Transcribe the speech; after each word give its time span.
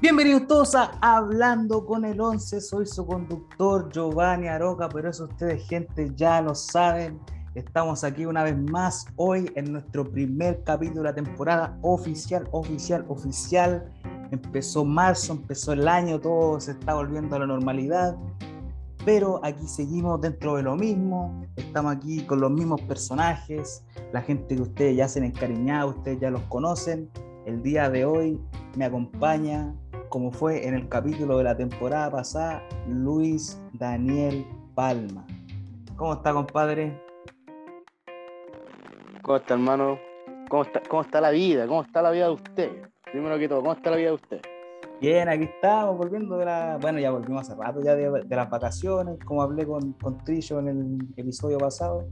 Bienvenidos 0.00 0.46
todos 0.48 0.74
a 0.74 0.90
Hablando 1.00 1.86
con 1.86 2.04
el 2.04 2.20
11. 2.20 2.60
Soy 2.60 2.84
su 2.84 3.06
conductor 3.06 3.88
Giovanni 3.90 4.48
Aroca, 4.48 4.88
pero 4.88 5.08
eso 5.08 5.24
ustedes, 5.24 5.66
gente, 5.68 6.12
ya 6.16 6.42
lo 6.42 6.54
saben. 6.54 7.20
Estamos 7.54 8.02
aquí 8.04 8.26
una 8.26 8.42
vez 8.42 8.58
más 8.58 9.06
hoy 9.16 9.50
en 9.54 9.72
nuestro 9.72 10.04
primer 10.04 10.62
capítulo 10.64 11.02
de 11.02 11.08
la 11.10 11.14
temporada 11.14 11.78
oficial, 11.82 12.46
oficial, 12.50 13.04
oficial. 13.08 13.92
Empezó 14.30 14.84
marzo, 14.84 15.34
empezó 15.34 15.72
el 15.72 15.86
año, 15.86 16.20
todo 16.20 16.60
se 16.60 16.72
está 16.72 16.94
volviendo 16.94 17.36
a 17.36 17.38
la 17.38 17.46
normalidad. 17.46 18.16
Pero 19.06 19.40
aquí 19.44 19.66
seguimos 19.68 20.20
dentro 20.20 20.56
de 20.56 20.64
lo 20.64 20.76
mismo. 20.76 21.46
Estamos 21.56 21.94
aquí 21.94 22.26
con 22.26 22.40
los 22.40 22.50
mismos 22.50 22.80
personajes. 22.82 23.84
La 24.12 24.20
gente 24.22 24.56
que 24.56 24.62
ustedes 24.62 24.96
ya 24.96 25.08
se 25.08 25.20
han 25.20 25.26
encariñado, 25.26 25.90
ustedes 25.90 26.20
ya 26.20 26.30
los 26.30 26.42
conocen. 26.42 27.08
El 27.46 27.62
día 27.62 27.90
de 27.90 28.04
hoy 28.06 28.40
me 28.76 28.86
acompaña 28.86 29.74
como 30.14 30.30
fue 30.30 30.64
en 30.64 30.74
el 30.74 30.88
capítulo 30.88 31.38
de 31.38 31.42
la 31.42 31.56
temporada 31.56 32.08
pasada, 32.08 32.62
Luis 32.86 33.60
Daniel 33.72 34.46
Palma. 34.76 35.26
¿Cómo 35.96 36.12
está, 36.12 36.32
compadre? 36.32 37.02
¿Cómo 39.22 39.38
está, 39.38 39.54
hermano? 39.54 39.98
¿Cómo 40.48 40.62
está, 40.62 40.80
¿Cómo 40.88 41.02
está 41.02 41.20
la 41.20 41.30
vida? 41.30 41.66
¿Cómo 41.66 41.82
está 41.82 42.00
la 42.00 42.12
vida 42.12 42.26
de 42.26 42.30
usted? 42.30 42.70
Primero 43.10 43.36
que 43.40 43.48
todo, 43.48 43.58
¿cómo 43.58 43.72
está 43.72 43.90
la 43.90 43.96
vida 43.96 44.10
de 44.10 44.14
usted? 44.14 44.40
Bien, 45.00 45.28
aquí 45.28 45.42
estamos 45.52 45.98
volviendo 45.98 46.36
de 46.36 46.44
la. 46.44 46.78
Bueno, 46.80 47.00
ya 47.00 47.10
volvimos 47.10 47.50
hace 47.50 47.60
rato 47.60 47.80
ya 47.82 47.96
de, 47.96 48.24
las 48.36 48.48
vacaciones, 48.48 49.18
como 49.24 49.42
hablé 49.42 49.66
con, 49.66 49.94
con 49.94 50.18
Trillo 50.18 50.60
en 50.60 50.68
el 50.68 51.08
episodio 51.16 51.58
pasado. 51.58 52.06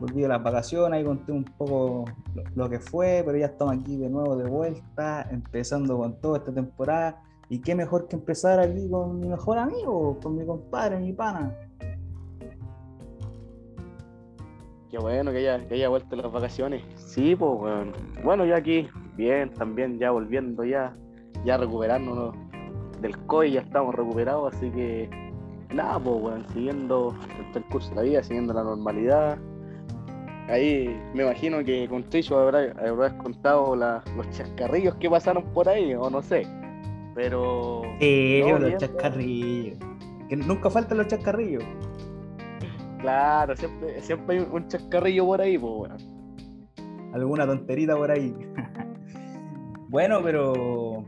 Volví 0.00 0.22
de 0.22 0.28
las 0.28 0.42
vacaciones, 0.42 0.96
ahí 0.96 1.04
conté 1.04 1.30
un 1.30 1.44
poco 1.44 2.06
lo, 2.34 2.42
lo, 2.54 2.70
que 2.70 2.80
fue, 2.80 3.22
pero 3.22 3.36
ya 3.36 3.46
estamos 3.46 3.76
aquí 3.76 3.98
de 3.98 4.08
nuevo 4.08 4.34
de 4.34 4.48
vuelta, 4.48 5.28
empezando 5.30 5.98
con 5.98 6.18
toda 6.22 6.38
esta 6.38 6.50
temporada. 6.50 7.22
Y 7.48 7.60
qué 7.60 7.74
mejor 7.74 8.08
que 8.08 8.16
empezar 8.16 8.58
aquí 8.60 8.88
con 8.88 9.20
mi 9.20 9.28
mejor 9.28 9.58
amigo, 9.58 10.18
con 10.22 10.36
mi 10.36 10.46
compadre, 10.46 10.98
mi 10.98 11.12
pana. 11.12 11.54
Qué 14.90 14.98
bueno 14.98 15.32
que 15.32 15.38
haya, 15.38 15.66
que 15.66 15.74
haya 15.74 15.88
vuelto 15.88 16.14
las 16.16 16.30
vacaciones. 16.30 16.84
Sí, 16.94 17.34
pues 17.34 17.58
bueno. 17.58 17.92
bueno, 18.22 18.46
ya 18.46 18.56
aquí, 18.56 18.88
bien, 19.16 19.52
también 19.52 19.98
ya 19.98 20.12
volviendo 20.12 20.64
ya, 20.64 20.96
ya 21.44 21.56
recuperándonos 21.56 22.34
del 23.00 23.18
COI, 23.26 23.52
ya 23.52 23.60
estamos 23.60 23.94
recuperados, 23.94 24.54
así 24.54 24.70
que 24.70 25.10
nada, 25.74 25.98
pues 25.98 26.20
bueno, 26.20 26.48
siguiendo 26.52 27.14
el 27.54 27.64
curso 27.64 27.90
de 27.90 27.96
la 27.96 28.02
vida, 28.02 28.22
siguiendo 28.22 28.54
la 28.54 28.62
normalidad. 28.62 29.36
Ahí 30.48 30.96
me 31.12 31.24
imagino 31.24 31.64
que 31.64 31.88
con 31.88 32.04
Trillo 32.04 32.38
habrás, 32.38 32.76
habrás 32.78 33.14
contado 33.14 33.74
la, 33.74 34.02
los 34.16 34.30
chascarrillos 34.30 34.94
que 34.96 35.10
pasaron 35.10 35.42
por 35.52 35.68
ahí, 35.68 35.94
o 35.94 36.08
no 36.08 36.22
sé. 36.22 36.46
Pero. 37.14 37.82
Sí, 38.00 38.42
los 38.42 38.76
chascarrillos. 38.76 39.78
Que 40.28 40.36
nunca 40.36 40.70
faltan 40.70 40.98
los 40.98 41.06
chascarrillos. 41.08 41.64
Claro, 43.00 43.56
siempre, 43.56 44.00
siempre 44.00 44.38
hay 44.38 44.48
un 44.50 44.66
chascarrillo 44.66 45.26
por 45.26 45.40
ahí, 45.40 45.58
pues 45.58 45.72
bueno. 45.72 45.96
Alguna 47.12 47.46
tonterita 47.46 47.96
por 47.96 48.10
ahí. 48.10 48.34
bueno, 49.88 50.20
pero 50.22 51.04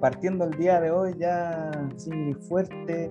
partiendo 0.00 0.44
el 0.44 0.52
día 0.58 0.80
de 0.80 0.90
hoy 0.90 1.14
ya 1.18 1.70
sí 1.96 2.34
fuerte, 2.48 3.10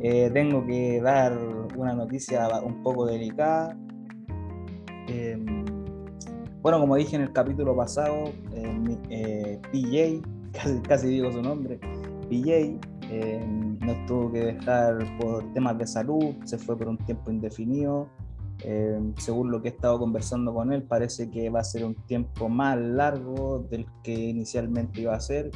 eh, 0.00 0.30
tengo 0.32 0.66
que 0.66 1.00
dar 1.00 1.38
una 1.76 1.94
noticia 1.94 2.48
un 2.62 2.82
poco 2.82 3.06
delicada. 3.06 3.76
Eh, 5.08 5.38
bueno, 6.62 6.80
como 6.80 6.96
dije 6.96 7.16
en 7.16 7.22
el 7.22 7.32
capítulo 7.32 7.76
pasado, 7.76 8.32
eh, 9.10 9.60
PJ 9.70 10.33
casi, 10.54 10.80
casi 10.80 11.08
digo 11.08 11.30
su 11.32 11.42
nombre, 11.42 11.78
PJ, 12.28 12.78
eh, 13.10 13.46
nos 13.80 14.06
tuvo 14.06 14.32
que 14.32 14.40
dejar 14.40 14.98
por 15.18 15.52
temas 15.52 15.78
de 15.78 15.86
salud, 15.86 16.34
se 16.44 16.58
fue 16.58 16.76
por 16.76 16.88
un 16.88 16.98
tiempo 16.98 17.30
indefinido. 17.30 18.08
Eh, 18.60 18.98
según 19.18 19.50
lo 19.50 19.60
que 19.60 19.68
he 19.68 19.70
estado 19.72 19.98
conversando 19.98 20.54
con 20.54 20.72
él, 20.72 20.84
parece 20.84 21.30
que 21.30 21.50
va 21.50 21.60
a 21.60 21.64
ser 21.64 21.84
un 21.84 21.94
tiempo 22.06 22.48
más 22.48 22.78
largo 22.78 23.66
del 23.70 23.86
que 24.02 24.14
inicialmente 24.14 25.02
iba 25.02 25.14
a 25.14 25.20
ser. 25.20 25.50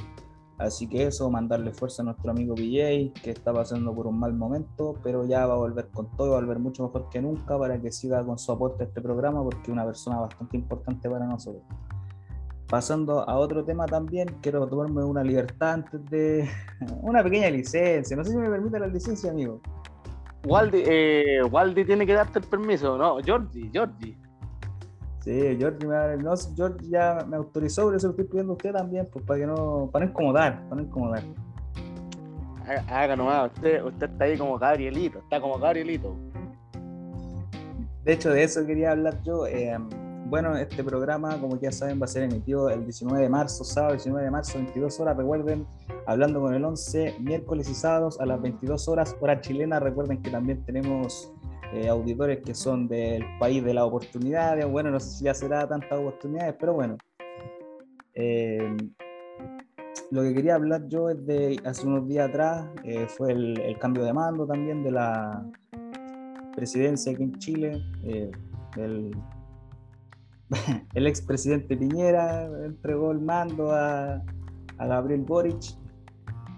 Así 0.58 0.88
que 0.88 1.06
eso, 1.06 1.30
mandarle 1.30 1.72
fuerza 1.72 2.02
a 2.02 2.06
nuestro 2.06 2.32
amigo 2.32 2.56
PJ, 2.56 3.12
que 3.22 3.30
está 3.30 3.52
pasando 3.52 3.94
por 3.94 4.08
un 4.08 4.18
mal 4.18 4.34
momento, 4.34 4.96
pero 5.04 5.24
ya 5.24 5.46
va 5.46 5.54
a 5.54 5.58
volver 5.58 5.88
con 5.88 6.10
todo, 6.16 6.32
va 6.32 6.38
a 6.38 6.40
volver 6.40 6.58
mucho 6.58 6.82
mejor 6.82 7.08
que 7.08 7.22
nunca 7.22 7.56
para 7.56 7.80
que 7.80 7.92
siga 7.92 8.24
con 8.24 8.38
su 8.38 8.50
aporte 8.50 8.82
a 8.82 8.86
este 8.88 9.00
programa, 9.00 9.42
porque 9.44 9.62
es 9.62 9.68
una 9.68 9.84
persona 9.84 10.18
bastante 10.18 10.56
importante 10.56 11.08
para 11.08 11.26
nosotros. 11.26 11.62
Pasando 12.68 13.26
a 13.28 13.36
otro 13.36 13.64
tema 13.64 13.86
también, 13.86 14.28
quiero 14.42 14.66
tomarme 14.66 15.02
una 15.02 15.24
libertad 15.24 15.72
antes 15.72 16.04
de 16.10 16.48
una 17.02 17.22
pequeña 17.22 17.48
licencia. 17.50 18.16
No 18.16 18.24
sé 18.24 18.32
si 18.32 18.36
me 18.36 18.48
permite 18.48 18.78
la 18.78 18.86
licencia, 18.86 19.30
amigo. 19.30 19.60
Waldi, 20.44 20.82
eh, 20.86 21.42
Waldi 21.50 21.84
tiene 21.84 22.06
que 22.06 22.12
darte 22.12 22.38
el 22.38 22.44
permiso, 22.44 22.96
¿no? 22.96 23.18
Georgie, 23.22 23.70
Georgie. 23.72 24.16
Sí, 25.20 25.56
Georgie, 25.58 25.86
me, 25.86 26.16
no, 26.18 26.34
Georgie 26.54 26.88
ya 26.90 27.24
me 27.28 27.36
autorizó, 27.36 27.86
pero 27.86 27.96
eso 27.96 28.06
lo 28.06 28.10
estoy 28.12 28.26
pidiendo 28.26 28.52
a 28.52 28.56
usted 28.56 28.72
también, 28.72 29.08
pues 29.12 29.24
para 29.24 29.40
que 29.40 29.46
no, 29.46 29.90
para 29.92 30.04
no 30.04 30.10
incomodar, 30.10 30.62
para 30.68 30.80
no 30.80 30.88
incomodar. 30.88 31.22
Haga, 32.88 33.16
nomás, 33.16 33.50
usted, 33.54 33.82
usted 33.82 34.10
está 34.10 34.24
ahí 34.24 34.36
como 34.38 34.58
Gabrielito, 34.58 35.18
está 35.20 35.40
como 35.40 35.58
Gabrielito. 35.58 36.14
De 38.04 38.12
hecho, 38.12 38.30
de 38.30 38.42
eso 38.42 38.64
quería 38.66 38.92
hablar 38.92 39.20
yo. 39.22 39.46
Eh, 39.46 39.76
bueno, 40.28 40.56
este 40.56 40.84
programa, 40.84 41.40
como 41.40 41.58
ya 41.58 41.72
saben, 41.72 42.00
va 42.00 42.04
a 42.04 42.08
ser 42.08 42.24
emitido 42.24 42.68
el 42.68 42.84
19 42.84 43.22
de 43.22 43.28
marzo, 43.28 43.64
sábado 43.64 43.94
19 43.94 44.24
de 44.24 44.30
marzo, 44.30 44.58
22 44.58 45.00
horas. 45.00 45.16
Recuerden, 45.16 45.66
hablando 46.06 46.40
con 46.40 46.54
el 46.54 46.64
11, 46.64 47.16
miércoles 47.20 47.68
y 47.70 47.74
sábados 47.74 48.20
a 48.20 48.26
las 48.26 48.40
22 48.40 48.88
horas, 48.88 49.16
hora 49.20 49.40
chilena. 49.40 49.80
Recuerden 49.80 50.22
que 50.22 50.30
también 50.30 50.64
tenemos 50.64 51.32
eh, 51.72 51.88
auditores 51.88 52.40
que 52.44 52.54
son 52.54 52.88
del 52.88 53.24
país 53.38 53.64
de 53.64 53.72
las 53.72 53.84
oportunidades. 53.84 54.66
Bueno, 54.70 54.90
no 54.90 55.00
sé 55.00 55.18
si 55.18 55.24
ya 55.24 55.34
será 55.34 55.66
tantas 55.66 55.98
oportunidades, 55.98 56.54
pero 56.60 56.74
bueno. 56.74 56.98
Eh, 58.14 58.76
lo 60.10 60.22
que 60.22 60.34
quería 60.34 60.54
hablar 60.54 60.88
yo 60.88 61.10
es 61.10 61.24
de 61.26 61.60
hace 61.64 61.86
unos 61.86 62.06
días 62.06 62.28
atrás, 62.28 62.66
eh, 62.84 63.06
fue 63.08 63.32
el, 63.32 63.60
el, 63.60 63.78
cambio 63.78 64.04
de 64.04 64.12
mando 64.12 64.46
también 64.46 64.82
de 64.82 64.90
la 64.90 65.44
presidencia 66.54 67.12
aquí 67.12 67.22
en 67.22 67.38
Chile. 67.38 67.82
Eh, 68.04 68.30
el 70.94 71.06
expresidente 71.06 71.76
Piñera 71.76 72.46
entregó 72.64 73.12
el 73.12 73.20
mando 73.20 73.72
a, 73.72 74.22
a, 74.78 74.86
Gabriel 74.86 75.22
Boric. 75.22 75.76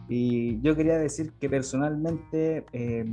Y 0.09 0.61
yo 0.61 0.75
quería 0.75 0.99
decir 0.99 1.33
que 1.39 1.49
personalmente 1.49 2.67
eh, 2.73 3.05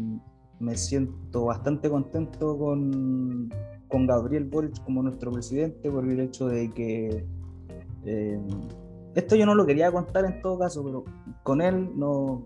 me 0.60 0.76
siento 0.76 1.46
bastante 1.46 1.90
contento 1.90 2.58
con, 2.58 3.50
con, 3.88 4.08
Gabriel 4.08 4.46
Boric 4.46 4.84
como 4.84 5.04
nuestro 5.04 5.32
presidente 5.32 5.92
por 5.92 6.04
el 6.06 6.20
hecho 6.20 6.48
de 6.48 6.72
que 6.72 7.26
eh, 8.06 8.40
esto 9.14 9.36
yo 9.36 9.46
no 9.46 9.54
lo 9.54 9.66
quería 9.66 9.92
contar 9.92 10.26
en 10.26 10.42
todo 10.42 10.58
caso, 10.60 10.84
pero 10.84 11.04
con 11.44 11.62
él 11.62 11.92
no, 11.96 12.44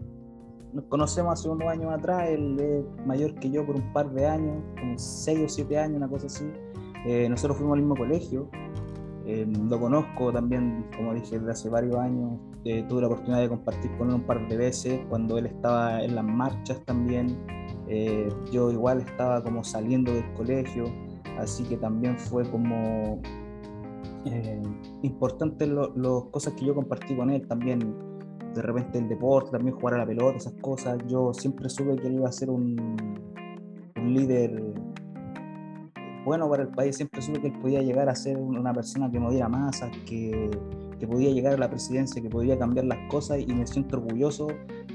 nos 0.74 0.86
conocemos 0.86 1.40
hace 1.40 1.50
unos 1.50 1.68
años 1.68 1.91
atrás, 1.91 2.30
él 2.30 2.59
es 2.59 3.06
mayor 3.06 3.36
que 3.36 3.50
yo 3.50 3.66
por 3.66 3.75
un 3.75 3.94
par 3.94 4.12
de 4.12 4.25
años, 4.25 4.64
como 4.80 4.97
6 4.97 5.40
o 5.46 5.50
7 5.50 5.78
años, 5.78 5.97
una 5.97 6.09
cosa 6.09 6.28
así. 6.28 6.46
Eh, 7.06 7.28
nosotros 7.29 7.57
fuimos 7.57 7.75
al 7.75 7.81
mismo 7.81 7.95
colegio, 7.95 8.50
eh, 9.25 9.47
lo 9.69 9.79
conozco 9.79 10.31
también, 10.31 10.85
como 10.95 11.13
dije, 11.13 11.39
desde 11.39 11.51
hace 11.51 11.69
varios 11.69 11.95
años. 11.95 12.39
Eh, 12.63 12.85
tuve 12.88 13.01
la 13.01 13.07
oportunidad 13.07 13.41
de 13.41 13.50
compartir 13.50 13.91
con 13.97 14.09
él 14.09 14.16
un 14.16 14.23
par 14.23 14.47
de 14.47 14.56
veces 14.56 15.00
cuando 15.09 15.38
él 15.38 15.47
estaba 15.47 16.03
en 16.03 16.16
las 16.16 16.26
marchas 16.26 16.84
también. 16.85 17.37
yo 18.52 18.72
igual 18.72 19.02
estaba 19.02 19.43
como 19.43 19.64
saliendo 19.66 20.14
del 20.14 20.31
colegio, 20.34 20.85
así 21.37 21.64
que 21.64 21.76
también 21.76 22.17
fue 22.17 22.49
como 22.49 23.22
importante 25.02 25.67
las 25.67 25.90
cosas 26.31 26.53
que 26.53 26.66
yo 26.66 26.76
compartí 26.76 27.16
con 27.16 27.29
él 27.29 27.46
también. 27.47 27.79
De 28.53 28.61
repente 28.61 28.97
el 28.99 29.08
deporte, 29.08 29.52
también 29.52 29.76
jugar 29.76 29.96
a 29.96 29.97
la 29.99 30.05
pelota, 30.05 30.37
esas 30.37 30.53
cosas. 30.61 30.99
Yo 31.08 31.34
siempre 31.34 31.70
supe 31.70 31.96
que 31.96 32.08
él 32.08 32.16
iba 32.16 32.29
a 32.29 32.31
ser 32.31 32.49
un, 32.49 32.78
un 33.96 34.14
líder 34.14 34.73
bueno 36.26 36.50
para 36.50 36.64
el 36.64 36.70
país. 36.70 36.96
Siempre 36.96 37.22
supe 37.22 37.41
que 37.41 37.47
él 37.47 37.59
podía 37.59 37.82
llegar 37.82 38.09
a 38.09 38.16
ser 38.16 38.38
una 38.38 38.73
persona 38.73 39.12
que 39.12 39.20
moviera 39.20 39.50
masas, 39.50 39.91
que, 40.06 40.52
que 41.00 41.08
podía 41.08 41.32
llegar 41.32 41.53
a 41.53 41.58
la 41.58 41.70
presidencia, 41.70 42.22
que 42.22 42.29
podía 42.29 42.58
cambiar 42.58 42.85
las 42.85 43.00
cosas 43.09 43.40
y 43.40 43.47
me 43.47 43.66
siento 43.66 43.97
orgulloso 43.97 44.47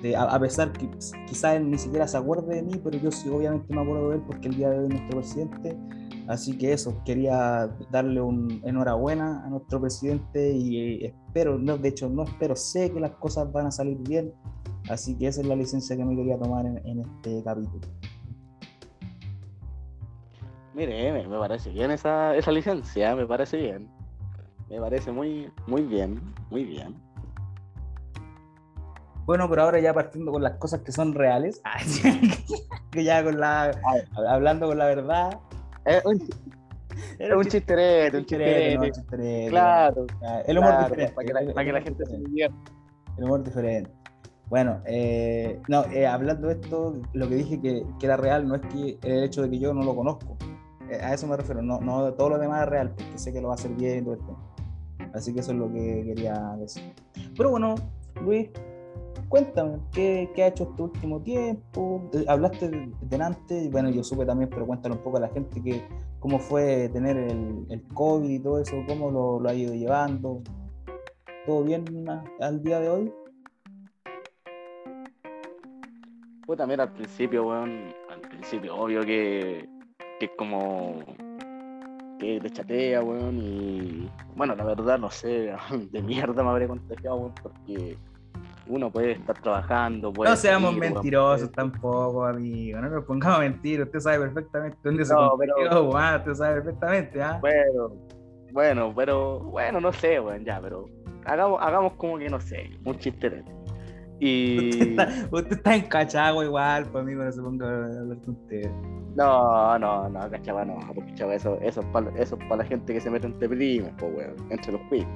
de, 0.03 0.17
a, 0.17 0.23
a 0.23 0.41
pesar 0.41 0.73
que 0.73 0.89
quizás 1.27 1.57
él 1.57 1.71
ni 1.71 1.79
siquiera 1.79 2.07
se 2.07 2.17
acuerde 2.17 2.57
de 2.57 2.63
mí, 2.63 2.81
pero 2.83 2.99
yo 2.99 3.11
sí 3.11 3.29
obviamente 3.29 3.75
me 3.75 3.83
acuerdo 3.83 4.11
de 4.11 4.17
él 4.17 4.23
porque 4.27 4.49
el 4.49 4.57
día 4.57 4.71
de 4.71 4.79
hoy 4.79 4.85
es 4.85 4.91
nuestro 4.91 5.19
presidente. 5.19 5.77
Así 6.29 6.59
que 6.59 6.73
eso, 6.73 7.03
quería 7.05 7.71
darle 7.91 8.21
un 8.21 8.61
enhorabuena 8.65 9.45
a 9.45 9.49
nuestro 9.49 9.81
presidente 9.81 10.53
y 10.53 11.05
espero, 11.05 11.57
no, 11.57 11.79
de 11.79 11.89
hecho 11.89 12.09
no 12.09 12.25
espero, 12.25 12.57
sé 12.57 12.91
que 12.91 12.99
las 12.99 13.13
cosas 13.13 13.51
van 13.53 13.67
a 13.67 13.71
salir 13.71 13.99
bien. 13.99 14.33
Así 14.89 15.17
que 15.17 15.29
esa 15.29 15.41
es 15.41 15.47
la 15.47 15.57
licencia 15.57 15.97
que 15.97 16.05
me 16.05 16.17
quería 16.17 16.39
tomar 16.39 16.67
en, 16.67 16.79
en 16.87 17.01
este 17.01 17.43
capítulo. 17.45 17.81
Mire, 20.77 21.11
me, 21.11 21.27
me, 21.27 21.39
parece 21.39 21.71
bien 21.71 21.91
esa, 21.91 22.37
esa 22.37 22.53
licencia, 22.53 23.17
me 23.17 23.27
parece 23.27 23.57
bien. 23.57 23.89
Me 24.69 24.79
parece 24.79 25.11
muy, 25.11 25.51
muy 25.67 25.81
bien, 25.81 26.21
muy 26.51 26.65
bien. 26.65 26.95
Bueno, 29.25 29.49
pero 29.49 29.63
ahora 29.63 29.81
ya 29.81 29.95
partiendo 29.95 30.31
con 30.31 30.43
las 30.43 30.59
cosas 30.59 30.83
que 30.83 30.93
son 30.93 31.15
reales, 31.15 31.63
que 32.91 33.05
ya 33.05 33.25
con 33.25 33.41
la, 33.41 33.71
hablando 34.29 34.67
con 34.67 34.77
la 34.77 34.85
verdad. 34.85 35.41
Es 35.87 36.05
un, 36.05 36.21
un, 37.35 37.45
chisterete, 37.47 38.19
un 38.19 38.27
chisterete. 38.27 39.47
Claro. 39.49 40.05
El 40.47 40.59
humor 40.59 40.79
diferente. 40.85 41.15
Para 41.15 41.27
que 41.27 41.33
la, 41.33 41.55
para 41.55 41.65
que 41.65 41.73
la 41.73 41.81
gente 41.81 42.05
se 42.05 42.19
divierta. 42.19 42.73
El 43.17 43.25
humor 43.25 43.43
diferente. 43.43 43.91
Bueno, 44.51 44.83
eh, 44.85 45.59
no, 45.69 45.87
eh, 45.87 46.07
hablando 46.07 46.49
de 46.49 46.55
esto, 46.55 47.01
lo 47.15 47.29
que 47.29 47.35
dije 47.35 47.61
que, 47.63 47.85
que, 47.99 48.07
era 48.07 48.17
real 48.19 48.47
no 48.47 48.57
es 48.57 48.61
que 48.61 48.99
el 49.03 49.25
hecho 49.25 49.43
de 49.43 49.49
que 49.49 49.59
yo 49.59 49.73
no 49.73 49.83
lo 49.83 49.97
conozco. 49.97 50.36
Eh, 50.91 51.01
a 51.03 51.15
eso 51.15 51.27
me 51.27 51.37
refiero, 51.37 51.63
no, 51.63 51.81
no 51.81 52.13
todo 52.15 52.31
lo 52.31 52.39
demás 52.39 52.63
es 52.63 52.69
real, 52.69 52.91
porque 52.91 53.19
sé 53.19 53.33
que 53.33 53.41
lo 53.41 53.49
va 53.49 53.55
a 53.55 53.57
hacer 53.57 53.73
bien 53.73 54.05
todo 54.05 54.15
esto. 54.15 54.37
Así 55.13 55.33
que 55.33 55.41
eso 55.41 55.53
es 55.53 55.59
lo 55.59 55.73
que 55.73 56.05
quería 56.05 56.57
decir. 56.59 56.93
Pero 57.37 57.51
bueno, 57.51 57.75
Luis, 58.23 58.51
cuéntame, 59.29 59.79
¿qué, 59.93 60.31
qué 60.35 60.45
ha 60.45 60.47
hecho 60.49 60.65
este 60.65 60.83
último 60.83 61.21
tiempo? 61.21 62.11
Hablaste 62.29 62.91
delante, 63.03 63.65
y 63.65 63.69
bueno, 63.69 63.91
yo 63.91 64.05
supe 64.05 64.27
también, 64.27 64.51
pero 64.51 64.67
cuéntale 64.67 64.95
un 64.95 65.03
poco 65.03 65.17
a 65.17 65.21
la 65.21 65.29
gente 65.29 65.63
que, 65.63 65.83
cómo 66.21 66.39
fue 66.39 66.89
tener 66.91 67.17
el, 67.17 67.67
el 67.71 67.83
COVID 67.95 68.29
y 68.29 68.39
todo 68.39 68.61
eso, 68.61 68.77
cómo 68.87 69.11
lo, 69.11 69.41
lo 69.41 69.49
ha 69.49 69.55
ido 69.55 69.75
llevando. 69.75 70.43
¿Todo 71.47 71.63
bien 71.63 71.85
al 72.41 72.63
día 72.63 72.81
de 72.81 72.91
hoy? 72.91 73.13
Puta, 76.45 76.67
mira, 76.67 76.85
al 76.85 76.93
principio, 76.93 77.49
weón, 77.49 77.95
al 78.09 78.21
principio, 78.21 78.77
obvio 78.77 79.05
que, 79.05 79.69
que 80.19 80.27
es 80.27 80.31
como 80.37 81.03
que 82.19 82.41
te 82.41 82.51
chatea, 82.51 83.03
weón, 83.03 83.39
y 83.39 84.11
bueno, 84.35 84.55
la 84.55 84.65
verdad 84.65 84.99
no 84.99 85.11
sé, 85.11 85.53
de 85.93 86.03
mierda 86.03 86.43
me 86.43 86.51
habría 86.51 86.69
contagiado, 86.69 87.17
weón, 87.17 87.35
porque 87.43 87.99
uno 88.69 88.91
puede 88.91 89.13
estar 89.13 89.41
trabajando. 89.41 90.13
Puede 90.13 90.31
no 90.31 90.37
seamos 90.37 90.77
mentirosos 90.77 91.53
tampoco, 91.53 92.25
amigo. 92.25 92.81
No 92.81 92.91
nos 92.91 93.05
pongamos 93.05 93.39
a 93.39 93.41
mentir. 93.41 93.81
Usted 93.81 94.01
sabe 94.01 94.19
perfectamente 94.19 94.77
dónde 94.83 95.05
se 95.05 95.15
no, 95.15 95.37
pero... 95.39 95.89
usted 95.89 96.35
sabe 96.35 96.63
perfectamente, 96.63 97.23
¿ah? 97.23 97.39
Bueno, 97.41 97.93
bueno, 98.53 98.93
pero 98.95 99.41
bueno, 99.41 99.81
no 99.81 99.93
sé, 99.93 100.19
weón, 100.19 100.45
ya, 100.45 100.61
pero 100.61 100.87
hagamos, 101.27 101.61
hagamos 101.63 101.93
como 101.95 102.19
que 102.19 102.29
no 102.29 102.41
sé, 102.41 102.71
un 102.85 102.99
chiste 102.99 103.45
y... 104.19 104.97
Usted 105.31 105.53
está, 105.53 105.75
en 105.75 105.83
Cachagua 105.83 106.45
igual, 106.45 106.87
pues 106.87 107.03
amigo, 107.03 107.25
no 107.25 107.33
se 107.33 107.43
ponga 107.43 107.67
a 107.67 108.01
hablar 108.01 108.19
con 108.25 108.35
usted. 108.35 108.71
No, 109.15 109.79
no, 109.79 110.09
no, 110.09 110.31
Cachagua 110.31 110.65
no, 110.65 110.79
porque 110.95 111.11
Cachagua 111.13 111.35
eso, 111.35 111.59
eso 111.61 111.81
es 111.81 111.87
para 111.87 112.11
eso 112.19 112.39
la 112.57 112.65
gente 112.65 112.95
que 112.95 113.01
se 113.01 113.11
mete 113.11 113.27
entre 113.27 113.49
primos, 113.49 113.91
pues 113.99 114.15
weón, 114.17 114.35
entre 114.51 114.73
los 114.73 114.81
quiz. 114.89 115.07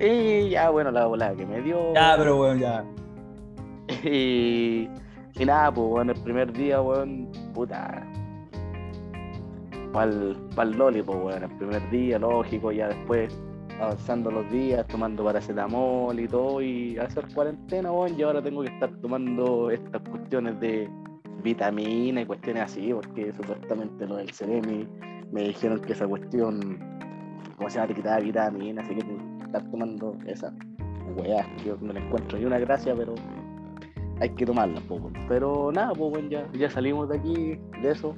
Y 0.00 0.50
ya, 0.50 0.70
bueno, 0.70 0.90
la 0.90 1.06
bola 1.06 1.34
que 1.34 1.46
me 1.46 1.60
dio. 1.60 1.94
Ya, 1.94 2.14
pero 2.16 2.40
weón, 2.40 2.58
ya. 2.60 2.84
Y, 4.04 4.88
y 5.34 5.44
nada, 5.46 5.72
pues 5.72 5.86
weón, 5.88 6.10
el 6.10 6.20
primer 6.22 6.52
día, 6.52 6.80
weón, 6.80 7.30
puta. 7.54 8.04
Pa'l, 9.92 10.36
pa'l 10.54 10.76
loli, 10.76 11.02
pues 11.02 11.18
weón, 11.18 11.42
el 11.42 11.56
primer 11.56 11.90
día, 11.90 12.18
lógico, 12.18 12.70
ya 12.70 12.88
después 12.88 13.32
avanzando 13.80 14.30
los 14.30 14.50
días, 14.50 14.86
tomando 14.86 15.24
paracetamol 15.24 16.18
y 16.18 16.28
todo, 16.28 16.60
y 16.60 16.98
hacer 16.98 17.26
cuarentena, 17.34 17.90
bueno, 17.90 18.16
y 18.16 18.22
ahora 18.22 18.42
tengo 18.42 18.62
que 18.62 18.68
estar 18.68 18.90
tomando 19.00 19.70
estas 19.70 20.02
cuestiones 20.02 20.58
de 20.60 20.88
vitamina 21.42 22.22
y 22.22 22.26
cuestiones 22.26 22.64
así, 22.64 22.92
porque 22.92 23.32
supuestamente 23.32 24.06
lo 24.06 24.16
del 24.16 24.30
Ceremi 24.32 24.86
me 25.32 25.42
dijeron 25.42 25.80
que 25.80 25.92
esa 25.92 26.06
cuestión, 26.06 26.78
como 27.56 27.70
se 27.70 27.76
llama, 27.76 27.88
te 27.88 27.94
quitaba 27.94 28.20
vitamina, 28.20 28.82
así 28.82 28.94
que 28.94 29.02
tengo 29.02 29.38
que 29.38 29.44
estar 29.44 29.70
tomando 29.70 30.16
esa 30.26 30.52
weá, 31.16 31.46
que 31.62 31.74
no 31.80 31.92
le 31.92 32.00
encuentro 32.00 32.38
ni 32.38 32.44
una 32.44 32.58
gracia, 32.58 32.94
pero 32.96 33.14
hay 34.20 34.30
que 34.30 34.46
tomarla, 34.46 34.80
poco. 34.82 35.10
Pero 35.28 35.70
nada, 35.72 35.92
pues 35.94 36.10
bueno, 36.10 36.28
ya, 36.52 36.70
salimos 36.70 37.08
de 37.08 37.18
aquí, 37.18 37.58
de 37.82 37.90
eso. 37.90 38.14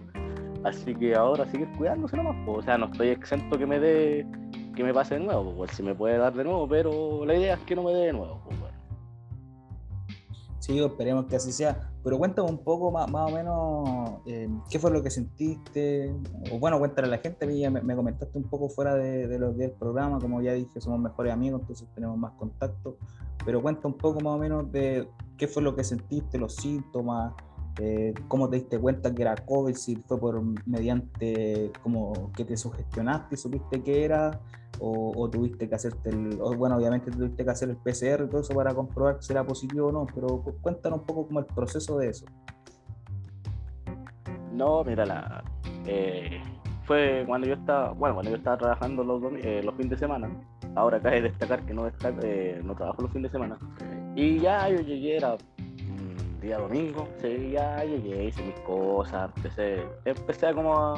Así 0.65 0.95
que 0.95 1.15
ahora 1.15 1.47
seguir 1.47 1.69
cuidándose 1.79 2.17
nomás, 2.17 2.37
pues. 2.45 2.59
o 2.59 2.63
sea, 2.63 2.77
no 2.77 2.87
estoy 2.87 3.09
exento 3.09 3.57
que 3.57 3.67
me 3.67 3.81
dé 3.81 4.27
que 4.75 4.85
me 4.85 4.95
pase 4.95 5.15
de 5.15 5.21
nuevo, 5.21 5.55
pues, 5.57 5.73
si 5.73 5.83
me 5.83 5.95
puede 5.95 6.19
dar 6.19 6.35
de 6.35 6.45
nuevo, 6.45 6.69
pero 6.69 7.25
la 7.25 7.35
idea 7.35 7.55
es 7.55 7.61
que 7.61 7.75
no 7.77 7.83
me 7.83 7.93
dé 7.93 8.07
de 8.07 8.13
nuevo. 8.13 8.41
Pues, 8.45 8.59
Sí, 10.61 10.79
esperemos 10.79 11.25
que 11.25 11.37
así 11.37 11.53
sea. 11.53 11.91
Pero 12.05 12.19
cuéntame 12.19 12.49
un 12.51 12.63
poco 12.63 12.91
más, 12.91 13.11
más 13.11 13.33
o 13.33 13.35
menos 13.35 14.21
eh, 14.27 14.49
qué 14.71 14.79
fue 14.79 14.91
lo 14.91 15.03
que 15.03 15.11
sentiste. 15.11 16.15
O 16.53 16.59
bueno, 16.59 16.79
cuéntale 16.79 17.09
a 17.09 17.11
la 17.11 17.19
gente, 17.19 17.47
me, 17.47 17.81
me 17.81 17.97
comentaste 17.97 18.39
un 18.39 18.45
poco 18.45 18.69
fuera 18.69 18.95
de, 18.95 19.27
de 19.27 19.39
lo 19.39 19.53
del 19.53 19.73
programa, 19.73 20.19
como 20.19 20.43
ya 20.43 20.53
dije, 20.53 20.81
somos 20.81 21.01
mejores 21.01 21.33
amigos, 21.33 21.63
entonces 21.63 21.89
tenemos 21.95 22.17
más 22.19 22.33
contacto. 22.33 22.99
Pero 23.45 23.63
cuenta 23.63 23.89
un 23.89 23.95
poco 23.95 24.21
más 24.21 24.35
o 24.35 24.39
menos 24.39 24.71
de 24.71 25.09
qué 25.39 25.49
fue 25.49 25.63
lo 25.63 25.75
que 25.75 25.83
sentiste, 25.83 26.39
los 26.39 26.55
síntomas, 26.55 27.33
eh, 27.83 28.13
cómo 28.29 28.51
te 28.51 28.57
diste 28.57 28.79
cuenta 28.79 29.15
que 29.15 29.23
era 29.23 29.35
COVID, 29.35 29.75
si 29.75 29.97
fue 29.97 30.19
por 30.21 30.43
mediante 30.67 31.73
como 31.83 32.31
que 32.37 32.45
te 32.45 32.55
sugestionaste 32.55 33.35
y 33.35 33.39
supiste 33.39 33.83
que 33.83 34.05
era, 34.05 34.39
o, 34.81 35.29
tuviste 35.31 35.67
que 35.67 35.75
hacerte 35.75 36.11
el, 36.11 36.37
bueno, 36.59 36.77
obviamente 36.77 37.11
tuviste 37.11 37.43
que 37.43 37.51
hacer 37.51 37.71
el 37.71 37.77
PCR 37.77 38.25
y 38.25 38.29
todo 38.29 38.43
eso 38.43 38.55
para 38.55 38.75
comprobar 38.75 39.23
si 39.23 39.33
era 39.33 39.45
positivo 39.45 39.89
o 39.89 39.93
no, 39.93 40.07
pero 40.15 40.43
cuéntanos 40.61 41.01
un 41.01 41.07
poco 41.07 41.27
como 41.27 41.39
el 41.41 41.47
proceso 41.47 41.99
de 41.99 42.09
eso. 42.09 42.27
No, 44.53 44.85
mira, 44.85 45.07
la, 45.07 45.43
eh, 45.87 46.39
fue 46.85 47.25
cuando 47.27 47.47
yo 47.47 47.55
estaba, 47.55 47.93
bueno, 47.93 48.17
cuando 48.17 48.31
yo 48.31 48.37
estaba 48.37 48.59
trabajando 48.59 49.05
los, 49.05 49.23
eh, 49.39 49.63
fines 49.77 49.91
de 49.91 49.97
semana, 49.97 50.31
ahora 50.75 51.01
cabe 51.01 51.23
destacar 51.23 51.65
que 51.65 51.73
no, 51.73 51.87
eh, 51.87 52.61
no 52.63 52.75
trabajo 52.75 53.03
los 53.03 53.11
fines 53.11 53.33
de 53.33 53.39
semana, 53.39 53.59
y 54.15 54.39
ya 54.39 54.69
yo 54.69 54.81
llegué, 54.81 55.17
era 55.17 55.37
día 56.41 56.59
domingo, 56.59 57.09
sí, 57.21 57.53
ya 57.53 57.85
llegué, 57.85 58.25
hice 58.25 58.43
mis 58.43 58.59
cosas, 58.61 59.31
empecé, 59.37 59.85
empecé 60.05 60.47
a 60.47 60.55
como 60.55 60.95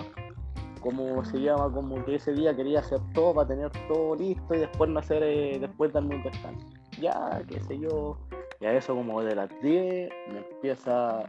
como 0.82 1.24
se 1.24 1.40
llama, 1.40 1.72
como 1.72 2.04
que 2.04 2.16
ese 2.16 2.32
día 2.32 2.54
quería 2.54 2.80
hacer 2.80 2.98
todo 3.14 3.34
para 3.34 3.48
tener 3.48 3.70
todo 3.88 4.16
listo 4.16 4.54
y 4.54 4.58
después 4.58 4.90
no 4.90 4.98
hacer, 4.98 5.22
eh, 5.22 5.58
después 5.60 5.92
darme 5.92 6.16
un 6.16 6.22
descanso. 6.24 6.66
Ya, 7.00 7.40
qué 7.48 7.60
sé 7.60 7.78
yo, 7.78 8.18
y 8.60 8.66
a 8.66 8.74
eso 8.74 8.94
como 8.94 9.22
de 9.22 9.34
las 9.34 9.48
10 9.62 10.10
me 10.28 10.38
empieza 10.38 11.22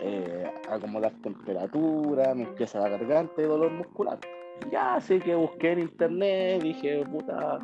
eh, 0.00 0.52
a 0.68 0.74
acomodar 0.74 1.12
temperatura, 1.22 2.34
me 2.34 2.44
empieza 2.44 2.80
la 2.80 2.88
garganta 2.90 3.40
y 3.40 3.44
dolor 3.44 3.72
muscular. 3.72 4.18
Ya, 4.70 4.96
así 4.96 5.20
que 5.20 5.34
busqué 5.34 5.72
en 5.72 5.80
internet, 5.80 6.62
dije, 6.62 7.04
puta, 7.06 7.60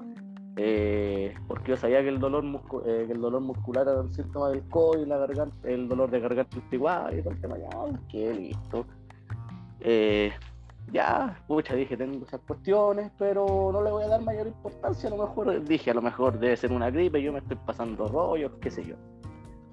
eh, 0.57 1.35
porque 1.49 1.71
yo 1.73 1.77
sabía 1.77 2.03
que 2.03 2.09
el 2.09 2.21
dolor, 2.21 2.45
eh, 2.87 3.09
el 3.11 3.21
dolor 3.21 3.41
muscular 3.41 3.89
era 3.89 4.01
un 4.01 4.13
síntoma 4.13 4.51
del 4.51 4.63
COVID, 4.69 5.07
la 5.07 5.19
garganta, 5.19 5.69
el 5.69 5.89
dolor 5.89 6.11
de 6.11 6.21
garganta 6.21 6.57
igual 6.71 7.19
y 7.19 7.23
todo 7.23 7.35
el 7.35 7.41
tema, 7.41 7.59
ya, 7.59 7.69
qué 8.09 8.33
listo. 8.33 8.87
Eh, 9.81 10.33
ya, 10.93 11.43
pucha, 11.49 11.75
dije, 11.75 11.97
tengo 11.97 12.25
esas 12.25 12.41
cuestiones, 12.43 13.11
pero 13.19 13.71
no 13.73 13.83
le 13.83 13.91
voy 13.91 14.05
a 14.05 14.09
dar 14.09 14.23
mayor 14.23 14.47
importancia, 14.47 15.09
a 15.09 15.17
lo 15.17 15.27
mejor, 15.27 15.65
dije, 15.65 15.91
a 15.91 15.95
lo 15.95 16.03
mejor 16.03 16.39
debe 16.39 16.57
ser 16.57 16.71
una 16.71 16.91
gripe, 16.91 17.21
yo 17.21 17.33
me 17.33 17.41
estoy 17.41 17.57
pasando 17.67 18.07
rollos, 18.07 18.53
qué 18.61 18.71
sé 18.71 18.85
yo. 18.85 18.95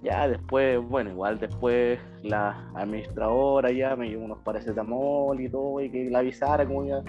Ya 0.01 0.27
después, 0.27 0.81
bueno, 0.81 1.11
igual 1.11 1.37
después 1.37 1.99
la 2.23 2.71
administradora 2.73 3.71
ya 3.71 3.95
me 3.95 4.09
dio 4.09 4.19
unos 4.19 4.39
paracetamol 4.39 5.39
y 5.39 5.47
todo, 5.47 5.79
y 5.79 5.91
que 5.91 6.09
la 6.09 6.19
avisara 6.19 6.65
como, 6.65 6.85
ya, 6.85 7.03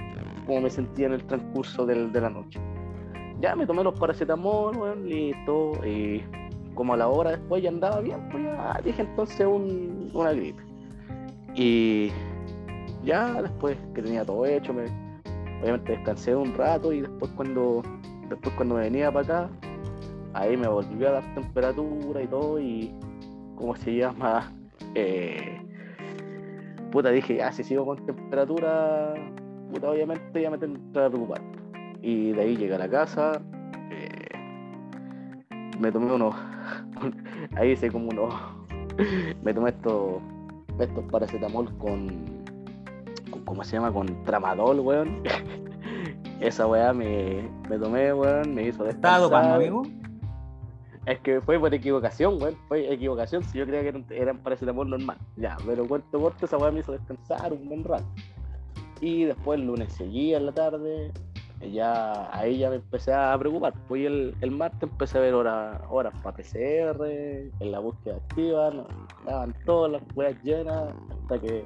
me 0.47 0.69
sentía 0.69 1.07
en 1.07 1.15
el 1.15 1.25
transcurso 1.25 1.87
de 1.87 2.21
la 2.21 2.29
noche. 2.29 2.61
Ya 3.43 3.57
me 3.57 3.67
tomé 3.67 3.83
los 3.83 3.99
paracetamol, 3.99 4.77
bueno, 4.77 5.03
listo, 5.03 5.73
y 5.85 6.23
como 6.77 6.95
a 6.95 6.97
la 6.97 7.09
hora 7.09 7.33
después 7.33 7.61
ya 7.61 7.71
andaba 7.71 7.99
bien, 8.01 8.29
pues 8.31 8.45
ya 8.45 8.81
dije 8.85 9.03
entonces 9.03 9.45
un, 9.45 10.13
una 10.15 10.33
gripe. 10.33 10.63
Y 11.57 12.13
ya 13.05 13.43
después 13.43 13.77
que 13.95 14.03
tenía 14.03 14.25
todo 14.25 14.47
hecho, 14.47 14.73
me, 14.73 14.85
obviamente 15.61 15.91
descansé 15.91 16.37
un 16.37 16.55
rato 16.55 16.93
y 16.93 17.01
después 17.01 17.33
cuando, 17.33 17.83
después 18.29 18.55
cuando 18.55 18.77
me 18.77 18.83
venía 18.83 19.11
para 19.11 19.25
acá, 19.25 19.51
ahí 20.35 20.57
me 20.57 20.69
volvió 20.69 21.09
a 21.09 21.13
dar 21.15 21.35
temperatura 21.35 22.23
y 22.23 22.29
todo 22.29 22.61
y 22.61 22.95
como 23.57 23.75
se 23.75 23.97
llama, 23.97 24.53
eh, 24.95 25.61
puta 26.93 27.11
dije, 27.11 27.39
ya 27.39 27.51
si 27.51 27.65
sigo 27.65 27.85
con 27.85 28.07
temperatura, 28.07 29.15
puta 29.73 29.91
obviamente 29.91 30.41
ya 30.41 30.49
me 30.49 30.59
tengo 30.59 30.75
que 30.75 30.81
preocupar. 30.93 31.62
Y 32.03 32.33
de 32.33 32.43
ahí 32.43 32.57
llegué 32.57 32.75
a 32.75 32.79
la 32.79 32.89
casa, 32.89 33.41
eh, 33.91 34.29
me 35.79 35.91
tomé 35.93 36.13
unos, 36.13 36.35
ahí 37.57 37.71
hice 37.71 37.91
como 37.91 38.09
unos, 38.09 38.35
me 39.43 39.55
tomé 39.55 39.71
estos, 39.71 40.21
estos 40.79 41.05
paracetamol 41.11 41.73
con 41.79 42.43
¿cómo 43.45 43.65
se 43.65 43.77
llama? 43.77 43.93
Con 43.93 44.25
tramadol, 44.25 44.81
weón. 44.81 45.23
Esa 46.41 46.67
weá 46.67 46.93
me, 46.93 47.49
me 47.69 47.79
tomé, 47.79 48.13
weón, 48.13 48.55
me 48.55 48.69
hizo 48.69 48.87
¿Estado 48.87 49.29
cuando, 49.29 49.55
amigo? 49.55 49.83
Es 51.07 51.21
que 51.21 51.41
fue 51.41 51.59
por 51.59 51.73
equivocación, 51.75 52.41
weón. 52.41 52.57
Fue 52.69 52.93
equivocación. 52.93 53.43
Si 53.45 53.59
yo 53.59 53.67
creía 53.67 53.83
que 53.83 53.89
eran, 53.89 54.07
eran 54.11 54.39
paracetamol 54.39 54.89
normal. 54.89 55.19
Ya, 55.37 55.57
pero 55.67 55.87
cuento 55.87 56.21
corto, 56.21 56.47
esa 56.47 56.57
weá 56.57 56.71
me 56.71 56.81
hizo 56.81 56.93
descansar 56.93 57.53
un 57.53 57.69
buen 57.69 57.85
rato. 57.85 58.07
Y 59.01 59.25
después 59.25 59.61
el 59.61 59.67
lunes 59.67 59.93
seguía 59.93 60.39
en 60.39 60.47
la 60.47 60.53
tarde. 60.53 61.13
Ya 61.71 62.29
ahí 62.37 62.59
ya 62.59 62.71
me 62.71 62.77
empecé 62.77 63.13
a 63.13 63.37
preocupar. 63.39 63.75
Pues 63.89 64.07
el, 64.07 64.35
el 64.41 64.51
martes 64.51 64.83
empecé 64.83 65.19
a 65.19 65.21
ver 65.21 65.35
horas, 65.35 65.81
horas 65.91 66.13
para 66.23 66.37
PCR, 66.37 67.05
en 67.07 67.73
la 67.73 67.79
búsqueda 67.79 68.17
activa, 68.17 68.71
no, 68.71 68.87
todas 69.65 69.93
las 69.93 70.03
weas 70.15 70.37
llenas, 70.43 70.95
hasta 71.23 71.39
que, 71.41 71.65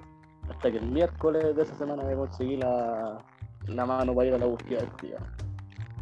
hasta 0.50 0.70
que 0.70 0.78
el 0.78 0.86
miércoles 0.86 1.56
de 1.56 1.62
esa 1.62 1.74
semana 1.76 2.02
me 2.04 2.14
conseguí 2.14 2.56
la, 2.56 3.18
la 3.68 3.86
mano 3.86 4.14
para 4.14 4.28
ir 4.28 4.34
a 4.34 4.38
la 4.38 4.46
búsqueda 4.46 4.82
activa. 4.82 5.18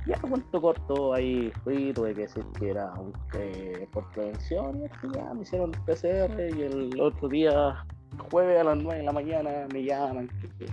Ya 0.06 0.20
cuento 0.20 0.60
corto, 0.60 1.14
ahí 1.14 1.50
fui, 1.62 1.92
tuve 1.94 2.14
que 2.14 2.22
decir 2.22 2.44
que 2.58 2.70
era 2.70 2.92
un, 2.94 3.12
eh, 3.38 3.88
por 3.90 4.06
prevención, 4.10 4.82
y 4.84 5.16
ya 5.16 5.32
me 5.32 5.42
hicieron 5.42 5.72
el 5.72 5.80
PCR 5.80 6.56
y 6.58 6.62
el 6.62 7.00
otro 7.00 7.28
día, 7.28 7.86
jueves 8.18 8.60
a 8.60 8.64
las 8.64 8.76
9 8.76 8.98
de 8.98 9.04
la 9.04 9.12
mañana, 9.12 9.50
me 9.72 9.84
llaman 9.84 10.28
que, 10.58 10.66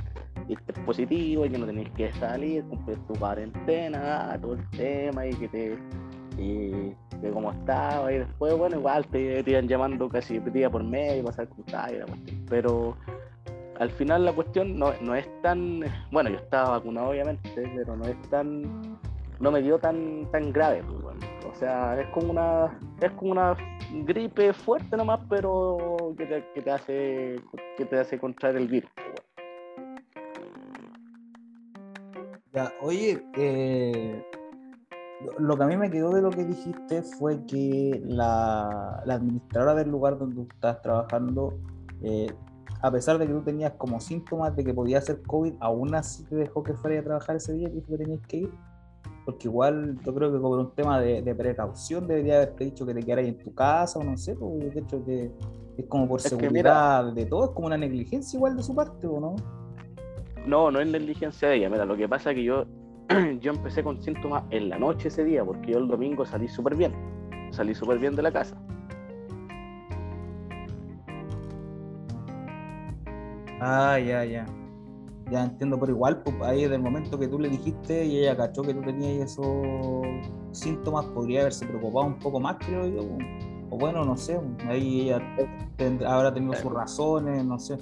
diste 0.47 0.73
positivo 0.85 1.45
y 1.45 1.49
que 1.49 1.57
no 1.57 1.65
tenías 1.65 1.91
que 1.91 2.11
salir, 2.13 2.63
cumplir 2.65 2.97
tu 3.07 3.13
cuarentena, 3.13 4.37
todo 4.41 4.53
el 4.53 4.69
tema 4.71 5.25
y 5.25 5.33
que 5.33 5.47
te 5.47 5.77
y 6.37 6.95
de 7.21 7.31
cómo 7.31 7.51
estaba 7.51 8.11
y 8.11 8.19
después 8.19 8.57
bueno 8.57 8.77
igual 8.77 9.05
te, 9.07 9.43
iban 9.45 9.67
llamando 9.67 10.09
casi 10.09 10.39
día 10.39 10.69
por 10.69 10.83
medio 10.83 11.23
para 11.23 11.35
saber 11.35 11.49
cómo 11.49 11.65
y 11.65 11.97
la 11.97 12.05
cuestión. 12.05 12.45
pero 12.49 12.97
al 13.79 13.89
final 13.91 14.25
la 14.25 14.33
cuestión 14.33 14.77
no, 14.79 14.93
no 15.01 15.15
es 15.15 15.27
tan 15.41 15.81
bueno 16.11 16.29
yo 16.29 16.37
estaba 16.37 16.77
vacunado 16.77 17.09
obviamente 17.09 17.71
pero 17.75 17.95
no 17.95 18.05
es 18.05 18.19
tan 18.29 18.97
no 19.39 19.51
me 19.51 19.61
dio 19.61 19.77
tan 19.77 20.25
tan 20.31 20.51
grave 20.51 20.83
pues, 20.83 21.15
o 21.45 21.55
sea 21.59 21.99
es 21.99 22.07
como 22.07 22.31
una 22.31 22.79
es 23.01 23.11
como 23.11 23.31
una 23.31 23.55
gripe 24.05 24.53
fuerte 24.53 24.95
nomás 24.97 25.19
pero 25.29 26.13
que 26.17 26.25
te, 26.25 26.45
que 26.53 26.61
te 26.61 26.71
hace 26.71 27.35
que 27.77 27.85
te 27.85 27.99
hace 27.99 28.19
contraer 28.19 28.57
el 28.57 28.67
virus 28.67 28.91
Ya, 32.53 32.73
oye, 32.81 33.25
eh, 33.37 34.25
lo 35.39 35.55
que 35.55 35.63
a 35.63 35.67
mí 35.67 35.77
me 35.77 35.89
quedó 35.89 36.11
de 36.11 36.21
lo 36.21 36.31
que 36.31 36.43
dijiste 36.43 37.01
fue 37.01 37.45
que 37.45 38.01
la, 38.05 39.01
administradora 39.07 39.73
del 39.75 39.89
lugar 39.89 40.17
donde 40.17 40.35
tú 40.35 40.47
estás 40.53 40.81
trabajando, 40.81 41.57
eh, 42.01 42.27
a 42.81 42.91
pesar 42.91 43.17
de 43.19 43.27
que 43.27 43.33
tú 43.33 43.41
tenías 43.41 43.73
como 43.77 44.01
síntomas 44.01 44.53
de 44.55 44.65
que 44.65 44.73
podía 44.73 44.99
ser 44.99 45.21
COVID, 45.21 45.53
aún 45.61 45.95
así 45.95 46.25
te 46.25 46.35
dejó 46.35 46.61
que 46.61 46.73
fuera 46.73 46.99
a 46.99 47.03
trabajar 47.03 47.37
ese 47.37 47.53
día 47.53 47.69
y 47.69 47.81
que 47.81 47.97
tenías 47.97 48.21
que 48.27 48.37
ir. 48.37 48.51
Porque 49.25 49.47
igual 49.47 49.99
yo 50.03 50.13
creo 50.13 50.31
que 50.31 50.39
por 50.39 50.59
un 50.59 50.71
tema 50.73 50.99
de, 50.99 51.35
precaución 51.35 52.07
debería 52.07 52.37
haberte 52.37 52.65
dicho 52.65 52.85
que 52.85 52.93
te 52.93 53.01
quedaras 53.01 53.25
en 53.25 53.37
tu 53.37 53.53
casa 53.53 53.99
o 53.99 54.03
no 54.03 54.17
sé, 54.17 54.35
porque 54.35 54.69
de 54.69 54.79
hecho 54.79 55.05
que 55.05 55.31
es 55.77 55.85
como 55.87 56.07
por 56.07 56.21
seguridad 56.21 57.13
de 57.13 57.25
todo, 57.25 57.45
es 57.45 57.51
como 57.51 57.67
una 57.67 57.77
negligencia 57.77 58.37
igual 58.37 58.57
de 58.57 58.63
su 58.63 58.75
parte, 58.75 59.07
¿o 59.07 59.19
no? 59.19 59.35
No, 60.45 60.71
no 60.71 60.79
es 60.79 60.87
negligencia 60.87 61.49
de 61.49 61.57
ella. 61.57 61.69
Mira, 61.69 61.85
lo 61.85 61.95
que 61.95 62.09
pasa 62.09 62.31
es 62.31 62.37
que 62.37 62.43
yo, 62.43 62.65
yo 63.39 63.51
empecé 63.51 63.83
con 63.83 64.01
síntomas 64.01 64.43
en 64.49 64.69
la 64.69 64.79
noche 64.79 65.09
ese 65.09 65.23
día, 65.23 65.45
porque 65.45 65.71
yo 65.71 65.77
el 65.77 65.87
domingo 65.87 66.25
salí 66.25 66.47
súper 66.47 66.75
bien. 66.75 66.93
Salí 67.51 67.75
súper 67.75 67.99
bien 67.99 68.15
de 68.15 68.23
la 68.23 68.31
casa. 68.31 68.57
Ah, 73.59 73.99
ya, 73.99 74.25
ya. 74.25 74.45
Ya 75.31 75.45
entiendo, 75.45 75.79
pero 75.79 75.93
igual, 75.93 76.21
pues, 76.23 76.35
ahí 76.41 76.67
del 76.67 76.81
momento 76.81 77.17
que 77.17 77.25
tú 77.25 77.39
le 77.39 77.47
dijiste 77.47 78.03
y 78.05 78.19
ella 78.19 78.35
cachó 78.35 78.63
que 78.63 78.73
tú 78.73 78.81
tenías 78.81 79.31
esos 79.31 79.45
síntomas, 80.51 81.05
podría 81.05 81.41
haberse 81.41 81.65
preocupado 81.65 82.07
un 82.07 82.19
poco 82.19 82.41
más, 82.41 82.57
creo 82.59 82.85
yo. 82.85 83.01
O 83.69 83.77
bueno, 83.77 84.03
no 84.03 84.17
sé, 84.17 84.37
ahí 84.67 85.03
ella 85.03 85.21
habrá 86.05 86.33
tenido 86.33 86.53
sus 86.55 86.73
razones, 86.73 87.45
no 87.45 87.57
sé. 87.57 87.77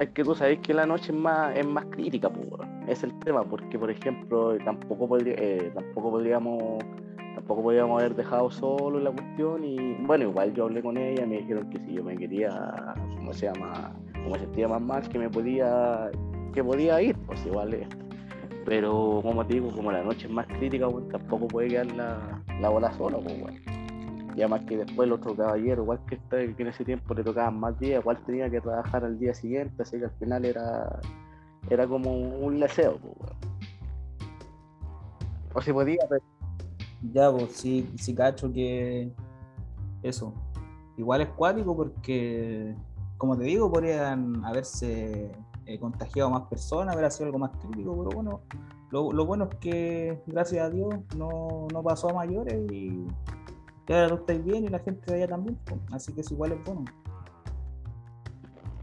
Es 0.00 0.08
que 0.10 0.24
tú 0.24 0.34
sabes 0.34 0.58
que 0.58 0.74
la 0.74 0.84
noche 0.84 1.12
es 1.12 1.18
más, 1.18 1.56
es 1.56 1.64
más 1.64 1.84
crítica, 1.86 2.28
pues, 2.28 2.68
es 2.88 3.04
el 3.04 3.16
tema, 3.20 3.44
porque 3.44 3.78
por 3.78 3.90
ejemplo 3.90 4.58
tampoco 4.64 5.08
podría, 5.08 5.34
eh, 5.38 5.70
tampoco 5.72 6.10
podríamos 6.10 6.82
tampoco 7.36 7.62
podríamos 7.62 8.00
haber 8.00 8.16
dejado 8.16 8.50
solo 8.50 8.98
la 8.98 9.12
cuestión 9.12 9.64
y 9.64 9.94
bueno 10.04 10.24
igual 10.24 10.52
yo 10.54 10.64
hablé 10.64 10.82
con 10.82 10.96
ella 10.96 11.24
me 11.24 11.38
dijeron 11.38 11.70
que 11.70 11.78
si 11.78 11.92
yo 11.92 12.02
me 12.02 12.16
quería 12.16 12.94
como 13.16 13.32
se 13.32 13.46
llama 13.46 13.94
como 14.24 14.34
se 14.34 14.40
sentía 14.40 14.66
más 14.66 14.82
mal 14.82 15.08
que 15.08 15.20
me 15.20 15.30
podía 15.30 16.10
que 16.52 16.62
podía 16.62 17.00
ir 17.02 17.16
pues 17.26 17.44
igual 17.46 17.74
es 17.74 17.88
pero 18.64 19.20
como 19.22 19.46
te 19.46 19.54
digo 19.54 19.70
como 19.70 19.90
la 19.90 20.02
noche 20.02 20.26
es 20.26 20.32
más 20.32 20.46
crítica 20.46 20.88
pues, 20.88 21.08
tampoco 21.08 21.48
puede 21.48 21.68
quedar 21.68 21.86
la, 21.92 22.42
la 22.60 22.68
bola 22.68 22.92
sola 22.92 23.18
pues 23.18 23.40
bueno 23.40 23.58
y 24.38 24.42
además 24.42 24.66
que 24.68 24.76
después 24.76 25.08
el 25.08 25.14
otro 25.14 25.34
caballero, 25.34 25.82
igual 25.82 25.98
que, 26.06 26.14
este, 26.14 26.54
que 26.54 26.62
en 26.62 26.68
ese 26.68 26.84
tiempo 26.84 27.12
le 27.12 27.24
tocaban 27.24 27.58
más 27.58 27.76
días, 27.80 28.00
igual 28.00 28.22
tenía 28.24 28.48
que 28.48 28.60
trabajar 28.60 29.04
al 29.04 29.18
día 29.18 29.34
siguiente, 29.34 29.82
así 29.82 29.98
que 29.98 30.04
al 30.04 30.12
final 30.12 30.44
era, 30.44 31.00
era 31.68 31.88
como 31.88 32.12
un 32.12 32.60
leseo. 32.60 32.98
Pues, 33.00 33.32
o 35.54 35.60
si 35.60 35.72
podía, 35.72 35.98
pero... 36.08 36.22
Ya, 37.12 37.32
pues 37.32 37.50
sí, 37.50 37.90
sí 37.96 38.14
cacho 38.14 38.52
que 38.52 39.10
eso. 40.04 40.32
Igual 40.96 41.22
es 41.22 41.28
cuático 41.30 41.76
porque, 41.76 42.76
como 43.16 43.36
te 43.36 43.42
digo, 43.42 43.68
podrían 43.72 44.44
haberse 44.44 45.32
contagiado 45.76 46.30
más 46.30 46.42
personas, 46.42 46.96
haber 46.96 47.10
sido 47.10 47.26
algo 47.26 47.38
más 47.38 47.50
crítico, 47.58 48.04
pero 48.04 48.16
bueno, 48.16 48.40
lo, 48.90 49.26
bueno 49.26 49.48
es 49.50 49.56
que, 49.56 50.22
gracias 50.26 50.64
a 50.64 50.70
Dios, 50.70 50.94
no, 51.16 51.66
no 51.72 51.82
pasó 51.82 52.10
a 52.10 52.14
mayores 52.14 52.70
y 52.72 53.04
y 53.88 53.92
ahora 53.94 54.08
tú 54.08 54.14
estás 54.16 54.44
bien 54.44 54.64
y 54.64 54.68
la 54.68 54.78
gente 54.80 55.10
de 55.10 55.16
allá 55.16 55.28
también, 55.28 55.58
así 55.92 56.12
que 56.12 56.20
es 56.20 56.30
igual 56.30 56.52
es 56.52 56.62
bueno. 56.64 56.84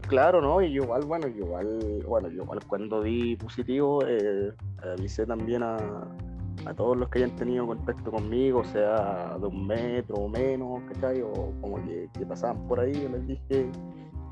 Claro, 0.08 0.40
¿no? 0.40 0.60
Y 0.62 0.74
igual, 0.74 1.04
bueno, 1.04 1.28
igual, 1.28 2.04
bueno, 2.06 2.28
igual 2.28 2.60
cuando 2.66 3.02
di 3.02 3.36
positivo, 3.36 4.00
eh, 4.06 4.52
avisé 4.94 5.24
también 5.24 5.62
a, 5.62 5.76
a, 6.64 6.74
todos 6.74 6.96
los 6.96 7.08
que 7.08 7.18
hayan 7.18 7.36
tenido 7.36 7.66
contacto 7.66 8.10
conmigo, 8.10 8.64
sea, 8.64 9.36
de 9.38 9.46
un 9.46 9.66
metro 9.66 10.16
o 10.16 10.28
menos, 10.28 10.82
¿cachai? 10.92 11.22
O 11.22 11.52
como 11.60 11.76
que, 11.84 12.08
pasaban 12.28 12.66
por 12.66 12.80
ahí, 12.80 12.92
yo 12.92 13.08
les 13.08 13.26
dije 13.26 13.70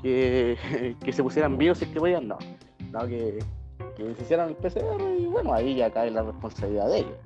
que, 0.05 0.95
que 1.03 1.11
se 1.11 1.23
pusieran 1.23 1.57
vivos 1.57 1.79
si 1.79 1.85
es 1.85 1.91
que 1.91 1.99
podían, 1.99 2.27
no, 2.27 2.37
no 2.91 3.07
que, 3.07 3.39
que 3.97 4.15
se 4.15 4.21
hicieran 4.21 4.49
el 4.49 4.55
PCR 4.55 5.01
y 5.17 5.25
bueno, 5.25 5.51
ahí 5.51 5.75
ya 5.75 5.89
cae 5.91 6.11
la 6.11 6.21
responsabilidad 6.21 6.89
de 6.89 6.99
ellos. 6.99 7.17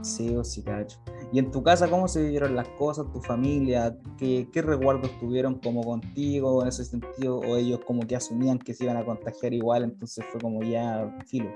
Sí, 0.00 0.34
o 0.34 0.42
sí, 0.42 0.62
cacho. 0.62 0.98
¿Y 1.32 1.40
en 1.40 1.50
tu 1.50 1.62
casa 1.62 1.90
cómo 1.90 2.06
se 2.08 2.22
vivieron 2.22 2.54
las 2.54 2.68
cosas, 2.68 3.10
tu 3.12 3.20
familia? 3.20 3.98
¿Qué, 4.16 4.48
qué 4.52 4.62
recuerdos 4.62 5.10
tuvieron 5.18 5.56
como 5.56 5.82
contigo 5.82 6.62
en 6.62 6.68
ese 6.68 6.84
sentido? 6.84 7.40
¿O 7.40 7.56
ellos 7.56 7.80
como 7.84 8.06
que 8.06 8.16
asumían 8.16 8.58
que 8.58 8.72
se 8.72 8.84
iban 8.84 8.96
a 8.96 9.04
contagiar 9.04 9.52
igual, 9.52 9.84
entonces 9.84 10.24
fue 10.30 10.40
como 10.40 10.62
ya 10.62 11.12
filo? 11.26 11.50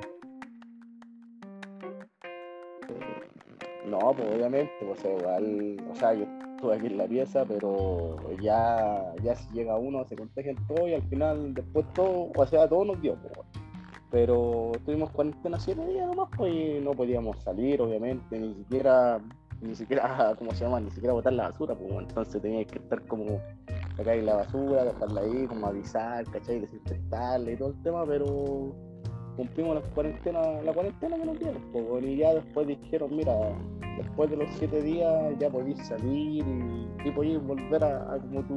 No, 3.87 3.99
pues 4.15 4.29
obviamente, 4.35 4.73
pues 4.85 5.05
igual, 5.05 5.77
o 5.91 5.95
sea, 5.95 6.13
yo 6.13 6.27
aquí 6.69 6.87
en 6.87 6.99
la 6.99 7.07
pieza, 7.07 7.45
pero 7.47 8.17
ya, 8.41 9.15
ya 9.23 9.35
si 9.35 9.53
llega 9.55 9.77
uno 9.77 10.05
se 10.05 10.17
contagian 10.17 10.57
todo 10.67 10.89
y 10.89 10.95
al 10.95 11.03
final 11.03 11.55
después 11.55 11.87
todo, 11.95 12.31
o 12.37 12.47
sea, 12.47 12.69
todo 12.69 12.85
nos 12.85 13.01
dio, 13.01 13.17
pues, 13.17 13.33
pero 14.11 14.73
estuvimos 14.75 15.11
cuarentena 15.11 15.59
siete 15.59 15.87
días 15.87 16.07
nomás, 16.07 16.29
pues 16.37 16.53
y 16.53 16.81
no 16.81 16.93
podíamos 16.93 17.39
salir, 17.43 17.81
obviamente, 17.81 18.39
ni 18.39 18.55
siquiera 18.55 19.21
ni 19.61 19.75
siquiera, 19.75 20.35
¿cómo 20.39 20.53
se 20.53 20.65
llama? 20.65 20.81
Ni 20.81 20.91
siquiera 20.91 21.13
botar 21.13 21.33
la 21.33 21.51
basura, 21.51 21.75
pues 21.75 21.93
entonces 21.93 22.43
tenía 22.43 22.65
que 22.65 22.79
estar 22.79 23.03
como 23.07 23.41
acá 23.99 24.15
en 24.15 24.27
la 24.27 24.37
basura, 24.37 24.85
dejarla 24.85 25.21
ahí, 25.21 25.47
como 25.47 25.67
avisar, 25.67 26.25
¿cachai? 26.31 26.61
Desinfectarla 26.61 27.51
y 27.51 27.57
todo 27.57 27.71
el 27.71 27.83
tema, 27.83 28.05
pero 28.07 28.75
cumplimos 29.37 29.77
la 29.77 29.81
cuarentena, 29.93 30.41
la 30.63 30.73
cuarentena 30.73 31.17
que 31.17 31.25
nos 31.25 31.39
dieron, 31.39 31.63
pues, 31.73 32.05
y 32.05 32.17
ya 32.17 32.35
después 32.35 32.67
dijeron, 32.67 33.15
mira, 33.15 33.33
después 34.03 34.31
de 34.31 34.37
los 34.37 34.49
siete 34.59 34.83
días 34.83 35.35
ya 35.39 35.51
podéis 35.51 35.79
salir 35.87 36.45
y, 36.47 36.89
y 37.05 37.11
podéis 37.11 37.43
volver 37.43 37.85
a, 37.85 38.19
como 38.19 38.43
tu 38.45 38.57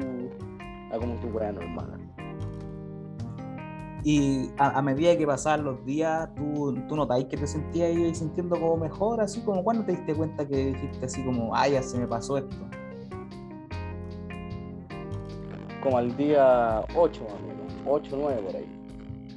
a 0.92 1.00
como 1.00 1.16
tu 1.16 1.28
normal. 1.28 2.00
Y 4.06 4.50
a, 4.58 4.82
medida 4.82 5.18
que 5.18 5.26
pasaban 5.26 5.64
los 5.64 5.86
días, 5.86 6.30
tú, 6.36 6.78
tú 6.90 6.96
notáis 6.96 7.26
que 7.26 7.38
te 7.38 7.48
sentías 7.48 7.88
ahí 7.88 8.14
sintiendo 8.14 8.60
como 8.60 8.76
mejor, 8.76 9.22
así 9.22 9.40
como 9.42 9.64
cuando 9.64 9.86
te 9.86 9.94
diste 9.94 10.14
cuenta 10.14 10.46
que 10.46 10.74
dijiste 10.74 11.06
así 11.06 11.24
como, 11.24 11.56
ay, 11.56 11.72
ya 11.74 11.82
se 11.82 11.98
me 11.98 12.06
pasó 12.06 12.38
esto. 12.38 12.56
Como 15.82 15.98
al 15.98 16.16
día 16.18 16.84
8 16.96 17.24
más 17.24 17.34
o 17.34 17.48
menos, 17.48 17.74
8 17.86 18.18
9 18.20 18.42
por 18.42 18.56
ahí. 18.58 18.84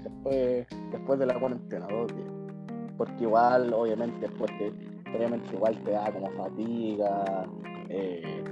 Después, 0.03 0.67
después 0.91 1.19
de 1.21 1.27
la 1.27 1.39
cuarentena, 1.39 1.87
dos 1.87 2.09
días. 2.09 2.29
Porque 2.99 3.23
igual, 3.23 3.73
obviamente, 3.73 4.19
después 4.19 4.51
te, 4.59 4.73
obviamente 5.17 5.55
igual 5.55 5.83
te 5.85 5.91
da 5.93 6.13
como 6.13 6.31
fatiga. 6.33 7.47
Eh, 7.89 8.45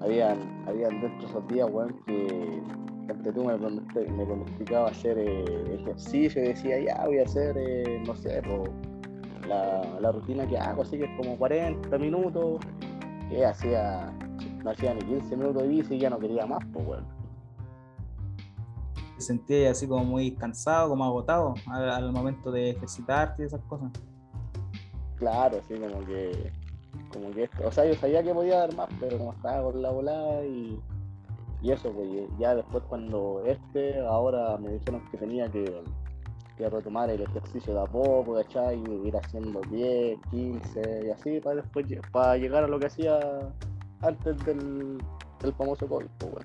habían, 0.00 0.64
habían 0.66 1.00
dentro 1.00 1.20
de 1.20 1.26
esos 1.26 1.48
días, 1.48 1.68
weón, 1.70 1.94
que 2.04 3.32
tú 3.32 3.44
me, 3.44 3.56
me 3.56 4.24
pronosticaba 4.24 4.88
hacer 4.88 5.18
eh, 5.18 5.78
ejercicio 5.80 6.42
y 6.42 6.48
decía, 6.48 6.80
ya 6.80 7.04
voy 7.06 7.18
a 7.18 7.24
hacer, 7.24 7.56
eh, 7.56 8.02
no 8.06 8.14
sé, 8.16 8.42
la, 9.46 10.12
rutina 10.12 10.46
que 10.46 10.58
hago, 10.58 10.82
así 10.82 10.98
que 10.98 11.04
es 11.04 11.10
como 11.16 11.36
40 11.36 11.98
minutos, 11.98 12.60
que 13.28 13.44
hacía, 13.44 14.12
no 14.64 14.70
hacía 14.70 14.94
ni 14.94 15.00
15 15.02 15.36
minutos 15.36 15.62
de 15.62 15.68
bici 15.68 15.94
y 15.94 15.98
ya 15.98 16.10
no 16.10 16.18
quería 16.18 16.46
más, 16.46 16.64
pues 16.72 16.86
bueno. 16.86 17.06
sentías 19.18 19.72
así 19.72 19.86
como 19.86 20.04
muy 20.04 20.32
cansado, 20.32 20.90
como 20.90 21.04
agotado 21.04 21.54
al, 21.66 22.12
momento 22.12 22.50
de 22.50 22.70
ejercitarte 22.70 23.42
y 23.42 23.46
esas 23.46 23.62
cosas. 23.62 23.90
Claro, 25.22 25.60
sí, 25.68 25.74
como 25.74 26.04
que, 26.04 26.50
como 27.12 27.30
que 27.30 27.44
esto, 27.44 27.68
o 27.68 27.70
sea, 27.70 27.84
yo 27.84 27.94
sabía 27.94 28.24
que 28.24 28.34
podía 28.34 28.58
dar 28.58 28.74
más, 28.74 28.88
pero 28.98 29.18
como 29.18 29.32
estaba 29.32 29.62
con 29.62 29.80
la 29.80 29.90
volada 29.92 30.44
y, 30.44 30.80
y 31.62 31.70
eso, 31.70 31.92
pues 31.92 32.08
ya 32.40 32.56
después 32.56 32.82
cuando 32.88 33.40
este, 33.46 34.00
ahora 34.00 34.58
me 34.58 34.72
dijeron 34.72 35.00
que 35.12 35.18
tenía 35.18 35.48
que, 35.48 35.80
que 36.56 36.68
retomar 36.68 37.08
el 37.08 37.22
ejercicio 37.22 37.72
de 37.72 37.82
a 37.82 37.84
poco, 37.84 38.34
¿cachai? 38.34 38.82
Y 38.82 39.06
ir 39.06 39.16
haciendo 39.16 39.60
10, 39.70 40.18
15 40.32 41.06
y 41.06 41.10
así 41.10 41.38
para 41.38 41.62
después 41.62 41.86
para 42.10 42.36
llegar 42.36 42.64
a 42.64 42.66
lo 42.66 42.80
que 42.80 42.86
hacía 42.86 43.20
antes 44.00 44.44
del, 44.44 44.98
del 45.40 45.52
famoso 45.52 45.86
COVID, 45.86 46.06
pues. 46.18 46.44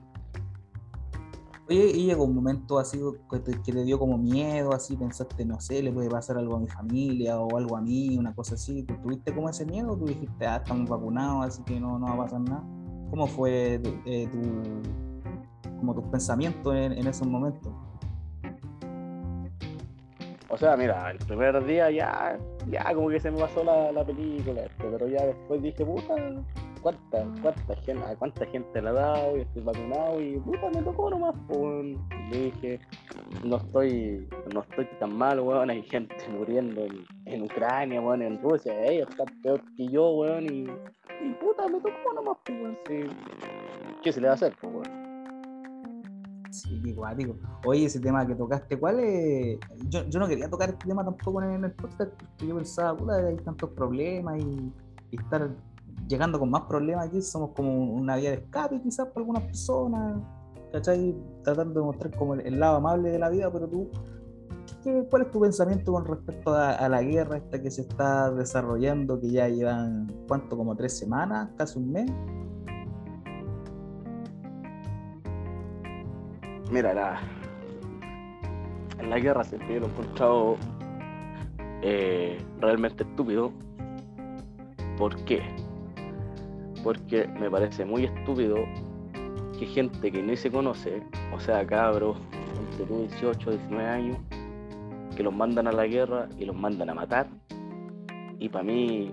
Oye, 1.69 1.91
y 1.93 2.05
llegó 2.05 2.23
un 2.23 2.33
momento 2.33 2.79
así 2.79 2.97
que 3.29 3.39
te, 3.39 3.83
dio 3.83 3.99
como 3.99 4.17
miedo, 4.17 4.73
así 4.73 4.95
pensaste, 4.95 5.43
no 5.43 5.59
sé, 5.59 5.83
le 5.83 5.91
puede 5.91 6.09
pasar 6.09 6.37
algo 6.37 6.55
a 6.55 6.59
mi 6.61 6.67
familia 6.67 7.37
o 7.41 7.57
algo 7.57 7.75
a 7.75 7.81
mí, 7.81 8.17
una 8.17 8.33
cosa 8.33 8.55
así. 8.55 8.83
¿Tuviste 8.83 9.35
como 9.35 9.49
ese 9.49 9.65
miedo 9.65 9.97
tú 9.97 10.05
dijiste, 10.05 10.45
ah, 10.45 10.57
estamos 10.63 10.89
vacunados, 10.89 11.45
así 11.45 11.63
que 11.63 11.77
no, 11.77 11.99
no 11.99 12.05
va 12.05 12.13
a 12.13 12.17
pasar 12.17 12.39
nada? 12.39 12.63
¿Cómo 13.09 13.27
fue 13.27 13.81
eh, 14.05 14.29
tu, 14.31 15.75
como 15.77 15.93
tus 15.93 16.05
pensamientos 16.05 16.73
en, 16.73 16.93
en, 16.93 17.05
esos 17.05 17.27
momentos? 17.27 17.73
O 20.47 20.57
sea, 20.57 20.77
mira, 20.77 21.11
el 21.11 21.17
primer 21.17 21.65
día 21.65 21.91
ya, 21.91 22.39
ya 22.69 22.93
como 22.93 23.09
que 23.09 23.19
se 23.19 23.29
me 23.29 23.39
pasó 23.39 23.65
la, 23.65 23.91
la 23.91 24.05
película, 24.05 24.61
pero 24.77 25.05
ya 25.09 25.25
después 25.25 25.61
dije, 25.61 25.85
puta, 25.85 26.15
cuánta, 26.91 27.75
gente, 27.81 28.15
cuánta 28.17 28.45
gente 28.45 28.81
le 28.81 28.89
ha 28.89 28.93
dado 28.93 29.37
y 29.37 29.41
estoy 29.41 29.63
vacunado 29.63 30.21
y 30.21 30.39
puta 30.39 30.69
me 30.69 30.81
tocó 30.81 31.09
nomás, 31.09 31.35
pues 31.47 31.97
le 32.31 32.37
dije, 32.37 32.79
no 33.43 33.57
estoy, 33.57 34.27
no 34.53 34.61
estoy 34.61 34.87
tan 34.99 35.17
mal, 35.17 35.39
weón, 35.39 35.69
hay 35.69 35.83
gente 35.83 36.15
muriendo 36.29 36.85
en, 37.25 37.43
Ucrania, 37.43 38.01
weón, 38.01 38.21
en 38.21 38.41
Rusia, 38.41 38.73
ellos 38.85 39.09
están 39.09 39.27
peor 39.41 39.61
que 39.75 39.87
yo, 39.87 40.09
weón, 40.11 40.45
y, 40.45 40.63
y 40.63 41.33
puta 41.41 41.67
me 41.67 41.79
tocó 41.79 42.13
nomás, 42.15 42.37
pues 42.45 42.61
weón. 42.61 42.77
¿Qué 44.03 44.13
se 44.13 44.21
le 44.21 44.27
va 44.27 44.33
a 44.33 44.35
hacer, 44.35 44.55
pues 44.61 44.73
weón? 44.73 45.07
Sí, 46.51 46.81
igual, 46.85 47.17
digo. 47.17 47.35
Oye, 47.65 47.85
ese 47.85 47.99
tema 47.99 48.25
que 48.25 48.33
tocaste, 48.33 48.79
¿cuál 48.79 48.99
es? 48.99 49.59
Yo, 49.89 50.05
yo 50.07 50.19
no 50.19 50.27
quería 50.27 50.49
tocar 50.49 50.69
este 50.69 50.87
tema 50.87 51.03
tampoco 51.03 51.41
en 51.43 51.63
el 51.63 51.71
podcast, 51.73 52.11
porque 52.13 52.47
yo 52.47 52.55
pensaba, 52.55 52.95
puta, 52.95 53.17
hay 53.17 53.35
tantos 53.37 53.69
problemas 53.71 54.39
y 54.39 54.71
estar 55.11 55.49
llegando 56.07 56.39
con 56.39 56.49
más 56.49 56.63
problemas 56.63 57.07
aquí, 57.07 57.21
somos 57.21 57.51
como 57.51 57.93
una 57.93 58.15
vía 58.15 58.31
de 58.31 58.37
escape 58.37 58.81
quizás 58.81 59.07
para 59.07 59.19
algunas 59.19 59.43
personas, 59.43 60.21
¿cachai? 60.71 61.15
Tratando 61.43 61.81
de 61.81 61.85
mostrar 61.85 62.15
como 62.15 62.35
el, 62.35 62.59
lado 62.59 62.77
amable 62.77 63.09
de 63.11 63.19
la 63.19 63.29
vida, 63.29 63.51
pero 63.51 63.67
tú, 63.67 63.89
¿cuál 65.09 65.23
es 65.23 65.31
tu 65.31 65.41
pensamiento 65.41 65.91
con 65.91 66.05
respecto 66.05 66.53
a, 66.53 66.87
la 66.87 67.01
guerra 67.01 67.37
esta 67.37 67.61
que 67.61 67.69
se 67.69 67.81
está 67.81 68.31
desarrollando, 68.31 69.19
que 69.19 69.29
ya 69.29 69.47
llevan, 69.49 70.07
¿cuánto? 70.27 70.57
Como 70.57 70.75
tres 70.75 70.97
semanas, 70.97 71.49
casi 71.57 71.79
un 71.79 71.91
mes? 71.91 72.11
Mira, 76.71 76.93
la, 76.93 77.19
en 78.99 79.09
la 79.09 79.19
guerra 79.19 79.43
se 79.43 79.57
lo 79.57 79.65
he 79.65 79.77
encontrado 79.77 80.57
eh, 81.81 82.37
realmente 82.59 83.03
estúpido. 83.03 83.51
¿Por 84.97 85.15
qué? 85.25 85.41
Porque 86.87 87.27
me 87.37 87.51
parece 87.51 87.83
muy 87.83 88.05
estúpido 88.05 88.55
que 89.59 89.65
gente 89.65 90.09
que 90.09 90.23
ni 90.23 90.37
se 90.37 90.49
conoce, 90.49 91.03
o 91.35 91.39
sea, 91.41 91.67
cabros 91.67 92.15
entre 92.71 92.85
18, 92.95 93.51
19 93.51 93.85
años, 93.85 94.17
que 95.13 95.21
los 95.21 95.35
mandan 95.35 95.67
a 95.67 95.73
la 95.73 95.85
guerra 95.85 96.29
y 96.39 96.45
los 96.45 96.55
mandan 96.55 96.89
a 96.89 96.93
matar. 96.93 97.27
Y 98.39 98.47
para 98.47 98.63
mí, 98.63 99.11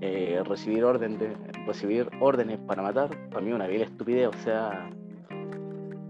eh, 0.00 0.42
recibir, 0.44 0.82
orden 0.82 1.16
de, 1.16 1.36
recibir 1.64 2.10
órdenes 2.18 2.58
para 2.66 2.82
matar, 2.82 3.10
para 3.30 3.42
mí 3.42 3.52
una 3.52 3.68
vil 3.68 3.82
estupidez, 3.82 4.30
o 4.30 4.38
sea, 4.42 4.90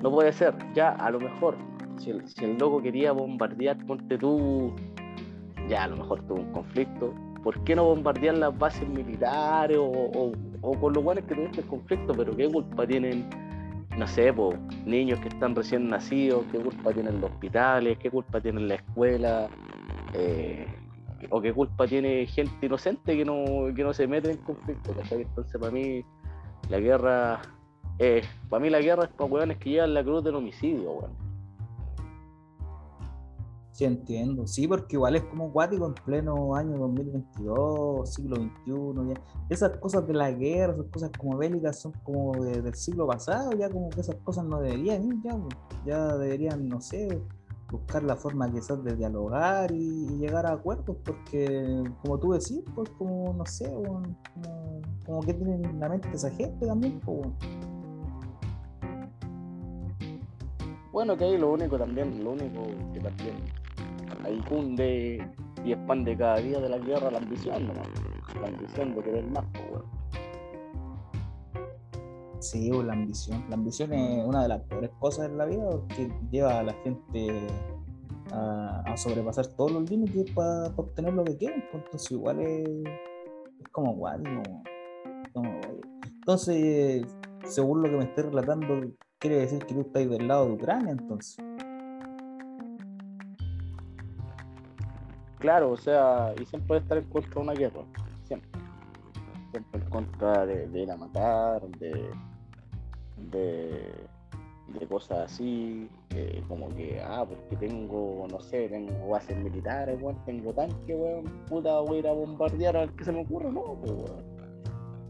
no 0.01 0.11
puede 0.11 0.33
ser. 0.33 0.55
Ya, 0.73 0.89
a 0.89 1.11
lo 1.11 1.21
mejor, 1.21 1.59
si 1.99 2.13
el, 2.13 2.27
si 2.27 2.47
el 2.47 2.57
loco 2.57 2.81
quería 2.81 3.13
bombardear, 3.13 3.77
ponte 3.85 4.17
tú, 4.17 4.75
ya 5.69 5.85
a 5.85 5.89
lo 5.89 5.97
mejor 5.97 6.23
tuvo 6.23 6.41
un 6.41 6.51
conflicto, 6.53 7.13
¿por 7.45 7.63
qué 7.63 7.77
no 7.77 7.85
bombardear 7.85 8.39
las 8.39 8.59
bases 8.59 8.89
militares 8.89 9.77
o, 9.79 10.33
con 10.81 10.93
los 10.95 11.05
buenos 11.05 11.25
que 11.27 11.35
tuviste 11.35 11.61
el 11.61 11.67
conflicto? 11.67 12.15
Pero 12.15 12.35
¿qué 12.35 12.49
culpa 12.49 12.87
tienen, 12.87 13.29
no 13.99 14.07
sé, 14.09 14.35
niños 14.87 15.21
que 15.21 15.29
están 15.29 15.55
recién 15.55 15.89
nacidos? 15.91 16.45
¿Qué 16.51 16.59
culpa 16.59 16.93
tienen 16.93 17.21
los 17.21 17.31
hospitales? 17.31 17.99
¿Qué 17.99 18.11
culpa 18.11 18.41
tienen 18.41 18.67
la 18.67 18.77
escuela? 18.77 19.49
Eh, 20.15 20.67
¿O 21.29 21.41
qué 21.41 21.53
culpa 21.53 21.87
tiene 21.87 22.27
gente 22.27 22.67
inocente 22.67 23.15
que 23.17 23.25
no, 23.25 23.45
que 23.75 23.85
no 23.85 23.93
se 23.93 24.07
mete 24.07 24.31
en 24.31 24.39
conflicto? 24.39 24.95
Entonces, 25.11 25.61
para 25.61 25.71
mí, 25.71 26.03
la 26.71 26.81
guerra. 26.81 27.43
Eh, 27.99 28.23
para 28.49 28.61
mí, 28.61 28.71
la 28.71 28.81
guerra 28.81 29.05
es 29.05 29.11
para 29.11 29.31
hueones 29.31 29.59
que 29.59 29.71
llevan 29.71 29.95
la 29.95 30.03
cruz 30.03 30.25
del 30.25 30.35
homicidio, 30.35 30.91
weón. 30.93 31.24
Sí, 33.75 33.85
entiendo. 33.85 34.47
Sí, 34.47 34.69
porque 34.69 34.95
igual 34.95 35.17
es 35.17 35.25
como 35.25 35.53
cuático 35.53 35.85
en 35.89 35.95
pleno 35.95 36.55
año 36.55 36.79
2022, 36.79 38.09
siglo 38.09 38.37
XXI. 38.37 39.09
Ya. 39.09 39.21
Esas 39.49 39.79
cosas 39.79 40.07
de 40.07 40.15
la 40.15 40.31
guerra, 40.31 40.75
esas 40.75 40.87
cosas 40.93 41.11
como 41.19 41.37
bélicas 41.37 41.81
son 41.81 41.91
como 42.05 42.37
del 42.45 42.73
siglo 42.77 43.09
pasado, 43.09 43.51
ya 43.59 43.69
como 43.69 43.91
que 43.91 44.01
esas 44.01 44.15
cosas 44.23 44.45
no 44.45 44.61
deberían 44.61 45.05
ir, 45.05 45.21
ya, 45.25 45.37
ya 45.85 46.17
deberían, 46.17 46.69
no 46.69 46.81
sé, 46.81 47.21
buscar 47.69 48.05
la 48.05 48.15
forma 48.15 48.49
quizás 48.53 48.85
de 48.85 48.95
dialogar 48.95 49.73
y, 49.73 50.07
llegar 50.19 50.47
a 50.47 50.53
acuerdos, 50.53 50.97
porque 51.05 51.83
como 52.01 52.21
tú 52.21 52.31
decís, 52.31 52.63
pues 52.77 52.89
como, 52.91 53.33
no 53.33 53.45
sé, 53.45 53.69
como, 55.05 55.21
que 55.23 55.35
tienen 55.35 55.81
la 55.81 55.89
mente 55.89 56.09
esa 56.15 56.31
gente 56.31 56.65
también, 56.65 57.01
pues. 57.01 57.29
Bueno, 60.93 61.17
que 61.17 61.25
ahí 61.25 61.37
lo 61.37 61.53
único 61.53 61.77
también, 61.77 62.23
lo 62.23 62.31
único 62.31 62.67
que 62.93 63.01
también 63.01 63.64
ahí 64.25 64.41
cunde 64.49 65.27
y 65.65 65.73
expande 65.73 66.17
cada 66.17 66.37
día 66.37 66.61
de 66.61 66.69
la 66.69 66.79
guerra 66.79 67.11
la 67.11 67.19
ambición, 67.19 67.71
La 68.41 68.49
ambición 68.49 68.95
de 68.95 69.03
querer 69.03 69.27
más, 69.31 69.45
pues, 69.53 69.83
Sí, 72.45 72.71
la 72.71 72.93
ambición. 72.93 73.43
La 73.49 73.57
ambición 73.57 73.95
es 73.95 74.23
una 74.23 74.43
de 74.43 74.49
las 74.49 74.61
peores 74.63 74.91
cosas 74.99 75.31
en 75.31 75.39
la 75.39 75.47
vida 75.47 75.65
que 75.97 76.13
lleva 76.31 76.59
a 76.59 76.63
la 76.63 76.75
gente 76.85 77.47
a, 78.33 78.95
sobrepasar 78.97 79.47
todos 79.47 79.73
los 79.73 79.91
límites 79.91 80.31
para, 80.33 80.67
obtener 80.77 81.15
lo 81.15 81.25
que 81.25 81.39
quieren. 81.39 81.65
Pues, 81.73 81.85
entonces, 81.85 82.11
igual 82.11 82.41
es, 82.41 82.69
como 83.73 83.95
guay. 83.95 84.23
entonces, 86.05 87.07
según 87.45 87.83
lo 87.83 87.89
que 87.89 87.97
me 87.97 88.05
estoy 88.05 88.25
relatando, 88.25 88.93
quiere 89.19 89.37
decir 89.37 89.65
que 89.65 89.73
tú 89.73 89.81
estás 89.81 90.09
del 90.09 90.29
lado 90.29 90.47
de 90.47 90.53
Ucrania, 90.53 90.93
entonces. 90.93 91.43
Claro, 95.45 95.73
o 95.73 95.77
sea, 95.77 96.35
y 96.41 96.47
siempre 96.47 96.79
estar 96.79 96.97
en 96.97 97.05
contra 97.05 97.35
de 97.35 97.41
una 97.41 97.53
guerra, 97.53 97.83
siempre. 98.23 98.49
Siempre 99.51 99.79
en 99.79 99.91
contra 99.91 100.47
de, 100.47 100.81
ir 100.81 100.91
a 100.91 100.97
matar, 100.97 101.61
de, 101.79 102.09
de, 103.31 104.87
cosas 104.89 105.31
así, 105.31 105.87
como 106.49 106.71
que, 106.71 106.99
ah, 106.99 107.27
porque 107.29 107.57
tengo, 107.57 108.27
no 108.31 108.41
sé, 108.41 108.71
tengo 108.71 109.11
bases 109.11 109.37
militares, 109.37 110.01
weón, 110.01 110.17
tengo 110.25 110.51
tanque, 110.55 110.95
weón, 110.95 111.25
puta, 111.47 111.79
voy 111.81 111.97
a 111.97 111.99
ir 111.99 112.09
a 112.09 112.13
bombardear 112.13 112.79
al 112.79 112.97
que 112.97 113.05
se 113.05 113.13
me 113.13 113.21
ocurra, 113.21 113.51
no, 113.51 113.77
pues, 113.83 113.93
weón. 113.93 114.25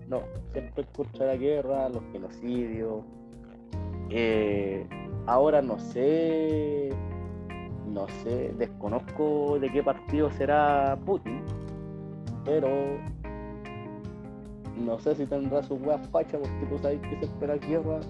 No, 0.09 0.23
siempre 0.53 0.85
de 1.16 1.27
la 1.27 1.37
guerra, 1.37 1.88
los 1.90 2.03
genocidios. 2.11 3.05
Eh, 4.11 4.85
ahora 5.27 5.62
no 5.62 5.79
sé 5.79 6.90
no 7.94 8.09
sé, 8.09 8.52
desconozco 8.59 9.59
de 9.61 9.70
qué 9.70 9.83
partido 9.83 10.30
será 10.33 10.98
Putin, 11.07 11.40
pero 12.44 12.68
no 14.85 14.98
sé 14.98 15.14
si 15.14 15.24
tendrá 15.26 15.62
su 15.62 15.76
weas 15.76 16.07
facha, 16.09 16.37
porque 16.37 16.66
tú 16.68 16.78
sabes 16.78 17.00
que 17.02 17.16
siempre 17.18 17.48
la 17.48 17.57
guerra 17.57 18.00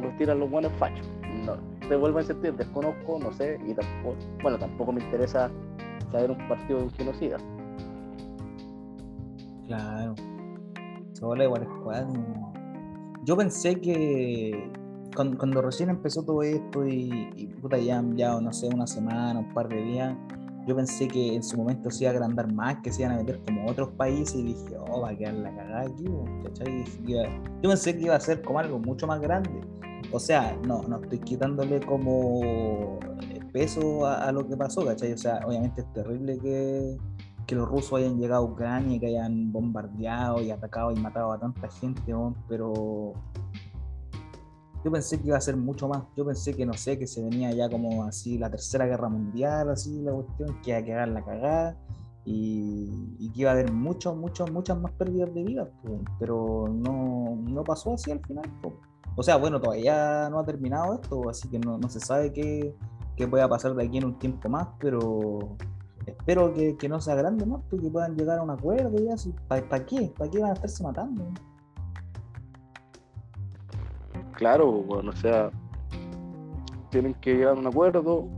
los 0.00 0.16
tiran 0.16 0.40
los 0.40 0.50
buenos 0.50 0.72
fachos. 0.78 1.06
No, 1.44 1.56
te 1.86 1.94
vuelvo 1.94 2.18
a 2.18 2.22
insistir, 2.22 2.54
desconozco, 2.54 3.18
no 3.18 3.30
sé, 3.32 3.60
y 3.66 3.74
tampoco, 3.74 4.16
bueno, 4.42 4.58
tampoco 4.58 4.92
me 4.92 5.04
interesa 5.04 5.50
saber 6.10 6.30
un 6.30 6.48
partido 6.48 6.78
de 6.78 6.84
un 6.84 6.90
genocida. 6.92 7.36
Claro. 9.66 10.14
Hola, 11.20 11.44
igual 11.44 11.66
Yo 13.24 13.36
pensé 13.36 13.78
que 13.78 14.70
cuando, 15.16 15.62
recién 15.62 15.90
empezó 15.90 16.22
todo 16.22 16.42
esto 16.42 16.86
y, 16.86 17.48
puta, 17.60 17.78
ya, 17.78 18.04
ya, 18.14 18.40
no 18.40 18.52
sé, 18.52 18.68
una 18.68 18.86
semana, 18.86 19.40
un 19.40 19.52
par 19.54 19.68
de 19.68 19.82
días, 19.82 20.16
yo 20.66 20.76
pensé 20.76 21.08
que 21.08 21.34
en 21.34 21.42
su 21.42 21.56
momento 21.56 21.90
se 21.90 22.04
iba 22.04 22.10
a 22.10 22.14
agrandar 22.14 22.52
más, 22.52 22.76
que 22.82 22.92
se 22.92 23.02
iban 23.02 23.14
a 23.14 23.18
meter 23.18 23.40
como 23.46 23.66
otros 23.66 23.88
países 23.90 24.34
y 24.34 24.42
dije, 24.42 24.76
oh, 24.90 25.00
va 25.00 25.10
a 25.10 25.16
quedar 25.16 25.34
la 25.34 25.54
cagada 25.54 25.82
aquí, 25.82 26.04
¿cachai? 26.44 26.84
yo 27.04 27.68
pensé 27.68 27.96
que 27.96 28.04
iba 28.04 28.16
a 28.16 28.20
ser 28.20 28.42
como 28.42 28.58
algo 28.58 28.78
mucho 28.78 29.06
más 29.06 29.20
grande. 29.20 29.60
o 30.12 30.20
sea, 30.20 30.56
no, 30.66 30.82
no 30.82 31.00
estoy 31.02 31.18
quitándole 31.20 31.80
como 31.80 32.98
peso 33.52 34.06
a, 34.06 34.30
lo 34.32 34.46
que 34.46 34.56
pasó, 34.56 34.84
¿cachai? 34.84 35.12
O 35.12 35.18
sea, 35.18 35.40
obviamente 35.46 35.80
es 35.80 35.92
terrible 35.94 36.38
que, 36.38 36.98
que 37.46 37.54
los 37.54 37.66
rusos 37.66 38.00
hayan 38.00 38.18
llegado 38.18 38.42
a 38.42 38.50
Ucrania 38.50 38.96
y 38.96 39.00
que 39.00 39.06
hayan 39.06 39.50
bombardeado 39.50 40.42
y 40.42 40.50
atacado 40.50 40.92
y 40.92 40.96
matado 40.96 41.32
a 41.32 41.38
tanta 41.38 41.68
gente, 41.68 42.12
pero 42.48 43.14
yo 44.86 44.92
pensé 44.92 45.20
que 45.20 45.26
iba 45.26 45.36
a 45.36 45.40
ser 45.40 45.56
mucho 45.56 45.88
más. 45.88 46.04
Yo 46.16 46.24
pensé 46.24 46.54
que, 46.54 46.64
no 46.64 46.72
sé, 46.74 46.96
que 46.96 47.08
se 47.08 47.20
venía 47.20 47.50
ya 47.50 47.68
como 47.68 48.04
así 48.04 48.38
la 48.38 48.48
tercera 48.48 48.86
guerra 48.86 49.08
mundial, 49.08 49.68
así 49.68 50.00
la 50.00 50.12
cuestión, 50.12 50.62
que 50.62 50.70
iba 50.70 50.78
a 50.78 50.84
quedar 50.84 51.08
la 51.08 51.24
cagada 51.24 51.76
y, 52.24 53.28
que 53.34 53.40
iba 53.40 53.50
a 53.50 53.54
haber 53.54 53.72
mucho, 53.72 54.14
mucho, 54.14 54.46
muchas 54.46 54.78
más 54.78 54.92
pérdidas 54.92 55.34
de 55.34 55.42
vida, 55.42 55.68
pero 56.20 56.68
no, 56.68 57.36
no 57.36 57.64
pasó 57.64 57.94
así 57.94 58.12
al 58.12 58.24
final. 58.24 58.44
O 59.16 59.24
sea, 59.24 59.34
bueno, 59.38 59.60
todavía 59.60 60.30
no 60.30 60.38
ha 60.38 60.44
terminado 60.44 60.94
esto, 60.94 61.28
así 61.30 61.48
que 61.48 61.58
no, 61.58 61.78
no 61.78 61.88
se 61.88 61.98
sabe 61.98 62.32
qué, 62.32 62.76
qué 63.16 63.26
pueda 63.26 63.48
pasar 63.48 63.74
de 63.74 63.84
aquí 63.84 63.98
en 63.98 64.04
un 64.04 64.18
tiempo 64.20 64.48
más, 64.48 64.68
pero 64.78 65.56
espero 66.06 66.54
que, 66.54 66.76
que 66.76 66.88
no 66.88 67.00
sea 67.00 67.16
grande 67.16 67.44
más, 67.44 67.60
pues, 67.68 67.82
que 67.82 67.90
puedan 67.90 68.14
llegar 68.14 68.38
a 68.38 68.42
un 68.44 68.50
acuerdo 68.50 69.02
y 69.02 69.08
así. 69.08 69.34
¿Para 69.48 69.84
qué? 69.84 70.12
¿Para 70.16 70.30
qué 70.30 70.38
van 70.38 70.50
a 70.50 70.54
estarse 70.54 70.84
matando? 70.84 71.24
Claro, 74.36 74.70
bueno, 74.70 75.10
o 75.10 75.16
sea, 75.16 75.50
tienen 76.90 77.14
que 77.14 77.34
llegar 77.34 77.56
a 77.56 77.58
un 77.58 77.66
acuerdo 77.66 78.28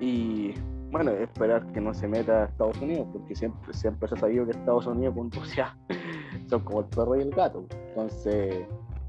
y, 0.00 0.52
bueno, 0.90 1.12
esperar 1.12 1.64
que 1.72 1.80
no 1.80 1.94
se 1.94 2.06
meta 2.06 2.42
a 2.42 2.44
Estados 2.46 2.80
Unidos, 2.80 3.06
porque 3.12 3.34
siempre, 3.34 3.72
se 3.72 3.88
ha 3.88 4.16
sabido 4.16 4.44
que 4.44 4.50
Estados 4.50 4.86
Unidos 4.86 5.14
con 5.14 5.30
son 6.48 6.60
como 6.64 6.80
el 6.80 6.86
perro 6.86 7.16
y 7.16 7.22
el 7.22 7.30
gato. 7.30 7.64
Entonces, 7.88 8.66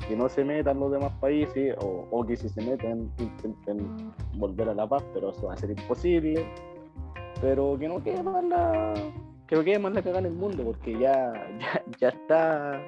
que 0.07 0.15
no 0.15 0.29
se 0.29 0.45
metan 0.45 0.79
los 0.79 0.91
demás 0.91 1.11
países 1.19 1.75
o, 1.79 2.25
que 2.25 2.37
si 2.37 2.49
se 2.49 2.61
meten 2.61 3.11
intenten 3.17 4.13
volver 4.35 4.69
a 4.69 4.73
la 4.73 4.87
paz, 4.87 5.03
pero 5.13 5.31
eso 5.31 5.47
va 5.47 5.53
a 5.53 5.57
ser 5.57 5.71
imposible. 5.71 6.45
Pero 7.41 7.77
que 7.77 7.89
no 7.89 8.01
quede 8.01 8.23
más 8.23 8.43
la, 8.43 8.93
que 9.47 9.55
no 9.55 9.63
quede 9.63 9.79
más 9.79 9.93
la 9.93 10.01
cagada 10.01 10.19
en 10.19 10.25
el 10.27 10.33
mundo, 10.33 10.63
porque 10.63 10.97
ya, 10.97 11.33
ya, 11.59 11.83
ya 11.99 12.09
está 12.09 12.81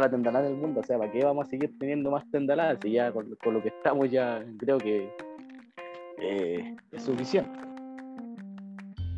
la 0.00 0.10
tendalada 0.10 0.46
del 0.46 0.56
mundo, 0.56 0.80
o 0.80 0.82
sea, 0.82 0.98
¿para 0.98 1.10
qué 1.10 1.24
vamos 1.24 1.46
a 1.46 1.50
seguir 1.50 1.78
teniendo 1.78 2.10
más 2.10 2.28
tendaladas? 2.30 2.78
Si 2.82 2.92
ya 2.92 3.12
con, 3.12 3.30
lo 3.30 3.62
que 3.62 3.68
estamos 3.68 4.10
ya 4.10 4.44
creo 4.58 4.78
que 4.78 5.10
eh, 6.18 6.76
es 6.92 7.02
suficiente. 7.02 7.50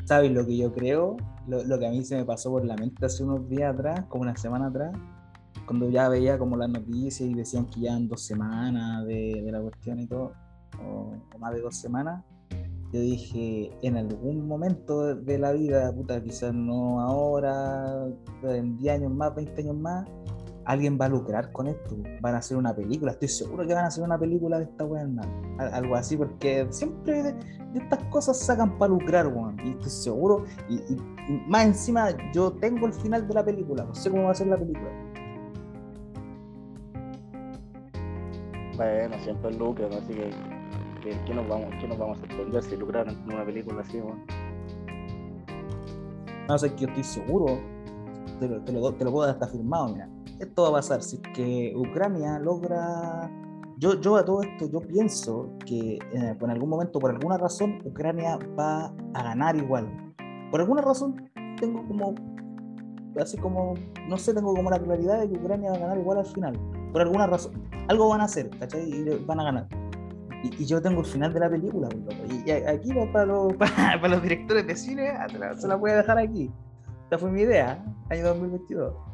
¿Sabes 0.04 0.30
lo 0.30 0.46
que 0.46 0.56
yo 0.56 0.72
creo? 0.72 1.16
Lo, 1.48 1.78
que 1.78 1.86
a 1.86 1.90
mí 1.90 2.02
se 2.04 2.16
me 2.16 2.24
pasó 2.24 2.50
por 2.50 2.64
la 2.64 2.76
mente 2.76 3.04
hace 3.06 3.24
unos 3.24 3.48
días 3.48 3.74
atrás, 3.74 4.04
como 4.08 4.22
una 4.22 4.36
semana 4.36 4.66
atrás, 4.66 4.92
cuando 5.66 5.90
ya 5.90 6.08
veía 6.08 6.38
como 6.38 6.56
las 6.56 6.68
noticias 6.68 7.28
y 7.28 7.34
decían 7.34 7.66
que 7.66 7.80
ya 7.80 7.96
en 7.96 8.08
dos 8.08 8.22
semanas 8.22 9.04
de, 9.06 9.48
la 9.50 9.60
cuestión 9.60 10.00
y 10.00 10.06
todo, 10.06 10.32
o, 10.80 11.12
más 11.38 11.54
de 11.54 11.60
dos 11.60 11.76
semanas, 11.76 12.24
yo 12.92 13.00
dije, 13.00 13.70
en 13.82 13.96
algún 13.96 14.46
momento 14.46 15.14
de 15.14 15.38
la 15.38 15.52
vida, 15.52 15.92
puta, 15.92 16.22
quizás 16.22 16.54
no 16.54 17.00
ahora, 17.00 18.06
en 18.44 18.78
10 18.78 18.94
años 18.94 19.12
más, 19.12 19.34
20 19.34 19.62
años 19.62 19.76
más, 19.76 20.08
alguien 20.66 20.98
va 21.00 21.06
a 21.06 21.08
lucrar 21.08 21.52
con 21.52 21.68
esto, 21.68 21.96
van 22.20 22.34
a 22.34 22.38
hacer 22.38 22.56
una 22.56 22.74
película, 22.74 23.12
estoy 23.12 23.28
seguro 23.28 23.66
que 23.66 23.72
van 23.72 23.84
a 23.84 23.88
hacer 23.88 24.02
una 24.02 24.18
película 24.18 24.58
de 24.58 24.64
esta 24.64 24.84
weá, 24.84 25.06
algo 25.58 25.94
así, 25.94 26.16
porque 26.16 26.66
siempre 26.70 27.22
de, 27.22 27.34
estas 27.74 28.02
cosas 28.04 28.38
sacan 28.38 28.76
para 28.76 28.92
lucrar, 28.92 29.28
weón, 29.28 29.56
y 29.64 29.70
estoy 29.70 29.90
seguro, 29.90 30.44
y, 30.68 30.80
más 31.48 31.66
encima 31.66 32.08
yo 32.32 32.52
tengo 32.52 32.86
el 32.86 32.92
final 32.92 33.26
de 33.26 33.34
la 33.34 33.44
película, 33.44 33.84
no 33.84 33.94
sé 33.94 34.10
cómo 34.10 34.24
va 34.24 34.32
a 34.32 34.34
ser 34.34 34.48
la 34.48 34.56
película. 34.56 34.90
Bueno, 38.76 39.16
siempre 39.22 39.54
lucran, 39.54 39.92
así 39.92 40.14
que 40.14 40.30
¿qué, 41.24 41.34
nos 41.34 41.48
vamos, 41.48 41.68
nos 41.88 41.96
vamos 41.96 42.18
a 42.18 42.20
sorprender 42.22 42.62
si 42.64 42.76
lucraron 42.76 43.14
en 43.14 43.32
una 43.32 43.44
película 43.44 43.82
así, 43.82 43.98
weón? 43.98 44.24
No 46.48 46.58
sé, 46.58 46.74
que 46.74 46.82
yo 46.82 46.88
estoy 46.88 47.04
seguro, 47.04 47.58
te 48.40 48.48
lo, 48.48 48.60
te 48.62 48.72
lo, 48.72 48.92
te 48.92 49.04
lo 49.04 49.12
puedo 49.12 49.26
dar 49.26 49.34
hasta 49.34 49.48
firmado, 49.48 49.88
mira 49.94 50.08
esto 50.40 50.62
va 50.62 50.68
a 50.68 50.72
pasar, 50.72 51.02
si 51.02 51.16
es 51.16 51.22
que 51.34 51.72
Ucrania 51.76 52.38
logra... 52.38 53.30
Yo, 53.78 54.00
yo 54.00 54.16
a 54.16 54.24
todo 54.24 54.42
esto, 54.42 54.70
yo 54.70 54.80
pienso 54.80 55.50
que 55.66 55.94
eh, 55.96 56.36
en 56.40 56.50
algún 56.50 56.70
momento, 56.70 56.98
por 56.98 57.10
alguna 57.10 57.36
razón, 57.36 57.78
Ucrania 57.84 58.38
va 58.58 58.86
a 59.12 59.22
ganar 59.22 59.54
igual. 59.56 59.86
Por 60.50 60.60
alguna 60.60 60.80
razón, 60.80 61.30
tengo 61.60 61.86
como, 61.86 62.14
así 63.20 63.36
como, 63.36 63.74
no 64.08 64.16
sé, 64.16 64.32
tengo 64.32 64.54
como 64.54 64.70
la 64.70 64.78
claridad 64.78 65.20
de 65.20 65.28
que 65.28 65.38
Ucrania 65.38 65.70
va 65.72 65.76
a 65.76 65.80
ganar 65.80 65.98
igual 65.98 66.18
al 66.18 66.26
final. 66.26 66.58
Por 66.90 67.02
alguna 67.02 67.26
razón. 67.26 67.52
Algo 67.88 68.08
van 68.08 68.22
a 68.22 68.24
hacer, 68.24 68.48
¿cachai? 68.58 68.88
Y 68.88 69.24
van 69.26 69.40
a 69.40 69.44
ganar. 69.44 69.68
Y, 70.42 70.64
yo 70.64 70.80
tengo 70.80 71.00
el 71.00 71.06
final 71.06 71.34
de 71.34 71.40
la 71.40 71.50
película, 71.50 71.88
y, 72.46 72.50
aquí 72.50 72.90
para 73.12 73.26
los, 73.26 73.52
para, 73.56 74.08
los 74.08 74.22
directores 74.22 74.66
de 74.66 74.74
cine, 74.74 75.12
se 75.58 75.68
la, 75.68 75.76
voy 75.76 75.90
a 75.90 75.96
dejar 75.96 76.16
aquí. 76.18 76.50
Esta 77.04 77.18
fue 77.18 77.30
mi 77.30 77.42
idea, 77.42 77.84
año 78.08 78.24
2022 78.24 79.05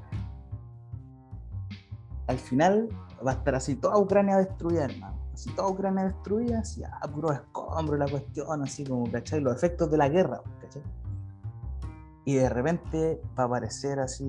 al 2.32 2.38
final 2.38 2.88
va 3.24 3.32
a 3.32 3.34
estar 3.34 3.54
así 3.54 3.76
toda 3.76 3.98
Ucrania 3.98 4.38
destruida, 4.38 4.84
hermano. 4.84 5.18
Así 5.32 5.50
toda 5.54 5.68
Ucrania 5.68 6.04
destruida, 6.04 6.60
así, 6.60 6.82
ah, 6.84 7.08
puro 7.08 7.32
escombro 7.32 7.96
la 7.96 8.08
cuestión, 8.08 8.62
así 8.62 8.84
como, 8.84 9.10
¿cachai? 9.10 9.40
Los 9.40 9.54
efectos 9.54 9.90
de 9.90 9.98
la 9.98 10.08
guerra, 10.08 10.42
¿cachai? 10.60 10.82
Y 12.24 12.34
de 12.34 12.48
repente 12.48 13.20
va 13.38 13.44
a 13.44 13.46
aparecer 13.46 13.98
así 13.98 14.24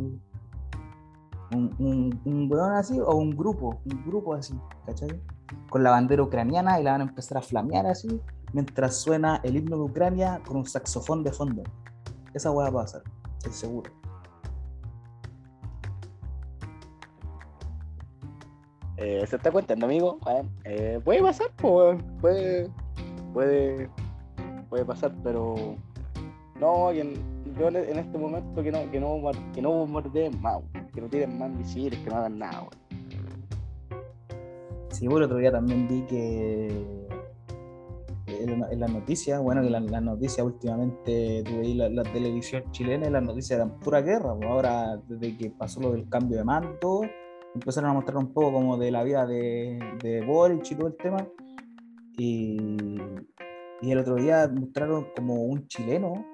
un, 1.54 1.76
un, 1.78 2.22
un 2.26 2.52
weón 2.52 2.74
así, 2.74 3.00
o 3.00 3.16
un 3.16 3.32
grupo, 3.32 3.82
un 3.86 4.04
grupo 4.06 4.34
así, 4.34 4.58
¿cachai? 4.86 5.22
Con 5.70 5.84
la 5.84 5.92
bandera 5.92 6.24
ucraniana 6.24 6.80
y 6.80 6.84
la 6.84 6.94
van 6.94 7.02
a 7.02 7.06
empezar 7.06 7.38
a 7.38 7.42
flamear 7.42 7.86
así, 7.86 8.22
mientras 8.54 8.98
suena 8.98 9.40
el 9.44 9.58
himno 9.58 9.78
de 9.78 9.84
Ucrania 9.84 10.42
con 10.46 10.58
un 10.58 10.66
saxofón 10.66 11.24
de 11.24 11.32
fondo. 11.32 11.64
Esa 12.34 12.52
weá 12.52 12.70
va 12.70 12.82
a 12.82 12.84
pasar, 12.84 13.04
estoy 13.38 13.54
seguro. 13.54 13.92
Eh, 19.06 19.28
se 19.28 19.36
está 19.36 19.52
contando, 19.52 19.86
amigo. 19.86 20.18
Eh, 20.64 20.98
puede 21.04 21.22
pasar, 21.22 21.52
puede, 21.58 22.70
puede, 23.34 23.90
puede 24.70 24.86
pasar, 24.86 25.14
pero 25.22 25.76
no, 26.58 26.94
yo 26.94 27.02
en 27.02 28.00
este 28.00 28.18
momento 28.18 28.64
que 28.64 28.72
no, 28.72 28.90
que 28.90 29.02
no, 29.02 29.20
que 29.54 29.62
no 29.62 29.72
bombardeen 29.72 30.42
más, 30.42 30.60
que 30.94 31.02
no 31.02 31.10
tiren 31.10 31.38
más 31.38 31.52
misiles, 31.52 32.00
que 32.00 32.10
no 32.10 32.16
hagan 32.16 32.40
nada. 32.40 32.70
Sí, 34.92 35.06
bueno, 35.10 35.26
otro 35.26 35.38
día 35.38 35.52
también 35.52 35.86
vi 35.90 36.04
que 36.04 36.68
en, 38.28 38.80
las 38.80 38.90
noticias, 38.90 39.42
bueno, 39.42 39.64
que 39.64 39.70
las 39.70 40.02
noticias 40.02 40.46
últimamente 40.46 41.44
tuve 41.44 41.76
la, 41.76 41.90
la, 41.90 42.04
televisión 42.04 42.64
chilena 42.72 43.08
y 43.08 43.12
las 43.12 43.24
noticias 43.24 43.58
eran 43.58 43.78
pura 43.80 44.00
guerra, 44.02 44.30
ahora 44.48 44.96
desde 45.10 45.36
que 45.36 45.50
pasó 45.50 45.82
lo 45.82 45.92
del 45.92 46.08
cambio 46.08 46.38
de 46.38 46.46
mando 46.46 47.02
empezaron 47.54 47.92
a 47.92 47.94
mostrar 47.94 48.18
un 48.18 48.34
poco 48.34 48.54
como 48.54 48.78
de 48.78 48.92
la 48.92 49.04
vida 49.04 49.26
de, 49.26 49.80
de 50.02 50.26
Boric 50.26 50.72
y 50.72 50.76
todo 50.76 50.88
el 50.88 50.96
tema. 50.96 51.28
Y, 52.18 52.58
y, 53.82 53.92
el 53.92 53.98
otro 53.98 54.16
día 54.16 54.48
mostraron 54.48 55.08
como 55.16 55.44
un 55.44 55.68
chileno 55.68 56.26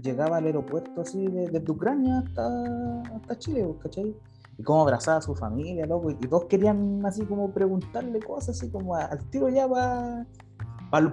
llegaba 0.00 0.38
al 0.38 0.46
aeropuerto 0.46 1.00
así 1.00 1.26
desde 1.26 1.70
Ucrania 1.70 2.18
hasta, 2.18 3.02
hasta 3.16 3.38
Chile, 3.38 3.64
pues, 3.64 3.82
¿cachai? 3.82 4.16
Y 4.58 4.62
cómo 4.62 4.82
abrazaba 4.82 5.18
a 5.18 5.22
su 5.22 5.34
familia, 5.34 5.86
loco, 5.86 6.10
y 6.10 6.14
todos 6.14 6.44
querían 6.44 7.04
así 7.04 7.24
como 7.24 7.52
preguntarle 7.52 8.20
cosas 8.20 8.56
así 8.56 8.70
como 8.70 8.94
al 8.94 9.18
tiro 9.30 9.48
ya 9.48 9.68
para 9.68 10.26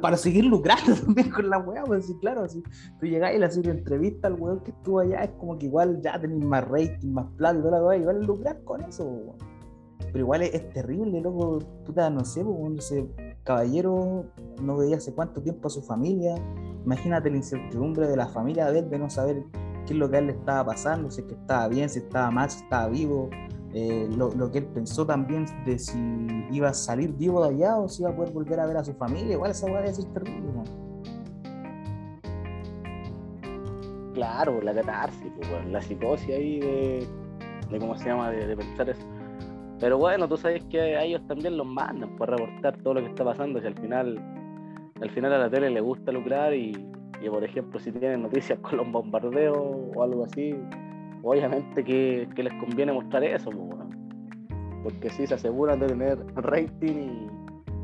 para, 0.01 0.17
seguir 0.17 0.45
lucrando 0.45 0.93
también 1.05 1.29
con 1.29 1.49
la 1.49 1.57
weá, 1.57 1.83
pues 1.83 2.05
sí, 2.05 2.17
claro, 2.19 2.47
si 2.47 2.61
tú 2.99 3.05
llegás 3.05 3.33
y 3.33 3.39
le 3.39 3.45
haces 3.45 3.63
una 3.63 3.71
entrevista 3.71 4.27
al 4.27 4.35
weón 4.35 4.59
que 4.61 4.71
estuvo 4.71 4.99
allá, 4.99 5.23
es 5.23 5.31
como 5.31 5.57
que 5.57 5.65
igual 5.65 6.01
ya 6.01 6.19
tenéis 6.19 6.43
más 6.43 6.67
rating, 6.67 7.09
más 7.11 7.25
plata 7.37 7.57
y 7.57 7.61
toda 7.61 7.79
la 7.79 7.85
weá, 7.85 7.97
igual 7.97 8.21
lucrar 8.25 8.63
con 8.63 8.81
eso, 8.83 9.03
weón. 9.05 9.37
Pero 9.99 10.19
igual 10.19 10.41
es, 10.41 10.73
terrible, 10.73 11.21
loco, 11.21 11.59
puta, 11.85 12.09
no 12.09 12.25
sé, 12.25 12.43
weón, 12.43 12.77
ese 12.77 13.09
caballero 13.43 14.25
no 14.61 14.77
veía 14.77 14.97
hace 14.97 15.13
cuánto 15.13 15.41
tiempo 15.41 15.67
a 15.67 15.71
su 15.71 15.81
familia, 15.81 16.35
imagínate 16.85 17.29
la 17.29 17.37
incertidumbre 17.37 18.07
de 18.07 18.17
la 18.17 18.27
familia 18.27 18.69
de 18.71 18.79
él, 18.79 18.89
de 18.89 18.99
no 18.99 19.09
saber 19.09 19.43
qué 19.85 19.93
es 19.93 19.99
lo 19.99 20.09
que 20.09 20.17
a 20.17 20.19
él 20.19 20.27
le 20.27 20.33
estaba 20.33 20.65
pasando, 20.65 21.09
si 21.09 21.21
es 21.21 21.27
que 21.27 21.33
estaba 21.33 21.67
bien, 21.67 21.89
si 21.89 21.99
estaba 21.99 22.29
mal, 22.29 22.49
si 22.49 22.63
estaba 22.63 22.87
vivo, 22.89 23.29
eh, 23.73 24.09
lo, 24.17 24.51
que 24.51 24.59
él 24.59 24.65
pensó 24.65 25.05
también 25.05 25.45
de 25.65 25.79
si 25.79 25.97
iba 26.51 26.69
a 26.69 26.73
salir 26.73 27.13
vivo 27.13 27.41
de 27.47 27.55
allá 27.55 27.77
o 27.77 27.87
si 27.87 28.01
iba 28.01 28.11
a 28.11 28.15
poder 28.15 28.33
volver 28.33 28.59
a 28.59 28.65
ver 28.65 28.77
a 28.77 28.83
su 28.83 28.93
familia, 28.93 29.33
igual 29.33 29.51
esa 29.51 29.67
hueá 29.67 29.85
es 29.85 30.13
terrible. 30.13 30.51
Claro, 34.13 34.61
la 34.61 34.73
catarsis, 34.73 35.31
pues, 35.37 35.67
la 35.67 35.81
psicosis 35.81 36.29
ahí 36.29 36.59
de, 36.59 37.07
de, 37.69 37.79
cómo 37.79 37.95
se 37.97 38.09
llama, 38.09 38.29
de, 38.29 38.57
pensar 38.57 38.89
eso. 38.89 39.07
Pero 39.79 39.97
bueno, 39.97 40.27
tú 40.27 40.35
sabes 40.35 40.63
que 40.65 40.79
a 40.97 41.03
ellos 41.03 41.25
también 41.27 41.55
los 41.55 41.65
mandan 41.65 42.15
por 42.17 42.29
reportar 42.29 42.77
todo 42.83 42.95
lo 42.95 42.99
que 42.99 43.07
está 43.07 43.23
pasando, 43.23 43.61
si 43.61 43.67
al 43.67 43.79
final, 43.79 44.19
al 45.01 45.09
final 45.11 45.31
a 45.33 45.37
la 45.39 45.49
tele 45.49 45.69
le 45.69 45.79
gusta 45.79 46.11
lucrar 46.11 46.53
y, 46.53 46.71
y 47.21 47.29
por 47.29 47.43
ejemplo 47.43 47.79
si 47.79 47.91
tienen 47.91 48.23
noticias 48.23 48.59
con 48.61 48.77
los 48.77 48.91
bombardeos 48.91 49.57
o 49.95 50.03
algo 50.03 50.25
así, 50.25 50.55
obviamente 51.23 51.83
que, 51.83 52.27
les 52.35 52.53
conviene 52.53 52.93
mostrar 52.93 53.23
eso. 53.23 53.51
porque 54.83 55.09
sí 55.11 55.27
se 55.27 55.35
aseguran 55.35 55.79
de 55.79 55.87
tener 55.87 56.25
rating 56.35 57.27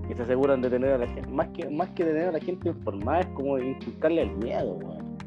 y, 0.10 0.16
se 0.16 0.22
aseguran 0.22 0.62
de 0.62 0.70
tener 0.70 0.94
a 0.94 0.98
la 0.98 1.08
gente, 1.08 1.30
más 1.30 1.50
que, 1.50 1.70
más 1.70 1.90
que 1.90 2.06
tener 2.06 2.30
a 2.30 2.32
la 2.32 2.40
gente 2.40 2.70
informada, 2.70 3.20
es 3.20 3.28
como 3.28 3.60
inculcarle 3.60 4.22
el 4.22 4.38
miedo, 4.38 4.74
weón. 4.76 5.18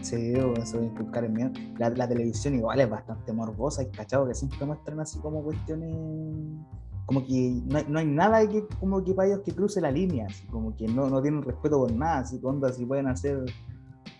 Sí, 0.00 0.34
eso 0.60 0.80
de 0.80 0.86
inculcar 0.86 1.24
el 1.24 1.32
miedo. 1.32 1.50
La, 1.78 2.08
televisión 2.08 2.54
igual 2.54 2.80
es 2.80 2.90
bastante 2.90 3.32
morbosa 3.32 3.82
y 3.82 3.86
cachado 3.86 4.26
que 4.26 4.34
siempre 4.34 4.66
muestran 4.66 5.00
así 5.00 5.18
como 5.18 5.42
cuestiones 5.42 5.94
como 7.06 7.24
que 7.26 7.60
no 7.66 7.98
hay, 7.98 8.06
nada 8.06 8.48
que 8.48 8.66
como 8.80 9.04
que 9.04 9.12
para 9.12 9.28
ellos 9.28 9.40
que 9.44 9.52
cruce 9.52 9.80
la 9.80 9.90
línea, 9.90 10.26
así 10.26 10.46
como 10.46 10.74
que 10.74 10.88
no, 10.88 11.08
no 11.08 11.20
tienen 11.20 11.42
respeto 11.42 11.78
por 11.78 11.92
nada, 11.92 12.20
así 12.20 12.40
que 12.40 12.72
si 12.72 12.86
pueden 12.86 13.08
hacer 13.08 13.44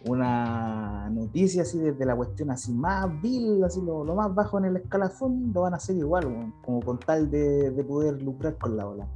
una 0.07 1.09
noticia 1.11 1.63
así 1.63 1.79
desde 1.79 2.05
la 2.05 2.15
cuestión 2.15 2.51
así 2.51 2.73
más 2.73 3.09
vil, 3.23 3.63
así 3.65 3.81
lo, 3.81 4.05
más 4.05 4.35
bajo 4.35 4.59
en 4.59 4.67
el 4.67 4.77
escalafón, 4.77 5.53
lo 5.55 5.63
van 5.63 5.75
a 5.75 5.77
hacer 5.77 5.97
igual, 5.97 6.53
como 6.63 6.81
con 6.81 6.99
tal 6.99 7.31
de, 7.31 7.85
poder 7.87 8.21
lucrar 8.23 8.57
con 8.59 8.77
la 8.77 8.87
ola. 8.87 9.07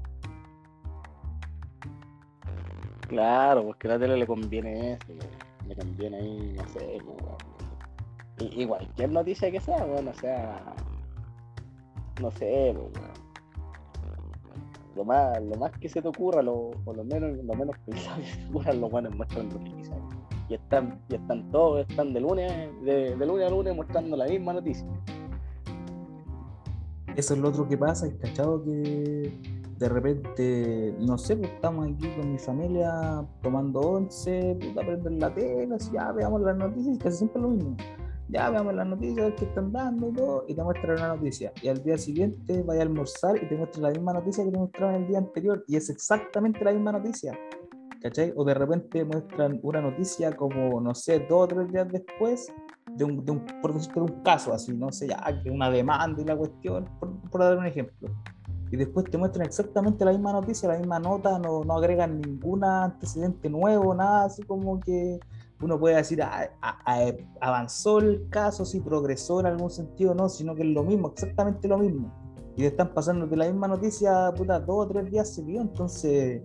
Claro, 3.09 3.65
porque 3.65 3.89
a 3.89 3.93
la 3.93 3.99
tele 3.99 4.17
le 4.17 4.27
conviene 4.27 4.93
eso, 4.93 5.13
le 5.67 5.75
conviene 5.75 6.17
ahí, 6.19 6.57
no 6.57 6.69
sé, 6.69 6.99
y, 8.41 8.67
cualquier 8.67 9.11
noticia 9.11 9.51
que 9.51 9.61
sea, 9.61 9.85
bueno, 9.85 10.11
o 10.11 10.15
sea, 10.15 10.75
no 12.21 12.31
sé, 12.31 12.75
lo 14.95 15.05
más, 15.05 15.43
lo 15.43 15.57
más 15.57 15.73
que 15.73 15.89
se 15.89 16.01
te 16.01 16.09
ocurra, 16.09 16.43
lo, 16.43 16.71
por 16.85 16.97
lo 16.97 17.05
menos, 17.05 17.37
lo 17.45 17.55
menos 17.55 17.77
pensado 17.85 18.17
que 18.17 18.27
se 18.27 18.37
te 18.37 18.49
ocurra, 18.49 18.73
lo 18.75 18.89
bueno 18.89 19.09
es 19.09 19.17
muestran 19.17 19.49
noticias 19.49 20.18
y 20.49 20.55
están, 20.55 21.01
y 21.09 21.15
están 21.15 21.51
todos, 21.51 21.87
están 21.89 22.13
de 22.13 22.21
lunes, 22.21 22.53
de, 22.83 23.15
lunes 23.17 23.47
a 23.47 23.51
lunes 23.51 23.77
mostrando 23.77 24.17
la 24.17 24.27
misma 24.27 24.55
noticia. 24.55 24.87
Eso 27.15 27.35
es 27.35 27.41
lo 27.41 27.49
otro 27.49 27.69
que 27.69 27.77
pasa, 27.77 28.07
es 28.07 28.15
cachado 28.15 28.63
que 28.63 29.33
de 29.79 29.89
repente, 29.89 30.95
no 30.99 31.19
sé, 31.19 31.37
pues 31.37 31.51
estamos 31.53 31.87
aquí 31.87 32.09
con 32.17 32.33
mi 32.33 32.39
familia 32.39 33.25
tomando 33.43 33.81
once, 33.81 34.57
puta, 34.61 34.81
prenden 34.81 35.21
la 35.21 35.33
tele, 35.33 35.77
ya 35.93 36.13
veamos 36.13 36.41
las 36.41 36.57
noticias, 36.57 36.99
casi 36.99 37.19
siempre 37.19 37.43
lo 37.43 37.49
mismo. 37.49 37.77
Ya 38.31 38.51
veamos 38.51 38.75
las 38.75 38.87
noticias, 38.87 39.33
qué 39.39 39.47
están 39.47 39.73
dando 39.73 40.09
y 40.09 40.13
todo, 40.13 40.45
y 40.49 40.55
te 40.55 40.63
muestran 40.63 40.99
una 40.99 41.09
noticia. 41.15 41.53
Y 41.63 41.69
al 41.69 41.83
día 41.83 41.97
siguiente 41.97 42.63
vaya 42.63 42.81
a 42.81 42.83
almorzar 42.85 43.43
y 43.43 43.49
te 43.49 43.57
muestran 43.57 43.85
la 43.85 43.91
misma 43.91 44.13
noticia 44.13 44.45
que 44.45 44.51
te 44.51 44.59
mostraron 44.59 44.95
el 44.97 45.09
día 45.09 45.19
anterior, 45.19 45.65
y 45.67 45.77
es 45.77 45.89
exactamente 45.89 46.63
la 46.65 46.73
misma 46.73 46.93
noticia. 46.93 47.39
¿Cachai? 48.01 48.33
O 48.37 48.45
de 48.45 48.55
repente 48.55 49.05
muestran 49.05 49.61
una 49.63 49.81
noticia 49.81 50.35
como, 50.37 50.81
no 50.81 50.95
sé, 50.95 51.21
dos 51.21 51.45
o 51.45 51.49
tres 51.49 51.73
días 51.73 51.89
después 51.91 52.53
de 52.97 53.05
un, 53.05 53.25
de 53.25 53.33
un 53.33 53.45
por 53.61 53.75
decirte, 53.75 54.01
un 54.01 54.23
caso 54.23 54.53
así, 54.53 54.73
no 54.73 54.91
sé, 54.93 55.09
ya, 55.09 55.43
que 55.43 55.51
una 55.51 55.71
demanda 55.71 56.21
y 56.21 56.25
la 56.25 56.37
cuestión, 56.37 56.89
por, 57.01 57.41
dar 57.41 57.59
un 57.59 57.67
ejemplo. 57.67 58.09
Y 58.71 58.77
después 58.77 59.07
te 59.11 59.17
muestran 59.17 59.47
exactamente 59.47 60.05
la 60.05 60.13
misma 60.13 60.33
noticia, 60.33 60.69
la 60.69 60.79
misma 60.79 60.99
nota, 60.99 61.39
no, 61.39 61.65
no 61.65 61.75
agregan 61.75 62.21
ningún 62.21 62.65
antecedente 62.65 63.49
nuevo, 63.49 63.95
nada 63.95 64.27
así 64.27 64.43
como 64.43 64.79
que 64.81 65.19
uno 65.61 65.79
puede 65.79 65.97
decir, 65.97 66.23
ah, 66.23 66.51
ah, 66.63 66.79
ah, 66.85 67.11
avanzó 67.41 67.99
el 67.99 68.29
caso, 68.29 68.65
si 68.65 68.81
progresó 68.81 69.41
en 69.41 69.47
algún 69.47 69.71
sentido, 69.71 70.15
no, 70.15 70.29
sino 70.29 70.55
que 70.55 70.63
es 70.63 70.69
lo 70.69 70.85
mismo, 70.85 71.09
exactamente 71.09 71.67
lo 71.67 71.79
mismo. 71.79 72.13
Y 72.57 72.65
están 72.65 72.93
pasando 72.93 73.27
de 73.27 73.37
la 73.37 73.47
misma 73.47 73.69
noticia, 73.69 74.33
puta, 74.37 74.61
dos 74.61 74.87
o 74.87 74.89
tres 74.89 75.11
días 75.11 75.33
seguidos, 75.35 75.67
entonces 75.67 76.43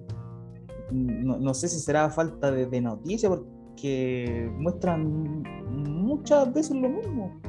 no, 0.94 1.54
sé 1.54 1.68
si 1.68 1.80
será 1.80 2.10
falta 2.10 2.52
de, 2.52 2.66
de 2.68 2.82
noticia, 2.82 3.30
porque 3.30 4.52
muestran 4.58 5.44
muchas 5.70 6.54
veces 6.54 6.76
lo 6.76 6.90
mismo. 6.90 7.40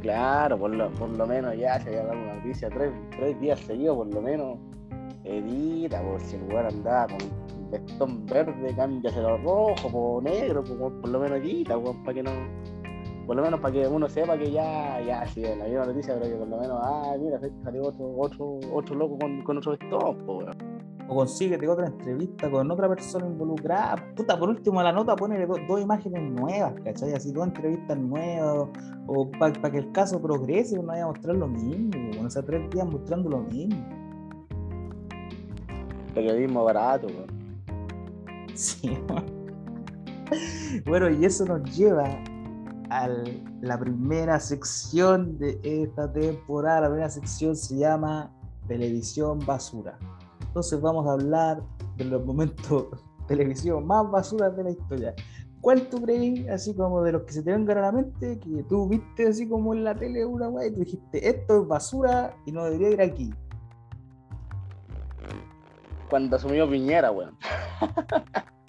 Claro, 0.00 0.58
por 0.58 0.70
lo, 0.70 0.90
por 0.92 1.08
lo 1.08 1.26
menos 1.26 1.56
ya 1.56 1.80
se 1.80 1.88
había 1.88 2.04
dado 2.04 2.18
una 2.18 2.34
noticia 2.36 2.68
tres, 2.70 2.92
tres 3.16 3.40
días 3.40 3.58
seguidos, 3.60 3.96
por 3.96 4.14
lo 4.14 4.22
menos 4.22 4.58
edita, 5.24 6.00
por 6.02 6.20
si 6.20 6.36
el 6.36 6.48
lugar 6.48 6.66
andaba 6.66 7.08
con 7.08 7.70
vestón 7.70 8.26
verde, 8.26 8.74
cámbiaselo 8.76 9.38
rojo, 9.38 9.88
o 9.92 10.22
negro, 10.22 10.62
por, 10.62 11.08
lo 11.08 11.18
menos 11.18 11.38
edita, 11.38 11.76
para 12.04 12.14
que 12.14 12.22
no 12.22 12.30
por 13.26 13.34
lo 13.34 13.42
menos 13.42 13.58
para 13.60 13.74
que 13.74 13.88
uno 13.88 14.08
sepa 14.08 14.38
que 14.38 14.52
ya, 14.52 15.00
ya, 15.00 15.26
sí, 15.26 15.42
la 15.42 15.64
misma 15.64 15.86
noticia, 15.86 16.14
pero 16.14 16.30
que 16.30 16.36
por 16.36 16.48
lo 16.48 16.58
menos, 16.58 16.78
ah, 16.80 17.14
mira, 17.18 17.40
salió 17.64 17.82
otro, 17.82 18.16
otro, 18.16 18.60
otro 18.72 18.94
loco 18.94 19.18
con, 19.18 19.42
con 19.42 19.58
otro 19.58 19.74
stop, 19.74 20.16
O 20.28 21.14
consíguete 21.14 21.66
otra 21.66 21.88
entrevista 21.88 22.48
con 22.48 22.70
otra 22.70 22.88
persona 22.88 23.26
involucrada. 23.26 23.96
Puta, 24.14 24.38
por 24.38 24.48
último, 24.48 24.78
a 24.78 24.84
la 24.84 24.92
nota 24.92 25.16
pone 25.16 25.44
dos 25.44 25.80
imágenes 25.80 26.22
nuevas, 26.22 26.74
¿cachai? 26.84 27.14
Así, 27.14 27.32
dos 27.32 27.46
entrevistas 27.48 27.98
nuevas. 27.98 28.68
O 29.08 29.30
para 29.32 29.70
que 29.70 29.78
el 29.78 29.90
caso 29.92 30.20
progrese, 30.20 30.78
uno 30.78 30.88
vaya 30.88 31.04
a 31.04 31.08
mostrar 31.08 31.34
lo 31.36 31.48
mismo. 31.48 32.24
O 32.24 32.30
sea, 32.30 32.42
tres 32.42 32.70
días 32.70 32.86
mostrando 32.86 33.28
lo 33.28 33.38
mismo. 33.38 33.76
Periodismo 36.14 36.64
barato, 36.64 37.08
weón. 37.08 37.26
Sí, 38.54 38.98
Bueno, 40.86 41.10
y 41.10 41.24
eso 41.24 41.44
nos 41.44 41.76
lleva 41.76 42.08
a 42.90 43.08
la 43.60 43.78
primera 43.78 44.38
sección 44.40 45.38
de 45.38 45.58
esta 45.62 46.12
temporada. 46.12 46.82
La 46.82 46.88
primera 46.88 47.10
sección 47.10 47.56
se 47.56 47.76
llama 47.76 48.32
Televisión 48.68 49.38
Basura. 49.44 49.98
Entonces 50.40 50.80
vamos 50.80 51.06
a 51.06 51.12
hablar 51.12 51.62
de 51.96 52.04
los 52.04 52.24
momentos 52.24 52.86
televisión 53.28 53.86
más 53.86 54.10
basura 54.10 54.50
de 54.50 54.64
la 54.64 54.70
historia. 54.70 55.14
¿Cuál 55.60 55.88
tú 55.88 56.00
crees, 56.02 56.48
así 56.48 56.74
como 56.74 57.02
de 57.02 57.12
los 57.12 57.22
que 57.22 57.32
se 57.32 57.42
te 57.42 57.50
vengan 57.50 57.78
a 57.78 57.80
la 57.82 57.92
mente, 57.92 58.38
que 58.38 58.62
tú 58.68 58.88
viste 58.88 59.26
así 59.26 59.48
como 59.48 59.74
en 59.74 59.82
la 59.82 59.94
tele 59.96 60.24
una 60.24 60.48
weá 60.48 60.68
y 60.68 60.72
tú 60.72 60.80
dijiste, 60.80 61.28
esto 61.28 61.62
es 61.62 61.68
basura 61.68 62.36
y 62.46 62.52
no 62.52 62.64
debería 62.64 62.90
ir 62.90 63.02
aquí? 63.02 63.34
Cuando 66.08 66.36
asumió 66.36 66.70
Piñera, 66.70 67.10
weón. 67.10 67.36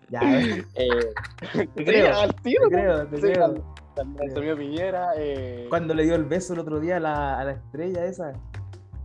Ya, 0.09 0.21
eh, 0.41 0.63
te 1.75 1.85
creo, 1.85 2.11
te 2.43 2.67
creo, 2.69 3.07
te 3.07 3.19
creo. 3.19 3.76
Cuando 3.97 4.57
Piñera. 4.57 5.11
Eh, 5.17 5.65
Cuando 5.69 5.93
le 5.93 6.03
dio 6.03 6.15
el 6.15 6.25
beso 6.25 6.53
el 6.53 6.59
otro 6.59 6.79
día 6.79 6.97
a 6.97 6.99
la, 6.99 7.39
a 7.39 7.43
la 7.45 7.51
estrella 7.51 8.05
esa. 8.05 8.33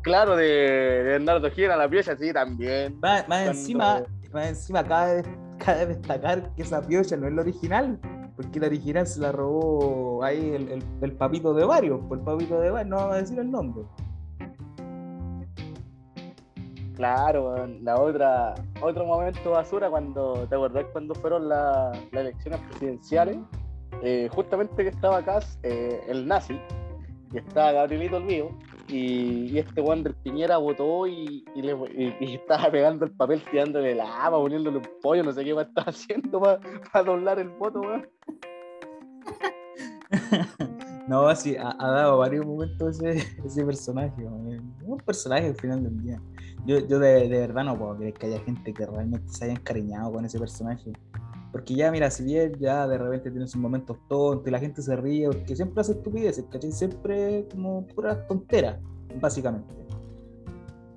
Claro, 0.02 0.37
de, 0.37 0.44
de 0.44 1.02
Bernardo 1.05 1.50
Gira, 1.50 1.76
la 1.76 1.88
piocha, 1.88 2.16
sí, 2.16 2.33
también. 2.33 2.98
Más, 3.00 3.24
encima, 3.46 4.02
más 4.33 4.48
encima 4.48 4.85
cabe, 4.85 5.22
cabe 5.59 5.87
destacar 5.87 6.55
que 6.55 6.62
esa 6.62 6.83
piocha 6.83 7.16
no 7.16 7.28
es 7.28 7.35
la 7.35 7.42
original, 7.42 8.00
porque 8.35 8.59
la 8.59 8.66
original 8.66 9.07
se 9.07 9.20
la 9.20 9.31
robó 9.31 10.24
ahí 10.24 10.55
el, 10.55 10.83
el, 11.00 11.12
papito 11.12 11.55
de 11.55 11.64
varios, 11.64 12.00
pues 12.09 12.18
el 12.18 12.24
papito 12.24 12.61
de 12.61 12.70
varios, 12.70 12.90
no 12.90 12.96
vamos 12.96 13.14
a 13.14 13.18
decir 13.18 13.38
el 13.38 13.50
nombre. 13.50 13.85
Claro, 16.96 17.66
la 17.81 18.00
otra, 18.00 18.55
otro 18.81 19.07
momento 19.07 19.52
basura 19.52 19.88
cuando, 19.88 20.46
¿te 20.48 20.55
acordás 20.57 20.85
cuando 20.92 21.14
fueron 21.14 21.48
las 21.48 21.96
elecciones 22.12 22.61
presidenciales? 22.68 23.38
Eh, 24.03 24.29
justamente 24.33 24.83
que 24.83 24.88
estaba 24.88 25.19
acá 25.19 25.41
eh, 25.62 26.01
el 26.09 26.27
nazi, 26.27 26.59
y 27.33 27.38
estaba 27.38 27.73
Gabrielito 27.73 28.17
el 28.17 28.25
mío, 28.25 28.51
y, 28.88 29.57
este 29.57 29.81
Juan 29.81 30.03
del 30.03 30.15
Piñera 30.15 30.57
votó 30.59 31.07
y, 31.07 31.45
y, 31.55 32.35
estaba 32.35 32.71
pegando 32.71 33.05
el 33.05 33.12
papel, 33.12 33.43
tirándole 33.51 33.95
la 33.95 34.27
ama, 34.27 34.38
poniéndole 34.38 34.79
un 34.79 34.88
pollo, 35.01 35.23
no 35.23 35.33
sé 35.33 35.45
qué 35.45 35.51
estaba 35.51 35.87
haciendo 35.87 36.41
para 36.41 37.05
doblar 37.05 37.38
el 37.38 37.49
voto, 37.51 37.81
weón. 37.81 38.09
No, 41.09 41.27
así 41.27 41.57
ha, 41.57 41.75
dado 41.75 42.19
varios 42.19 42.47
momentos 42.47 43.03
ese, 43.03 43.65
personaje, 43.67 44.25
un 44.25 44.99
personaje 45.05 45.49
al 45.49 45.57
final 45.57 45.83
del 45.83 46.01
día. 46.01 46.21
Yo, 46.65 46.79
yo 46.87 46.99
de, 47.01 47.29
verdad 47.29 47.65
no 47.65 47.77
puedo 47.77 47.97
creer 47.97 48.15
que 48.15 48.27
haya 48.27 48.41
gente 48.41 48.73
que 48.73 48.87
realmente 48.87 49.29
se 49.29 49.45
haya 49.45 49.55
encariñado 49.55 50.12
con 50.12 50.25
ese 50.25 50.38
personaje. 50.38 50.93
Porque 51.53 51.75
ya, 51.75 51.93
mira, 51.93 52.11
si 52.11 52.25
bien 52.25 52.55
ya 52.59 52.88
de 52.88 52.97
repente 52.97 53.31
tiene 53.31 53.47
sus 53.47 53.61
momentos 53.61 53.99
tontos 54.09 54.49
y 54.49 54.51
la 54.51 54.59
gente 54.59 54.81
se 54.81 54.97
ríe, 54.97 55.27
porque 55.27 55.55
siempre 55.55 55.83
hace 55.83 55.93
estupideces, 55.93 56.47
¿cachai? 56.51 56.73
Siempre 56.73 57.47
como 57.53 57.87
puras 57.88 58.27
tonteras, 58.27 58.81
básicamente. 59.21 59.75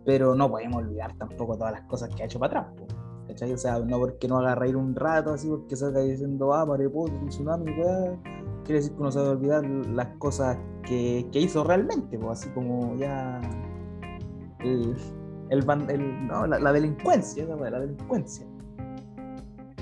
Pero 0.06 0.34
no 0.34 0.50
podemos 0.50 0.84
olvidar 0.84 1.13
tampoco 1.18 1.58
todas 1.58 1.74
las 1.74 1.82
cosas 1.84 2.10
que 2.15 2.24
ha 2.24 2.26
hecho 2.26 2.39
para 2.39 2.62
atrás, 2.62 2.88
¿cachai? 3.28 3.52
O 3.52 3.58
sea, 3.58 3.80
no 3.80 4.00
porque 4.00 4.30
no 4.30 4.38
haga 4.39 4.56
reír 4.56 4.78
un 4.78 4.96
rato, 4.96 5.34
así 5.34 5.50
porque 5.50 5.76
salga 5.76 6.00
diciendo, 6.00 6.54
ah, 6.54 6.65
mariposa, 6.65 7.13
un 7.13 7.28
tsunami, 7.28 7.72
weá, 7.72 8.18
quiere 8.63 8.80
decir 8.80 8.94
que 8.94 9.02
uno 9.02 9.12
sabe 9.12 9.30
olvidar 9.30 9.65
las 9.65 10.08
cosas 10.20 10.58
que, 10.88 11.28
que 11.34 11.39
hizo 11.41 11.65
realmente, 11.65 12.18
pues 12.18 12.39
así 12.39 12.50
como 12.52 12.96
ya. 12.96 13.41
El, 14.60 14.96
el, 15.50 16.28
no, 16.28 16.48
la, 16.48 16.72
delincuencia, 16.72 17.46
la 17.46 17.80
delincuencia. 17.80 18.48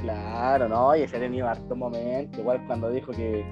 Claro, 0.03 0.67
no, 0.67 0.95
y 0.95 1.01
ese 1.03 1.15
ha 1.17 1.19
tenido 1.19 1.47
harto 1.47 1.75
momento, 1.75 2.41
igual 2.41 2.61
cuando 2.67 2.89
dijo 2.89 3.11
que, 3.13 3.45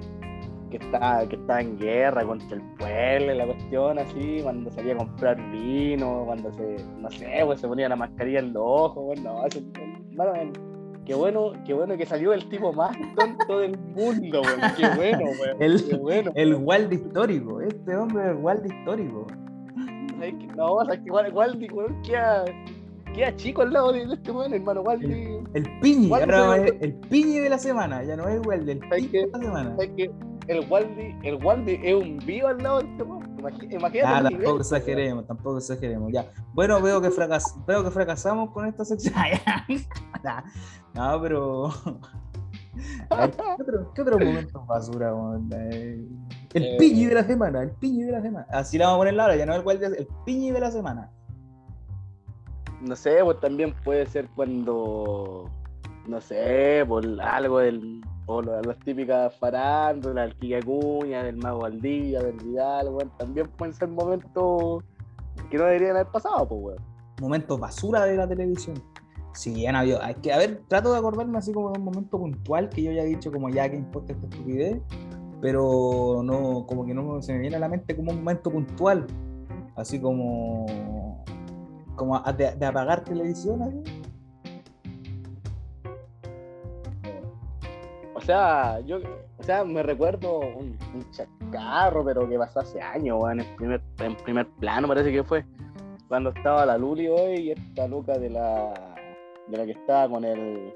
que 0.70 0.76
estaba, 0.76 1.26
que 1.26 1.36
estaba 1.36 1.60
en 1.62 1.78
guerra 1.78 2.24
contra 2.26 2.56
el 2.56 2.62
pueblo, 2.78 3.34
la 3.34 3.46
cuestión 3.46 3.98
así, 3.98 4.40
cuando 4.42 4.70
salía 4.70 4.92
a 4.92 4.98
comprar 4.98 5.36
vino, 5.50 6.24
cuando 6.26 6.52
se, 6.52 6.76
no 6.98 7.10
sé, 7.10 7.40
pues 7.46 7.58
se 7.60 7.66
ponía 7.68 7.88
la 7.88 7.96
mascarilla 7.96 8.40
en 8.40 8.52
los 8.52 8.62
ojos, 8.64 9.02
bueno, 9.02 9.42
Qué 11.04 11.14
bueno, 11.16 11.52
qué 11.66 11.74
bueno 11.74 11.96
que 11.96 12.06
salió 12.06 12.32
el 12.32 12.48
tipo 12.48 12.72
más 12.72 12.96
tonto 13.16 13.58
del 13.58 13.76
mundo, 13.76 14.40
weón. 14.42 14.60
Qué 14.76 14.88
bueno, 14.94 15.24
weón. 15.40 15.56
El, 15.60 15.88
Qué 15.88 15.96
bueno. 15.96 16.30
el 16.36 16.54
Waldi 16.54 16.96
histórico, 16.96 17.60
este 17.60 17.96
hombre 17.96 18.22
es 18.24 18.28
el 18.30 18.36
Waldi 18.36 18.68
histórico. 18.72 19.26
¿Sabes 20.10 20.34
qué? 20.38 20.46
No, 20.54 20.74
o 20.74 20.84
sea, 20.84 20.96
que 20.96 21.02
igual- 21.06 21.32
Waldi, 21.32 21.66
weón, 21.70 22.00
queda, 22.02 22.44
queda 23.12 23.34
chico 23.36 23.62
al 23.62 23.72
lado 23.72 23.92
de 23.92 24.06
de 24.06 24.14
este 24.14 24.30
weón, 24.30 24.52
hermano. 24.54 24.82
Waldi. 24.82 25.38
El 25.54 25.78
piñi, 25.80 26.08
Waldi 26.08 26.32
ahora 26.32 26.56
fue- 26.56 26.66
es 26.68 26.82
el 26.82 26.94
piñi 26.94 27.38
de 27.38 27.50
la 27.50 27.58
semana, 27.58 28.02
ya 28.04 28.16
no 28.16 28.28
es 28.28 28.40
el 28.46 28.68
el 28.68 28.78
¿Sabes 28.80 29.06
piñi 29.06 29.08
de 29.24 29.26
la 29.32 29.38
semana. 29.38 29.76
El 30.48 30.68
Waldi, 30.68 31.16
el 31.22 31.44
Waldi 31.44 31.78
es 31.84 31.94
un 31.94 32.18
vivo 32.26 32.48
al 32.48 32.58
lado 32.58 32.80
de 32.80 32.88
este 32.90 33.02
weón. 33.04 33.22
Imagínate. 33.70 34.02
Ah, 34.02 34.18
el 34.18 34.24
tampoco 34.24 34.42
nivel, 34.42 34.60
exageremos, 34.60 35.26
tampoco 35.26 35.58
exageremos. 35.58 36.12
Ya. 36.12 36.26
Bueno, 36.52 36.80
veo 36.82 37.00
que, 37.00 37.10
fracas 37.10 37.56
veo 37.66 37.84
que 37.84 37.90
fracasamos 37.90 38.50
con 38.50 38.66
esta 38.66 38.84
sección. 38.84 39.14
Nah, 40.24 40.42
no, 40.94 41.20
pero. 41.22 41.68
Ver, 43.10 43.30
¿Qué 43.30 43.62
otro, 43.62 43.92
qué 43.94 44.02
otro 44.02 44.18
momento 44.24 44.64
basura? 44.66 45.14
weón? 45.14 45.50
Eh, 45.52 46.00
El 46.54 46.62
Eh. 46.64 46.76
piñi 46.78 47.04
de 47.06 47.14
la 47.14 47.24
semana, 47.24 47.62
el 47.62 47.70
piñi 47.72 48.02
de 48.02 48.12
la 48.12 48.22
semana. 48.22 48.46
Así 48.50 48.78
la 48.78 48.86
vamos 48.86 48.96
a 48.96 49.00
poner 49.00 49.20
ahora, 49.20 49.36
ya 49.36 49.46
no 49.46 49.54
el 49.54 49.64
Waldi, 49.64 49.84
el 49.84 50.08
piñi 50.24 50.50
de 50.50 50.60
la 50.60 50.70
semana. 50.70 51.10
No 52.82 52.96
sé, 52.96 53.18
pues 53.22 53.38
también 53.40 53.74
puede 53.84 54.06
ser 54.06 54.28
cuando, 54.34 55.48
no 56.06 56.20
sé, 56.20 56.84
por 56.86 57.04
algo 57.20 57.58
del, 57.60 58.00
lo- 58.26 58.42
las 58.62 58.78
típicas 58.80 59.36
farándulas, 59.38 60.30
el 60.30 60.36
Kike 60.36 60.56
Acuña, 60.56 61.22
del 61.22 61.36
Mago 61.36 61.64
Aldía, 61.64 62.20
del 62.20 62.36
Vidal, 62.38 62.88
weón, 62.88 63.10
también 63.18 63.48
pueden 63.56 63.72
ser 63.74 63.88
momentos 63.88 64.82
que 65.50 65.58
no 65.58 65.64
deberían 65.64 65.92
haber 65.96 66.06
pasado, 66.08 66.48
pues, 66.48 66.60
weón. 66.60 66.78
Momentos 67.20 67.60
basura 67.60 68.04
de 68.04 68.16
la 68.16 68.26
televisión. 68.26 68.82
Sí, 69.34 69.64
han 69.64 69.76
habido. 69.76 70.02
Hay 70.02 70.14
que, 70.16 70.32
a 70.32 70.38
ver, 70.38 70.62
trato 70.66 70.92
de 70.92 70.98
acordarme 70.98 71.38
así 71.38 71.52
como 71.52 71.70
de 71.70 71.78
un 71.78 71.84
momento 71.84 72.18
puntual 72.18 72.68
que 72.68 72.82
yo 72.82 72.90
ya 72.92 73.02
he 73.02 73.06
dicho, 73.06 73.30
como 73.30 73.48
ya 73.48 73.70
que 73.70 73.76
importa 73.76 74.12
esta 74.12 74.26
estupidez, 74.26 74.78
pero 75.40 76.20
no, 76.24 76.66
como 76.66 76.84
que 76.84 76.94
no 76.94 77.22
se 77.22 77.32
me 77.32 77.38
viene 77.38 77.56
a 77.56 77.60
la 77.60 77.68
mente 77.68 77.94
como 77.96 78.10
un 78.10 78.18
momento 78.18 78.50
puntual, 78.50 79.06
así 79.76 80.00
como, 80.00 80.66
como 81.96 82.20
de, 82.20 82.66
apagar 82.66 83.04
televisión. 83.04 83.82
O 88.14 88.20
sea, 88.20 88.80
yo, 88.80 88.98
o 89.38 89.42
sea, 89.42 89.64
me 89.64 89.82
recuerdo 89.82 90.38
un, 90.38 90.78
un 90.94 91.10
chacarro, 91.10 92.04
pero 92.04 92.28
que 92.28 92.38
pasó 92.38 92.60
hace 92.60 92.80
años, 92.80 93.18
weón, 93.20 93.40
en 93.40 93.56
primer, 93.56 93.82
en 93.98 94.16
primer 94.16 94.46
plano 94.60 94.86
parece 94.86 95.10
que 95.10 95.24
fue, 95.24 95.44
cuando 96.12 96.30
estaba 96.30 96.66
la 96.66 96.78
Luli 96.78 97.08
hoy 97.08 97.34
y 97.36 97.50
esta 97.50 97.88
loca 97.88 98.18
de 98.18 98.30
la, 98.30 98.94
de 99.48 99.56
la 99.56 99.64
que 99.64 99.72
estaba 99.72 100.08
con 100.08 100.24
el, 100.24 100.72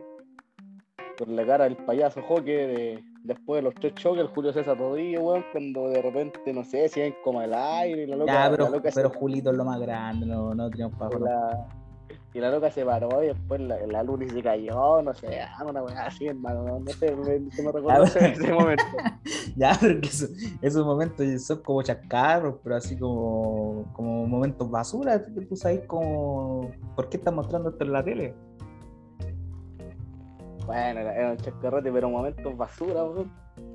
con 1.19 1.37
la 1.37 1.47
cara 1.47 1.65
del 1.65 1.77
payaso 1.77 2.23
Joque, 2.23 2.67
de, 2.67 3.05
después 3.27 3.59
de 3.59 3.63
los 3.63 3.75
tres 3.75 3.95
choques, 3.95 4.21
el 4.23 4.29
Julio 4.29 4.53
César 4.53 4.77
Rodríguez, 4.79 5.21
weón, 5.21 5.45
cuando 5.53 5.89
de 5.89 6.03
repente, 6.03 6.53
no 6.53 6.65
sé, 6.65 6.89
si 6.89 7.01
ven 7.01 7.15
como 7.23 7.43
el 7.43 7.53
aire 7.53 8.05
y 8.05 8.07
la 8.07 8.17
loca, 8.17 8.33
Ya, 8.33 8.51
pero, 8.51 8.65
la 8.65 8.71
loca 8.71 8.91
se- 8.91 9.01
pero 9.03 9.11
Julito 9.11 9.51
es 9.51 9.57
lo 9.57 9.65
más 9.65 9.81
grande, 9.81 10.27
no, 10.27 10.55
no 10.55 10.71
para 10.99 11.17
y 11.17 11.21
la, 11.23 11.67
y 12.35 12.39
la 12.41 12.51
loca 12.51 12.71
se 12.71 12.85
paró 12.85 13.23
y 13.23 13.29
después 13.29 13.61
la, 13.61 13.79
la 13.87 14.03
Luli 14.03 14.29
se 14.29 14.43
cayó, 14.43 15.01
no 15.03 15.13
sé, 15.15 15.41
ah, 15.41 15.65
una 15.69 15.83
weá 15.83 16.07
así, 16.07 16.27
hermano, 16.27 16.63
no, 16.63 16.79
no 16.81 16.91
sé, 16.93 17.15
me, 17.15 17.51
se 17.51 17.63
me 17.63 17.71
Ah, 17.89 18.01
ese, 18.05 18.33
ese 18.33 18.53
momento. 18.53 18.85
Ya, 19.57 19.73
pero 19.81 20.01
que 20.01 20.09
eso- 20.09 20.29
esos 20.63 20.85
momentos 20.87 21.27
son 21.45 21.63
como 21.63 21.83
chascarros, 21.83 22.57
pero 22.63 22.77
así 22.77 22.97
como, 22.99 23.85
como 23.95 24.27
momentos 24.27 24.71
basura, 24.71 25.21
tú 25.25 25.57
sabes 25.57 25.81
como, 25.87 26.71
¿por 26.95 27.09
qué 27.09 27.17
están 27.17 27.35
mostrando 27.35 27.71
esto 27.71 27.83
en 27.85 27.93
la 27.93 28.05
tele? 28.05 28.35
Bueno, 30.67 31.01
era, 31.01 31.31
un 31.33 31.37
chascarrote, 31.39 31.91
pero 31.93 32.11
momentos 32.11 32.57
basura, 32.57 33.05
weón. 33.05 33.33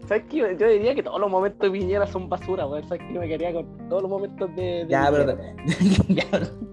¿Sabes 0.08 0.26
qué? 0.30 0.38
Yo, 0.38 0.68
diría 0.68 0.94
que 0.94 1.04
todos 1.04 1.20
los 1.20 1.32
momentos 1.32 1.60
de 1.62 1.72
Piñera 1.72 2.06
son 2.06 2.30
basura, 2.30 2.68
weón. 2.68 2.84
¿Sabes 2.88 3.04
qué? 3.08 3.14
Yo 3.14 3.20
me 3.20 3.28
quedaría 3.28 3.54
con 3.54 3.90
todos 3.90 4.02
los 4.04 4.12
momentos 4.12 4.50
de. 4.56 4.86
de 4.86 4.88
Ya, 4.90 5.10
pero, 5.12 5.38
Piñera. 5.38 5.56
ya, 6.10 6.24
pero 6.32 6.72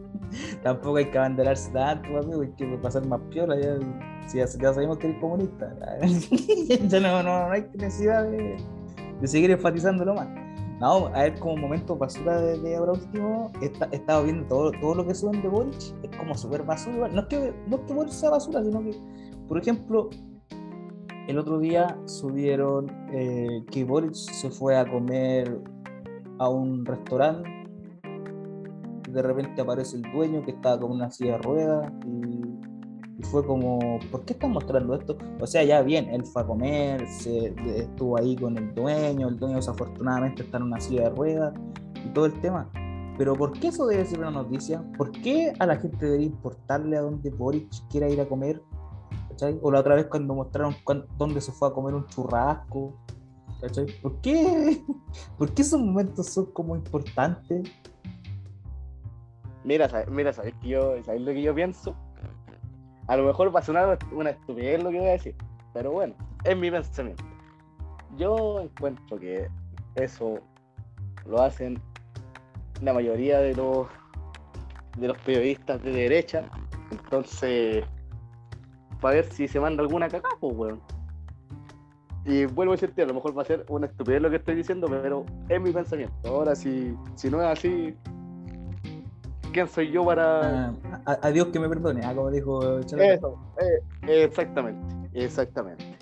tampoco 0.62 0.96
hay 0.96 1.10
que 1.10 1.18
abanderarse 1.18 1.70
tanto, 1.72 2.18
amigo, 2.18 2.42
hay 2.42 2.50
que 2.52 2.66
pasar 2.82 3.06
más 3.06 3.20
piola, 3.30 3.58
ya, 3.58 3.76
si 4.26 4.38
ya, 4.38 4.44
ya 4.44 4.72
sabemos 4.74 4.98
que 4.98 5.08
eres 5.08 5.20
comunista, 5.20 5.74
ya 6.88 7.00
no, 7.00 7.22
no, 7.22 7.46
no 7.46 7.50
hay 7.52 7.66
necesidad 7.74 8.24
de, 8.24 8.56
de 9.20 9.26
seguir 9.26 9.50
enfatizándolo 9.50 10.14
más. 10.14 10.28
No, 10.80 11.06
a 11.08 11.22
ver, 11.24 11.38
como 11.40 11.56
momento 11.56 11.96
basura 11.96 12.40
de, 12.40 12.56
de 12.60 12.76
ahora 12.76 12.92
último, 12.92 13.50
he, 13.60 13.64
esta- 13.66 13.88
he 13.90 13.96
estado 13.96 14.22
viendo 14.22 14.46
todo, 14.46 14.70
todo 14.80 14.94
lo 14.94 15.06
que 15.06 15.12
suben 15.14 15.42
de 15.42 15.48
Boric, 15.48 15.74
es 15.74 16.16
como 16.16 16.34
súper 16.36 16.62
basura. 16.62 17.08
No 17.08 17.22
es, 17.22 17.26
que, 17.26 17.52
no 17.66 17.76
es 17.76 17.82
que 17.82 17.94
Boric 17.94 18.12
sea 18.12 18.30
basura, 18.30 18.62
sino 18.62 18.80
que, 18.84 18.90
por 19.48 19.58
ejemplo, 19.58 20.10
el 21.26 21.38
otro 21.38 21.58
día 21.58 21.98
subieron 22.06 22.90
eh, 23.12 23.64
que 23.70 23.84
Boric 23.84 24.14
se 24.14 24.50
fue 24.50 24.76
a 24.76 24.88
comer 24.88 25.60
a 26.38 26.48
un 26.48 26.84
restaurante 26.84 27.58
de 29.12 29.22
repente 29.22 29.60
aparece 29.60 29.96
el 29.96 30.02
dueño 30.02 30.44
que 30.44 30.52
estaba 30.52 30.78
con 30.78 30.92
una 30.92 31.10
silla 31.10 31.32
de 31.32 31.38
ruedas 31.38 31.92
y, 32.06 32.38
fue 33.32 33.44
como, 33.44 33.98
¿por 34.12 34.24
qué 34.24 34.34
están 34.34 34.52
mostrando 34.52 34.94
esto? 34.94 35.18
O 35.40 35.46
sea, 35.46 35.64
ya 35.64 35.82
bien, 35.82 36.08
él 36.10 36.24
fue 36.24 36.42
a 36.42 36.46
comer, 36.46 37.02
estuvo 37.02 38.16
ahí 38.16 38.36
con 38.36 38.56
el 38.56 38.72
dueño, 38.76 39.28
el 39.28 39.36
dueño 39.36 39.56
desafortunadamente 39.56 40.44
está 40.44 40.58
en 40.58 40.62
una 40.62 40.80
silla 40.80 41.02
de 41.02 41.10
ruedas 41.10 41.52
y 41.96 42.08
todo 42.10 42.26
el 42.26 42.40
tema. 42.40 42.70
Pero 43.18 43.34
¿por 43.34 43.58
qué 43.58 43.68
eso 43.68 43.88
debe 43.88 44.04
ser 44.04 44.20
una 44.20 44.30
noticia? 44.30 44.84
¿Por 44.96 45.10
qué 45.10 45.52
a 45.58 45.66
la 45.66 45.76
gente 45.76 46.06
debería 46.06 46.28
importarle 46.28 46.96
a 46.96 47.00
dónde 47.00 47.30
Boric 47.30 47.68
quiera 47.90 48.08
ir 48.08 48.20
a 48.20 48.28
comer? 48.28 48.62
O 49.62 49.70
la 49.70 49.80
otra 49.80 49.94
vez 49.94 50.06
cuando 50.06 50.34
mostraron 50.34 50.76
dónde 51.16 51.40
se 51.40 51.52
fue 51.52 51.68
a 51.68 51.72
comer 51.72 51.94
un 51.94 52.06
churrasco. 52.06 52.98
¿Por 54.02 54.20
qué? 54.20 54.82
¿Por 55.38 55.50
esos 55.56 55.80
momentos 55.80 56.26
son 56.26 56.46
como 56.46 56.76
importantes? 56.76 57.70
Mira, 59.64 59.88
¿sabes? 59.88 60.08
Mira, 60.08 60.32
¿sabes 60.32 60.54
yo, 60.62 61.02
¿sabes 61.04 61.20
lo 61.20 61.32
que 61.32 61.42
yo 61.42 61.54
pienso? 61.54 61.94
A 63.06 63.16
lo 63.16 63.24
mejor 63.24 63.54
va 63.54 63.60
a 63.60 63.62
sonar 63.62 63.98
una 64.12 64.30
estupidez 64.30 64.82
lo 64.82 64.90
que 64.90 64.98
voy 64.98 65.08
a 65.08 65.12
decir, 65.12 65.34
pero 65.72 65.92
bueno, 65.92 66.14
es 66.44 66.56
mi 66.56 66.70
pensamiento. 66.70 67.24
Yo 68.16 68.60
encuentro 68.60 69.18
que 69.18 69.48
eso 69.94 70.38
lo 71.26 71.42
hacen 71.42 71.80
la 72.80 72.92
mayoría 72.92 73.38
de 73.38 73.54
los 73.54 73.86
de 74.98 75.08
los 75.08 75.18
periodistas 75.18 75.82
de 75.82 75.92
derecha, 75.92 76.44
entonces 76.90 77.84
para 79.00 79.16
ver 79.16 79.26
si 79.26 79.48
se 79.48 79.60
manda 79.60 79.82
alguna 79.82 80.08
cagada, 80.08 80.34
pues 80.40 80.56
weón. 80.56 80.80
Y 82.24 82.44
vuelvo 82.44 82.72
a 82.72 82.76
decirte, 82.76 83.02
a 83.02 83.06
lo 83.06 83.14
mejor 83.14 83.36
va 83.36 83.42
a 83.42 83.44
ser 83.46 83.64
una 83.68 83.86
estupidez 83.86 84.20
lo 84.20 84.28
que 84.28 84.36
estoy 84.36 84.54
diciendo, 84.54 84.86
pero 84.88 85.24
es 85.48 85.60
mi 85.60 85.70
pensamiento. 85.70 86.14
Ahora, 86.28 86.54
si, 86.54 86.94
si 87.14 87.30
no 87.30 87.40
es 87.40 87.46
así, 87.46 87.96
¿quién 89.52 89.66
soy 89.66 89.90
yo 89.90 90.04
para...? 90.04 90.68
Ah, 90.68 90.72
a, 91.06 91.28
a 91.28 91.30
Dios 91.30 91.48
que 91.48 91.58
me 91.58 91.68
perdone, 91.68 92.04
ah, 92.04 92.14
como 92.14 92.30
dijo 92.30 92.82
Chalata. 92.82 93.14
Eso, 93.14 93.38
eh, 93.60 94.24
exactamente, 94.24 94.94
exactamente. 95.14 95.97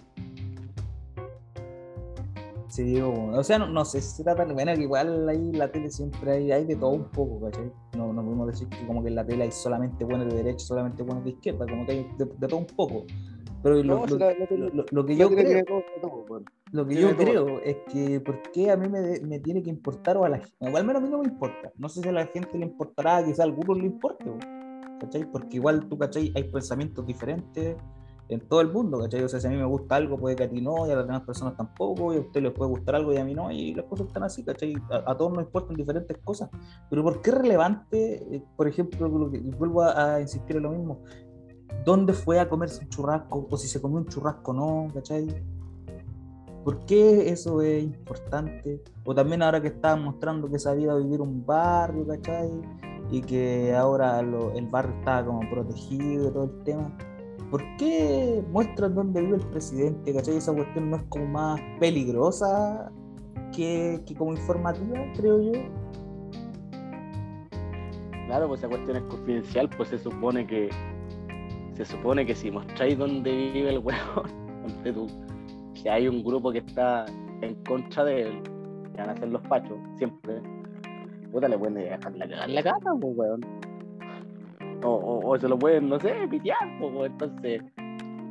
Sí, 2.76 3.00
o, 3.00 3.42
sea, 3.42 3.58
no, 3.58 3.68
no 3.68 3.86
sé 3.86 4.02
si 4.02 4.16
se 4.16 4.22
trata 4.22 4.44
de 4.44 4.52
bueno, 4.52 4.74
que 4.74 4.82
igual 4.82 5.26
ahí 5.30 5.50
la 5.52 5.72
tele 5.72 5.90
siempre 5.90 6.30
hay, 6.30 6.52
hay 6.52 6.66
de 6.66 6.76
todo 6.76 6.90
un 6.90 7.04
poco, 7.04 7.46
¿cachai? 7.46 7.72
No, 7.96 8.12
no 8.12 8.22
podemos 8.22 8.48
decir 8.48 8.68
que 8.68 8.86
como 8.86 9.02
que 9.02 9.08
en 9.08 9.14
la 9.14 9.24
tele 9.24 9.44
hay 9.44 9.50
solamente 9.50 10.04
buenos 10.04 10.28
de 10.28 10.36
derecha, 10.42 10.58
solamente 10.58 11.02
buenos 11.02 11.24
de 11.24 11.30
izquierda, 11.30 11.64
como 11.66 11.86
que 11.86 11.92
hay 11.92 12.06
de, 12.18 12.26
de 12.26 12.46
todo 12.46 12.58
un 12.58 12.66
poco. 12.66 13.06
Pero 13.62 13.82
lo, 13.82 14.02
que 15.06 15.16
yo 15.16 15.30
creo, 15.30 15.64
lo 16.70 16.86
que 16.86 16.94
yo 17.00 17.16
creo 17.16 17.60
es 17.62 17.76
que 17.90 18.20
¿por 18.20 18.42
qué 18.52 18.70
a 18.70 18.76
mí 18.76 18.90
me, 18.90 19.20
me 19.20 19.40
tiene 19.40 19.62
que 19.62 19.70
importar 19.70 20.18
o 20.18 20.26
a 20.26 20.28
la 20.28 20.36
gente? 20.36 20.54
Al 20.60 20.84
menos 20.84 20.96
a 20.96 21.00
mí 21.00 21.08
no 21.08 21.20
me 21.20 21.28
importa. 21.28 21.72
No 21.78 21.88
sé 21.88 22.02
si 22.02 22.08
a 22.10 22.12
la 22.12 22.26
gente 22.26 22.58
le 22.58 22.66
importará, 22.66 23.24
quizá 23.24 23.42
a 23.42 23.46
algunos 23.46 23.78
le 23.78 23.86
importe, 23.86 24.26
¿cachai? 25.00 25.24
Porque 25.32 25.56
igual 25.56 25.88
tú, 25.88 25.96
¿cachai? 25.96 26.30
Hay 26.36 26.44
pensamientos 26.44 27.06
diferentes 27.06 27.76
en 28.28 28.40
todo 28.48 28.60
el 28.60 28.72
mundo, 28.72 28.98
¿cachai? 28.98 29.22
O 29.22 29.28
sea, 29.28 29.40
si 29.40 29.46
a 29.46 29.50
mí 29.50 29.56
me 29.56 29.64
gusta 29.64 29.96
algo, 29.96 30.18
puede 30.18 30.36
que 30.36 30.44
a 30.44 30.48
ti 30.48 30.60
no, 30.60 30.86
y 30.86 30.90
a 30.90 30.96
las 30.96 31.06
demás 31.06 31.22
personas 31.22 31.56
tampoco, 31.56 32.12
y 32.12 32.16
a 32.16 32.20
usted 32.20 32.42
les 32.42 32.52
puede 32.52 32.70
gustar 32.70 32.96
algo 32.96 33.12
y 33.12 33.18
a 33.18 33.24
mí 33.24 33.34
no, 33.34 33.50
y 33.50 33.74
las 33.74 33.84
cosas 33.86 34.08
están 34.08 34.24
así, 34.24 34.42
¿cachai? 34.42 34.74
A, 34.90 35.16
todos 35.16 35.32
nos 35.32 35.44
importan 35.44 35.76
diferentes 35.76 36.16
cosas. 36.24 36.50
Pero 36.90 37.02
¿por 37.02 37.22
qué 37.22 37.30
es 37.30 37.38
relevante, 37.38 38.36
eh, 38.36 38.42
por 38.56 38.66
ejemplo, 38.66 39.08
vuelvo 39.08 39.82
a, 39.82 40.20
insistir 40.20 40.56
en 40.56 40.62
lo 40.64 40.70
mismo, 40.70 41.02
dónde 41.84 42.12
fue 42.12 42.40
a 42.40 42.48
comerse 42.48 42.82
un 42.82 42.88
churrasco, 42.88 43.46
o 43.48 43.56
si 43.56 43.68
se 43.68 43.80
comió 43.80 43.98
un 43.98 44.06
churrasco 44.06 44.50
o 44.50 44.54
no, 44.54 44.94
¿cachai? 44.94 45.26
¿Por 46.64 46.84
qué 46.84 47.30
eso 47.30 47.62
es 47.62 47.84
importante? 47.84 48.82
O 49.04 49.14
también 49.14 49.40
ahora 49.40 49.62
que 49.62 49.68
estaban 49.68 50.02
mostrando 50.02 50.50
que 50.50 50.58
sabía 50.58 50.94
vivir 50.94 51.20
un 51.20 51.46
barrio, 51.46 52.04
¿cachai? 52.08 52.50
Y 53.08 53.20
que 53.20 53.72
ahora 53.72 54.18
el 54.18 54.66
barrio 54.66 54.96
estaba 54.98 55.24
como 55.24 55.48
protegido 55.48 56.28
y 56.28 56.32
todo 56.32 56.44
el 56.44 56.64
tema. 56.64 56.92
¿Por 57.50 57.62
qué 57.76 58.42
muestran 58.50 58.94
dónde 58.94 59.20
vive 59.20 59.36
el 59.36 59.46
presidente? 59.48 60.12
¿Cachai? 60.12 60.36
Esa 60.36 60.52
cuestión 60.52 60.90
no 60.90 60.96
es 60.96 61.02
como 61.08 61.26
más 61.26 61.60
peligrosa 61.78 62.90
que, 63.54 64.00
que 64.06 64.14
como 64.14 64.32
informativa, 64.32 64.98
creo 65.16 65.40
yo. 65.40 65.52
Claro, 68.26 68.48
pues 68.48 68.60
esa 68.60 68.68
cuestión 68.68 68.96
es 68.96 69.02
confidencial, 69.04 69.70
pues 69.76 69.90
se 69.90 69.98
supone 69.98 70.46
que 70.46 70.70
se 71.76 71.84
supone 71.84 72.24
que 72.24 72.34
si 72.34 72.50
mostráis 72.50 72.96
dónde 72.96 73.30
vive 73.52 73.74
el 73.74 73.82
ponte 74.62 74.92
tú, 74.92 75.06
si 75.74 75.88
hay 75.88 76.08
un 76.08 76.24
grupo 76.24 76.50
que 76.50 76.58
está 76.58 77.04
en 77.42 77.54
contra 77.64 78.04
de 78.04 78.22
él, 78.22 78.42
que 78.92 79.00
van 79.02 79.10
a 79.10 79.16
ser 79.16 79.28
los 79.28 79.42
pachos, 79.42 79.78
siempre, 79.98 80.40
puta, 81.30 81.48
le 81.48 81.58
pueden 81.58 81.74
dejar 81.74 82.16
la 82.16 82.26
cagar 82.26 82.48
la 82.48 82.62
casa, 82.62 82.90
pues, 82.98 83.16
weón. 83.16 83.40
O, 84.82 84.88
o, 84.88 85.30
o 85.30 85.38
se 85.38 85.48
lo 85.48 85.58
pueden, 85.58 85.88
no 85.88 85.98
sé, 86.00 86.14
pitear. 86.30 86.68
Entonces, 87.04 87.62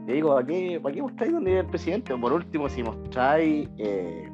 te 0.05 0.13
digo, 0.13 0.35
¿para 0.35 0.45
qué, 0.45 0.79
¿para 0.81 0.93
qué 0.93 1.01
mostráis 1.01 1.33
dónde 1.33 1.51
vive 1.51 1.61
el 1.61 1.67
presidente? 1.67 2.13
O 2.13 2.21
por 2.21 2.31
último, 2.31 2.69
si 2.69 2.83
mostráis, 2.83 3.67
eh, 3.77 4.29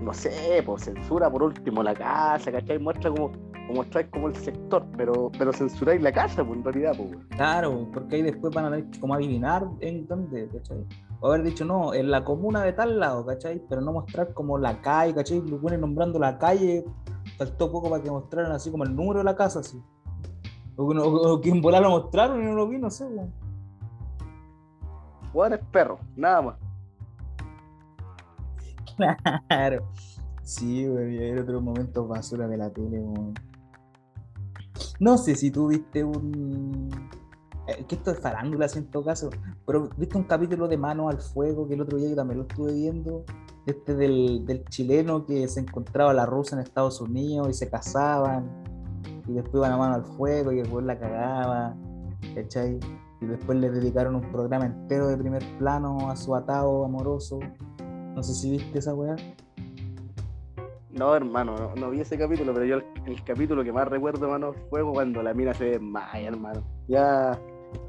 no 0.00 0.14
sé, 0.14 0.62
pues 0.64 0.84
censura 0.84 1.30
por 1.30 1.42
último 1.42 1.82
la 1.82 1.94
casa, 1.94 2.52
¿cachai? 2.52 2.78
Muestra 2.78 3.10
como, 3.10 3.32
como 3.32 3.74
mostráis 3.74 4.06
como 4.08 4.28
el 4.28 4.36
sector, 4.36 4.86
pero, 4.96 5.30
pero 5.36 5.52
censuráis 5.52 6.00
la 6.00 6.12
casa, 6.12 6.44
pues 6.44 6.58
en 6.58 6.64
realidad, 6.64 6.92
pues. 6.96 7.10
Claro, 7.30 7.88
porque 7.92 8.16
ahí 8.16 8.22
después 8.22 8.54
van 8.54 8.72
a 8.72 8.76
que 8.76 9.00
como 9.00 9.14
adivinar 9.14 9.66
en 9.80 10.06
dónde, 10.06 10.48
¿cachai? 10.48 10.86
O 11.20 11.28
haber 11.28 11.42
dicho, 11.42 11.64
no, 11.64 11.92
en 11.94 12.10
la 12.12 12.24
comuna 12.24 12.62
de 12.62 12.72
tal 12.72 13.00
lado, 13.00 13.26
¿cachai? 13.26 13.60
Pero 13.68 13.80
no 13.80 13.92
mostrar 13.92 14.32
como 14.34 14.56
la 14.56 14.80
calle, 14.80 15.14
¿cachai? 15.14 15.40
Lo 15.40 15.60
ponen 15.60 15.80
nombrando 15.80 16.20
la 16.20 16.38
calle, 16.38 16.84
faltó 17.36 17.72
poco 17.72 17.90
para 17.90 18.02
que 18.02 18.10
mostraran 18.10 18.52
así 18.52 18.70
como 18.70 18.84
el 18.84 18.94
número 18.94 19.18
de 19.18 19.24
la 19.24 19.34
casa, 19.34 19.60
así. 19.60 19.82
O, 20.80 21.40
que 21.40 21.50
en 21.50 21.60
volar 21.60 21.82
lo 21.82 21.90
mostraron 21.90 22.40
y 22.40 22.44
no 22.46 22.54
lo 22.54 22.68
vi, 22.68 22.78
no 22.78 22.88
sé, 22.88 23.04
weón. 23.04 23.32
Weón 25.34 25.52
es 25.54 25.60
perro, 25.72 25.98
nada 26.14 26.42
más. 26.42 26.56
Claro. 29.48 29.88
Sí, 30.42 30.86
güey, 30.86 31.16
y 31.16 31.18
hay 31.18 31.38
otros 31.38 31.60
momentos 31.62 32.08
basura 32.08 32.46
de 32.46 32.56
la 32.56 32.70
tele, 32.70 33.00
weón. 33.00 33.34
No 35.00 35.18
sé 35.18 35.34
si 35.34 35.50
tú 35.50 35.66
viste 35.68 36.04
un. 36.04 36.88
eh, 37.66 37.84
que 37.88 37.96
esto 37.96 38.12
es 38.12 38.20
farándula, 38.20 38.66
en 38.72 38.86
todo 38.86 39.04
caso. 39.04 39.30
Pero 39.66 39.90
viste 39.96 40.16
un 40.16 40.24
capítulo 40.24 40.68
de 40.68 40.76
Mano 40.76 41.08
al 41.08 41.20
Fuego 41.20 41.66
que 41.66 41.74
el 41.74 41.80
otro 41.80 41.98
día 41.98 42.08
yo 42.10 42.16
también 42.16 42.38
lo 42.38 42.46
estuve 42.46 42.72
viendo. 42.72 43.24
Este 43.66 43.94
del, 43.94 44.46
del 44.46 44.64
chileno 44.66 45.26
que 45.26 45.46
se 45.48 45.60
encontraba 45.60 46.12
a 46.12 46.14
la 46.14 46.24
rusa 46.24 46.54
en 46.56 46.62
Estados 46.62 47.00
Unidos 47.00 47.48
y 47.50 47.54
se 47.54 47.68
casaban. 47.68 48.67
Y 49.26 49.32
después 49.32 49.54
iban 49.54 49.72
a 49.72 49.76
Mano 49.76 49.94
al 49.96 50.04
Fuego 50.04 50.52
y 50.52 50.60
el 50.60 50.68
güey 50.68 50.84
la 50.84 50.98
cagaba. 50.98 51.74
¿Cachai? 52.34 52.78
Y 53.20 53.26
después 53.26 53.58
le 53.58 53.70
dedicaron 53.70 54.14
un 54.16 54.22
programa 54.32 54.66
entero 54.66 55.08
de 55.08 55.16
primer 55.16 55.42
plano 55.58 56.10
a 56.10 56.16
su 56.16 56.34
atado 56.34 56.84
amoroso. 56.84 57.38
No 58.14 58.22
sé 58.22 58.34
si 58.34 58.50
viste 58.52 58.78
esa 58.78 58.94
weá. 58.94 59.16
No, 60.90 61.14
hermano, 61.14 61.54
no, 61.56 61.74
no 61.76 61.90
vi 61.90 62.00
ese 62.00 62.18
capítulo, 62.18 62.52
pero 62.52 62.64
yo 62.64 62.76
el, 62.76 62.84
el 63.06 63.22
capítulo 63.22 63.62
que 63.62 63.72
más 63.72 63.86
recuerdo, 63.86 64.24
hermano, 64.24 64.52
fue 64.70 64.82
cuando 64.84 65.22
la 65.22 65.32
mina 65.34 65.54
se 65.54 65.64
desmaya, 65.66 66.26
hermano. 66.28 66.64
Ya, 66.88 67.38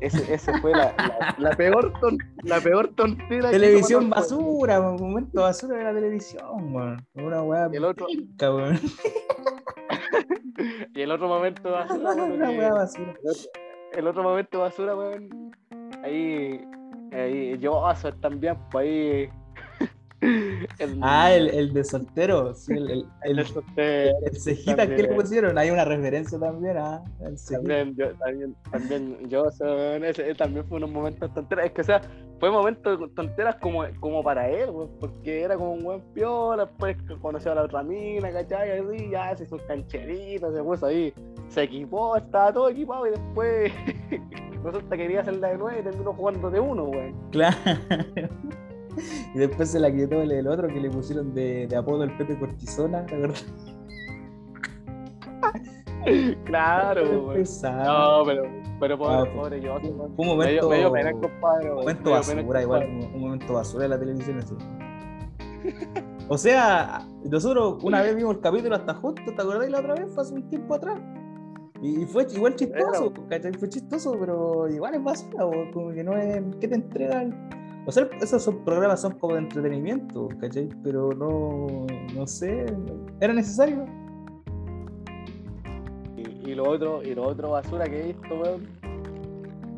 ese, 0.01 0.31
ese 0.31 0.59
fue 0.59 0.71
la, 0.71 0.93
la, 0.97 1.35
la 1.39 1.55
peor 1.55 1.91
ton- 1.99 2.17
la 2.43 2.59
peor 2.59 2.89
tontera. 2.89 3.49
Televisión 3.49 4.09
basura, 4.11 4.79
un 4.91 5.01
momento 5.01 5.41
basura 5.41 5.77
de 5.77 5.83
la 5.85 5.93
televisión, 5.93 6.75
weón. 6.75 7.07
Una 7.15 7.41
weá 7.41 7.65
el 7.71 7.85
otro- 7.85 8.05
weón. 8.41 8.77
Y 10.95 11.01
el 11.01 11.11
otro 11.11 11.27
momento 11.27 11.71
basura, 11.71 13.13
el 13.93 14.07
otro 14.07 14.23
momento 14.23 14.59
basura, 14.59 14.95
weón. 14.95 15.51
Ahí, 16.03 16.61
ahí, 17.11 17.57
yo 17.59 17.83
también, 18.21 18.57
pues 18.71 18.85
ahí. 18.87 19.29
El, 20.21 20.99
Ah, 21.01 21.33
el, 21.33 21.49
el 21.49 21.73
de 21.73 21.83
soltero, 21.83 22.53
sí, 22.53 22.73
el, 22.73 23.05
el, 23.23 24.35
cejita 24.35 24.87
que 24.87 25.03
le 25.03 25.07
pusieron. 25.09 25.57
Hay 25.57 25.69
una 25.69 25.85
referencia 25.85 26.37
también, 26.39 26.77
ah. 26.77 27.03
También 27.49 27.95
yo, 27.95 28.13
también, 28.15 28.55
también 28.71 29.29
yo, 29.29 29.47
ese, 29.47 30.35
también 30.35 30.65
fue 30.67 30.77
unos 30.77 30.91
momentos 30.91 31.33
tonteras. 31.33 31.65
Es 31.67 31.71
que, 31.71 31.81
o 31.81 31.85
sea, 31.85 32.01
fue 32.39 32.51
momentos 32.51 33.13
tonteras 33.15 33.55
como, 33.55 33.83
como 33.99 34.23
para 34.23 34.49
él, 34.49 34.69
porque 34.99 35.41
era 35.41 35.55
como 35.55 35.73
un 35.73 35.83
buen 35.83 36.01
piola, 36.13 36.65
después 36.65 36.97
que 37.07 37.15
conoció 37.17 37.51
a 37.51 37.55
la 37.55 37.63
otra 37.63 37.83
mina, 37.83 38.31
¿cachai? 38.31 38.71
Así, 38.79 39.09
ya 39.09 39.35
se 39.37 39.43
hizo 39.45 39.55
un 39.55 39.61
cancherito, 39.67 40.53
se 40.53 40.63
puso 40.63 40.85
ahí, 40.85 41.13
se 41.47 41.63
equipó, 41.63 42.17
estaba 42.17 42.51
todo 42.53 42.69
equipado 42.69 43.07
y 43.07 43.11
después 43.11 43.71
resulta 44.63 44.97
que 44.97 45.03
quería 45.03 45.21
hacerla 45.21 45.49
de 45.49 45.57
nuevo 45.57 45.79
y 45.79 45.83
terminó 45.83 46.13
jugando 46.13 46.49
de 46.49 46.59
uno, 46.59 46.83
weón. 46.85 47.15
Claro. 47.31 47.55
Y 49.33 49.39
después 49.39 49.69
se 49.71 49.79
la 49.79 49.91
quitó 49.91 50.21
el, 50.21 50.31
el 50.31 50.47
otro 50.47 50.67
que 50.67 50.79
le 50.79 50.89
pusieron 50.89 51.33
de, 51.33 51.67
de 51.67 51.75
apodo 51.75 52.03
el 52.03 52.15
Pepe 52.17 52.37
Cortisona, 52.39 53.05
¿te 53.05 53.15
acuerdas? 53.15 53.45
Claro. 56.45 57.33
No, 57.63 58.23
pero, 58.25 58.43
pero 58.79 58.97
pobre, 58.97 59.15
Ah, 59.29 59.33
pobre 59.35 59.61
yo. 59.61 59.79
Fue 59.79 59.89
un 60.17 60.27
momento, 60.27 60.69
pena, 60.69 61.11
compadre. 61.11 61.69
un 61.71 61.75
momento 61.77 62.03
pena, 62.03 62.15
basura, 62.15 62.61
igual, 62.61 62.83
un, 62.87 63.13
un 63.15 63.21
momento 63.21 63.53
basura 63.53 63.83
de 63.83 63.89
la 63.89 63.99
televisión 63.99 64.37
así. 64.39 64.55
O 66.29 66.37
sea, 66.37 67.05
nosotros 67.25 67.83
una 67.83 68.01
vez 68.01 68.15
vimos 68.15 68.35
el 68.35 68.41
capítulo 68.41 68.75
hasta 68.75 68.93
justo, 68.95 69.21
¿te 69.25 69.41
acordás 69.41 69.69
la 69.69 69.79
otra 69.79 69.95
vez? 69.95 70.05
Fue 70.13 70.23
hace 70.23 70.33
un 70.35 70.49
tiempo 70.49 70.75
atrás. 70.75 70.99
Y 71.81 72.05
fue 72.05 72.25
igual 72.33 72.55
chistoso, 72.55 73.13
¿cachai? 73.29 73.53
Fue 73.53 73.69
chistoso, 73.69 74.15
pero 74.19 74.67
igual 74.69 74.95
es 74.95 75.03
basura, 75.03 75.45
como 75.73 75.91
que 75.91 76.03
no 76.03 76.15
es. 76.17 76.41
¿Qué 76.59 76.67
te 76.67 76.75
entregan? 76.75 77.49
O 77.85 77.91
sea, 77.91 78.07
esos 78.21 78.43
son 78.43 78.63
programas 78.63 79.01
son 79.01 79.17
como 79.17 79.33
de 79.33 79.39
entretenimiento, 79.39 80.27
¿cachai? 80.39 80.69
Pero 80.83 81.09
no, 81.11 81.87
no 82.13 82.27
sé, 82.27 82.65
¿era 83.19 83.33
necesario? 83.33 83.85
Y, 86.15 86.51
y 86.51 86.55
lo 86.55 86.69
otro, 86.69 87.01
y 87.03 87.15
lo 87.15 87.23
otro 87.23 87.51
basura 87.51 87.85
que 87.85 87.99
he 87.99 88.07
visto, 88.07 88.35
weón, 88.35 88.67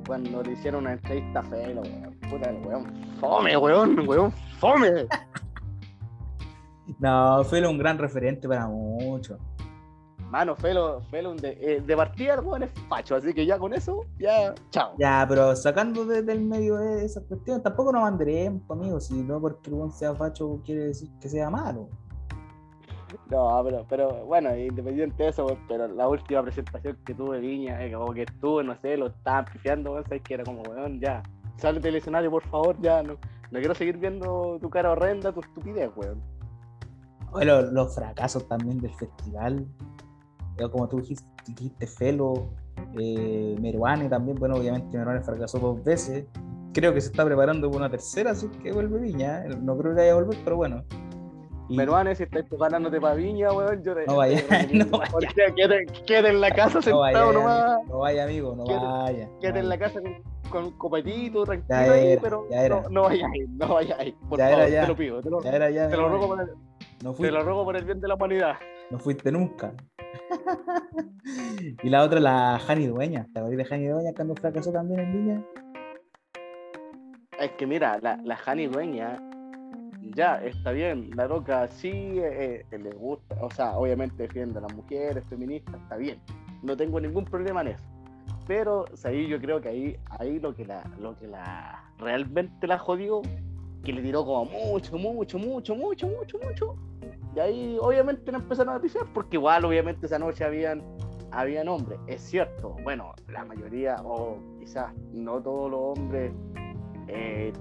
cuando 0.05 0.43
le 0.43 0.53
hicieron 0.53 0.81
una 0.81 0.93
entrevista 0.93 1.39
a 1.39 1.43
Felo, 1.43 1.81
weón. 1.81 2.11
Puta, 2.29 2.49
el 2.49 2.65
weón, 2.65 2.85
fome, 3.19 3.57
weón, 3.57 4.07
weón, 4.07 4.31
fome. 4.59 5.05
No, 6.99 7.43
fue 7.43 7.65
un 7.67 7.79
gran 7.79 7.97
referente 7.97 8.47
para 8.47 8.67
muchos. 8.67 9.39
Mano, 10.31 10.55
Felo, 10.55 11.01
Felo 11.11 11.35
de, 11.35 11.57
eh, 11.59 11.81
de 11.81 11.95
partida 11.97 12.35
el 12.35 12.39
weón 12.39 12.63
es 12.63 12.71
facho, 12.87 13.17
así 13.17 13.33
que 13.33 13.45
ya 13.45 13.59
con 13.59 13.73
eso, 13.73 14.05
ya, 14.17 14.55
chao. 14.69 14.93
Ya, 14.97 15.25
pero 15.27 15.53
sacando 15.57 16.05
de- 16.05 16.21
del 16.23 16.39
medio 16.39 16.77
de 16.77 17.03
esas 17.03 17.23
cuestiones, 17.25 17.61
tampoco 17.61 17.91
nos 17.91 18.03
mandaremos, 18.03 18.61
amigos. 18.69 19.07
Si 19.07 19.21
no 19.21 19.41
porque 19.41 19.69
el 19.69 19.91
sea 19.91 20.15
facho 20.15 20.61
quiere 20.65 20.85
decir 20.87 21.09
que 21.19 21.27
sea 21.27 21.49
malo. 21.49 21.89
No, 23.29 23.61
pero, 23.65 23.85
pero 23.89 24.25
bueno, 24.25 24.55
independiente 24.55 25.21
de 25.21 25.29
eso, 25.31 25.57
pero 25.67 25.89
la 25.89 26.07
última 26.07 26.41
presentación 26.43 26.97
que 27.05 27.13
tuve 27.13 27.39
Viña, 27.41 27.83
eh, 27.83 27.91
como 27.91 28.13
que 28.13 28.21
estuve, 28.23 28.63
no 28.63 28.79
sé, 28.79 28.95
lo 28.95 29.07
estaban 29.07 29.43
pifiando, 29.51 30.01
sabes 30.03 30.21
que 30.21 30.35
era 30.35 30.45
como, 30.45 30.61
weón, 30.61 31.01
ya, 31.01 31.21
sale 31.57 31.81
del 31.81 31.95
escenario, 31.97 32.31
por 32.31 32.43
favor, 32.43 32.77
ya, 32.79 33.03
no, 33.03 33.15
no 33.51 33.59
quiero 33.59 33.75
seguir 33.75 33.97
viendo 33.97 34.57
tu 34.61 34.69
cara 34.69 34.91
horrenda, 34.91 35.33
tu 35.33 35.41
estupidez, 35.41 35.91
weón. 35.97 36.21
Bueno, 37.31 37.61
los 37.63 37.93
fracasos 37.95 38.47
también 38.47 38.77
del 38.79 38.93
festival. 38.93 39.65
Como 40.69 40.87
tú 40.87 40.97
dijiste, 40.97 41.25
dijiste 41.47 41.87
Felo, 41.87 42.49
eh, 42.99 43.55
Meruane 43.59 44.09
también. 44.09 44.37
Bueno, 44.37 44.55
obviamente 44.55 44.97
Meruane 44.97 45.21
fracasó 45.21 45.59
dos 45.59 45.83
veces. 45.83 46.25
Creo 46.73 46.93
que 46.93 47.01
se 47.01 47.07
está 47.07 47.25
preparando 47.25 47.67
para 47.69 47.79
una 47.85 47.89
tercera, 47.89 48.31
así 48.31 48.47
que 48.63 48.71
vuelve 48.71 48.99
Viña. 48.99 49.43
No 49.61 49.77
creo 49.77 49.93
que 49.93 50.01
vaya 50.01 50.11
a 50.13 50.15
volver, 50.15 50.37
pero 50.43 50.55
bueno. 50.57 50.83
Y- 51.69 51.77
Meruane, 51.77 52.15
si 52.15 52.23
estáis 52.23 52.45
preparándote 52.45 52.99
para 52.99 53.15
Viña, 53.15 53.51
weón, 53.53 53.81
yo 53.83 53.93
te. 53.95 54.05
No 54.05 54.17
vaya, 54.17 54.41
te 54.47 54.67
no 54.75 54.97
vaya. 54.99 55.29
Quédate, 55.55 55.85
quédate 56.05 56.29
en 56.29 56.41
la 56.41 56.51
casa 56.51 56.75
no 56.75 56.81
sentado 56.81 56.99
vaya, 57.01 57.31
nomás. 57.31 57.87
no 57.87 57.97
vaya, 57.99 58.23
amigo, 58.25 58.55
no 58.55 58.63
Quédate- 58.65 58.85
vaya. 58.85 59.29
Quédate 59.39 59.59
en 59.59 59.69
la 59.69 59.77
casa 59.77 59.99
con, 60.49 60.63
un 60.65 60.71
copetito, 60.77 61.43
tranquilo 61.45 61.69
Ya 61.69 61.91
ahí, 61.93 62.07
era, 62.11 62.21
pero 62.21 62.47
ya 62.49 62.65
era. 62.65 62.81
no, 62.81 62.89
no 62.89 63.01
vayáis, 63.03 63.49
no 63.49 63.73
vayáis. 63.73 64.15
Por 64.29 64.39
Ya 64.39 64.47
era, 64.49 64.57
favor, 64.57 64.71
ya. 64.71 64.81
te 64.81 64.87
lo 64.87 64.95
pido. 64.97 65.21
Te 65.21 65.29
lo, 65.29 65.41
Ya 65.43 65.51
era, 65.51 65.69
ya, 65.69 65.87
te 65.89 65.95
lo 65.97 66.09
ruego 66.09 66.27
por 66.27 66.41
el, 66.41 66.47
no 67.03 67.11
te 67.11 67.17
fuiste, 67.17 67.31
lo 67.31 67.43
ruego 67.43 67.63
por 67.63 67.75
el 67.77 67.85
bien 67.85 68.01
de 68.01 68.07
la 68.09 68.15
humanidad. 68.15 68.53
No 68.91 68.99
fuiste 68.99 69.31
nunca. 69.31 69.73
y 71.83 71.89
la 71.89 72.03
otra, 72.03 72.19
la 72.19 72.59
Jani 72.59 72.87
Dueña. 72.87 73.27
¿Te 73.33 73.39
acuerdas 73.39 73.57
de 73.57 73.65
Jani 73.65 73.87
Dueña 73.87 74.13
cuando 74.13 74.35
fracasó 74.35 74.71
también 74.71 74.99
en 74.99 75.13
Viña? 75.13 75.45
Es 77.39 77.51
que 77.53 77.65
mira, 77.65 77.97
la, 78.01 78.17
la 78.17 78.35
Jani 78.35 78.67
Dueña, 78.67 79.17
ya, 80.15 80.35
está 80.43 80.71
bien, 80.71 81.09
la 81.15 81.27
loca 81.27 81.67
sí 81.69 81.89
eh, 81.89 82.65
eh, 82.69 82.77
le 82.77 82.91
gusta, 82.91 83.35
o 83.41 83.49
sea, 83.49 83.77
obviamente 83.77 84.23
defiende 84.23 84.59
a 84.59 84.61
las 84.61 84.73
mujeres, 84.75 85.23
feministas, 85.27 85.75
está 85.81 85.97
bien, 85.97 86.19
no 86.61 86.77
tengo 86.77 86.99
ningún 86.99 87.25
problema 87.25 87.61
en 87.61 87.69
eso. 87.69 87.83
Pero 88.45 88.85
ahí 89.05 89.27
yo 89.27 89.39
creo 89.39 89.61
que 89.61 89.69
ahí, 89.69 89.97
ahí 90.19 90.39
lo 90.39 90.53
que 90.53 90.65
la, 90.65 90.83
lo 90.99 91.15
que 91.17 91.27
la 91.27 91.83
realmente 91.97 92.67
la 92.67 92.77
jodió, 92.77 93.21
que 93.83 93.93
le 93.93 94.01
tiró 94.01 94.25
como 94.25 94.45
mucho, 94.45 94.97
mucho, 94.97 95.39
mucho, 95.39 95.75
mucho, 95.75 96.07
mucho, 96.07 96.39
mucho. 96.39 96.75
Y 97.35 97.39
ahí 97.39 97.77
obviamente 97.79 98.31
no 98.31 98.39
empezaron 98.39 98.75
a 98.75 98.81
pifiar, 98.81 99.05
porque 99.13 99.37
igual 99.37 99.65
obviamente 99.65 100.05
esa 100.05 100.19
noche 100.19 100.43
habían, 100.43 100.83
habían 101.31 101.67
hombres. 101.67 101.99
Es 102.07 102.21
cierto, 102.21 102.75
bueno, 102.83 103.13
la 103.29 103.45
mayoría, 103.45 103.95
o 104.03 104.37
quizás 104.59 104.93
no 105.13 105.41
todos 105.41 105.71
los 105.71 105.97
hombres 105.97 106.33
eh, 107.07 107.53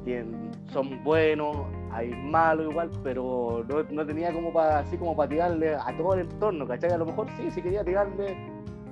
son 0.73 1.03
buenos, 1.05 1.57
hay 1.93 2.11
malos 2.11 2.71
igual, 2.71 2.91
pero 3.03 3.65
no, 3.69 3.83
no 3.83 4.07
tenía 4.07 4.33
como 4.33 4.53
para 4.53 4.81
así 4.81 4.97
como 4.97 5.17
para 5.17 5.29
tirarle 5.29 5.75
a 5.75 5.97
todo 5.97 6.15
el 6.15 6.21
entorno, 6.21 6.67
¿cachai? 6.67 6.93
A 6.93 6.99
lo 6.99 7.07
mejor 7.07 7.29
sí, 7.37 7.51
sí 7.51 7.63
quería 7.63 7.85
tirarle 7.85 8.37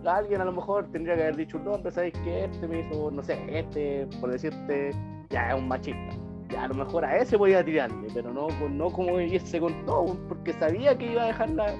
alguien 0.07 0.41
a 0.41 0.45
lo 0.45 0.53
mejor 0.53 0.91
tendría 0.91 1.16
que 1.16 1.22
haber 1.22 1.37
dicho 1.37 1.59
un 1.59 1.64
nombre, 1.64 1.91
¿sabes 1.91 2.12
que 2.24 2.45
Este 2.45 2.66
me 2.68 2.81
hizo, 2.81 3.11
no 3.11 3.22
sé, 3.22 3.39
este, 3.49 4.07
por 4.20 4.31
decirte, 4.31 4.91
ya 5.31 5.51
es 5.51 5.55
un 5.55 5.68
machista. 5.68 6.16
Ya 6.49 6.65
a 6.65 6.69
lo 6.69 6.75
mejor 6.75 7.05
a 7.05 7.17
ese 7.19 7.37
voy 7.37 7.55
a 7.55 7.65
tirarle, 7.65 8.09
pero 8.15 8.33
no, 8.33 8.49
no 8.71 8.91
como 8.91 9.21
irse 9.21 9.61
con 9.61 9.85
todo, 9.85 10.17
porque 10.29 10.53
sabía 10.55 10.97
que 10.97 11.13
iba 11.13 11.25
a 11.25 11.27
dejarla, 11.27 11.75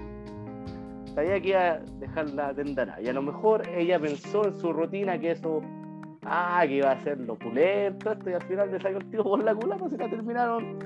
sabía 1.15 1.41
que 1.41 1.49
iba 1.49 1.61
a 1.61 1.79
dejarla 2.01 2.55
tendada. 2.55 3.01
Y 3.01 3.09
a 3.09 3.13
lo 3.13 3.23
mejor 3.23 3.67
ella 3.69 3.99
pensó 3.99 4.45
en 4.47 4.55
su 4.57 4.73
rutina 4.73 5.19
que 5.19 5.31
eso, 5.31 5.63
ah, 6.25 6.63
que 6.67 6.77
iba 6.77 6.91
a 6.91 7.03
ser 7.03 7.19
lo 7.19 7.37
pulento, 7.39 8.13
esto, 8.13 8.31
y 8.31 8.35
al 8.35 8.43
final 8.43 8.71
le 8.71 8.81
salió 8.81 8.99
el 8.99 9.11
tío 9.11 9.23
por 9.25 9.43
la 9.43 9.55
culata, 9.55 9.89
se 9.89 9.97
la 9.97 10.11
terminaron, 10.11 10.79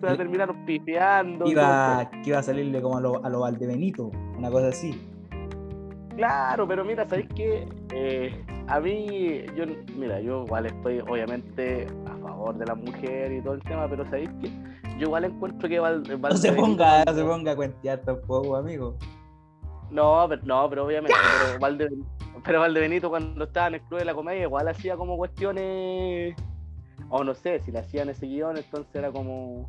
se 0.00 0.06
la 0.06 0.16
terminaron 0.16 0.64
pifiando. 0.64 1.46
Iba, 1.46 2.10
que 2.22 2.30
iba 2.30 2.38
a 2.38 2.42
salirle 2.42 2.80
como 2.80 2.96
a 2.96 3.00
lo, 3.02 3.24
a 3.24 3.28
lo 3.28 3.40
Valdebenito, 3.40 4.10
una 4.38 4.50
cosa 4.50 4.68
así. 4.68 4.98
Claro, 6.16 6.66
pero 6.66 6.84
mira, 6.84 7.06
¿sabéis 7.06 7.28
qué? 7.34 7.66
Eh, 7.92 8.44
a 8.66 8.80
mí, 8.80 9.44
yo, 9.56 9.64
mira, 9.96 10.20
yo 10.20 10.44
igual 10.44 10.66
estoy 10.66 11.00
obviamente 11.00 11.86
a 12.06 12.16
favor 12.18 12.56
de 12.56 12.66
la 12.66 12.74
mujer 12.74 13.32
y 13.32 13.42
todo 13.42 13.54
el 13.54 13.62
tema, 13.62 13.88
pero 13.88 14.04
¿sabéis 14.04 14.30
qué? 14.40 14.50
Yo 14.98 15.06
igual 15.06 15.24
encuentro 15.24 15.68
que 15.68 15.78
Val, 15.80 16.02
No 16.02 16.36
se 16.36 16.52
ponga, 16.52 17.04
no 17.04 17.14
se 17.14 17.24
ponga 17.24 17.52
a 17.52 17.56
cuentear 17.56 17.98
tampoco, 18.00 18.56
amigo. 18.56 18.96
No, 19.90 20.26
pero, 20.28 20.42
no, 20.44 20.68
pero 20.70 20.86
obviamente, 20.86 21.16
pero 21.46 21.58
Valdebenito, 21.60 22.08
pero 22.44 22.60
Valdebenito 22.60 23.10
cuando 23.10 23.44
estaba 23.44 23.68
en 23.68 23.74
el 23.74 23.80
Club 23.82 23.98
de 23.98 24.04
la 24.06 24.14
Comedia 24.14 24.42
igual 24.42 24.68
hacía 24.68 24.96
como 24.96 25.16
cuestiones, 25.16 26.34
o 27.10 27.22
no 27.24 27.34
sé, 27.34 27.60
si 27.60 27.70
le 27.70 27.80
hacían 27.80 28.08
ese 28.08 28.26
guion, 28.26 28.56
entonces 28.56 28.94
era 28.94 29.12
como 29.12 29.68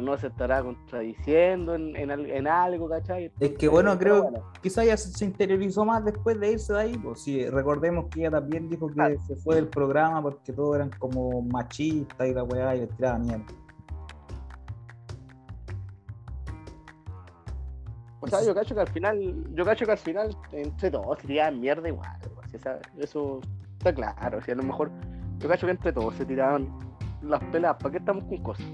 no 0.00 0.16
se 0.18 0.28
estará 0.28 0.62
contradiciendo 0.62 1.74
en, 1.74 1.96
en, 1.96 2.10
en 2.10 2.46
algo, 2.46 2.88
¿cachai? 2.88 3.32
es 3.40 3.52
que 3.52 3.68
bueno, 3.68 3.98
creo 3.98 4.30
que 4.30 4.40
quizá 4.62 4.84
ya 4.84 4.96
se 4.96 5.24
interiorizó 5.24 5.84
más 5.84 6.04
después 6.04 6.38
de 6.38 6.52
irse 6.52 6.72
de 6.72 6.80
ahí, 6.80 6.98
pues 6.98 7.22
sí, 7.22 7.48
recordemos 7.48 8.06
que 8.10 8.20
ella 8.20 8.30
también 8.32 8.68
dijo 8.68 8.88
que 8.88 9.18
se 9.26 9.36
fue 9.36 9.56
del 9.56 9.68
programa 9.68 10.22
porque 10.22 10.52
todos 10.52 10.76
eran 10.76 10.90
como 10.98 11.42
machistas 11.42 12.28
y 12.28 12.34
la 12.34 12.44
weá 12.44 12.76
y 12.76 12.80
le 12.80 12.86
tiraban 12.88 13.22
mierda. 13.22 13.44
O 18.20 18.26
sea, 18.26 18.44
yo 18.44 18.54
cacho 18.54 18.74
que 18.74 18.80
al 18.80 18.88
final, 18.88 19.54
yo 19.54 19.64
cacho 19.64 19.86
que 19.86 19.92
al 19.92 19.98
final 19.98 20.36
entre 20.52 20.90
todos 20.90 21.18
tiraban 21.18 21.60
mierda 21.60 21.88
igual, 21.88 22.18
eso 22.98 23.40
está 23.78 23.94
claro, 23.94 24.38
o 24.38 24.42
sea, 24.42 24.54
a 24.54 24.56
lo 24.56 24.64
mejor 24.64 24.90
yo 25.38 25.48
cacho 25.48 25.66
que 25.66 25.72
entre 25.72 25.92
todos 25.92 26.14
se 26.14 26.26
tiraban 26.26 26.68
las 27.22 27.42
pelas, 27.44 27.76
¿para 27.76 27.92
qué 27.92 27.98
estamos 27.98 28.24
con 28.24 28.42
cosas? 28.42 28.66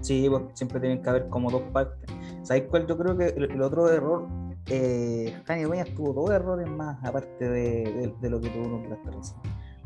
Sí, 0.00 0.26
pues, 0.28 0.42
siempre 0.54 0.80
tienen 0.80 1.02
que 1.02 1.10
haber 1.10 1.28
como 1.28 1.50
dos 1.50 1.62
partes. 1.72 1.98
¿Sabéis 2.42 2.64
cuál? 2.70 2.86
Yo 2.86 2.96
creo 2.96 3.16
que 3.16 3.26
el, 3.26 3.62
otro 3.62 3.88
error, 3.90 4.26
eh, 4.66 5.34
West 5.68 5.94
tuvo 5.94 6.12
dos 6.12 6.30
errores 6.30 6.68
más, 6.68 7.02
aparte 7.04 7.48
de, 7.48 8.14
lo 8.22 8.40
que 8.40 8.48
tuvo 8.50 8.64
en 8.64 8.90
recién. 8.90 9.40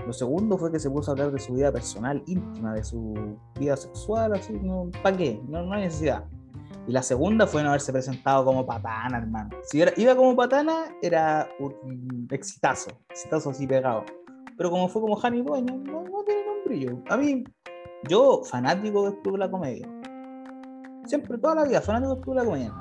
Lo 0.06 0.12
segundo 0.12 0.58
fue 0.58 0.70
que 0.70 0.78
se 0.78 0.90
puso 0.90 1.10
a 1.10 1.12
hablar 1.12 1.32
de 1.32 1.38
su 1.38 1.54
vida 1.54 1.72
personal, 1.72 2.22
íntima, 2.26 2.74
de 2.74 2.84
su 2.84 3.38
vida 3.58 3.76
sexual, 3.76 4.34
así, 4.34 4.52
no, 4.52 4.90
¿para 5.02 5.16
qué? 5.16 5.40
No, 5.48 5.62
no 5.62 5.72
hay 5.72 5.84
necesidad. 5.84 6.24
Y 6.86 6.92
la 6.92 7.02
segunda 7.02 7.46
fue 7.46 7.62
no 7.62 7.70
haberse 7.70 7.92
presentado 7.92 8.44
como 8.44 8.66
patana, 8.66 9.18
hermano. 9.18 9.50
Si 9.62 9.82
iba 9.96 10.14
como 10.14 10.36
patana, 10.36 10.94
era 11.00 11.48
un 11.58 12.28
exitazo, 12.30 12.90
exitazo 13.08 13.50
así 13.50 13.66
pegado. 13.66 14.04
Pero 14.56 14.70
como 14.70 14.88
fue 14.88 15.00
como 15.00 15.18
Hani 15.20 15.42
Dueña, 15.42 15.74
no, 15.74 16.02
no 16.02 16.22
tiene 16.24 16.42
nombre 16.44 17.02
A 17.08 17.16
mí, 17.16 17.44
yo, 18.08 18.42
fanático 18.44 19.04
del 19.04 19.18
Club 19.20 19.34
de 19.34 19.38
la 19.38 19.50
Comedia, 19.50 19.88
Siempre, 21.07 21.38
toda 21.38 21.55
la 21.57 21.64
vida, 21.64 21.80
fanático 21.80 22.30
de 22.30 22.36
la 22.36 22.44
comedia. 22.44 22.72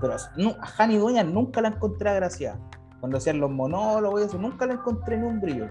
Pero 0.00 0.14
a 0.14 0.66
Jani 0.66 0.98
Dueña 0.98 1.24
nunca 1.24 1.62
la 1.62 1.68
encontré 1.68 2.14
gracia 2.14 2.58
Cuando 3.00 3.16
hacían 3.16 3.40
los 3.40 3.50
monólogos 3.50 4.20
y 4.20 4.24
eso, 4.24 4.38
nunca 4.38 4.66
la 4.66 4.74
encontré 4.74 5.16
en 5.16 5.24
un 5.24 5.40
brillo. 5.40 5.68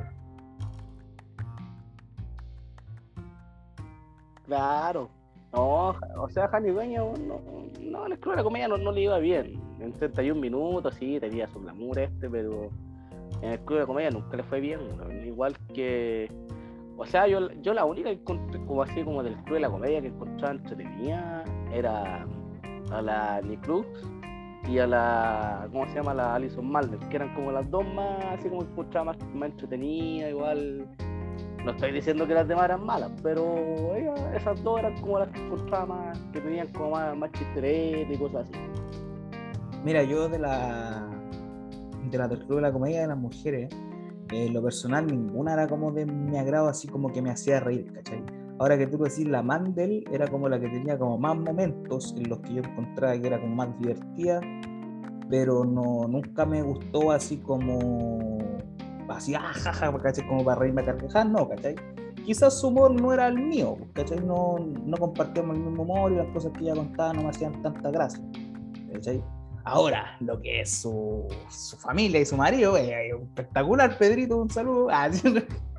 Claro. 4.45 5.09
No, 5.53 5.95
o 6.17 6.29
sea, 6.29 6.47
Jani 6.49 6.69
Dueña, 6.69 6.99
no, 6.99 7.39
no, 7.81 8.05
el 8.07 8.19
club 8.19 8.33
de 8.33 8.37
la 8.37 8.43
comedia 8.43 8.67
no, 8.67 8.91
le 8.91 9.01
iba 9.01 9.17
bien. 9.19 9.61
En 9.79 9.93
31 9.93 10.39
minutos, 10.39 10.95
sí, 10.95 11.19
tenía 11.19 11.47
su 11.47 11.59
glamour 11.59 11.99
este, 11.99 12.29
pero 12.29 12.69
en 13.41 13.51
el 13.51 13.59
club 13.61 13.79
de 13.79 13.85
comedia 13.85 14.11
nunca 14.11 14.37
le 14.37 14.43
fue 14.43 14.59
bien. 14.59 14.79
Igual 15.25 15.57
que 15.73 16.29
o 16.97 17.05
sea, 17.05 17.27
yo, 17.27 17.51
yo 17.61 17.73
la 17.73 17.85
única 17.85 18.09
que 18.09 18.15
encontré, 18.15 18.59
como 18.65 18.81
así 18.81 19.03
como 19.03 19.21
del 19.21 19.35
club 19.43 19.55
de 19.55 19.59
la 19.61 19.69
comedia 19.69 20.01
que 20.01 20.07
encontraba 20.07 20.53
entretenida 20.53 21.43
era 21.75 22.25
a 22.91 23.01
la 23.01 23.41
Nick 23.41 23.67
y 24.67 24.79
a 24.79 24.87
la, 24.87 25.67
¿cómo 25.71 25.85
se 25.87 25.95
llama? 25.95 26.13
La 26.13 26.35
Alison 26.35 26.67
Malder, 26.67 26.99
que 27.09 27.15
eran 27.17 27.33
como 27.35 27.51
las 27.51 27.69
dos 27.69 27.85
más, 27.93 28.23
así 28.25 28.49
como 28.49 28.63
encontraba 28.63 29.13
más, 29.13 29.17
más 29.33 29.51
entretenida, 29.51 30.29
igual. 30.29 30.87
No 31.63 31.71
estoy 31.71 31.91
diciendo 31.91 32.27
que 32.27 32.33
las 32.33 32.47
demás 32.47 32.65
eran 32.65 32.85
malas, 32.85 33.11
pero 33.23 33.55
esas 34.35 34.63
dos 34.63 34.79
eran 34.79 34.99
como 35.01 35.19
las 35.19 35.29
que 35.29 35.39
encontraba 35.43 35.85
más, 35.85 36.19
que 36.31 36.41
tenían 36.41 36.67
como 36.73 36.91
más, 36.91 37.17
más 37.17 37.31
y 37.33 38.17
cosas 38.17 38.47
así. 38.47 38.53
Mira, 39.83 40.03
yo 40.03 40.29
de 40.29 40.39
la 40.39 41.09
de 42.09 42.17
la 42.17 42.29
club 42.29 42.55
de 42.55 42.61
la 42.61 42.71
comedia 42.71 43.01
de 43.01 43.07
las 43.07 43.17
mujeres, 43.17 43.69
en 44.31 44.53
lo 44.53 44.61
personal 44.61 45.07
ninguna 45.07 45.53
era 45.53 45.67
como 45.67 45.91
de 45.91 46.05
mi 46.05 46.37
agrado, 46.37 46.67
así 46.67 46.87
como 46.87 47.11
que 47.11 47.21
me 47.21 47.31
hacía 47.31 47.59
reír, 47.59 47.91
¿cachai? 47.93 48.23
Ahora 48.57 48.77
que 48.77 48.87
tú 48.87 48.97
decís, 48.97 49.27
la 49.27 49.43
Mandel 49.43 50.05
era 50.11 50.27
como 50.27 50.47
la 50.47 50.59
que 50.59 50.69
tenía 50.69 50.97
como 50.97 51.17
más 51.17 51.35
momentos 51.37 52.15
en 52.17 52.29
los 52.29 52.39
que 52.39 52.53
yo 52.53 52.63
encontraba 52.63 53.19
que 53.19 53.27
era 53.27 53.39
como 53.39 53.55
más 53.55 53.79
divertida, 53.79 54.39
pero 55.29 55.65
no, 55.65 56.07
nunca 56.07 56.45
me 56.45 56.61
gustó 56.61 57.11
así 57.11 57.37
como, 57.37 58.37
así, 59.09 59.35
ajaja, 59.35 59.87
ah, 59.87 60.01
¿cachai? 60.01 60.25
Como 60.27 60.45
para 60.45 60.61
reírme 60.61 60.83
a 60.83 60.85
carcajadas, 60.85 61.29
no, 61.29 61.49
¿cachai? 61.49 61.75
Quizás 62.25 62.59
su 62.59 62.69
humor 62.69 62.99
no 62.99 63.11
era 63.11 63.27
el 63.27 63.37
mío, 63.37 63.77
¿cachai? 63.93 64.19
No, 64.19 64.57
no 64.57 64.97
compartíamos 64.97 65.57
el 65.57 65.63
mismo 65.63 65.83
humor 65.83 66.13
y 66.13 66.15
las 66.15 66.27
cosas 66.27 66.53
que 66.53 66.63
ella 66.63 66.75
contaba 66.75 67.13
no 67.13 67.23
me 67.23 67.29
hacían 67.29 67.61
tanta 67.61 67.91
gracia, 67.91 68.23
¿cachai? 68.93 69.21
Ahora, 69.65 70.15
lo 70.19 70.39
que 70.41 70.61
es 70.61 70.69
su, 70.69 71.27
familia 71.79 72.21
y 72.21 72.25
su 72.25 72.37
marido, 72.37 72.77
es 72.77 72.89
espectacular, 73.11 73.97
Pedrito, 73.97 74.37
un 74.37 74.49
saludo. 74.49 74.87
Ah, 74.91 75.09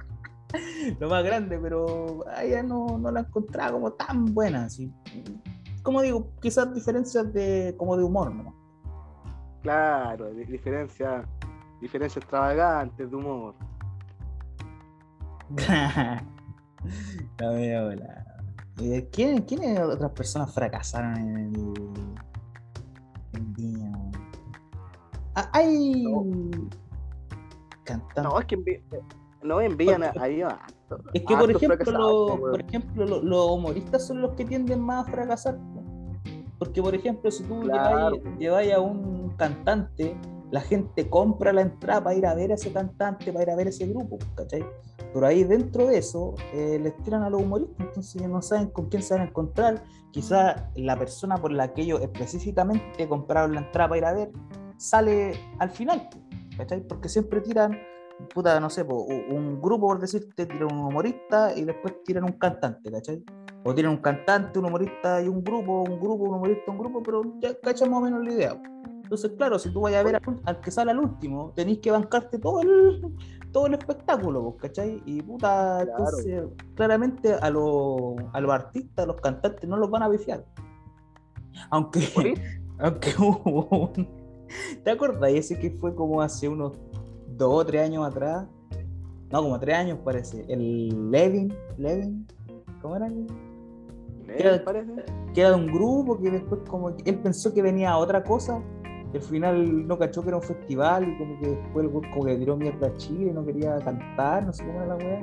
lo 1.01 1.09
más 1.09 1.25
grande, 1.25 1.59
pero 1.59 2.25
a 2.29 2.45
ella 2.45 2.63
no, 2.63 2.99
no 2.99 3.11
la 3.11 3.21
encontraba 3.21 3.73
como 3.73 3.93
tan 3.93 4.35
buena. 4.35 4.65
Así. 4.67 4.93
Como 5.83 6.03
digo, 6.03 6.33
quizás 6.41 6.73
diferencias 6.75 7.33
de, 7.33 7.75
como 7.77 7.97
de 7.97 8.05
humor, 8.05 8.35
¿no? 8.35 8.55
Claro, 9.63 10.33
diferencias 10.33 11.27
diferencia 11.81 12.21
extravagantes 12.21 13.11
de 13.11 13.17
humor. 13.17 13.55
la 17.39 17.51
veo, 17.51 17.95
la... 17.95 18.25
¿Quiénes 19.11 19.81
otras 19.81 20.11
personas 20.11 20.53
fracasaron 20.53 21.17
en 21.17 21.37
el 21.39 21.75
Ah, 25.35 25.51
hay 25.53 26.05
cantando 27.85 28.31
No, 28.31 28.41
es 28.41 28.47
que 28.47 28.83
no 29.43 29.61
envían 29.61 30.03
ahí 30.19 30.43
Es 31.13 31.23
que, 31.23 31.37
por 31.37 31.51
ejemplo, 31.51 32.37
por 32.39 32.61
ejemplo 32.61 33.05
los 33.05 33.51
humoristas 33.51 34.07
son 34.07 34.23
los 34.23 34.33
que 34.35 34.45
tienden 34.45 34.81
más 34.81 35.07
a 35.07 35.11
fracasar. 35.11 35.59
Porque, 36.59 36.83
por 36.83 36.95
ejemplo, 36.95 37.31
si 37.31 37.45
tú 37.45 37.63
llevas 38.39 38.73
a 38.73 38.81
un 38.81 39.35
cantante, 39.37 40.17
la 40.51 40.61
gente 40.61 41.09
compra 41.11 41.53
la 41.53 41.63
entrada 41.63 42.05
para 42.05 42.17
ir 42.17 42.27
a 42.27 42.35
ver 42.35 42.53
a 42.53 42.55
ese 42.55 42.73
cantante, 42.73 43.33
para 43.33 43.45
ir 43.45 43.51
a 43.51 43.57
ver 43.57 43.67
a 43.67 43.71
ese 43.71 43.87
grupo, 43.87 44.19
¿cachai? 44.35 44.65
Pero 45.13 45.27
ahí 45.27 45.45
dentro 45.45 45.87
de 45.87 45.99
eso 45.99 46.35
eh, 46.55 46.79
les 46.83 46.97
tiran 47.03 47.23
a 47.23 47.31
los 47.31 47.43
humoristas, 47.43 47.81
entonces 47.81 48.29
no 48.29 48.41
saben 48.41 48.69
con 48.69 48.89
quién 48.89 49.03
se 49.03 49.15
van 49.15 49.25
a 49.25 49.29
encontrar. 49.29 49.83
Quizá 50.13 50.71
la 50.77 50.99
persona 50.99 51.37
por 51.37 51.53
la 51.53 51.75
que 51.75 51.83
ellos 51.83 52.01
específicamente 52.01 53.07
compraron 53.09 53.55
la 53.55 53.61
entrada 53.61 53.89
para 53.89 53.99
ir 53.99 54.05
a 54.05 54.13
ver 54.13 54.31
sale 54.77 55.35
al 55.59 55.71
final, 55.71 56.09
¿cachai? 56.57 56.87
Porque 56.87 57.09
siempre 57.09 57.41
tiran, 57.41 57.79
puta, 58.33 58.59
no 58.61 58.71
sé, 58.71 58.83
un 58.83 59.61
grupo, 59.61 59.89
por 59.89 60.01
decirte, 60.01 60.47
tiran 60.47 60.73
un 60.73 60.87
humorista 60.87 61.57
y 61.57 61.65
después 61.65 62.03
tiran 62.05 62.25
un 62.25 62.33
cantante, 62.33 62.91
¿cachai? 62.91 63.23
O 63.65 63.75
tiran 63.75 63.93
un 63.93 63.99
cantante, 63.99 64.59
un 64.59 64.67
humorista 64.67 65.23
y 65.23 65.29
un 65.29 65.43
grupo, 65.43 65.83
un 65.83 66.01
grupo, 66.01 66.25
un 66.25 66.35
humorista, 66.35 66.71
un 66.71 66.79
grupo, 66.79 67.03
pero 67.03 67.23
ya 67.41 67.59
cachas 67.61 67.89
más 67.89 67.99
o 67.99 68.03
menos 68.03 68.25
la 68.25 68.33
idea. 68.33 68.63
Entonces, 69.03 69.33
claro, 69.37 69.59
si 69.59 69.71
tú 69.71 69.83
vayas 69.83 70.01
a 70.01 70.05
ver 70.05 70.21
al, 70.45 70.61
que 70.61 70.71
sale 70.71 70.91
al 70.91 70.99
último, 70.99 71.53
tenéis 71.55 71.79
que 71.79 71.91
bancarte 71.91 72.39
todo 72.39 72.63
el, 72.63 73.15
todo 73.53 73.67
el 73.67 73.75
espectáculo, 73.75 74.57
¿cachai? 74.57 75.03
Y 75.07 75.23
puta, 75.23 75.83
entonces, 75.83 76.45
claramente 76.75 77.35
a, 77.35 77.51
los, 77.51 78.15
a 78.33 78.41
los 78.41 78.53
artistas, 78.53 79.05
a 79.05 79.07
los 79.07 79.21
cantantes, 79.21 79.69
no 79.69 79.77
los 79.77 79.91
van 79.91 80.03
a 80.03 80.09
bifiar. 80.09 80.45
Aunque, 81.71 82.01
aunque 82.79 83.15
hubo 83.19 83.69
un, 83.71 84.27
¿Te 84.85 84.91
acuerdas? 84.91 85.31
Ese 85.33 85.59
que 85.59 85.71
fue 85.71 85.95
como 85.95 86.23
hace 86.23 86.49
unos 86.49 86.73
dos 87.29 87.63
o 87.63 87.67
tres 87.67 87.83
años 87.83 88.07
atrás. 88.07 88.47
No, 89.31 89.43
como 89.43 89.59
tres 89.59 89.77
años 89.77 89.99
parece. 90.05 90.45
El 90.49 91.11
Levin. 91.11 91.53
Levin. 91.79 92.27
¿Cómo 92.81 92.97
era? 92.97 93.09
que 93.09 93.27
era, 94.43 94.65
parece. 94.65 95.05
que 95.35 95.41
era 95.41 95.51
de 95.51 95.57
un 95.57 95.67
grupo 95.69 96.19
que 96.19 96.31
después 96.31 96.61
como 96.69 96.91
él 96.91 97.19
pensó 97.23 97.55
que 97.55 97.63
venía 97.63 97.93
a 97.93 97.99
otra 97.99 98.25
cosa 98.25 98.61
al 99.15 99.23
final 99.23 99.87
no 99.87 99.97
cachó 99.99 100.21
que 100.23 100.29
era 100.29 100.37
un 100.37 100.43
festival 100.43 101.09
y 101.09 101.17
como 101.17 101.41
que 101.41 101.49
después 101.49 101.87
el 101.87 101.91
como 102.11 102.25
que 102.27 102.37
tiró 102.37 102.57
mierda 102.57 102.89
a 102.89 102.97
Chile 102.97 103.31
y 103.31 103.33
no 103.33 103.47
quería 103.47 103.79
cantar, 103.79 104.45
no 104.45 104.53
sé 104.53 104.65
cómo 104.67 104.79
era 104.83 104.89
la 104.89 104.97
weá. 104.97 105.21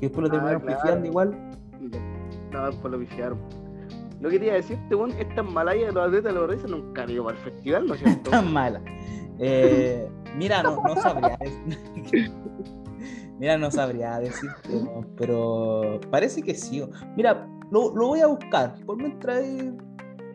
Que 0.00 0.08
después 0.08 0.22
lo 0.22 0.26
Ah, 0.28 0.30
terminaron 0.32 0.60
claro. 0.62 0.78
pifiando 0.82 1.06
igual. 1.06 1.50
No, 2.50 2.66
después 2.66 2.92
lo 2.92 2.98
pifiaron. 2.98 3.38
Lo 4.20 4.28
que 4.30 4.38
quería 4.38 4.54
decirte, 4.54 4.94
weón, 4.94 5.12
estas 5.12 5.44
malayas 5.48 5.88
de 5.88 5.92
los 5.92 6.06
atletas 6.08 6.34
de 6.34 6.40
los 6.40 6.48
reyes 6.50 6.68
nunca 6.68 7.02
han 7.02 7.10
ido 7.10 7.24
para 7.24 7.36
el 7.38 7.44
festival, 7.44 7.86
¿no 7.86 7.94
es 7.94 8.00
cierto? 8.04 8.30
Tan 8.30 8.52
mala. 8.52 8.80
Eh, 9.40 10.08
mira, 10.36 10.62
no, 10.62 10.82
no 10.82 10.96
sabría 10.96 11.38
Mira, 13.38 13.56
no 13.56 13.70
sabría 13.70 14.18
decirte, 14.18 14.74
¿no? 14.74 15.06
pero 15.16 15.98
parece 16.10 16.42
que 16.42 16.54
sí. 16.54 16.84
Mira, 17.16 17.48
lo, 17.70 17.94
lo 17.96 18.08
voy 18.08 18.20
a 18.20 18.26
buscar. 18.26 18.74
Por 18.84 18.98
mientras 18.98 19.42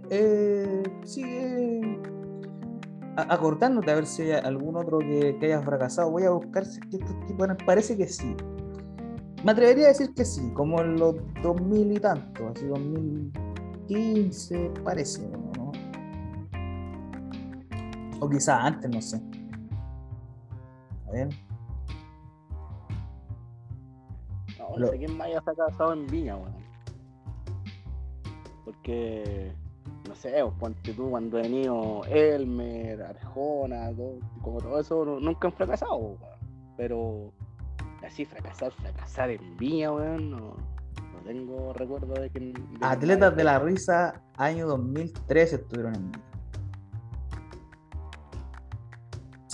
eh, 0.10 0.84
sigue 1.04 2.00
a- 3.18 3.34
acordándote 3.34 3.92
a 3.92 3.96
ver 3.96 4.08
si 4.08 4.24
hay 4.24 4.32
algún 4.44 4.76
otro 4.76 4.98
que, 5.00 5.38
que 5.40 5.46
haya 5.46 5.62
fracasado. 5.62 6.10
Voy 6.10 6.24
a 6.24 6.32
buscar 6.32 6.66
si 6.66 6.80
es 6.80 6.86
que 6.90 6.98
estos 6.98 7.26
tipos 7.28 7.48
Parece 7.66 7.96
que 7.96 8.08
sí. 8.08 8.36
Me 9.44 9.52
atrevería 9.52 9.86
a 9.86 9.90
decir 9.90 10.12
que 10.16 10.26
sí, 10.26 10.42
como 10.56 10.82
en 10.82 10.96
los 10.96 11.16
2000 11.44 11.92
y 11.92 12.00
tanto, 12.00 12.48
así 12.48 12.66
2015, 12.66 14.72
parece, 14.84 15.30
¿no? 15.56 15.65
O 18.26 18.30
quizás 18.30 18.60
antes, 18.64 18.90
no 18.90 19.02
sé. 19.02 19.22
A 21.08 21.12
ver. 21.12 21.30
No, 24.78 24.88
sé 24.88 24.98
quién 24.98 25.16
más 25.18 25.28
haya 25.28 25.42
casado 25.42 25.94
en 25.94 26.08
Viña, 26.08 26.36
weón. 26.38 26.56
Porque, 28.66 29.52
no 30.08 30.16
sé, 30.16 30.34
ponte 30.60 30.94
tú 30.94 31.10
cuando 31.12 31.38
he 31.38 31.44
venido 31.44 32.02
Elmer, 32.06 33.02
Arjona, 33.04 33.92
todo- 33.96 34.20
como 34.42 34.60
todo 34.60 34.80
eso, 34.80 35.06
no- 35.06 35.20
nunca 35.20 35.48
han 35.48 35.54
fracasado, 35.54 35.96
weón. 35.96 36.18
Pero 36.78 37.32
así 38.06 38.26
fracasar, 38.26 38.72
fracasar 38.72 39.30
en 39.30 39.56
Viña, 39.58 39.92
weón, 39.92 40.32
no, 40.32 40.38
no 40.40 41.20
tengo 41.26 41.74
recuerdo 41.74 42.14
de 42.16 42.30
que... 42.32 42.40
de 42.40 42.54
Atletas 42.82 43.36
de 43.36 43.44
la 43.44 43.60
Risa, 43.60 44.24
año 44.36 44.68
2013 44.68 45.58
estuvieron 45.58 45.96
en 45.96 46.12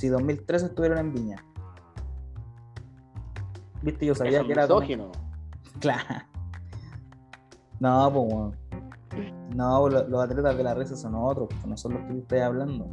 Sí, 0.02 0.08
2013 0.08 0.66
estuvieron 0.66 0.98
en 0.98 1.14
Viña. 1.14 1.46
Viste, 3.84 4.04
yo 4.08 4.16
sabía 4.16 4.44
que 4.44 4.52
era. 4.52 4.68
como- 4.68 4.80
misógino. 4.80 5.12
Claro. 5.80 6.04
No, 7.80 8.12
pues. 8.12 8.58
No, 9.56 9.88
lo- 9.88 10.08
los, 10.08 10.24
atletas 10.24 10.58
de 10.58 10.64
la 10.64 10.74
risa 10.74 10.96
son 10.96 11.14
otros, 11.14 11.50
pues, 11.50 11.68
no 11.68 11.78
son 11.78 11.94
los 11.94 12.02
que 12.02 12.14
tú 12.14 12.18
estás 12.18 12.42
hablando. 12.42 12.88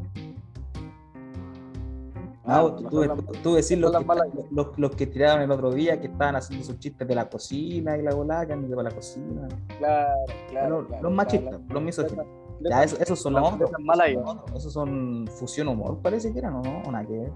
Ah, 2.45 2.61
No, 2.63 2.75
tú, 2.75 3.33
tú, 3.43 3.55
decís 3.55 3.79
los 3.79 3.91
que, 3.91 3.97
las 3.99 4.07
malas. 4.07 4.29
los, 4.51 4.79
los 4.79 4.91
que 4.95 5.07
tiraron 5.07 5.41
el 5.43 5.51
otro 5.51 5.71
día, 5.71 5.99
que 6.03 6.09
estaban 6.09 6.37
haciendo 6.37 6.67
sus 6.67 6.79
chistes 6.79 7.09
de 7.09 7.15
la 7.15 7.31
cocina 7.31 7.97
y 7.97 8.03
la 8.03 8.15
volada, 8.15 8.47
que 8.47 8.53
han 8.53 8.67
ido 8.67 8.77
para 8.77 8.91
la 8.91 8.95
cocina. 8.95 9.49
Claro, 9.79 10.15
claro. 10.51 10.81
los, 10.81 10.89
claro. 10.89 11.03
los 11.05 11.13
machistas, 11.13 11.59
los 11.71 11.83
misóginos. 11.83 12.27
Ya, 12.61 12.83
eso- 12.85 12.97
esos 13.01 13.21
son 13.21 13.35
otros. 13.55 13.71
malas, 13.81 14.09
esos 14.57 14.73
son 14.73 15.27
fusión 15.39 15.69
humor, 15.69 15.99
parece 16.03 16.33
que 16.33 16.39
eran, 16.39 16.55
¿o 16.55 16.63
no? 16.63 16.83
¿O 16.87 16.91
nada 16.93 17.07
que? 17.07 17.31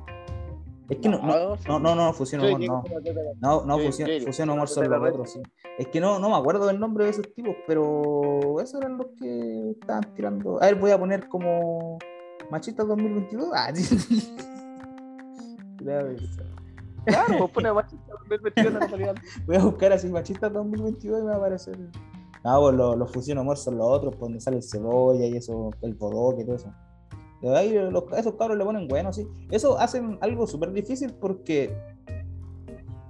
Es 0.91 0.99
que 0.99 1.09
no, 1.09 1.19
no, 1.69 1.79
No, 1.79 1.95
no, 1.95 2.13
fusión 2.13 2.43
humor, 2.43 2.61
no. 2.69 2.83
No, 3.41 3.65
no, 3.65 3.79
fusión, 3.79 4.09
humor 4.51 4.69
son 4.69 4.85
los 4.91 5.01
otros, 5.15 5.31
sí. 5.33 5.43
Es 5.79 5.87
que 5.89 6.01
no, 6.01 6.19
no 6.19 6.29
me 6.29 6.37
acuerdo 6.37 6.67
del 6.67 6.79
nombre 6.81 7.05
de 7.05 7.11
esos 7.11 7.33
tipos, 7.35 7.55
pero 7.67 8.61
esos 8.61 8.81
eran 8.81 8.99
los 8.99 9.07
que 9.19 9.71
estaban 9.71 10.13
tirando. 10.15 10.63
A 10.63 10.67
ver, 10.67 10.75
voy 10.75 10.91
a 10.91 10.99
poner 10.99 11.29
como 11.29 11.99
Machistas 12.51 12.87
2022. 12.89 13.49
Ah. 13.55 13.73
Claro, 17.05 17.39
pues 17.39 17.51
pone 17.51 17.73
machista 17.73 18.13
2022 18.29 18.75
en 18.75 19.03
la. 19.07 19.15
Voy 19.47 19.57
a 19.57 19.65
buscar 19.65 19.93
así 19.93 20.09
Machistas 20.09 20.53
2022 20.53 21.19
y 21.21 21.23
me 21.23 21.29
va 21.31 21.35
a 21.35 21.39
aparecer. 21.39 21.77
Ah, 22.45 22.59
pues 22.61 22.75
los, 22.75 22.97
los 22.97 23.11
fusión 23.13 23.39
son 23.57 23.79
los 23.79 23.87
otros, 23.87 24.15
pues 24.17 24.21
donde 24.21 24.41
sale 24.41 24.57
el 24.57 24.63
cebolla 24.63 25.27
y 25.27 25.37
eso, 25.37 25.71
el 25.81 25.95
bodoque 25.95 26.43
y 26.43 26.45
todo 26.45 26.57
eso. 26.57 26.73
De 27.41 27.57
ahí 27.57 27.73
los- 27.91 28.05
esos 28.17 28.35
cabros 28.35 28.57
le 28.59 28.65
ponen 28.65 28.87
bueno, 28.89 29.13
sí. 29.13 29.27
Eso 29.51 29.79
hacen 29.79 30.19
algo 30.21 30.47
súper 30.47 30.73
difícil 30.73 31.13
porque, 31.15 31.77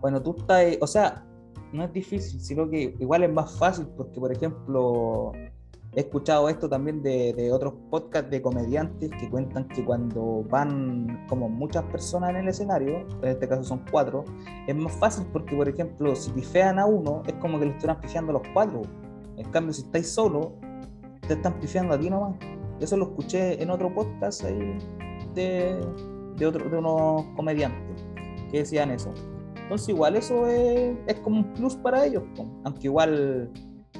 bueno, 0.00 0.22
tú 0.22 0.36
estás, 0.38 0.76
o 0.80 0.86
sea, 0.86 1.24
no 1.72 1.84
es 1.84 1.92
difícil, 1.92 2.40
sino 2.40 2.68
que 2.68 2.94
igual 2.98 3.22
es 3.24 3.32
más 3.32 3.56
fácil 3.58 3.86
porque, 3.96 4.18
por 4.20 4.32
ejemplo, 4.32 5.32
he 5.94 6.00
escuchado 6.00 6.48
esto 6.48 6.68
también 6.68 7.02
de, 7.02 7.34
de 7.34 7.52
otros 7.52 7.74
podcasts 7.90 8.30
de 8.30 8.40
comediantes 8.40 9.10
que 9.20 9.28
cuentan 9.30 9.68
que 9.68 9.84
cuando 9.84 10.42
van 10.48 11.26
como 11.28 11.48
muchas 11.50 11.84
personas 11.84 12.30
en 12.30 12.36
el 12.36 12.48
escenario, 12.48 13.06
en 13.22 13.28
este 13.28 13.46
caso 13.48 13.64
son 13.64 13.84
cuatro, 13.90 14.24
es 14.66 14.74
más 14.74 14.92
fácil 14.92 15.26
porque, 15.32 15.54
por 15.56 15.68
ejemplo, 15.68 16.14
si 16.16 16.30
pifean 16.32 16.78
a 16.78 16.86
uno, 16.86 17.22
es 17.26 17.34
como 17.34 17.58
que 17.58 17.66
le 17.66 17.70
estuvieran 17.72 18.00
pifiando 18.00 18.30
a 18.30 18.34
los 18.34 18.42
cuatro. 18.54 18.82
En 19.36 19.50
cambio, 19.50 19.72
si 19.72 19.82
estáis 19.82 20.10
solo, 20.10 20.54
te 21.26 21.34
están 21.34 21.58
pifiando 21.60 21.94
a 21.94 21.98
ti 21.98 22.10
nomás. 22.10 22.36
Eso 22.80 22.96
lo 22.96 23.06
escuché 23.06 23.62
en 23.62 23.70
otro 23.70 23.92
podcast 23.94 24.44
ahí 24.44 24.78
de, 25.34 25.80
de, 26.36 26.46
otro, 26.46 26.68
de 26.68 26.78
unos 26.78 27.24
comediantes 27.36 28.04
que 28.50 28.58
decían 28.58 28.90
eso. 28.90 29.12
Entonces, 29.62 29.88
igual 29.88 30.16
eso 30.16 30.46
es, 30.46 30.96
es 31.06 31.14
como 31.20 31.40
un 31.40 31.54
plus 31.54 31.76
para 31.76 32.04
ellos, 32.04 32.24
aunque 32.64 32.88
igual 32.88 33.50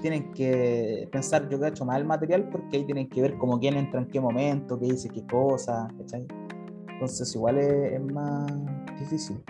tienen 0.02 0.32
que 0.32 1.08
pensar, 1.12 1.48
yo 1.48 1.58
cacho, 1.60 1.84
más 1.84 1.96
el 1.98 2.04
material 2.04 2.48
porque 2.50 2.78
ahí 2.78 2.84
tienen 2.84 3.08
que 3.08 3.22
ver 3.22 3.38
como 3.38 3.58
quién 3.58 3.76
entra 3.76 4.00
en 4.00 4.08
qué 4.08 4.20
momento, 4.20 4.78
qué 4.78 4.86
dice 4.86 5.08
qué 5.08 5.24
cosa, 5.26 5.88
¿cachai? 5.96 6.26
Entonces, 6.88 7.34
igual 7.34 7.58
es, 7.58 8.00
más 8.12 8.52
difícil. 8.98 9.42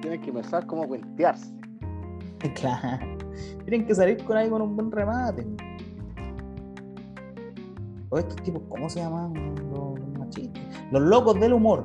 Tienes 0.00 0.20
que 0.20 0.32
pensar 0.32 0.66
cómo 0.66 0.86
cuentearse. 0.86 1.57
Claro. 2.54 3.06
Tienen 3.64 3.86
que 3.86 3.94
salir 3.94 4.24
con 4.24 4.36
ahí 4.36 4.48
con 4.48 4.62
un 4.62 4.76
buen 4.76 4.90
remate. 4.90 5.46
O 8.10 8.18
estos 8.18 8.36
tipos, 8.42 8.62
¿cómo 8.68 8.88
se 8.88 9.00
llaman? 9.00 9.34
Los, 9.70 9.98
los 9.98 10.18
machistas. 10.18 10.62
Los 10.90 11.02
locos 11.02 11.38
del 11.40 11.52
humor. 11.52 11.84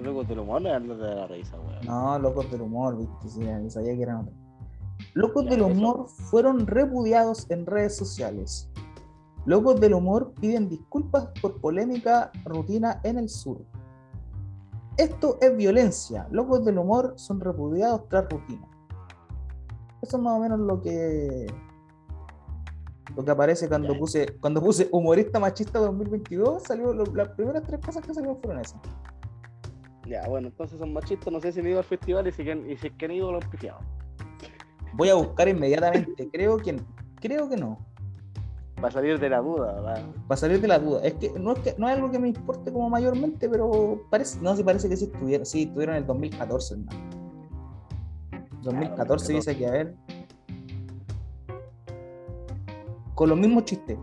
Luego 0.00 0.24
te 0.24 0.34
lo 0.34 0.44
mono 0.44 0.68
y 0.68 0.72
hablas 0.72 0.98
de 0.98 1.14
la 1.14 1.26
risa, 1.26 1.56
weón. 1.60 1.86
No, 1.86 2.18
locos 2.18 2.50
del 2.50 2.62
humor, 2.62 2.96
viste, 2.96 3.28
sí, 3.28 3.70
sabía 3.70 3.94
que 3.94 4.02
eran 4.02 4.16
otros. 4.18 4.34
Locos 5.14 5.44
Ya, 5.44 5.50
del 5.50 5.60
eso. 5.60 5.68
humor 5.68 6.08
fueron 6.08 6.66
repudiados 6.66 7.50
en 7.50 7.66
redes 7.66 7.96
sociales. 7.96 8.70
Locos 9.44 9.80
del 9.80 9.94
humor 9.94 10.32
piden 10.40 10.68
disculpas 10.68 11.28
por 11.40 11.60
polémica 11.60 12.30
rutina 12.44 13.00
en 13.04 13.18
el 13.18 13.28
sur. 13.28 13.58
Esto 14.98 15.38
es 15.40 15.56
violencia. 15.56 16.26
Locos 16.30 16.64
del 16.64 16.76
humor 16.78 17.14
son 17.16 17.40
repudiados 17.40 18.06
tras 18.08 18.28
rutina. 18.28 18.66
Eso 20.02 20.16
es 20.16 20.22
más 20.22 20.36
o 20.36 20.40
menos 20.40 20.58
lo 20.60 20.82
que 20.82 21.46
lo 23.16 23.24
que 23.24 23.30
aparece 23.30 23.68
cuando 23.68 23.94
Ya. 23.94 23.98
puse 23.98 24.26
cuando 24.38 24.60
puse 24.62 24.88
humorista 24.92 25.40
machista 25.40 25.78
2022 25.78 26.62
salió 26.62 26.92
lo- 26.92 27.04
las 27.14 27.28
primeras 27.30 27.62
tres 27.64 27.80
cosas 27.84 28.04
que 28.04 28.12
salieron 28.14 28.38
fueron 28.40 28.60
esas. 28.60 28.80
Ya, 30.06 30.26
bueno, 30.28 30.48
entonces 30.48 30.78
son 30.78 30.92
machistas, 30.92 31.32
no 31.32 31.40
sé 31.40 31.52
si 31.52 31.60
han 31.60 31.66
ido 31.68 31.78
al 31.78 31.84
festival 31.84 32.26
y 32.28 32.32
si, 32.32 32.42
y 32.42 32.76
si 32.76 32.86
es 32.88 32.92
que 32.96 33.04
han 33.06 33.10
ido 33.12 33.30
lo 33.32 33.38
han 33.42 33.50
pifiado. 33.50 33.78
Voy 34.94 35.08
a 35.10 35.14
buscar 35.14 35.48
inmediatamente. 35.48 36.28
Creo 36.32 36.56
que 36.58 36.80
creo 37.20 37.48
que 37.48 37.56
no. 37.56 37.78
Para 38.80 38.92
salir 38.92 39.18
de 39.18 39.28
la 39.28 39.40
duda, 39.40 39.72
¿verdad? 39.74 40.06
Para 40.26 40.38
salir 40.38 40.60
de 40.60 40.68
la 40.68 40.78
duda. 40.78 41.02
Es 41.02 41.14
que 41.14 41.30
no 41.38 41.52
es 41.52 41.58
que 41.60 41.74
no 41.78 41.88
es 41.88 41.96
algo 41.96 42.10
que 42.10 42.18
me 42.18 42.28
importe 42.28 42.72
como 42.72 42.88
mayormente, 42.88 43.48
pero 43.48 44.02
parece, 44.10 44.40
no, 44.40 44.54
sí 44.56 44.62
parece 44.62 44.88
que 44.88 44.96
sí 44.96 45.06
estuvieron, 45.06 45.46
sí, 45.46 45.62
estuvieron 45.62 45.96
en 45.96 46.02
el 46.02 46.06
2014, 46.06 46.74
hermano. 46.74 47.18
2014 48.62 49.32
dice 49.32 49.56
que 49.56 49.66
a 49.66 49.70
ver. 49.70 49.96
Con 53.14 53.30
los 53.30 53.38
mismos 53.38 53.64
chistes. 53.64 53.98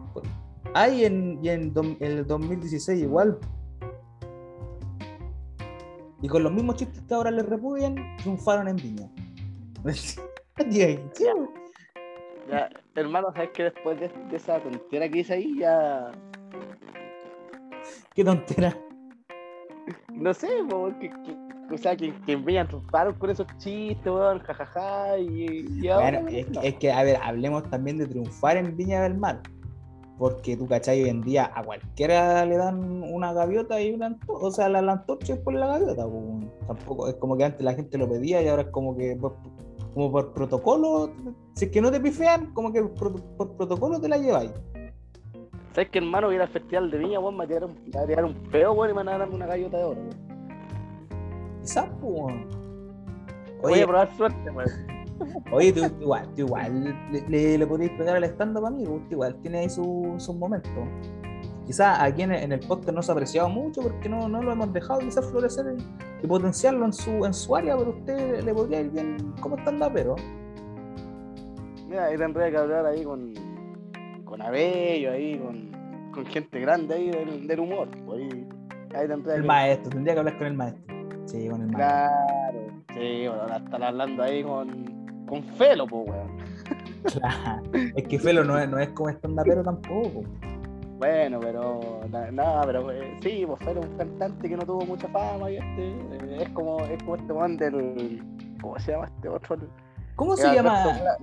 Hay 0.74 1.06
en, 1.06 1.40
y 1.42 1.50
en 1.50 1.74
el 2.00 2.28
2016 2.28 3.02
igual. 3.02 3.40
Y 6.22 6.28
con 6.28 6.44
los 6.44 6.52
mismos 6.52 6.76
chistes 6.76 7.02
que 7.08 7.14
ahora 7.14 7.32
les 7.32 7.46
repudian, 7.46 7.96
triunfaron 8.18 8.68
en 8.68 8.76
Viña. 8.78 9.10
Ya, 12.50 12.70
hermano, 12.96 13.32
sabes 13.34 13.50
que 13.52 13.64
después 13.64 14.00
de, 14.00 14.08
de 14.30 14.36
esa 14.38 14.60
tontera 14.60 15.10
que 15.10 15.20
hice 15.20 15.34
ahí, 15.34 15.58
ya. 15.60 16.12
Qué 18.14 18.24
tontera. 18.24 18.78
No 20.14 20.34
sé, 20.34 20.48
po, 20.70 20.92
que, 21.00 21.10
que- 21.10 21.46
o 21.74 21.78
sea, 21.80 21.96
que, 21.96 22.14
que 22.28 22.36
Viña 22.36 22.68
triunfaron 22.68 23.16
con 23.16 23.32
esos 23.32 23.48
chistes, 23.58 24.06
weón, 24.06 24.40
jajaja, 24.40 25.18
y, 25.18 25.66
y 25.82 25.88
ahora. 25.90 26.22
Bueno, 26.22 26.38
es, 26.38 26.50
no. 26.52 26.62
que- 26.62 26.68
es 26.68 26.74
que, 26.76 26.92
a 26.92 27.04
ver, 27.04 27.18
hablemos 27.24 27.64
también 27.70 27.98
de 27.98 28.08
triunfar 28.08 28.58
en 28.58 28.76
Viña 28.78 29.02
del 29.02 29.16
Mar. 29.18 29.42
Porque 30.18 30.56
tú, 30.56 30.66
¿cachai? 30.68 31.04
Hoy 31.04 31.10
en 31.10 31.22
día 31.24 31.52
a 31.54 31.62
cualquiera 31.62 32.46
le 32.46 32.56
dan 32.56 33.04
una 33.04 33.34
gaviota 33.34 33.82
y 33.82 33.94
una 33.94 34.06
antorcha. 34.06 34.46
O 34.46 34.52
sea, 34.52 34.70
la, 34.70 34.82
la 34.82 34.94
antorcha 34.94 35.34
es 35.34 35.40
por 35.40 35.54
la 35.56 35.68
gaviota. 35.68 36.04
po. 36.06 36.40
Tampoco 36.68 37.10
es 37.10 37.16
como 37.16 37.36
que 37.36 37.44
antes 37.44 37.62
la 37.66 37.74
gente 37.74 37.98
lo 37.98 38.08
pedía 38.08 38.42
y 38.42 38.48
ahora 38.48 38.62
es 38.62 38.70
como 38.70 38.96
que 38.96 39.18
por, 39.18 39.36
como 39.96 40.12
por 40.12 40.34
protocolo. 40.34 41.10
Si 41.56 41.66
es 41.66 41.72
que 41.72 41.82
no 41.82 41.90
te 41.90 42.00
pifean, 42.00 42.54
como 42.54 42.72
que 42.72 42.84
por, 42.84 43.20
por 43.38 43.56
protocolo 43.58 44.00
te 44.00 44.08
la 44.10 44.18
lleváis. 44.18 44.52
¿Sabes 45.74 45.90
que 45.90 45.98
hermano 46.00 46.28
voy 46.28 46.36
a 46.36 46.38
ir 46.38 46.42
al 46.44 46.50
festival 46.50 46.92
de 46.92 46.98
viña, 47.00 47.20
weón? 47.20 47.36
Me 47.38 47.46
voy 47.46 47.56
a 47.56 47.60
tirar 47.60 47.64
un, 47.66 47.74
me 47.86 47.92
voy 47.92 48.04
a 48.04 48.06
tirar 48.08 48.26
un 48.26 48.34
peo, 48.52 48.74
weón, 48.74 48.90
y 48.92 48.94
me 48.94 48.98
van 49.04 49.10
a 49.10 49.18
dar 49.18 49.30
una 49.30 49.46
gallota 49.48 49.78
de 49.78 49.84
oro, 49.86 50.02
weón. 50.02 51.60
Quizás, 51.62 51.90
weón. 52.02 52.46
Voy 53.62 53.72
Oye, 53.74 53.84
a 53.84 53.88
probar 53.88 54.16
suerte, 54.18 54.52
weón. 54.52 54.70
oye 55.54 55.72
tú, 55.72 55.90
tú 55.90 56.02
igual, 56.02 56.28
tú 56.36 56.42
igual 56.42 56.98
le, 57.12 57.22
le, 57.30 57.58
le 57.58 57.68
podéis 57.68 57.92
pegar 57.92 58.18
al 58.18 58.24
stand-up 58.26 58.66
amigo, 58.66 59.02
igual 59.10 59.34
tiene 59.42 59.60
ahí 59.60 59.70
su- 59.70 60.14
sus 60.18 60.36
momentos. 60.36 60.72
Quizás 61.66 62.00
aquí 62.00 62.22
en 62.22 62.32
el, 62.32 62.44
en 62.44 62.52
el 62.52 62.60
podcast 62.60 62.94
no 62.94 63.02
se 63.02 63.12
ha 63.12 63.14
apreciado 63.14 63.50
mucho 63.50 63.82
porque 63.82 64.08
no, 64.08 64.30
no 64.30 64.42
lo 64.42 64.52
hemos 64.52 64.72
dejado 64.72 65.00
quizás 65.00 65.26
florecer 65.30 65.76
y, 66.22 66.28
potenciarlo 66.28 66.86
en 66.86 66.94
su, 66.94 67.26
en 67.26 67.34
su 67.34 67.56
área, 67.56 67.78
pero 67.78 67.92
a 67.92 67.96
usted 67.96 68.44
le 68.44 68.54
podría 68.54 68.82
ir 68.82 68.90
bien 68.90 69.18
como 69.40 69.58
stand 69.58 69.84
pero 69.94 70.16
Mira, 71.88 72.06
ahí 72.06 72.18
tendría 72.18 72.50
que 72.50 72.58
hablar 72.58 72.86
ahí 72.86 73.04
con, 73.04 73.34
con 74.26 74.42
Abello, 74.42 75.12
ahí, 75.12 75.38
con, 75.38 75.72
con 76.12 76.26
gente 76.26 76.60
grande 76.60 76.96
ahí 76.96 77.12
del, 77.12 77.48
del 77.48 77.60
humor. 77.60 77.88
pues, 78.06 78.22
Ahí, 78.22 78.48
ahí 78.96 79.08
tendría 79.08 79.36
El 79.36 79.42
que... 79.42 79.48
maestro, 79.48 79.90
tendría 79.92 80.14
que 80.16 80.20
hablar 80.20 80.38
con 80.38 80.48
el 80.48 80.54
maestro. 80.56 80.96
Sí, 81.26 81.48
con 81.48 81.62
el 81.62 81.68
maestro. 81.68 81.76
Claro, 81.76 82.60
sí, 82.94 83.28
bueno, 83.28 83.42
ahora 83.42 83.58
estar 83.58 83.84
hablando 83.84 84.24
ahí 84.24 84.44
con, 84.44 85.26
con 85.28 85.44
Felo, 85.44 85.88
pues, 85.88 86.10
weón. 86.10 86.38
Claro. 87.06 87.62
Es 87.96 88.08
que 88.08 88.18
Felo 88.18 88.44
no 88.44 88.58
es, 88.58 88.68
no 88.68 88.80
es 88.80 88.90
como 88.90 89.10
stand-upero 89.12 89.64
tampoco. 89.64 90.24
Bueno, 90.98 91.40
pero 91.42 92.02
na- 92.10 92.32
nada, 92.32 92.64
pero 92.66 92.90
eh, 92.92 93.18
sí, 93.22 93.46
pues 93.46 93.62
es 93.62 93.76
un 93.86 93.98
cantante 93.98 94.48
que 94.48 94.56
no 94.58 94.66
tuvo 94.66 94.86
mucha 94.86 95.08
fama 95.10 95.52
y 95.52 95.58
este 95.58 95.90
eh, 95.90 96.38
es 96.44 96.50
como 96.50 96.80
es 96.86 97.02
como 97.04 97.16
este 97.18 97.34
weón 97.34 97.58
del 97.58 98.24
¿cómo 98.62 98.80
se 98.80 98.92
llama 98.94 99.06
este 99.06 99.28
otro? 99.30 99.58
¿Cómo 100.16 100.34
El 100.34 100.40
se 100.40 100.54
llama? 100.54 100.84
Alberto 100.84 101.02
Pla- 101.04 101.18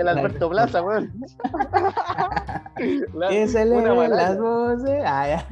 El 0.00 0.08
Alberto 0.08 0.50
Plaza, 0.50 0.82
weón. 0.82 1.12
La- 3.14 3.28
Que 3.28 3.48
se 3.48 3.64
malaya, 3.94 4.08
las 4.30 4.38
voces. 4.40 5.02
Ah, 5.04 5.28
ya. 5.28 5.48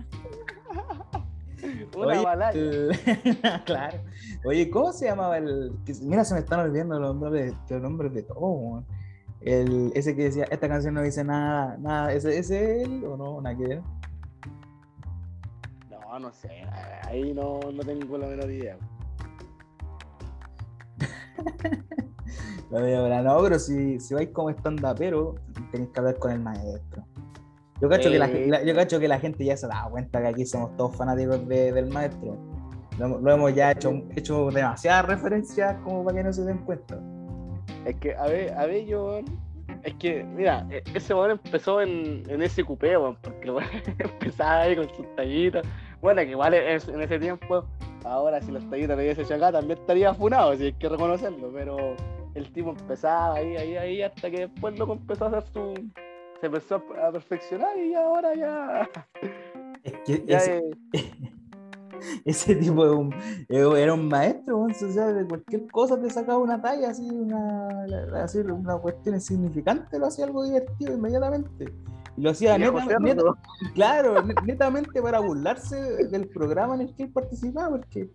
una 1.96 2.06
Oye, 2.06 2.22
claro. 3.64 3.98
Oye, 4.44 4.70
¿cómo 4.70 4.92
se 4.92 5.06
llamaba 5.06 5.38
el. 5.38 5.72
Mira, 6.02 6.24
se 6.24 6.34
me 6.34 6.40
están 6.40 6.60
olvidando 6.60 6.98
los 7.00 7.16
nombres, 7.16 7.54
los 7.68 7.82
nombres 7.82 8.14
de 8.14 8.22
todos, 8.22 8.40
weón. 8.40 8.86
El, 9.46 9.92
ese 9.94 10.16
que 10.16 10.24
decía, 10.24 10.44
esta 10.50 10.68
canción 10.68 10.92
no 10.94 11.02
dice 11.02 11.22
nada, 11.22 11.76
nada, 11.78 12.12
¿ese, 12.12 12.36
es 12.36 12.50
él 12.50 13.04
o 13.04 13.16
no? 13.16 13.40
Nada 13.40 13.56
que 13.56 13.66
ver. 13.68 13.82
No, 15.88 16.18
no 16.18 16.32
sé, 16.32 16.50
ahí 17.04 17.32
no, 17.32 17.60
no 17.72 17.82
tengo 17.84 18.18
la 18.18 18.26
menor 18.26 18.50
idea. 18.50 18.76
No, 22.68 23.42
pero 23.42 23.58
si, 23.60 24.00
si 24.00 24.12
vais 24.12 24.28
como 24.30 24.50
stand-upero, 24.50 25.36
tenéis 25.70 25.90
que 25.90 26.00
hablar 26.00 26.18
con 26.18 26.32
el 26.32 26.40
maestro. 26.40 27.04
Yo 27.80 27.88
cacho, 27.88 28.10
que 28.10 28.18
la- 28.18 28.64
yo 28.64 28.74
cacho 28.74 28.98
que 28.98 29.06
la 29.06 29.20
gente 29.20 29.44
ya 29.44 29.56
se 29.56 29.68
da 29.68 29.86
cuenta 29.88 30.20
que 30.20 30.26
aquí 30.28 30.44
somos 30.44 30.76
todos 30.76 30.96
fanáticos 30.96 31.46
de- 31.46 31.72
del 31.72 31.86
maestro. 31.86 32.36
Lo, 32.98 33.20
lo 33.20 33.32
hemos 33.32 33.54
ya 33.54 33.70
hecho, 33.70 33.92
hecho 34.16 34.50
demasiadas 34.50 35.06
referencias 35.06 35.76
como 35.84 36.04
para 36.04 36.16
que 36.18 36.24
no 36.24 36.32
se 36.32 36.44
den 36.44 36.58
cuenta. 36.58 36.98
Es 37.84 37.96
que, 37.96 38.14
a 38.14 38.26
ver, 38.26 38.52
a 38.54 38.66
ver, 38.66 38.84
yo, 38.86 39.20
es 39.82 39.94
que, 39.94 40.24
mira, 40.24 40.66
e- 40.70 40.82
ese 40.94 41.14
weón 41.14 41.32
empezó 41.32 41.80
en, 41.80 42.22
en 42.28 42.42
ese 42.42 42.64
cupé, 42.64 42.96
weón, 42.96 43.16
porque 43.22 43.50
weón 43.50 43.68
empezaba 43.98 44.62
ahí 44.62 44.76
con 44.76 44.88
sus 44.94 45.06
tallitas. 45.16 45.66
Bueno, 46.00 46.22
que 46.22 46.30
igual 46.30 46.54
es- 46.54 46.88
en 46.88 47.00
ese 47.00 47.18
tiempo, 47.18 47.64
ahora 48.04 48.40
si 48.40 48.50
las 48.52 48.68
tallitas 48.68 48.96
le 48.96 49.04
hubiese 49.04 49.22
hecho 49.22 49.34
acá, 49.34 49.52
también 49.52 49.78
estaría 49.78 50.12
funado, 50.14 50.54
si 50.56 50.64
hay 50.64 50.72
que 50.72 50.88
reconocerlo, 50.88 51.50
pero 51.52 51.94
el 52.34 52.50
tipo 52.52 52.70
empezaba 52.70 53.36
ahí, 53.36 53.56
ahí, 53.56 53.76
ahí, 53.76 54.02
hasta 54.02 54.30
que 54.30 54.40
después 54.48 54.78
loco 54.78 54.92
empezó 54.94 55.24
a 55.26 55.28
hacer 55.28 55.42
su. 55.52 55.74
Se 56.40 56.46
empezó 56.46 56.82
a 57.02 57.10
perfeccionar 57.12 57.78
y 57.78 57.94
ahora 57.94 58.34
ya. 58.34 58.90
Es 59.84 59.92
que 60.04 60.22
ya 60.26 60.40
ese 62.24 62.54
tipo 62.56 62.84
de 62.84 62.90
un- 62.94 63.12
eh, 63.48 63.64
era 63.76 63.94
un 63.94 64.08
maestro, 64.08 64.60
o 64.62 64.68
sea, 64.74 65.12
de 65.12 65.26
cualquier 65.26 65.66
cosa 65.70 66.00
te 66.00 66.10
sacaba 66.10 66.38
una 66.38 66.60
talla, 66.60 66.90
así, 66.90 67.08
una, 67.08 67.68
así, 68.22 68.38
una 68.38 68.76
cuestión 68.78 69.14
insignificante, 69.16 69.98
lo 69.98 70.06
hacía 70.06 70.24
algo 70.26 70.44
divertido 70.44 70.94
inmediatamente. 70.94 71.72
Y 72.16 72.22
lo 72.22 72.30
hacía 72.30 72.52
neta- 72.58 72.98
neta- 73.14 73.22
claro, 73.74 74.22
ne- 74.22 74.34
netamente 74.44 75.02
para 75.02 75.20
burlarse 75.20 75.76
del 76.08 76.28
programa 76.28 76.74
en 76.76 76.82
el 76.82 76.94
que 76.94 77.02
él 77.04 77.12
participaba, 77.12 77.70
porque 77.70 78.10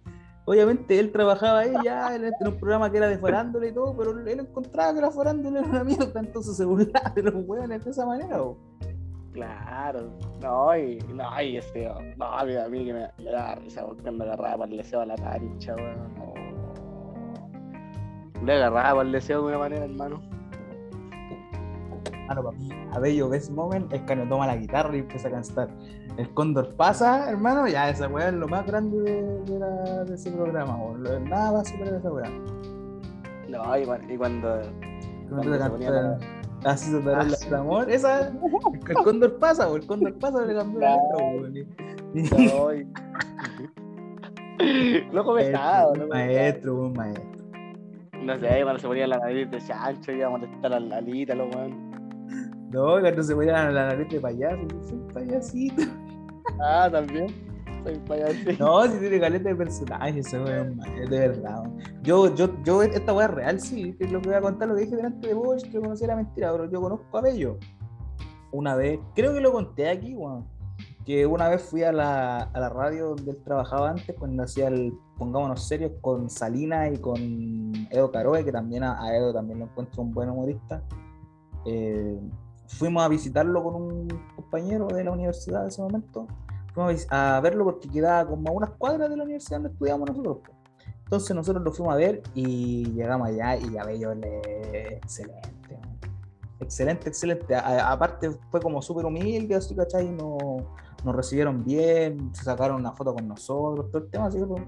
obviamente 0.45 0.97
él 0.99 1.11
trabajaba 1.11 1.59
ahí 1.59 1.73
ya 1.85 2.15
en, 2.15 2.25
un 2.25 2.59
programa 2.59 2.91
que 2.91 2.97
era 2.97 3.07
de 3.07 3.19
farándula 3.19 3.67
y 3.67 3.73
todo, 3.73 3.95
pero 3.95 4.17
él 4.19 4.39
encontraba 4.39 4.93
que 4.95 5.01
la 5.01 5.11
farándula 5.11 5.59
era 5.59 5.69
una 5.69 5.83
mierda, 5.83 6.19
entonces 6.19 6.57
se 6.57 6.65
burlaba 6.65 7.11
de 7.15 7.21
los 7.21 7.35
hueones 7.45 7.85
de 7.85 7.91
esa 7.91 8.05
manera. 8.07 8.41
Claro, 9.33 10.09
no, 10.41 10.77
y, 10.77 10.97
no, 11.13 11.41
y 11.41 11.55
ese, 11.57 11.89
no, 12.17 12.25
a 12.25 12.43
mí, 12.43 12.55
a 12.55 12.67
mí 12.67 12.85
que 12.85 12.93
me, 12.93 13.07
me 13.23 13.31
da 13.31 13.55
risa 13.55 13.85
porque 13.85 14.11
me 14.11 14.25
agarraba 14.25 14.57
para 14.57 14.71
el 14.71 14.77
deseo 14.77 15.01
a 15.01 15.05
la 15.05 15.15
cancha, 15.15 15.73
weón. 15.75 16.13
no. 16.15 16.33
Le 18.45 18.53
agarraba 18.53 18.89
para 18.95 19.01
el 19.03 19.11
deseo 19.13 19.41
de 19.41 19.47
una 19.47 19.57
manera, 19.59 19.85
hermano. 19.85 20.19
Hermano, 22.11 22.43
para 22.43 22.57
mí, 22.57 22.69
Abello 22.93 23.29
Best 23.29 23.51
Moment 23.51 23.91
es 23.93 24.01
cuando 24.01 24.25
toma 24.27 24.47
la 24.47 24.57
guitarra 24.57 24.95
y 24.95 24.99
empieza 24.99 25.27
a 25.27 25.31
cantar. 25.31 25.69
El 26.17 26.29
cóndor 26.33 26.75
pasa, 26.75 27.29
hermano, 27.29 27.67
ya 27.67 27.89
esa 27.89 28.07
weá 28.09 28.27
es 28.29 28.33
lo 28.33 28.47
más 28.47 28.65
grande 28.65 28.99
de, 28.99 29.39
de 29.43 29.59
la- 29.59 30.03
de 30.03 30.13
ese 30.15 30.29
programa. 30.31 30.77
Lo- 30.97 31.19
Nada 31.21 31.51
va 31.51 31.61
a 31.61 31.65
superar 31.65 31.93
esa 31.93 32.11
weá. 32.11 32.29
No, 33.47 33.77
y, 33.77 33.85
cuan- 33.85 34.09
y 34.11 34.17
cuando. 34.17 34.59
Cuando 35.29 35.57
Cuando 35.57 35.77
te 35.77 36.40
Así 36.63 36.91
se 36.91 36.97
Ah, 37.09 37.21
el 37.23 37.35
sí. 37.35 37.53
amor. 37.53 37.89
Esa, 37.89 38.27
el 38.29 38.93
cóndor 39.03 39.39
pasa, 39.39 39.67
el 39.73 39.85
cóndor 39.85 40.17
pasa, 40.19 40.45
le 40.45 40.53
cambió 40.55 40.79
la 40.79 40.95
letra, 40.95 41.17
Loco 45.11 45.35
pesado, 45.35 45.95
loco 45.95 46.09
maestro, 46.13 46.75
un 46.75 46.93
maestro. 46.93 47.31
No 48.23 48.39
sé, 48.39 48.59
cuando 48.61 48.79
se 48.79 48.87
ponía 48.87 49.07
la 49.07 49.17
nariz 49.17 49.49
de 49.49 49.57
chancho, 49.59 50.11
iba 50.11 50.27
a 50.27 50.29
molestar 50.29 50.73
a 50.73 50.79
la 50.79 51.01
Lalita, 51.01 51.33
los 51.33 51.55
weón. 51.55 51.89
No, 52.71 52.99
cuando 53.01 53.23
se 53.23 53.33
ponía 53.33 53.71
la 53.71 53.87
nariz 53.87 54.07
de 54.09 54.19
payaso, 54.19 54.67
soy 54.87 54.99
payasito. 55.13 55.81
Ah, 56.63 56.87
también. 56.91 57.27
No, 58.59 58.83
si 58.83 58.99
tiene 58.99 59.19
caleta 59.19 59.49
de 59.49 59.55
personajes, 59.55 60.27
ese 60.27 60.39
weón, 60.39 60.77
de 60.77 61.19
verdad. 61.19 61.63
Yo, 62.03 62.33
yo, 62.35 62.49
yo, 62.63 62.83
esta 62.83 63.13
weá 63.13 63.25
es 63.25 63.33
real, 63.33 63.59
sí, 63.59 63.95
es 63.99 64.11
lo 64.11 64.21
que 64.21 64.29
voy 64.29 64.37
a 64.37 64.41
contar, 64.41 64.67
lo 64.67 64.75
que 64.75 64.81
dije 64.81 64.95
delante 64.95 65.27
de 65.27 65.33
vos, 65.33 65.63
que 65.63 65.79
conocí 65.79 66.05
la 66.05 66.15
mentira, 66.15 66.51
pero 66.51 66.69
yo 66.69 66.81
conozco 66.81 67.17
a 67.17 67.21
Bello. 67.21 67.57
Una 68.51 68.75
vez, 68.75 68.99
creo 69.15 69.33
que 69.33 69.41
lo 69.41 69.51
conté 69.51 69.89
aquí, 69.89 70.13
weón, 70.13 70.45
que 71.05 71.25
una 71.25 71.49
vez 71.49 71.61
fui 71.61 71.83
a 71.83 71.91
la, 71.91 72.43
a 72.43 72.59
la 72.59 72.69
radio 72.69 73.09
donde 73.09 73.31
él 73.31 73.43
trabajaba 73.43 73.89
antes, 73.89 74.15
cuando 74.17 74.43
hacía 74.43 74.67
el 74.67 74.93
Pongámonos 75.17 75.67
Serios 75.67 75.91
con 76.01 76.29
Salina 76.29 76.89
y 76.89 76.97
con 76.97 77.73
Edo 77.91 78.11
Caroe, 78.11 78.43
que 78.43 78.51
también 78.51 78.83
a, 78.83 79.01
a 79.01 79.15
Edo 79.15 79.33
también 79.33 79.59
lo 79.59 79.65
encuentro 79.65 80.01
un 80.01 80.11
buen 80.11 80.29
humorista. 80.29 80.83
Eh, 81.65 82.19
fuimos 82.67 83.03
a 83.03 83.07
visitarlo 83.07 83.63
con 83.63 83.75
un 83.75 84.07
compañero 84.35 84.87
de 84.87 85.03
la 85.03 85.11
universidad 85.11 85.61
de 85.61 85.67
ese 85.69 85.81
momento 85.81 86.27
vis- 86.89 87.07
a 87.09 87.39
verlo 87.41 87.65
porque 87.65 87.89
quedaba 87.89 88.27
como 88.29 88.49
a 88.49 88.51
unas 88.53 88.69
cuadras 88.71 89.09
de 89.09 89.17
la 89.17 89.23
universidad 89.23 89.57
donde 89.57 89.69
estudiamos 89.73 90.09
nosotros. 90.09 90.55
Entonces 91.03 91.35
nosotros 91.35 91.63
lo 91.63 91.71
fuimos 91.73 91.93
a 91.93 91.97
ver 91.97 92.21
y 92.33 92.85
llegamos 92.93 93.27
allá 93.27 93.57
y 93.57 93.71
ya 93.71 93.83
Bello 93.83 94.15
le 94.15 94.95
excelente. 94.95 95.51
Excelente, 96.61 97.09
excelente. 97.09 97.55
Aparte 97.55 98.31
fue 98.49 98.61
como 98.61 98.81
súper 98.81 99.05
humilde, 99.05 99.55
así, 99.55 99.75
¿cachai? 99.75 100.09
No, 100.11 100.37
nos 101.03 101.15
recibieron 101.15 101.63
bien, 101.63 102.29
se 102.33 102.43
sacaron 102.43 102.77
una 102.81 102.91
foto 102.93 103.13
con 103.13 103.27
nosotros, 103.27 103.89
todo 103.91 104.03
el 104.03 104.09
tema. 104.09 104.25
Así 104.27 104.39
que 104.39 104.45
pues, 104.45 104.63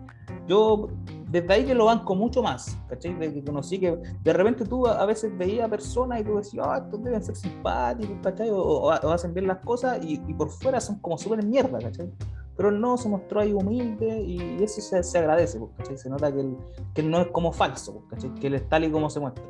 yo 0.48 0.88
desde 1.30 1.54
ahí 1.54 1.66
que 1.66 1.74
lo 1.76 1.86
banco 1.86 2.16
mucho 2.16 2.42
más, 2.44 2.78
¿cachai? 2.88 3.14
De 3.16 3.34
que 3.34 3.44
conocí 3.44 3.80
que 3.80 3.98
de 4.24 4.34
repente 4.34 4.66
tú 4.66 4.88
a, 4.88 5.02
a 5.02 5.06
veces 5.06 5.36
veías 5.38 5.70
personas 5.70 6.22
y 6.22 6.24
tú 6.24 6.38
decías, 6.38 6.66
ah, 6.70 6.82
estos 6.84 7.04
deben 7.04 7.24
ser 7.24 7.36
simpáticos, 7.36 8.18
¿cachai? 8.22 8.50
O, 8.50 8.58
o- 8.58 8.88
o 8.90 9.10
hacen 9.12 9.34
bien 9.34 9.48
las 9.48 9.60
cosas 9.60 10.04
y, 10.04 10.22
y 10.28 10.34
por 10.34 10.50
fuera 10.50 10.80
son 10.82 11.00
como 11.00 11.18
súper 11.18 11.44
mierda, 11.46 11.80
¿cachai? 11.80 12.12
Pero 12.56 12.70
no, 12.72 12.98
se 12.98 13.10
mostró 13.10 13.42
ahí 13.42 13.52
humilde 13.52 14.22
y 14.22 14.62
eso 14.64 14.80
se, 14.80 15.02
se 15.04 15.18
agradece, 15.18 15.58
pues, 15.60 15.72
¿cachai? 15.78 15.98
Se 15.98 16.10
nota 16.10 16.32
que 16.32 16.40
él, 16.42 16.58
que 16.94 17.02
él 17.02 17.10
no 17.10 17.20
es 17.22 17.28
como 17.28 17.52
falso, 17.52 18.04
¿cachai? 18.10 18.34
Que 18.36 18.48
él 18.48 18.54
es 18.56 18.70
tal 18.70 18.84
y 18.84 18.92
como 18.92 19.10
se 19.10 19.20
muestra. 19.20 19.44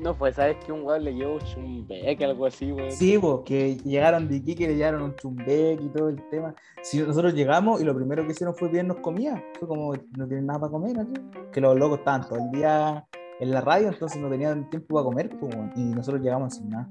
No, 0.00 0.16
pues, 0.16 0.36
¿sabes 0.36 0.56
que 0.64 0.72
un 0.72 0.82
weón 0.82 1.04
le 1.04 1.14
llevó 1.14 1.34
un 1.34 1.40
chumbeque, 1.40 2.24
algo 2.24 2.46
así, 2.46 2.72
weón? 2.72 2.90
Sí, 2.90 3.18
pues, 3.18 3.40
que 3.44 3.76
llegaron 3.76 4.28
de 4.28 4.36
Iquique, 4.36 4.66
le 4.66 4.74
llegaron 4.74 5.02
un 5.02 5.14
chumbeque 5.16 5.78
y 5.78 5.88
todo 5.90 6.08
el 6.08 6.28
tema. 6.30 6.54
Si 6.82 7.02
nosotros 7.02 7.34
llegamos 7.34 7.82
y 7.82 7.84
lo 7.84 7.94
primero 7.94 8.24
que 8.24 8.32
hicieron 8.32 8.54
fue 8.54 8.70
pedirnos 8.70 8.96
comida, 9.00 9.42
fue 9.58 9.68
como, 9.68 9.92
no 10.16 10.26
tienen 10.26 10.46
nada 10.46 10.60
para 10.60 10.72
comer 10.72 10.98
aquí. 11.00 11.12
Que 11.52 11.60
los 11.60 11.76
locos 11.76 11.98
estaban 11.98 12.26
todo 12.26 12.38
el 12.38 12.50
día 12.50 13.06
en 13.40 13.50
la 13.50 13.60
radio, 13.60 13.88
entonces 13.88 14.20
no 14.22 14.30
tenían 14.30 14.70
tiempo 14.70 14.94
para 14.94 15.04
comer, 15.04 15.30
pues, 15.38 15.54
y 15.76 15.82
nosotros 15.82 16.22
llegamos 16.22 16.54
sin 16.54 16.70
nada. 16.70 16.88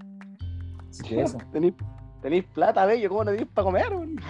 Así 0.87 1.03
que 1.03 1.21
eso. 1.21 1.39
Tenéis 1.51 1.73
tenéis 2.21 2.43
plata, 2.53 2.85
bello, 2.85 3.09
¿cómo 3.09 3.23
no 3.23 3.31
tenéis 3.31 3.49
para 3.51 3.65
comer, 3.65 3.91
weón? 3.91 4.21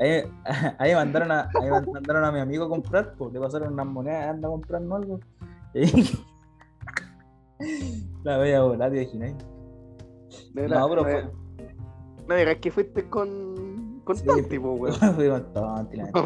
Ahí, 0.00 0.22
ahí 0.78 0.94
mandaron, 0.94 1.30
a, 1.30 1.48
ahí 1.60 1.70
mandaron 1.92 2.24
a 2.24 2.32
mi 2.32 2.40
amigo 2.40 2.64
a 2.64 2.68
comprar, 2.68 3.14
pues, 3.14 3.32
le 3.32 3.38
pasaron 3.38 3.72
unas 3.72 3.86
monedas, 3.86 4.30
anda 4.30 4.48
comprando 4.48 4.96
algo. 4.96 5.20
Y 5.74 6.18
la 8.24 8.38
bella 8.38 8.62
volar, 8.62 8.90
te 8.90 9.02
imagináis. 9.02 9.36
No, 10.54 10.88
pero 10.88 11.04
me- 11.04 11.10
fue- 11.12 11.30
No 12.28 12.34
digas 12.34 12.56
que 12.60 12.70
fuiste 12.70 13.08
con. 13.08 14.00
con 14.04 14.16
Sí, 14.16 14.24
Tonti, 14.26 14.58
po, 14.58 14.72
weón. 14.72 14.94
Fui 15.16 15.28
con 15.28 15.52
tonti, 15.52 15.96
la 15.96 16.04
neta. 16.04 16.22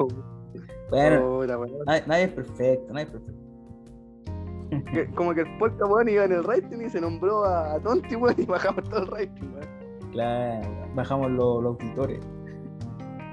Bueno, 0.91 1.21
nadie, 1.87 2.03
nadie 2.07 2.25
es 2.25 2.33
perfecto, 2.33 2.93
nadie 2.93 3.07
es 3.07 3.11
perfecto. 3.11 3.43
Como 5.15 5.35
que 5.35 5.43
el 5.43 5.59
podcast, 5.59 5.91
weón, 5.91 6.09
iba 6.09 6.25
en 6.25 6.33
el 6.33 6.45
rating 6.45 6.79
y 6.87 6.91
se 6.91 7.01
nombró 7.01 7.45
a, 7.45 7.75
a 7.75 7.81
Tonti, 7.81 8.17
weón, 8.17 8.35
y 8.39 8.45
bajamos 8.47 8.85
todo 8.89 9.01
el 9.01 9.07
rating, 9.09 9.55
weón. 9.55 10.11
Claro, 10.13 10.69
bajamos 10.95 11.31
los, 11.31 11.63
los 11.63 11.73
auditores. 11.81 12.21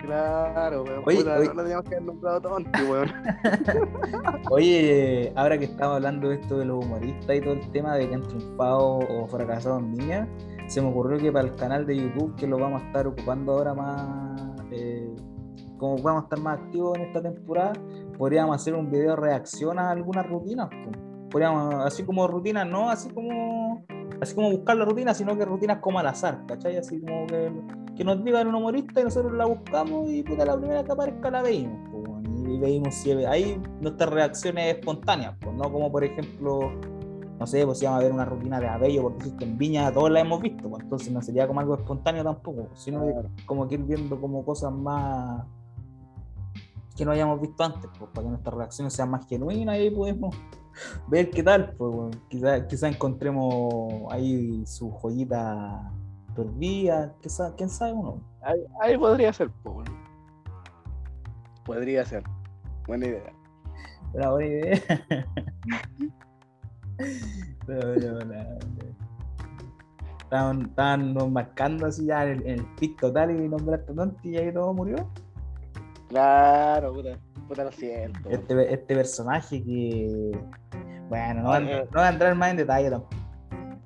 Claro, 0.09 0.83
weón. 0.83 1.03
Oye, 1.05 1.17
puta, 1.17 1.37
oye. 1.37 1.47
no 1.49 1.53
lo 1.53 1.61
teníamos 1.61 1.85
que 1.85 1.95
haber 1.95 2.07
nombrado 2.07 2.37
a 2.37 2.41
Tonti, 2.41 2.81
weón. 2.83 3.11
Oye, 4.51 5.31
ahora 5.35 5.57
que 5.59 5.65
estamos 5.65 5.97
hablando 5.97 6.29
de 6.29 6.35
esto 6.35 6.57
de 6.57 6.65
los 6.65 6.83
humoristas 6.83 7.35
y 7.35 7.41
todo 7.41 7.53
el 7.53 7.71
tema 7.71 7.95
de 7.95 8.09
que 8.09 8.15
han 8.15 8.23
triunfado 8.23 8.97
o 8.97 9.27
fracasado 9.27 9.77
en 9.77 9.91
Viña, 9.91 10.27
se 10.67 10.81
me 10.81 10.87
ocurrió 10.87 11.19
que 11.19 11.31
para 11.31 11.47
el 11.47 11.55
canal 11.55 11.85
de 11.85 11.97
YouTube, 11.97 12.35
que 12.35 12.47
lo 12.47 12.57
vamos 12.57 12.81
a 12.81 12.87
estar 12.87 13.05
ocupando 13.05 13.51
ahora 13.51 13.75
más, 13.75 14.41
eh, 14.71 15.13
como 15.77 16.01
vamos 16.01 16.23
a 16.23 16.25
estar 16.25 16.39
más 16.39 16.59
activos 16.59 16.97
en 16.97 17.03
esta 17.03 17.21
temporada, 17.21 17.73
podríamos 18.17 18.55
hacer 18.55 18.73
un 18.73 18.89
video 18.89 19.11
de 19.11 19.15
reacción 19.15 19.77
a 19.77 19.91
algunas 19.91 20.27
rutinas. 20.27 20.69
po. 20.69 20.91
Podríamos, 21.29 21.85
así 21.85 22.03
como 22.03 22.27
rutinas, 22.27 22.67
no 22.67 22.89
así 22.89 23.09
como 23.11 23.85
así 24.21 24.35
como 24.35 24.51
buscar 24.51 24.77
la 24.77 24.85
rutina, 24.85 25.13
sino 25.13 25.37
que 25.37 25.45
rutinas 25.45 25.79
como 25.79 25.99
al 25.99 26.07
azar, 26.07 26.45
¿cachai? 26.47 26.77
Así 26.77 26.99
como 26.99 27.25
que, 27.27 27.51
que 27.99 28.05
nos 28.05 28.23
digan 28.23 28.47
un 28.47 28.55
humorista 28.55 29.01
y 29.01 29.03
nosotros 29.03 29.33
la 29.33 29.45
buscamos 29.45 30.09
y 30.09 30.23
puta, 30.23 30.45
la 30.45 30.55
primera 30.57 30.85
que 30.85 30.91
aparezca 30.93 31.29
la 31.29 31.41
veímos. 31.41 31.77
y 32.47 32.57
veímos 32.57 32.95
si 32.95 33.11
ahí 33.11 33.61
nuestras 33.81 34.09
reacciones 34.09 34.77
espontáneas, 34.77 35.35
pues, 35.41 35.53
no 35.53 35.69
como 35.69 35.91
por 35.91 36.05
ejemplo, 36.05 36.71
no 37.37 37.45
sé, 37.45 37.65
pues 37.65 37.79
si 37.79 37.85
vamos 37.85 37.99
a 37.99 38.03
ver 38.03 38.13
una 38.13 38.23
rutina 38.23 38.57
de 38.61 38.69
Abello, 38.69 39.01
porque 39.01 39.17
existe 39.17 39.43
en 39.43 39.57
Viña 39.57 39.91
todos 39.91 40.09
la 40.11 40.21
hemos 40.21 40.41
visto, 40.41 40.69
pues, 40.69 40.81
entonces 40.81 41.11
no 41.11 41.21
sería 41.21 41.45
como 41.45 41.59
algo 41.59 41.75
espontáneo 41.75 42.23
tampoco, 42.23 42.69
sino 42.73 43.03
como 43.45 43.67
que 43.67 43.75
ir 43.75 43.83
viendo 43.83 44.21
como 44.21 44.45
cosas 44.45 44.71
más 44.71 45.45
que 46.95 47.03
no 47.03 47.11
hayamos 47.11 47.41
visto 47.41 47.61
antes, 47.65 47.89
pues, 47.99 48.09
para 48.13 48.23
que 48.23 48.29
nuestras 48.29 48.55
reacciones 48.55 48.93
sean 48.93 49.09
más 49.09 49.27
genuinas 49.27 49.75
y 49.75 49.79
ahí 49.79 49.89
podemos 49.89 50.33
ver 51.09 51.29
qué 51.31 51.43
tal, 51.43 51.73
pues 51.77 51.93
bueno, 51.93 52.11
quizá, 52.29 52.65
quizá 52.65 52.87
encontremos 52.87 54.05
ahí 54.09 54.65
su 54.65 54.89
joyita 54.89 55.91
perdida, 56.43 57.13
quizá, 57.21 57.53
quién 57.55 57.69
sabe 57.69 57.93
uno. 57.93 58.21
Ahí, 58.41 58.59
ahí 58.81 58.97
podría 58.97 59.31
ser, 59.33 59.49
weón. 59.63 59.85
Podría 61.65 62.05
ser. 62.05 62.23
Buena 62.87 63.05
idea. 63.07 63.33
Una 64.13 64.29
buena 64.31 64.47
idea. 64.49 64.79
Pero, 67.65 67.93
pero, 67.95 68.19
la- 68.25 68.57
Estaban, 70.23 70.61
estaban 70.63 71.13
nos 71.13 71.31
marcando 71.31 71.85
así 71.87 72.05
ya 72.05 72.23
en 72.23 72.29
el, 72.31 72.41
en 72.47 72.59
el 72.59 72.65
pic 72.75 72.99
total 72.99 73.31
y 73.31 73.47
nombraste 73.47 73.93
tonto 73.93 74.19
y 74.27 74.37
ahí 74.37 74.53
todo 74.53 74.73
murió. 74.73 75.09
Claro, 76.09 76.93
puta. 76.93 77.17
Puta, 77.47 77.63
lo 77.63 77.71
siento. 77.71 78.29
Este, 78.29 78.73
este 78.73 78.95
personaje 78.95 79.63
que. 79.63 80.39
Bueno, 81.09 81.41
no 81.41 81.47
voy 81.49 82.01
a 82.01 82.09
entrar 82.09 82.35
más 82.35 82.51
en 82.51 82.57
detalle 82.57 82.91
tampoco. 82.91 83.15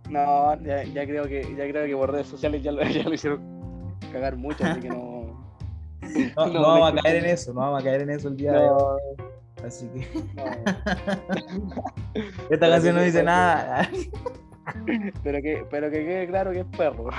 No, 0.10 0.62
ya, 0.64 0.84
ya 0.84 1.06
creo 1.06 1.24
que 1.26 1.42
ya 1.56 1.68
creo 1.70 1.86
que 1.86 1.96
por 1.96 2.12
redes 2.12 2.28
sociales 2.28 2.62
ya 2.64 2.72
lo, 2.72 2.84
ya 2.84 3.04
lo 3.04 3.14
hicieron 3.14 3.42
cagar 4.12 4.36
mucho, 4.36 4.64
así 4.64 4.80
que 4.82 4.90
no. 4.90 5.24
No, 6.36 6.46
No, 6.48 6.54
no 6.54 6.62
vamos 6.62 6.92
a 6.92 7.02
caer 7.02 7.16
en 7.24 7.26
eso, 7.32 7.54
no 7.54 7.62
vamos 7.62 7.82
a 7.82 7.84
caer 7.84 8.02
en 8.02 8.10
eso 8.12 8.28
el 8.28 8.38
día 8.38 8.52
de 8.54 8.70
hoy. 8.70 9.02
Así 9.66 9.88
que 9.88 10.02
esta 12.50 12.70
canción 12.70 12.96
no 12.96 13.02
dice 13.02 13.20
que- 13.20 13.24
nada. 13.24 13.90
Pero 15.24 15.42
que, 15.42 15.66
pero 15.70 15.90
que 15.92 16.06
quede 16.06 16.28
claro 16.28 16.52
que 16.52 16.60
es 16.60 16.66
perro. 16.78 17.10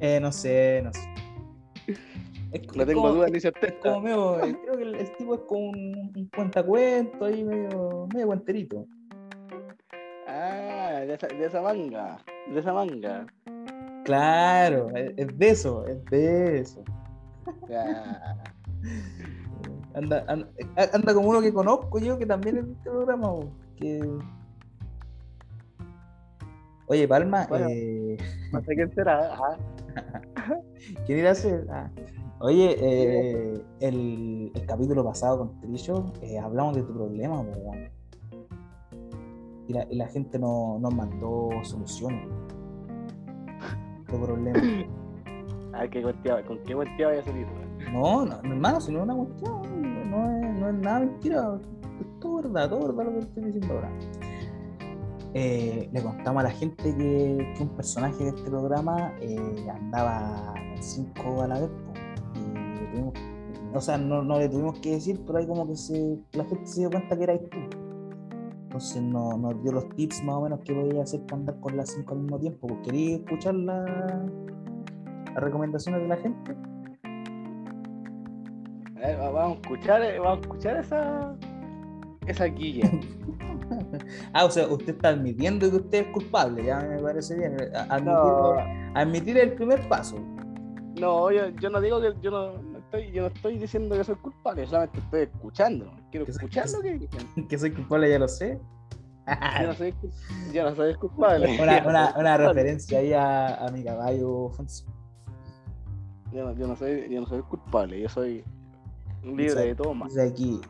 Eh, 0.00 0.18
no 0.20 0.32
sé, 0.32 0.80
no 0.84 0.92
sé. 0.92 1.00
Es, 2.52 2.76
No 2.76 2.86
tengo 2.86 3.02
como- 3.02 3.14
dudas 3.14 3.30
ni 3.30 3.40
certeza. 3.40 3.74
como 3.82 4.00
medio, 4.00 4.42
eh, 4.44 4.56
creo 4.62 4.76
que 4.76 4.82
el, 4.82 4.94
el 4.94 5.16
tipo 5.16 5.34
es 5.34 5.40
como 5.42 5.68
un, 5.70 6.12
un 6.16 6.30
cuentacuento 6.34 7.24
ahí 7.26 7.44
medio, 7.44 8.06
medio 8.12 8.26
cuenterito. 8.26 8.86
Ah, 10.26 10.77
de 11.00 11.14
esa, 11.14 11.26
de 11.26 11.44
esa 11.46 11.60
manga. 11.62 12.18
De 12.52 12.60
esa 12.60 12.72
manga. 12.72 13.26
Claro, 14.04 14.88
es, 14.96 15.38
de 15.38 15.48
eso, 15.50 15.86
es 15.86 16.04
de 16.06 16.60
eso. 16.60 16.82
Anda, 19.94 20.24
anda, 20.28 20.48
anda 20.92 21.14
como 21.14 21.28
uno 21.28 21.40
que 21.40 21.52
conozco 21.52 21.98
yo 21.98 22.18
que 22.18 22.26
también 22.26 22.58
es 22.58 22.66
de 22.66 22.72
este 22.72 22.90
programa. 22.90 23.34
Que... 23.76 24.00
Oye, 26.86 27.06
Palma, 27.08 27.46
Bueno. 27.48 27.66
eh, 27.70 28.16
No 28.52 28.62
sé 28.62 28.74
quién 28.74 28.94
será. 28.94 29.34
Ah, 29.34 29.56
¿quién 31.06 31.18
irá 31.18 31.30
a 31.30 31.32
hacer? 31.32 31.66
Ah. 31.70 31.90
Oye, 32.40 32.76
eh, 32.80 33.60
el, 33.80 34.52
el 34.54 34.66
capítulo 34.66 35.04
pasado 35.04 35.38
con 35.38 35.60
Trillo 35.60 36.12
eh, 36.22 36.38
hablamos 36.38 36.76
de 36.76 36.82
tu 36.82 36.94
problema, 36.94 37.40
weón. 37.40 37.90
Y, 39.68 39.74
la, 39.74 39.86
y 39.90 39.96
la 39.96 40.08
gente 40.08 40.38
no, 40.38 40.78
nos 40.80 40.94
mandó 40.94 41.50
soluciones. 41.62 42.26
Tu 44.08 44.18
problema. 44.18 44.58
a 45.74 45.80
ver 45.82 45.90
qué 45.90 46.02
cuestión, 46.02 46.42
con 46.44 46.58
qué 46.64 46.74
cuestión 46.74 47.14
a 47.14 47.22
salir. 47.22 47.46
No, 47.92 48.24
no, 48.24 48.42
no, 48.42 48.52
hermano, 48.52 48.80
si 48.80 48.90
no 48.92 48.98
es 48.98 49.04
una 49.04 49.14
cuestión, 49.14 50.10
no 50.10 50.30
es, 50.30 50.60
no 50.60 50.68
es 50.68 50.74
nada 50.74 51.00
mentira, 51.00 51.58
es 52.00 52.20
todo 52.20 52.36
verdad, 52.36 52.70
todo 52.70 52.88
verdad 52.88 53.04
lo 53.04 53.12
que 53.12 53.18
estoy 53.20 53.44
diciendo 53.44 53.74
ahora. 53.74 53.90
Eh, 55.34 55.88
le 55.92 56.02
contamos 56.02 56.40
a 56.40 56.44
la 56.44 56.50
gente 56.50 56.82
que, 56.96 57.52
que 57.56 57.62
un 57.62 57.68
personaje 57.76 58.24
de 58.24 58.30
este 58.30 58.50
programa 58.50 59.12
eh, 59.20 59.66
andaba 59.70 60.54
en 60.56 60.82
cinco 60.82 61.42
a 61.42 61.48
la 61.48 61.60
vez, 61.60 61.70
y 62.34 62.96
tuvimos- 62.96 63.14
o 63.74 63.80
sea, 63.82 63.98
no, 63.98 64.22
no 64.22 64.38
le 64.38 64.48
tuvimos 64.48 64.78
que 64.80 64.92
decir, 64.92 65.20
pero 65.26 65.38
ahí 65.38 65.46
como 65.46 65.66
que 65.68 65.76
se, 65.76 66.18
la 66.32 66.44
gente 66.46 66.66
se 66.66 66.80
dio 66.80 66.90
cuenta 66.90 67.16
que 67.16 67.22
erais 67.22 67.40
tú. 67.50 67.87
Entonces 68.78 69.02
no- 69.02 69.36
nos 69.36 69.60
dio 69.64 69.72
los 69.72 69.88
tips 69.96 70.22
más 70.22 70.36
o 70.36 70.42
menos 70.42 70.60
que 70.60 70.72
podía 70.72 71.02
hacer 71.02 71.20
para 71.26 71.40
andar 71.40 71.58
con 71.58 71.76
las 71.76 71.90
cinco 71.90 72.14
al 72.14 72.20
mismo 72.20 72.38
tiempo. 72.38 72.68
¿Queréis 72.84 73.18
escuchar 73.18 73.54
la- 73.56 74.24
las 75.34 75.42
recomendaciones 75.42 76.02
de 76.02 76.06
la 76.06 76.16
gente? 76.16 76.52
A 78.96 79.00
ver, 79.00 79.20
va- 79.20 79.30
vamos 79.32 79.56
a 79.58 79.60
escuchar, 79.62 80.02
eh, 80.02 80.18
vamos 80.20 80.38
a 80.38 80.40
escuchar 80.42 80.76
esa. 80.76 81.34
Esa 82.28 82.44
guilla. 82.44 82.88
Ah, 84.32 84.44
o 84.46 84.50
sea, 84.50 84.66
usted 84.66 84.94
está 84.94 85.08
admitiendo 85.10 85.68
que 85.70 85.76
usted 85.76 86.06
es 86.06 86.12
culpable, 86.12 86.64
ya 86.64 86.80
me 86.80 86.98
parece 87.02 87.36
bien. 87.36 87.54
A- 87.74 87.94
Admitir, 87.96 88.14
No, 88.14 88.54
admitir 88.94 89.38
el 89.38 89.52
primer 89.54 89.86
paso. 89.88 90.16
no, 90.98 91.30
yo, 91.30 91.48
yo 91.60 91.68
no 91.68 91.80
digo 91.80 92.00
que 92.00 92.14
yo 92.22 92.30
no, 92.30 92.52
no 92.62 92.67
estoy, 92.88 93.12
yo 93.12 93.22
no 93.22 93.28
estoy 93.28 93.58
diciendo 93.58 93.96
que 93.96 94.04
soy 94.04 94.16
culpable, 94.16 94.66
solamente 94.66 94.98
estoy 94.98 95.22
escuchando. 95.22 95.92
Quiero 96.10 96.24
Que 96.24 96.32
escuchar 96.32 96.70
lo 96.70 96.80
que 96.80 96.98
dicen. 96.98 97.46
Que 97.48 97.58
soy 97.58 97.72
culpable, 97.72 98.10
ya 98.10 98.18
lo 98.18 98.28
sé. 98.28 98.58
Yo 99.60 99.66
no 99.66 99.74
soy, 99.74 99.94
yo 100.52 100.64
no 100.64 100.74
soy 100.74 100.94
culpable. 100.94 101.58
una, 101.86 102.14
una, 102.16 102.36
referencia 102.36 102.98
ahí 102.98 103.12
a, 103.12 103.66
a 103.66 103.70
mi 103.70 103.84
caballo 103.84 104.50
Fonso. 104.50 104.86
Yo 106.32 106.44
no, 106.44 106.54
yo 106.54 106.66
no 106.66 106.76
soy, 106.76 107.08
yo 107.10 107.20
no 107.20 107.26
soy 107.26 107.42
culpable, 107.42 108.00
yo 108.00 108.08
soy 108.08 108.44
libre 109.22 109.66
de 109.66 109.74
todo 109.74 109.94
más. 109.94 110.16
Aquí. 110.18 110.60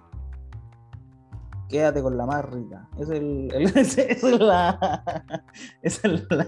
Quédate 1.69 2.01
con 2.03 2.16
la 2.16 2.25
más 2.25 2.45
rica. 2.47 2.89
Es 2.99 3.11
el, 3.11 3.51
el- 3.53 3.64
ese- 3.77 4.11
esa 4.12 4.29
es 4.31 4.39
la. 4.41 5.35
Esa 5.83 6.09
es 6.09 6.23
la. 6.31 6.47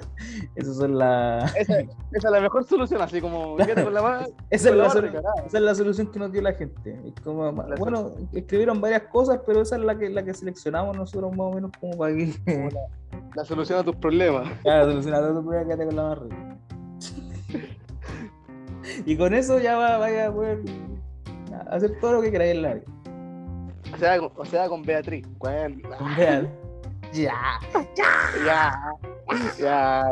La. 0.88 1.44
Esa, 1.56 1.80
esa 1.80 1.88
es 2.12 2.24
la 2.24 2.40
mejor 2.40 2.64
solución, 2.64 3.02
así 3.02 3.20
como 3.20 3.56
quédate 3.58 3.84
con 3.84 3.92
la 3.92 4.00
más. 4.02 4.30
Esa 4.48 4.70
es 4.70 4.76
la 4.76 4.88
la, 4.88 4.94
rica, 4.94 5.22
esa 5.46 5.58
es 5.58 5.62
la 5.62 5.74
solución 5.74 6.06
que 6.10 6.18
nos 6.18 6.32
dio 6.32 6.40
la 6.40 6.54
gente. 6.54 6.98
Como, 7.22 7.52
La 7.52 7.76
bueno, 7.76 8.12
escribieron 8.32 8.80
varias 8.80 9.02
cosas, 9.12 9.40
pero 9.46 9.60
esa 9.60 9.76
es 9.76 9.82
la 9.82 9.98
que, 9.98 10.08
la 10.08 10.22
que 10.24 10.32
seleccionamos 10.32 10.96
nosotros 10.96 11.30
más 11.32 11.40
o 11.48 11.52
menos 11.52 11.70
como 11.78 11.98
para 11.98 12.14
que. 12.14 12.34
La 13.36 13.44
solución 13.44 13.78
a 13.78 13.84
tus 13.84 13.96
problemas. 13.96 14.48
Claro, 14.62 14.90
solucionar 14.90 15.20
todo 15.22 15.40
tu 15.40 15.46
problema, 15.46 15.64
quédate 15.66 15.86
con 15.86 15.96
la 15.96 16.02
más 16.02 16.18
rica. 16.18 16.56
y 19.06 19.16
con 19.16 19.34
eso 19.34 19.58
ya 19.58 19.76
va, 19.76 19.98
vaya 19.98 20.28
a 20.28 20.32
poder 20.32 20.60
hacer 21.68 21.98
todo 22.00 22.14
lo 22.14 22.22
que 22.22 22.30
queráis 22.32 22.52
en 22.52 22.62
la 22.62 22.74
vida. 22.74 22.84
O 24.00 24.02
sea, 24.02 24.18
con- 24.18 24.32
o 24.34 24.44
sea, 24.46 24.66
con 24.66 24.82
Beatriz. 24.82 25.26
Bueno, 25.36 25.76
Vean. 26.16 26.50
Ya. 27.12 27.60
ya. 27.94 28.82
Ya. 29.58 30.04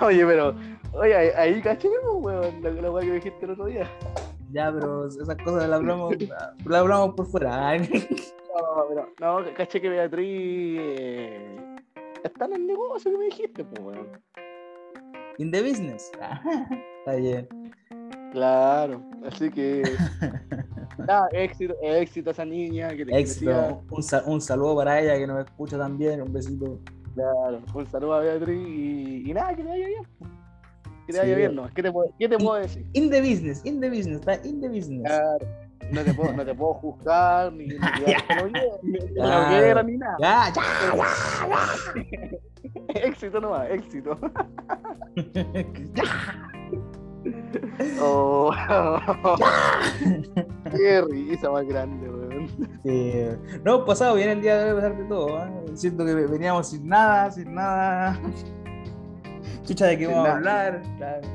Oye, 0.00 0.24
pero. 0.24 0.54
Oye, 0.94 1.14
ahí, 1.14 1.60
pues, 2.02 2.14
weón, 2.24 2.62
la, 2.62 2.70
la 2.70 2.90
weá 2.90 3.04
que 3.04 3.12
dijiste 3.12 3.44
el 3.44 3.50
otro 3.50 3.66
día. 3.66 3.86
Ya, 4.52 4.72
pero 4.72 5.06
esas 5.06 5.36
cosas 5.44 5.68
las 5.68 5.80
hablamos, 5.80 6.14
las 6.64 6.80
hablamos 6.80 7.14
por 7.14 7.26
fuera. 7.26 7.68
Ay, 7.68 7.80
No, 8.56 8.86
pero. 8.88 9.08
No, 9.20 9.54
caché 9.54 9.82
que 9.82 9.88
Beatriz. 9.90 10.78
eh, 10.80 11.76
está 12.22 12.46
en 12.46 12.54
el 12.54 12.66
negocio 12.68 13.10
que 13.10 13.18
me 13.18 13.24
dijiste, 13.26 13.64
pues, 13.64 13.80
weón. 13.84 14.08
In 15.36 15.50
the 15.50 15.60
business. 15.60 16.10
Está 17.00 17.16
bien. 17.16 17.48
Claro, 18.34 19.00
así 19.26 19.48
que. 19.48 19.82
Nada, 20.98 21.28
éxito, 21.32 21.74
éxito 21.82 22.30
a 22.30 22.32
esa 22.32 22.44
niña 22.44 22.88
que 22.96 23.06
te 23.06 23.16
Éxito. 23.18 23.82
Un, 23.90 24.04
un 24.32 24.40
saludo 24.40 24.76
para 24.76 25.00
ella 25.00 25.16
que 25.16 25.26
nos 25.26 25.44
escucha 25.44 25.78
también. 25.78 26.20
Un 26.20 26.32
besito. 26.32 26.80
Claro, 27.14 27.60
un 27.72 27.86
saludo 27.90 28.14
a 28.14 28.20
Beatriz 28.20 28.58
y, 28.68 29.30
y 29.30 29.32
nada, 29.32 29.54
que 29.54 29.62
le 29.62 29.70
vaya 29.70 29.86
bien. 29.86 30.02
Que 31.06 31.12
te 31.12 31.18
vaya 31.20 31.34
Sí. 31.34 31.38
bien, 31.40 31.54
¿no? 31.54 31.68
¿Qué 31.72 31.82
te, 31.82 31.92
puedo- 31.92 32.10
qué 32.18 32.28
te 32.28 32.36
puedo 32.38 32.54
decir? 32.60 32.84
In 32.94 33.08
the 33.10 33.20
business, 33.20 33.60
in 33.64 33.80
the 33.80 33.88
business, 33.88 34.18
está 34.20 34.34
in 34.46 34.60
the 34.60 34.68
business. 34.68 35.02
Claro, 35.04 35.46
no 35.92 36.02
te 36.02 36.12
puedo, 36.14 36.32
no 36.32 36.44
te 36.44 36.54
puedo 36.54 36.74
juzgar, 36.74 37.52
ni, 37.52 37.66
ni 37.68 37.76
Claro. 39.14 39.82
ni 39.84 39.96
nada. 39.96 40.16
Ya, 40.18 40.52
ya, 40.54 40.62
éxito 43.00 43.40
nomás, 43.40 43.70
éxito. 43.70 44.18
Oh, 48.00 48.52
qué 50.76 51.02
risa 51.10 51.50
más 51.50 51.66
grande, 51.66 52.08
weón. 52.08 52.48
Sí. 52.82 53.12
No, 53.64 53.84
pasado 53.84 54.16
bien 54.16 54.30
el 54.30 54.42
día 54.42 54.58
de 54.58 54.64
hoy, 54.64 54.70
a 54.70 54.74
pesar 54.74 54.96
de 54.96 55.04
todo. 55.04 55.38
¿eh? 55.38 55.50
Siento 55.74 56.04
que 56.04 56.14
veníamos 56.14 56.68
sin 56.68 56.88
nada, 56.88 57.30
sin 57.30 57.54
nada. 57.54 58.18
Chucha 59.64 59.86
de 59.86 59.98
qué 59.98 60.06
vamos 60.06 60.28
a 60.28 60.34
hablar. 60.34 60.82
Claro. 60.98 61.28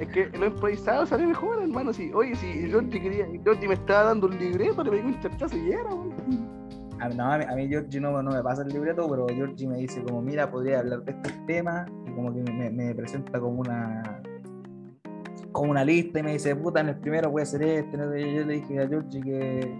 Es 0.00 0.08
que 0.08 0.26
lo 0.38 0.46
improvisado 0.46 1.06
sale 1.06 1.26
mejor, 1.26 1.62
hermano. 1.62 1.92
Sí. 1.92 2.10
Oye, 2.14 2.34
si 2.36 2.68
Georgie 2.68 3.00
quería, 3.00 3.26
Georgie 3.42 3.68
me 3.68 3.74
estaba 3.74 4.04
dando 4.04 4.26
un 4.26 4.38
libreto, 4.38 4.84
le 4.84 4.90
pegué 4.90 5.04
un 5.04 5.20
charchazo 5.20 5.56
y 5.56 5.72
era, 5.72 5.94
weón. 5.94 6.56
A, 6.98 7.10
no, 7.10 7.30
a 7.30 7.38
mí, 7.38 7.44
a 7.44 7.54
mí 7.54 7.68
Georgie 7.68 8.00
no, 8.00 8.22
no 8.22 8.30
me 8.30 8.42
pasa 8.42 8.62
el 8.62 8.68
libreto, 8.68 9.06
pero 9.08 9.26
Georgie 9.28 9.66
me 9.66 9.78
dice 9.78 10.02
como, 10.02 10.22
mira, 10.22 10.50
podría 10.50 10.80
hablar 10.80 11.02
de 11.02 11.12
estos 11.12 11.32
temas, 11.46 11.86
y 12.06 12.10
como 12.12 12.32
que 12.32 12.40
me, 12.52 12.70
me 12.70 12.94
presenta 12.94 13.38
como 13.38 13.60
una 13.60 14.15
como 15.56 15.70
una 15.70 15.84
lista 15.84 16.20
y 16.20 16.22
me 16.22 16.32
dice, 16.32 16.54
puta, 16.54 16.80
en 16.80 16.90
el 16.90 16.96
primero 16.96 17.30
voy 17.30 17.40
a 17.40 17.42
hacer 17.44 17.62
este, 17.62 17.96
yo 17.96 18.04
le 18.44 18.54
dije 18.54 18.78
a 18.78 18.86
Georgie 18.86 19.22
que, 19.22 19.78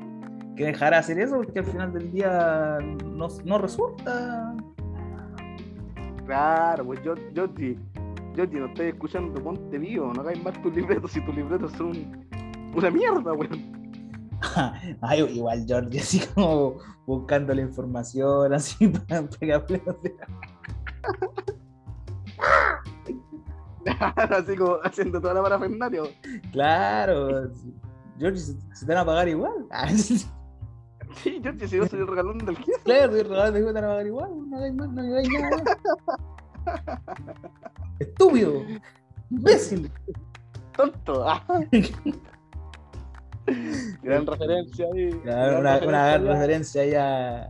que 0.57 0.65
dejara 0.65 0.99
hacer 0.99 1.19
eso 1.19 1.37
porque 1.37 1.59
al 1.59 1.67
final 1.67 1.93
del 1.93 2.11
día 2.11 2.79
no, 3.05 3.29
no 3.45 3.59
resulta. 3.59 4.57
Claro, 6.25 6.87
pues 6.87 7.01
Georgie, 7.03 7.79
no 8.35 8.67
estoy 8.67 8.87
escuchando, 8.87 9.43
ponte 9.43 9.79
vivo, 9.79 10.13
no 10.15 10.23
hagáis 10.23 10.43
más 10.43 10.61
tus 10.63 10.75
libretos 10.75 11.13
si 11.13 11.21
tus 11.25 11.37
libretos 11.37 11.73
son 11.73 12.27
una 12.75 12.91
mierda, 12.91 13.35
weón. 13.35 13.77
Ay, 15.03 15.25
igual 15.25 15.65
Georgie 15.67 16.01
así 16.01 16.21
como 16.35 16.79
buscando 17.05 17.55
la 17.55 17.61
información, 17.61 18.55
así 18.55 18.89
para 19.09 19.29
pegarle. 19.29 19.83
Así 24.17 24.57
como 24.57 24.79
haciendo 24.83 25.21
toda 25.21 25.35
la 25.35 25.43
parafernalia. 25.43 26.03
Claro, 26.53 27.51
Georgie, 28.19 28.41
se, 28.41 28.87
te 28.87 28.87
van 28.87 28.99
a 28.99 29.07
pagar 29.07 29.29
igual. 29.29 29.67
Sí, 31.23 31.41
Georgie, 31.43 31.69
si 31.69 31.77
yo 31.77 31.87
soy 31.87 32.01
el 32.01 32.09
regalón 32.09 32.37
del 32.39 32.59
jefe. 32.59 32.81
Claro, 32.85 33.17
estoy 33.17 33.23
regalando 33.23 33.59
que 33.59 33.65
te 33.65 33.73
van 33.73 33.85
a 33.85 33.89
pagar 33.89 34.07
igual, 34.07 34.51
no 34.51 34.57
hagáis 34.57 34.75
más, 34.75 34.91
no 34.91 35.01
hagáis 35.01 35.29
nada. 35.31 35.63
Estúpido, 38.01 38.63
imbécil. 39.31 39.91
Tonto. 40.77 41.25
Gran 44.03 44.27
referencia 44.27 44.87
ahí. 44.93 45.11
Claro, 45.23 45.61
gran 45.61 45.61
una, 45.61 45.79
una 45.79 45.79
gran 45.79 46.27
referencia 46.27 46.83
referencia 46.83 46.83
ahí 46.83 46.95
a, 46.95 47.49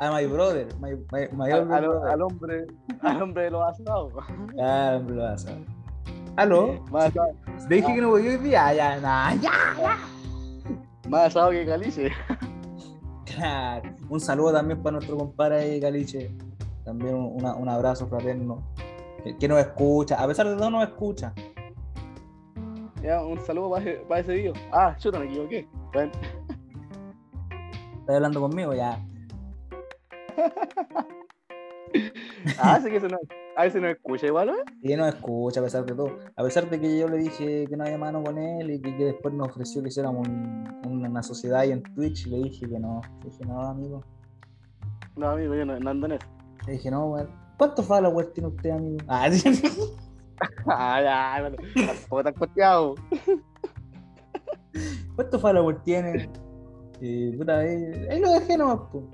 a 0.00 0.10
My 0.12 0.26
Brother, 0.26 0.66
my, 0.80 0.90
my, 1.12 1.28
my 1.32 1.50
al, 1.50 1.72
al- 1.72 1.82
brother. 1.82 2.10
al 2.12 2.22
hombre, 2.22 2.66
al 3.02 3.22
hombre 3.22 3.42
de 3.44 3.50
los 3.50 3.62
asados. 3.68 4.12
Claro, 4.54 4.96
hombre, 4.98 5.16
lo 5.16 5.22
vas 5.22 5.46
a 5.46 5.50
ver. 5.54 5.64
¿Aló? 6.36 6.84
Más 6.90 7.06
asado, 7.06 7.28
Le 7.68 7.76
dije 7.76 7.94
que 7.94 8.00
no 8.00 8.10
voy 8.10 8.28
hoy 8.28 8.36
día, 8.36 8.72
ya, 8.74 9.00
nada, 9.00 9.34
ya. 9.34 9.50
más 11.08 11.26
asado 11.26 11.50
que 11.50 11.66
Calice. 11.66 12.12
Claro. 13.24 13.90
Un 14.08 14.20
saludo 14.20 14.52
también 14.52 14.80
para 14.82 14.92
nuestro 14.94 15.16
compadre 15.16 15.56
ahí, 15.58 15.80
Caliche. 15.80 16.30
También 16.84 17.14
un, 17.14 17.32
una- 17.42 17.54
un 17.54 17.68
abrazo 17.68 18.06
fraterno. 18.06 18.62
Que, 19.24 19.36
que 19.36 19.48
nos 19.48 19.58
escucha, 19.58 20.22
a 20.22 20.26
pesar 20.28 20.48
de 20.48 20.56
todo 20.56 20.70
nos 20.70 20.84
escucha. 20.84 21.32
Ya, 23.02 23.22
un 23.22 23.38
saludo 23.40 23.70
para 23.70 23.82
ese, 23.84 24.00
para 24.08 24.20
ese 24.20 24.32
video. 24.32 24.52
Ah, 24.72 24.94
chuta, 24.98 25.18
me 25.18 25.26
equivoqué. 25.26 25.68
¿Estás 28.00 28.16
hablando 28.16 28.40
conmigo? 28.40 28.74
Ya. 28.74 29.04
Ah, 32.58 32.74
así 32.74 32.90
que 32.90 32.96
eso 32.98 33.08
no, 33.08 33.16
a 33.56 33.62
veces 33.64 33.80
no 33.80 33.88
escucha 33.88 34.26
igual, 34.26 34.50
¿eh? 34.50 34.52
Y 34.82 34.94
nos 34.94 35.08
escucha 35.08 35.60
a 35.60 35.62
pesar 35.62 35.86
de 35.86 35.94
todo. 35.94 36.18
A 36.36 36.42
pesar 36.42 36.68
de 36.68 36.78
que 36.78 36.98
yo 36.98 37.08
le 37.08 37.16
dije 37.16 37.66
que 37.66 37.76
no 37.78 37.84
había 37.84 37.96
mano 37.96 38.22
con 38.22 38.36
él 38.36 38.70
y 38.70 38.80
que, 38.80 38.94
que 38.94 39.04
después 39.06 39.32
nos 39.32 39.48
ofreció 39.48 39.82
que 39.82 39.88
hiciéramos 39.88 40.28
un- 40.28 40.68
una 40.86 41.22
sociedad 41.22 41.60
ahí 41.60 41.72
en 41.72 41.82
Twitch, 41.82 42.26
le 42.26 42.38
dije 42.42 42.68
que 42.68 42.78
no. 42.78 43.00
Le 43.24 43.30
dije, 43.30 43.44
no, 43.46 43.62
amigo. 43.62 44.04
No, 45.16 45.30
amigo, 45.30 45.54
yo 45.54 45.64
no, 45.64 45.80
no 45.80 45.90
ando 45.90 46.06
en 46.06 46.12
eso. 46.12 46.26
Le 46.66 46.72
dije, 46.74 46.90
no, 46.90 47.06
weón. 47.06 47.30
¿Cuántos 47.56 47.86
followers 47.86 48.32
tiene 48.34 48.48
usted, 48.50 48.70
amigo? 48.70 48.98
Ah, 49.08 49.28
sí. 49.32 49.60
Ah, 50.66 51.00
ya, 51.02 51.40
bueno, 51.40 51.56
tampoco 51.86 52.22
tan 52.24 52.34
costeado. 52.34 52.94
¿Cuántos 55.16 55.40
followers 55.40 55.82
tiene? 55.84 56.28
Y 57.00 57.32
puta, 57.36 57.58
ahí, 57.60 58.06
ahí 58.10 58.20
lo 58.20 58.32
dejé 58.32 58.58
nomás, 58.58 58.80
pues. 58.92 59.04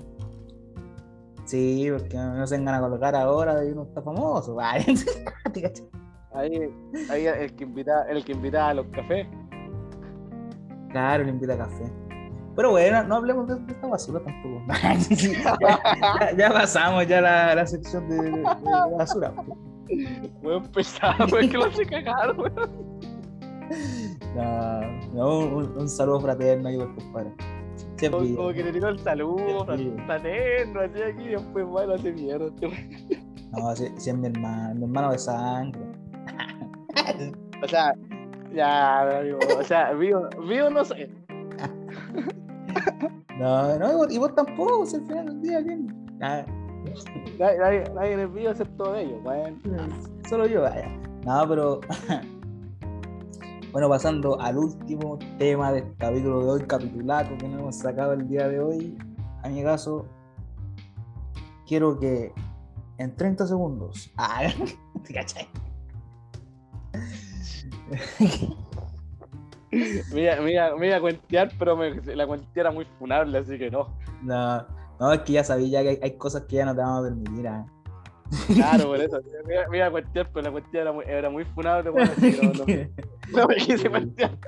Sí, 1.55 1.87
porque 1.89 2.17
no 2.17 2.45
se 2.49 2.57
vengan 2.57 2.75
a 2.75 2.81
colocar 2.81 3.15
ahora 3.15 3.55
de 3.55 3.67
que 3.67 3.73
uno 3.75 3.85
está 3.85 4.03
famoso. 4.03 4.57
Ahí, 6.37 6.69
ahí 7.13 7.27
el 7.27 7.55
que 7.55 7.63
invita, 7.63 8.09
el 8.09 8.25
que 8.25 8.33
invita 8.33 8.69
a 8.71 8.75
los 8.75 8.87
cafés. 8.87 9.29
claro, 10.91 11.23
le 11.23 11.31
invita 11.31 11.55
a 11.55 11.59
café. 11.59 11.85
Pero 12.57 12.73
bueno, 12.73 13.05
no 13.05 13.15
hablemos 13.15 13.47
de, 13.47 13.55
esta 13.73 13.87
basura 13.87 14.21
tampoco. 14.25 14.61
ya, 16.37 16.51
pasamos 16.53 17.07
ya 17.07 17.21
la, 17.21 17.55
la 17.55 17.65
sección 17.69 18.09
de, 18.09 18.17
de- 18.17 18.31
de 18.33 18.97
basura. 18.99 19.33
Weón 20.43 20.65
pesado, 20.73 21.27
weón, 21.33 21.49
que 21.49 21.57
lo 21.57 21.67
hace 21.67 21.87
cagar, 21.87 22.37
weón. 22.37 22.55
No, 24.35 24.81
no, 25.15 25.39
un, 25.57 25.79
un 25.79 25.89
saludo 25.89 26.21
fraterno 26.21 26.69
ahí 26.69 26.77
por 26.79 26.93
compadre. 26.97 27.33
Es 28.05 28.11
Como, 28.11 28.37
como 28.37 28.53
que 28.53 28.63
le 28.65 28.73
tiró 28.73 28.89
el 28.89 28.99
saludo, 28.99 29.67
Sí. 29.77 29.95
fraterno, 30.07 30.81
así 30.81 31.03
aquí, 31.03 31.29
después, 31.29 31.65
bueno, 31.67 31.95
hace 31.95 32.13
mierda. 32.13 32.47
No, 33.53 33.77
sí, 33.77 33.87
sí 33.97 34.11
es 34.11 34.17
mi 34.17 34.27
hermano, 34.27 34.75
mi 34.75 34.85
hermano 34.85 35.13
de 35.13 35.19
sangre. 35.19 35.81
O 37.63 37.67
sea, 37.69 37.95
ya, 38.53 39.19
amigo, 39.21 39.39
o 39.59 39.63
sea, 39.63 39.93
vivo, 39.95 40.29
vivo 40.47 40.69
no 40.71 40.85
sé. 40.85 41.11
No, 43.39 43.77
no, 43.79 43.91
y 43.93 43.95
vos, 43.97 44.13
y 44.15 44.19
vos 44.19 44.35
tampoco, 44.35 44.87
si 44.87 44.97
al 44.97 45.07
final 45.07 45.27
del 45.27 45.41
día, 45.43 45.63
¿quién? 45.63 45.87
Nadie, 46.19 46.45
nadie, 47.39 47.85
nadie 47.95 48.13
en 48.13 48.21
el 48.21 48.29
video 48.29 48.51
excepto 48.53 48.93
de 48.93 49.03
ellos, 49.03 49.19
weón. 49.25 49.59
solo 50.29 50.47
yo, 50.47 50.63
vaya. 50.63 50.89
No, 51.25 51.49
pero. 51.49 51.81
bueno, 53.75 53.89
pasando 53.89 54.41
al 54.41 54.57
último 54.57 55.19
tema 55.37 55.71
del 55.73 55.95
capítulo 55.99 56.45
de 56.45 56.51
hoy, 56.53 56.63
capitulato 56.63 57.37
que 57.37 57.49
nos 57.49 57.59
hemos 57.61 57.77
sacado 57.77 58.13
el 58.15 58.27
día 58.29 58.49
de 58.49 58.61
hoy. 58.61 58.97
A 59.43 59.49
mi 59.49 59.63
caso, 59.63 60.07
quiero 61.67 61.99
que 61.99 62.33
en 62.99 63.15
30 63.17 63.47
segundos. 63.47 64.11
Ah, 64.17 64.43
¿te 65.05 65.13
cachai? 65.13 65.49
Me 70.13 70.23
iba, 70.23 70.37
me 70.77 70.87
iba- 70.87 70.97
a 70.97 71.01
cuentear, 71.01 71.51
pero 71.59 71.77
me- 71.77 72.01
la 72.15 72.27
cuentía 72.29 72.61
era 72.63 72.71
muy 72.71 72.85
funable, 72.99 73.39
así 73.39 73.59
que 73.59 73.71
no. 73.73 73.89
No, 74.23 74.65
no, 75.01 75.13
es 75.13 75.21
que 75.23 75.33
ya 75.33 75.43
sabía 75.43 75.83
que 75.83 75.89
hay, 75.91 75.99
hay 76.01 76.17
cosas 76.17 76.43
que 76.45 76.57
ya 76.57 76.65
no 76.65 76.75
te 76.77 76.81
vamos 76.81 77.01
a 77.01 77.09
permitir. 77.09 77.49
ah. 77.49 77.67
Claro, 78.55 78.85
por 78.87 79.01
eso. 79.01 79.21
Me 79.47 79.55
iba, 79.55 79.69
me 79.69 79.77
iba 79.79 79.87
a 79.87 79.91
cuentear, 79.91 80.31
pero 80.33 80.43
la 80.47 80.53
cuentía 80.53 80.81
era 80.83 80.93
muy, 80.93 81.05
era 81.07 81.31
muy 81.31 81.45
funable, 81.45 81.91
que 81.93 82.91
no, 83.33 83.47
me 83.47 83.57
quise 83.57 83.89
cuentear. 83.91 84.39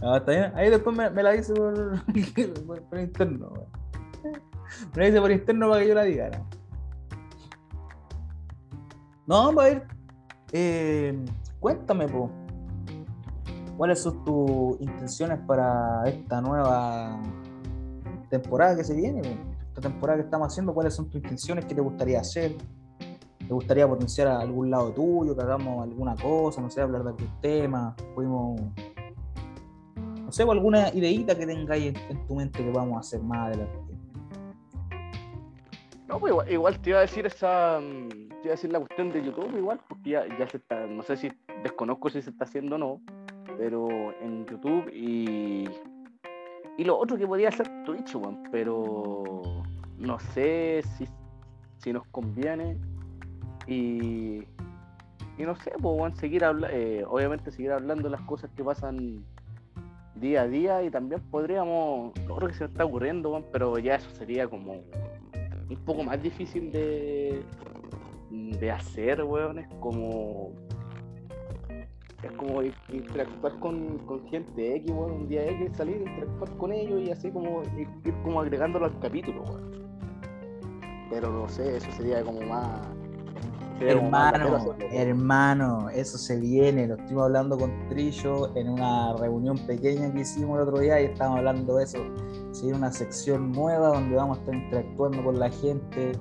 No, 0.00 0.16
está 0.16 0.30
bien. 0.32 0.52
Ahí 0.54 0.70
después 0.70 0.96
me, 0.96 1.10
me 1.10 1.22
la 1.22 1.32
dice 1.32 1.52
por, 1.54 1.74
por, 2.66 2.82
por 2.82 2.98
interno. 2.98 3.52
Me 4.94 5.02
la 5.02 5.06
dice 5.06 5.20
por 5.20 5.30
interno 5.30 5.68
para 5.68 5.82
que 5.82 5.88
yo 5.88 5.94
la 5.94 6.02
diga. 6.04 6.30
No, 9.26 9.46
vamos 9.46 9.64
a 9.64 9.66
ver. 9.68 9.86
eh, 10.52 11.24
cuéntame, 11.60 12.08
po. 12.08 12.30
¿Cuáles 13.76 14.02
son 14.02 14.24
tus 14.24 14.80
intenciones 14.80 15.38
para 15.46 16.02
esta 16.06 16.40
nueva 16.40 17.18
temporada 18.28 18.76
que 18.76 18.84
se 18.84 18.94
viene? 18.94 19.22
po? 19.22 19.49
Esta 19.70 19.80
temporada 19.82 20.18
que 20.18 20.24
estamos 20.24 20.48
haciendo, 20.48 20.74
¿cuáles 20.74 20.94
son 20.94 21.08
tus 21.08 21.22
intenciones? 21.22 21.64
¿Qué 21.64 21.74
te 21.74 21.80
gustaría 21.80 22.20
hacer? 22.20 22.56
¿Te 23.38 23.54
gustaría 23.54 23.88
potenciar 23.88 24.28
algún 24.28 24.70
lado 24.70 24.92
tuyo? 24.92 25.34
¿Que 25.34 25.42
hagamos 25.42 25.82
alguna 25.82 26.14
cosa? 26.16 26.60
No 26.60 26.70
sé, 26.70 26.80
hablar 26.80 27.02
de 27.02 27.10
algún 27.10 27.40
tema. 27.40 27.96
Pudimos 28.14 28.60
no 30.30 30.34
sé, 30.34 30.44
o 30.44 30.52
alguna 30.52 30.90
ideita 30.94 31.36
que 31.36 31.44
tengáis 31.44 31.92
en, 32.08 32.26
tu 32.28 32.36
mente 32.36 32.62
que 32.62 32.70
vamos 32.70 32.96
a 32.96 33.00
hacer 33.00 33.20
más 33.20 33.48
adelante. 33.48 33.78
No, 36.06 36.20
pues 36.20 36.30
igual, 36.30 36.52
igual 36.52 36.80
te 36.80 36.90
iba 36.90 36.98
a 36.98 37.02
decir 37.02 37.26
esa. 37.26 37.80
mm, 37.80 38.08
Te 38.08 38.42
iba 38.44 38.50
a 38.50 38.50
decir 38.50 38.70
la 38.70 38.78
cuestión 38.78 39.12
de 39.12 39.24
YouTube, 39.24 39.56
igual, 39.56 39.80
porque 39.88 40.10
ya, 40.10 40.24
ya 40.38 40.48
se 40.48 40.58
está. 40.58 40.86
No 40.86 41.02
sé 41.02 41.16
si 41.16 41.32
desconozco 41.64 42.10
si 42.10 42.22
se 42.22 42.30
está 42.30 42.44
haciendo 42.44 42.76
o 42.76 42.78
no, 42.78 43.00
pero 43.58 43.88
en 44.20 44.46
YouTube 44.46 44.88
y. 44.94 45.68
Y 46.80 46.84
lo 46.84 46.96
otro 46.96 47.18
que 47.18 47.26
podría 47.26 47.50
hacer 47.50 47.68
Twitch, 47.84 48.14
weón, 48.14 48.42
pero. 48.50 49.42
No 49.98 50.18
sé 50.18 50.82
si, 50.96 51.06
si 51.76 51.92
nos 51.92 52.06
conviene. 52.06 52.78
Y. 53.66 54.44
y 55.36 55.42
no 55.42 55.54
sé, 55.56 55.72
pues 55.72 55.94
bueno, 55.98 56.16
seguir 56.16 56.42
hablando, 56.42 56.74
eh, 56.74 57.04
obviamente 57.06 57.50
seguir 57.50 57.72
hablando 57.72 58.08
las 58.08 58.22
cosas 58.22 58.50
que 58.56 58.64
pasan 58.64 59.22
día 60.14 60.40
a 60.40 60.48
día 60.48 60.82
y 60.82 60.88
también 60.88 61.20
podríamos, 61.30 62.14
lo 62.26 62.34
otro 62.34 62.48
que 62.48 62.54
se 62.54 62.64
está 62.64 62.86
ocurriendo, 62.86 63.28
weón, 63.28 63.44
pero 63.52 63.78
ya 63.78 63.96
eso 63.96 64.08
sería 64.12 64.48
como 64.48 64.72
un 64.72 65.76
poco 65.84 66.02
más 66.02 66.22
difícil 66.22 66.72
de, 66.72 67.42
de 68.30 68.70
hacer, 68.70 69.22
weón, 69.22 69.58
es 69.58 69.68
como 69.80 70.54
es 72.22 72.32
como 72.32 72.62
interactuar 72.62 73.58
con, 73.60 73.98
con 74.06 74.26
gente 74.28 74.76
X, 74.76 74.90
weón, 74.90 75.12
un 75.12 75.28
día 75.28 75.46
X, 75.50 75.76
salir, 75.76 75.96
interactuar 75.96 76.56
con 76.58 76.72
ellos 76.72 77.00
y 77.00 77.10
así 77.10 77.30
como 77.30 77.62
ir, 77.78 77.88
ir 78.04 78.14
como 78.22 78.40
agregándolo 78.40 78.86
al 78.86 78.98
capítulo, 79.00 79.42
weón. 79.42 79.70
Pero 81.10 81.32
no 81.32 81.48
sé, 81.48 81.76
eso 81.76 81.90
sería 81.92 82.22
como 82.22 82.40
más 82.42 82.86
Hermano, 83.80 84.76
hermano, 84.92 85.88
eso 85.88 86.18
se 86.18 86.38
viene. 86.38 86.86
Lo 86.86 86.96
estuvimos 86.96 87.24
hablando 87.24 87.56
con 87.56 87.88
Trillo 87.88 88.54
en 88.54 88.68
una 88.68 89.16
reunión 89.16 89.56
pequeña 89.66 90.12
que 90.12 90.20
hicimos 90.20 90.56
el 90.56 90.68
otro 90.68 90.80
día 90.80 91.00
y 91.00 91.06
estábamos 91.06 91.38
hablando 91.38 91.76
de 91.76 91.84
eso. 91.84 91.98
Se 92.52 92.64
viene 92.64 92.76
una 92.76 92.92
sección 92.92 93.52
nueva 93.52 93.88
donde 93.88 94.16
vamos 94.16 94.36
a 94.36 94.40
estar 94.40 94.54
interactuando 94.54 95.24
con 95.24 95.38
la 95.38 95.50
gente. 95.50 96.12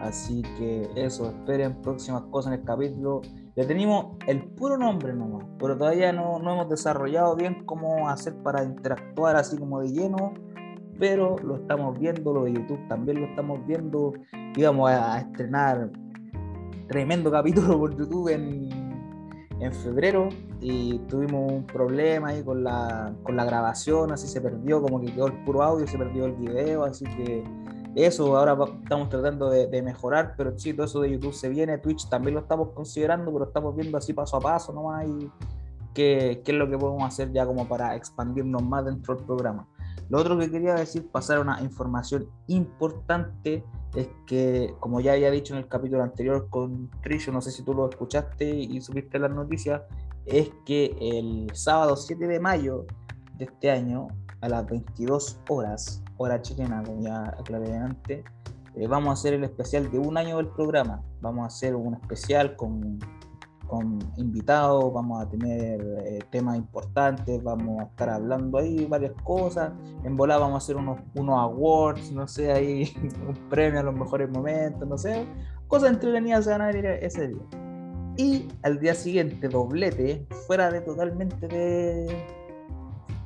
Así 0.00 0.40
que 0.56 0.88
eso, 0.96 1.28
esperen 1.28 1.80
próximas 1.82 2.22
cosas 2.30 2.54
en 2.54 2.60
el 2.60 2.64
capítulo. 2.64 3.20
Ya 3.54 3.66
tenemos 3.66 4.16
el 4.26 4.44
puro 4.44 4.78
nombre 4.78 5.12
nomás, 5.12 5.44
pero 5.58 5.76
todavía 5.76 6.12
no, 6.12 6.38
no 6.38 6.54
hemos 6.54 6.68
desarrollado 6.70 7.36
bien 7.36 7.64
cómo 7.66 8.08
hacer 8.08 8.34
para 8.42 8.64
interactuar 8.64 9.36
así 9.36 9.58
como 9.58 9.80
de 9.80 9.90
lleno 9.90 10.32
pero 11.02 11.36
lo 11.42 11.56
estamos 11.56 11.98
viendo, 11.98 12.32
lo 12.32 12.44
de 12.44 12.52
YouTube 12.52 12.86
también 12.86 13.20
lo 13.20 13.26
estamos 13.26 13.66
viendo. 13.66 14.12
Íbamos 14.56 14.88
a 14.88 15.18
estrenar 15.18 15.90
tremendo 16.86 17.28
capítulo 17.32 17.76
por 17.76 17.96
YouTube 17.96 18.28
en, 18.28 18.68
en 19.58 19.72
febrero 19.72 20.28
y 20.60 21.00
tuvimos 21.08 21.52
un 21.52 21.66
problema 21.66 22.28
ahí 22.28 22.44
con 22.44 22.62
la, 22.62 23.12
con 23.24 23.36
la 23.36 23.44
grabación, 23.44 24.12
así 24.12 24.28
se 24.28 24.40
perdió, 24.40 24.80
como 24.80 25.00
que 25.00 25.12
quedó 25.12 25.26
el 25.26 25.44
puro 25.44 25.64
audio, 25.64 25.88
se 25.88 25.98
perdió 25.98 26.26
el 26.26 26.34
video, 26.34 26.84
así 26.84 27.04
que 27.04 27.42
eso 27.94 28.36
ahora 28.36 28.56
estamos 28.82 29.08
tratando 29.08 29.50
de, 29.50 29.82
mejorar, 29.82 30.34
pero 30.36 30.58
sí, 30.58 30.72
todo 30.72 30.86
eso 30.86 31.00
de 31.00 31.10
YouTube 31.10 31.34
se 31.34 31.48
viene, 31.48 31.78
Twitch 31.78 32.08
también 32.08 32.34
lo 32.34 32.40
estamos 32.40 32.70
considerando, 32.70 33.32
pero 33.32 33.46
estamos 33.46 33.76
viendo 33.76 33.98
así 33.98 34.12
paso 34.12 34.36
a 34.36 34.40
paso 34.40 34.72
nomás 34.72 35.06
y 35.06 35.30
qué, 35.92 36.40
qué 36.44 36.52
es 36.52 36.58
lo 36.58 36.68
que 36.70 36.78
podemos 36.78 37.04
hacer 37.04 37.32
ya 37.32 37.44
como 37.44 37.68
para 37.68 37.94
expandirnos 37.96 38.62
más 38.62 38.84
dentro 38.84 39.14
del 39.14 39.24
programa. 39.24 39.68
Lo 40.08 40.18
otro 40.18 40.38
que 40.38 40.50
quería 40.50 40.74
decir, 40.74 41.08
pasar 41.10 41.38
una 41.38 41.60
información 41.62 42.28
importante 42.46 43.64
es 43.94 44.08
que, 44.26 44.74
como 44.80 45.00
ya 45.00 45.12
había 45.12 45.30
dicho 45.30 45.54
en 45.54 45.60
el 45.60 45.68
capítulo 45.68 46.02
anterior 46.02 46.48
con 46.50 46.90
Trillo, 47.02 47.32
no 47.32 47.40
sé 47.40 47.50
si 47.50 47.62
tú 47.62 47.72
lo 47.74 47.88
escuchaste 47.88 48.46
y 48.46 48.80
supiste 48.80 49.18
las 49.18 49.30
noticias, 49.30 49.82
es 50.26 50.50
que 50.64 50.94
el 51.00 51.50
sábado 51.54 51.96
7 51.96 52.26
de 52.26 52.40
mayo 52.40 52.86
de 53.38 53.46
este 53.46 53.70
año, 53.70 54.08
a 54.40 54.48
las 54.48 54.66
22 54.66 55.40
horas, 55.48 56.01
hora 56.22 56.42
chilena, 56.42 56.82
como 56.82 57.02
ya 57.02 57.24
aclaré 57.38 57.76
antes, 57.76 58.24
eh, 58.74 58.86
vamos 58.86 59.10
a 59.10 59.12
hacer 59.12 59.34
el 59.34 59.44
especial 59.44 59.90
de 59.90 59.98
un 59.98 60.16
año 60.16 60.38
del 60.38 60.48
programa. 60.48 61.02
Vamos 61.20 61.44
a 61.44 61.46
hacer 61.46 61.74
un 61.74 61.94
especial 61.94 62.56
con 62.56 62.98
con 63.72 63.98
invitados, 64.18 64.92
vamos 64.92 65.22
a 65.22 65.30
tener 65.30 65.80
eh, 66.04 66.18
temas 66.30 66.58
importantes, 66.58 67.42
vamos 67.42 67.80
a 67.80 67.84
estar 67.84 68.10
hablando 68.10 68.58
ahí 68.58 68.84
varias 68.84 69.12
cosas. 69.24 69.72
En 70.04 70.14
volar 70.14 70.40
vamos 70.40 70.56
a 70.56 70.58
hacer 70.58 70.76
unos, 70.76 70.98
unos 71.14 71.40
awards, 71.40 72.12
no 72.12 72.28
sé, 72.28 72.52
ahí 72.52 72.92
un 73.26 73.48
premio 73.48 73.80
a 73.80 73.82
los 73.82 73.94
mejores 73.94 74.28
momentos, 74.28 74.86
no 74.86 74.98
sé. 74.98 75.26
Cosas 75.68 75.92
entretenidas 75.92 76.44
se 76.44 76.50
van 76.50 76.60
a 76.60 76.66
ver 76.66 76.84
ese 76.84 77.28
día. 77.28 77.42
Y 78.18 78.46
al 78.62 78.78
día 78.78 78.94
siguiente, 78.94 79.48
doblete, 79.48 80.26
fuera 80.46 80.70
de 80.70 80.82
totalmente 80.82 81.48
de, 81.48 82.26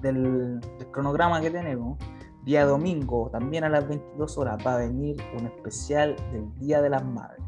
del, 0.01 0.61
del 0.61 0.91
cronograma 0.93 1.41
que 1.41 1.51
tenemos, 1.51 1.99
día 2.47 2.65
domingo, 2.65 3.29
también 3.31 3.65
a 3.65 3.69
las 3.69 3.87
22 3.87 4.39
horas, 4.39 4.57
va 4.65 4.77
a 4.77 4.79
venir 4.79 5.17
un 5.39 5.47
especial 5.47 6.17
del 6.33 6.55
Día 6.61 6.81
de 6.81 6.89
las 6.89 7.05
Madres 7.05 7.43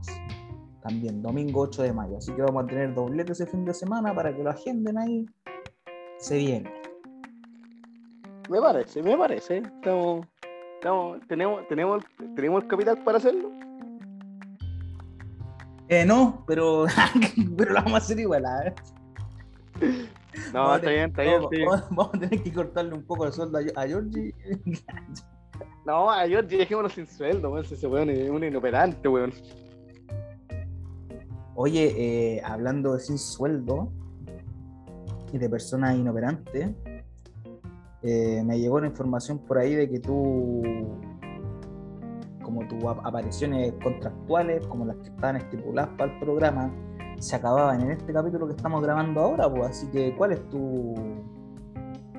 también, 0.82 1.22
domingo 1.22 1.61
8 1.61 1.82
de 1.82 1.92
mayo. 1.92 2.16
Así 2.16 2.32
que 2.32 2.42
vamos 2.42 2.64
a 2.64 2.66
tener 2.66 2.94
doblete 2.94 3.32
ese 3.32 3.46
fin 3.46 3.64
de 3.64 3.74
semana 3.74 4.14
para 4.14 4.34
que 4.34 4.42
lo 4.42 4.51
agenden 4.51 4.99
ahí. 4.99 5.26
Se 6.18 6.36
viene. 6.36 6.72
Me 8.49 8.61
parece, 8.61 9.03
me 9.03 9.16
parece. 9.16 9.59
Estamos, 9.59 10.26
estamos, 10.74 11.20
tenemos, 11.28 11.68
tenemos, 11.68 12.05
tenemos 12.34 12.62
el 12.62 12.68
capital 12.68 13.05
para 13.05 13.18
hacerlo. 13.18 13.51
Eh, 15.88 16.05
no, 16.05 16.44
pero, 16.46 16.86
pero 17.57 17.72
lo 17.72 17.76
vamos 17.76 17.94
a 17.94 17.96
hacer 17.99 18.18
igual. 18.18 18.44
¿eh? 18.64 18.74
No, 20.53 20.76
está 20.76 20.91
bien, 20.91 21.11
está 21.11 21.22
bien. 21.22 21.43
Vamos, 21.91 22.11
a 22.14 22.18
tener 22.18 22.43
que 22.43 22.53
cortarle 22.53 22.95
un 22.95 23.05
poco 23.05 23.26
el 23.26 23.33
sueldo 23.33 23.59
a, 23.76 23.87
Georgie. 23.87 24.35
no, 25.87 26.11
a 26.11 26.26
Georgie 26.26 26.59
dejémoslo 26.59 26.89
sin 26.89 27.07
sueldo, 27.07 27.51
weón. 27.51 27.64
Ese 27.64 27.87
weón 27.87 28.11
es 28.11 28.31
un 28.31 28.45
inoperante, 28.45 29.09
weón. 29.09 29.33
Oye, 31.55 31.95
eh, 32.37 32.43
hablando 32.45 32.95
de 32.95 33.01
sin 33.01 33.18
sueldo 33.18 33.91
y 35.33 35.39
de 35.39 35.49
personas 35.49 35.97
inoperantes, 35.97 36.70
eh, 38.03 38.43
me 38.45 38.61
llegó 38.61 38.81
la 38.81 38.87
información 38.87 39.39
por 39.41 39.59
ahí 39.59 39.74
de 39.74 39.91
que 39.91 39.99
tú, 39.99 40.62
como 42.43 42.66
tus 42.68 42.85
apariciones 42.85 43.72
contractuales, 43.83 44.64
como 44.68 44.85
las 44.85 44.97
que 44.99 45.09
están 45.09 45.37
estipuladas 45.37 45.91
para 45.99 46.12
el 46.12 46.20
programa, 46.20 46.72
se 47.19 47.37
acababan 47.37 47.81
en 47.81 47.93
este 47.93 48.12
capítulo 48.12 48.47
que 48.47 48.55
estamos 48.55 48.83
grabando 48.83 49.21
ahora, 49.21 49.51
pues 49.51 49.71
así 49.71 49.87
que 49.89 50.14
¿cuál 50.16 50.33
es 50.33 50.49
tu, 50.49 50.95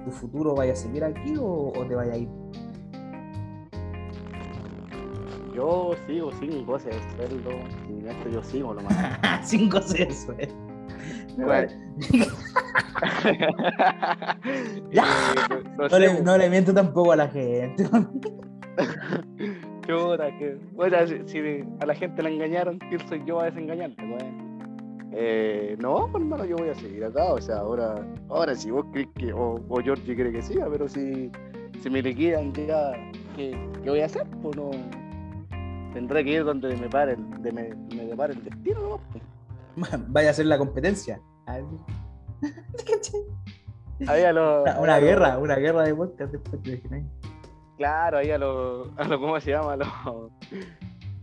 tu 0.06 0.12
futuro? 0.12 0.56
¿Vaya 0.56 0.74
a 0.74 0.76
seguir 0.76 1.04
aquí 1.04 1.36
o, 1.38 1.74
o 1.76 1.86
te 1.86 1.96
vaya 1.96 2.14
a 2.14 2.18
ir? 2.18 2.30
Yo 5.60 5.92
sigo 6.08 6.32
sin 6.40 6.66
goce 6.66 6.90
de 6.90 7.00
sueldo. 7.16 7.52
Sin 7.86 8.08
esto 8.08 8.30
yo 8.30 8.42
sigo 8.44 8.74
nomás. 8.74 9.20
sin 9.44 9.70
goce 9.70 10.06
de 10.06 10.14
sueldo. 10.14 10.56
no, 16.24 16.38
le, 16.38 16.50
miento 16.50 16.74
tampoco 16.74 17.12
a 17.12 17.18
la 17.18 17.28
gente. 17.28 17.84
Chuta, 19.88 20.38
que. 20.38 20.58
Bueno, 20.74 20.98
si, 21.26 21.40
a 21.80 21.86
la 21.86 21.96
gente 21.96 22.24
la 22.24 22.30
engañaron, 22.30 22.80
¿quién 22.80 23.06
soy 23.08 23.22
yo 23.26 23.42
a 23.42 23.46
desengañarle? 23.46 24.49
Eh, 25.12 25.76
no, 25.80 26.08
pues, 26.12 26.24
hermano, 26.24 26.46
yo 26.46 26.56
voy 26.58 26.70
a 26.70 26.76
seguir 26.76 27.04
acá. 27.04 27.34
O 27.34 27.42
sea, 27.42 27.58
ahora, 27.58 28.06
ahora 28.30 28.56
si 28.56 28.72
vos 28.72 28.86
crees 28.92 29.10
que, 29.16 29.34
o, 29.34 29.62
o 29.68 29.82
Georgie 29.82 30.16
cree 30.16 30.32
que 30.32 30.42
siga, 30.42 30.68
pero 30.70 30.88
si, 30.88 31.32
si 31.82 31.90
me 31.90 32.02
liquidan 32.02 32.54
ya, 32.54 32.92
¿qué, 33.36 33.58
¿qué 33.84 33.90
voy 33.90 34.02
a 34.02 34.06
hacer? 34.06 34.28
Pues 34.42 34.56
no 34.56 34.72
tendré 35.94 36.24
que 36.24 36.32
ir 36.32 36.44
donde 36.44 36.76
me 36.76 36.90
pare, 36.90 37.18
de 37.40 37.52
me, 37.52 37.76
me 37.96 38.06
depare 38.06 38.34
el 38.34 38.44
destino, 38.44 39.00
Vaya 40.08 40.30
a 40.32 40.34
ser 40.34 40.46
la 40.48 40.58
competencia. 40.58 41.22
Ahí 44.08 44.24
a 44.24 44.32
lo, 44.32 44.64
una, 44.80 44.98
guerra, 45.00 45.38
una 45.38 45.56
guerra 45.56 45.84
de 45.84 45.94
podcast 45.94 46.32
después 46.32 46.64
de 46.64 46.82
Claro, 47.78 48.20
ahí 48.20 48.32
a 48.32 48.38
los, 48.38 48.90
a 48.98 49.04
lo, 49.06 49.20
¿cómo 49.20 49.38
se 49.42 49.52
llama? 49.52 49.74
A 49.74 49.78
los, 49.78 49.88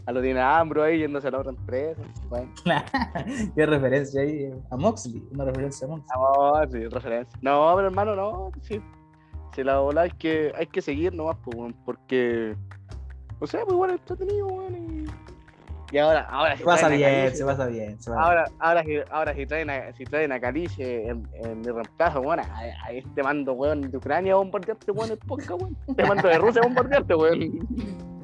a 0.07 0.12
los 0.12 0.23
Dinambro 0.23 0.83
ahí 0.83 0.99
yéndose 1.01 1.28
a 1.28 1.33
la 1.33 1.39
otra 1.41 1.53
empresa. 1.53 2.01
Bueno. 2.28 2.53
Qué 3.55 3.66
referencia 3.66 4.23
ahí 4.23 4.51
a 4.70 4.77
Moxley, 4.77 5.23
una 5.33 5.45
referencia 5.45 5.87
a 5.87 5.91
Moxley. 5.91 6.09
No, 6.16 6.70
sí, 6.70 6.89
referencia. 6.89 7.39
No, 7.43 7.73
pero 7.74 7.89
hermano, 7.89 8.16
no, 8.16 8.51
sí. 8.62 8.81
Si 9.55 9.65
la 9.65 9.78
bola 9.78 10.03
hay 10.03 10.11
que, 10.11 10.53
hay 10.57 10.66
que 10.66 10.83
seguir 10.83 11.15
nomás, 11.15 11.37
porque 11.85 12.55
o 13.39 13.47
sea, 13.47 13.65
pues 13.65 13.74
igual 13.74 13.91
entretenido, 13.91 14.47
weón. 14.47 14.74
Y... 14.74 15.07
y 15.92 15.98
ahora, 15.98 16.26
ahora 16.28 16.56
se 16.56 16.64
pasa 16.64 16.88
bien, 16.88 17.36
se 17.36 17.44
pasa 17.44 17.66
bien, 17.66 18.00
se 18.00 18.10
Ahora, 18.10 18.44
ahora, 18.58 18.82
si, 18.82 18.96
ahora 19.10 19.34
si 19.34 19.46
traen 19.46 19.70
a, 19.70 19.92
si 19.92 20.04
traen 20.04 20.32
a 20.32 20.40
Calice 20.40 21.08
en, 21.08 21.28
en 21.34 21.60
mi 21.60 21.66
reemplazo, 21.66 22.20
weón, 22.20 22.40
a, 22.40 22.46
este 22.90 23.22
mando, 23.22 23.52
weón, 23.52 23.90
de 23.90 23.96
Ucrania 23.96 24.34
a 24.34 24.36
bombardearte, 24.36 24.90
weón, 24.90 25.10
el 25.10 25.18
podcast, 25.18 25.62
weón. 25.62 25.76
Te 25.96 26.04
mando 26.04 26.28
de 26.28 26.38
Rusia 26.38 26.62
a 26.62 26.66
bombardearte, 26.66 27.14
weón. 27.14 27.68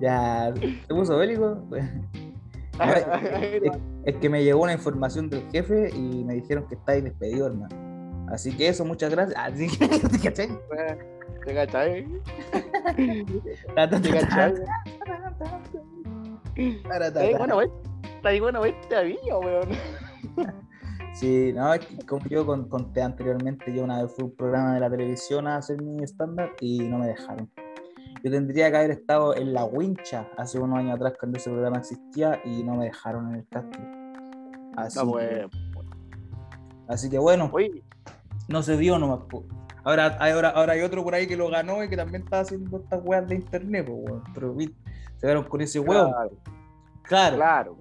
Ya, 0.00 0.52
¿te 0.52 0.94
puso 0.94 1.16
bélico? 1.16 1.62
es, 2.80 3.72
es, 4.04 4.16
que 4.16 4.28
me 4.28 4.42
llegó 4.42 4.62
una 4.62 4.72
información 4.72 5.30
del 5.30 5.48
jefe 5.50 5.90
y 5.94 6.24
me 6.24 6.34
dijeron 6.34 6.66
que 6.68 6.74
estáis 6.74 7.04
despedido, 7.04 7.46
hermano. 7.46 7.92
Así 8.32 8.56
que 8.56 8.68
eso, 8.68 8.84
muchas 8.84 9.10
gracias. 9.10 9.38
Así 9.38 9.68
que, 9.68 9.88
¿te 9.98 10.08
¿Te 10.08 10.18
cachai? 10.18 10.48
¿Te 11.44 11.54
cachai? 11.54 12.06
Está 16.56 17.38
bueno, 17.38 17.60
está 18.04 18.28
ahí 18.28 18.40
bueno 18.40 18.64
este 18.64 18.96
avión, 18.96 19.44
weón. 19.44 19.68
Sí, 21.14 21.52
no, 21.52 21.70
como 22.08 22.24
yo 22.26 22.46
conté 22.46 23.02
anteriormente, 23.02 23.70
yo 23.74 23.84
una 23.84 24.02
vez 24.02 24.12
fui 24.14 24.22
a 24.22 24.26
un 24.28 24.34
programa 24.34 24.72
de 24.74 24.80
la 24.80 24.90
televisión 24.90 25.46
a 25.46 25.56
hacer 25.56 25.80
mi 25.82 26.02
estándar 26.02 26.52
y 26.58 26.78
no 26.88 26.96
me 26.98 27.06
dejaron. 27.08 27.50
Yo 28.24 28.30
tendría 28.30 28.70
que 28.70 28.76
haber 28.78 28.90
estado 28.92 29.36
en 29.36 29.52
la 29.52 29.66
wincha 29.66 30.26
hace 30.38 30.58
unos 30.58 30.78
años 30.78 30.94
atrás 30.96 31.12
cuando 31.20 31.36
ese 31.36 31.50
programa 31.50 31.78
existía 31.78 32.40
y 32.46 32.62
no 32.64 32.76
me 32.76 32.86
dejaron 32.86 33.28
en 33.28 33.34
el 33.40 33.46
casting. 33.48 33.82
Así 34.76 34.98
no, 35.00 35.10
pues, 35.10 35.46
Así 36.88 37.10
que 37.10 37.18
bueno, 37.18 37.50
no 38.48 38.62
se 38.62 38.78
dio 38.78 38.98
nomás. 38.98 39.20
Ahora, 39.84 40.16
hay- 40.18 40.32
ahora, 40.32 40.48
ahora 40.50 40.72
hay 40.72 40.80
otro 40.80 41.04
por 41.04 41.14
ahí 41.14 41.26
que 41.26 41.36
lo 41.36 41.50
ganó 41.50 41.84
y 41.84 41.90
que 41.90 41.96
también 41.96 42.22
está 42.22 42.40
haciendo 42.40 42.78
estas 42.78 43.00
weas 43.04 43.28
de 43.28 43.34
internet, 43.34 43.86
weón. 43.90 44.22
Pero 44.32 44.54
se 45.16 45.20
quedaron 45.20 45.44
con 45.44 45.60
ese 45.60 45.80
huevo. 45.80 46.10
claro, 46.10 46.30
Claro, 47.02 47.36
claro, 47.36 47.36
claro, 47.36 47.76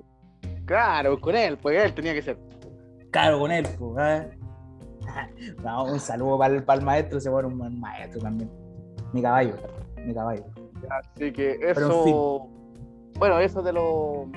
claro, 0.66 1.22
con 1.22 1.36
él, 1.36 1.58
pues 1.58 1.84
él 1.84 1.94
tenía 1.94 2.14
que 2.14 2.22
ser. 2.22 2.38
con 3.12 3.52
él, 3.52 3.68
po, 3.78 3.96
¿ah? 3.98 4.26
No, 5.64 5.86
un 5.86 6.00
saludo 6.00 6.38
para 6.38 6.56
el, 6.56 6.64
para 6.64 6.80
el 6.80 6.86
maestro, 6.86 7.20
se 7.20 7.30
fue 7.30 7.46
un 7.46 7.58
buen 7.58 7.80
maestro 7.80 8.22
también. 8.22 8.50
Mi 9.14 9.22
caballo, 9.22 9.56
mi 10.06 10.14
caballo. 10.14 10.46
Así 10.90 11.32
que 11.32 11.58
Pero 11.60 11.86
en 11.86 11.92
eso, 11.92 12.50
bueno, 13.20 13.40
eso 13.40 13.62
de 13.62 13.74
lo, 13.74 14.28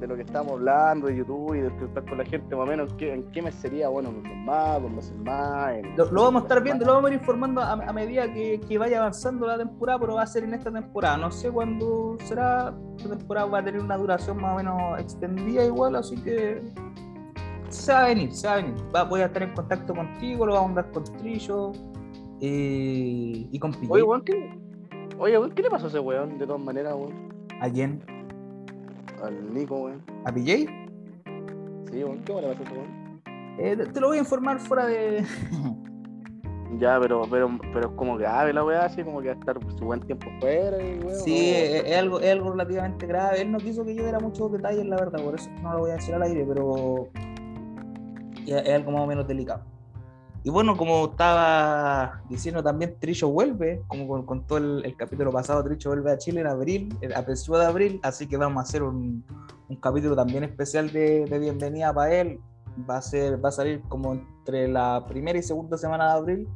de 0.00 0.06
lo 0.06 0.14
que 0.16 0.22
estamos 0.22 0.52
hablando 0.52 1.06
de 1.06 1.16
YouTube 1.16 1.54
y 1.54 1.60
de 1.60 1.68
estar 1.68 2.04
con 2.04 2.18
la 2.18 2.24
gente, 2.24 2.54
más 2.54 2.64
o 2.66 2.70
menos, 2.70 2.90
¿en 2.92 2.96
qué, 2.98 3.12
en 3.14 3.30
qué 3.32 3.42
mes 3.42 3.54
sería? 3.54 3.88
Bueno, 3.88 4.10
mes 4.12 4.36
más, 4.44 4.80
dos 4.82 4.90
meses 4.90 5.16
más. 5.18 5.72
en- 5.74 5.96
Lo, 5.96 6.10
lo 6.10 6.22
vamos 6.24 6.42
a 6.42 6.44
estar 6.44 6.62
viendo, 6.62 6.84
lo 6.84 6.94
vamos 6.94 7.10
a 7.10 7.14
ir 7.14 7.20
informando 7.20 7.60
a, 7.60 7.72
a 7.72 7.92
medida 7.92 8.32
que, 8.32 8.60
que 8.60 8.78
vaya 8.78 8.98
avanzando 8.98 9.46
la 9.46 9.56
temporada, 9.58 9.98
pero 9.98 10.14
va 10.14 10.22
a 10.22 10.26
ser 10.26 10.44
en 10.44 10.54
esta 10.54 10.70
temporada. 10.70 11.16
No 11.16 11.30
sé 11.30 11.50
cuándo 11.50 12.16
será. 12.24 12.74
Esta 12.98 13.16
temporada 13.16 13.46
va 13.46 13.58
a 13.58 13.64
tener 13.64 13.80
una 13.80 13.96
duración 13.96 14.40
más 14.40 14.52
o 14.54 14.56
menos 14.56 15.00
extendida 15.00 15.64
igual, 15.64 15.96
así 15.96 16.16
que 16.22 16.60
se 17.68 17.92
va 17.92 18.04
a 18.04 18.06
venir, 18.08 18.32
se 18.32 18.46
va 18.46 18.52
a 18.54 18.56
venir. 18.56 18.74
Va- 18.94 19.04
voy 19.04 19.20
a 19.20 19.26
estar 19.26 19.42
en 19.42 19.54
contacto 19.54 19.94
contigo, 19.94 20.46
lo 20.46 20.52
vamos 20.54 20.66
a 20.66 20.68
andar 20.80 20.90
con 20.92 21.04
Trillo 21.18 21.72
eh, 22.40 23.48
y 23.50 23.58
con 23.58 23.72
PJ. 23.72 23.86
Oye, 23.92 24.02
weón, 24.02 24.22
¿qué, 24.22 24.58
oye, 25.18 25.38
weón, 25.38 25.52
¿qué 25.52 25.62
le 25.62 25.70
pasó 25.70 25.86
a 25.86 25.88
ese 25.88 25.98
weón? 26.00 26.38
De 26.38 26.46
todas 26.46 26.62
maneras, 26.62 26.94
weón. 26.94 27.32
¿A 27.60 27.70
quién? 27.70 28.02
Al 29.22 29.54
Nico, 29.54 29.76
weón. 29.78 30.02
¿A 30.24 30.32
PJ? 30.32 30.66
Sí, 31.90 32.04
weón, 32.04 32.22
¿qué 32.24 32.32
le 32.34 32.54
pasó 32.54 32.74
weón? 32.74 33.20
Eh, 33.58 33.76
te- 33.92 34.00
lo 34.00 34.08
voy 34.08 34.18
a 34.18 34.20
informar 34.20 34.58
fuera 34.60 34.86
de. 34.86 35.24
Ya, 36.80 36.98
pero, 37.00 37.22
pero, 37.30 37.48
pero 37.72 37.88
es 37.88 37.94
como 37.94 38.16
grave 38.18 38.52
la 38.52 38.62
weá, 38.64 38.84
así 38.84 39.02
como 39.04 39.22
que 39.22 39.28
va 39.28 39.34
a 39.34 39.38
estar 39.38 39.56
su 39.78 39.84
buen 39.84 40.00
tiempo 40.00 40.26
fuera 40.40 40.76
y 40.82 40.98
weón. 40.98 41.14
Sí, 41.20 41.30
no. 41.52 41.56
es, 41.58 41.84
es 41.86 41.96
algo, 41.96 42.20
es 42.20 42.32
algo 42.32 42.50
relativamente 42.50 43.06
grave. 43.06 43.40
Él 43.40 43.52
no 43.52 43.58
quiso 43.58 43.84
que 43.84 43.94
yo 43.94 44.02
diera 44.02 44.18
muchos 44.18 44.50
detalles, 44.52 44.84
la 44.84 44.96
verdad, 44.96 45.22
por 45.24 45.36
eso 45.36 45.48
no 45.62 45.72
lo 45.72 45.78
voy 45.78 45.90
a 45.92 45.94
decir 45.94 46.14
al 46.16 46.22
aire, 46.24 46.44
pero 46.46 47.08
es 48.46 48.68
algo 48.74 48.90
más 48.90 49.02
o 49.02 49.06
menos 49.06 49.26
delicado. 49.28 49.62
Y 50.46 50.50
bueno, 50.50 50.76
como 50.76 51.06
estaba 51.06 52.22
diciendo 52.28 52.62
también, 52.62 52.94
Trillo 53.00 53.28
vuelve, 53.30 53.82
como 53.88 54.06
con- 54.06 54.24
contó 54.24 54.58
el, 54.58 54.80
el 54.84 54.96
capítulo 54.96 55.32
pasado, 55.32 55.64
Trillo 55.64 55.90
vuelve 55.90 56.12
a 56.12 56.18
Chile 56.18 56.42
en 56.42 56.46
abril, 56.46 56.96
el- 57.00 57.14
a 57.14 57.24
principios 57.24 57.58
de 57.58 57.66
abril, 57.66 58.00
así 58.04 58.28
que 58.28 58.36
vamos 58.36 58.58
a 58.58 58.62
hacer 58.62 58.84
un, 58.84 59.24
un 59.68 59.76
capítulo 59.80 60.14
también 60.14 60.44
especial 60.44 60.92
de, 60.92 61.24
de 61.24 61.38
bienvenida 61.40 61.92
para 61.92 62.14
él. 62.14 62.38
Va 62.88 62.98
a, 62.98 63.02
ser, 63.02 63.44
va 63.44 63.48
a 63.48 63.52
salir 63.52 63.80
como 63.88 64.12
entre 64.12 64.68
la 64.68 65.04
primera 65.08 65.36
y 65.36 65.42
segunda 65.42 65.76
semana 65.78 66.12
de 66.12 66.12
abril. 66.12 66.48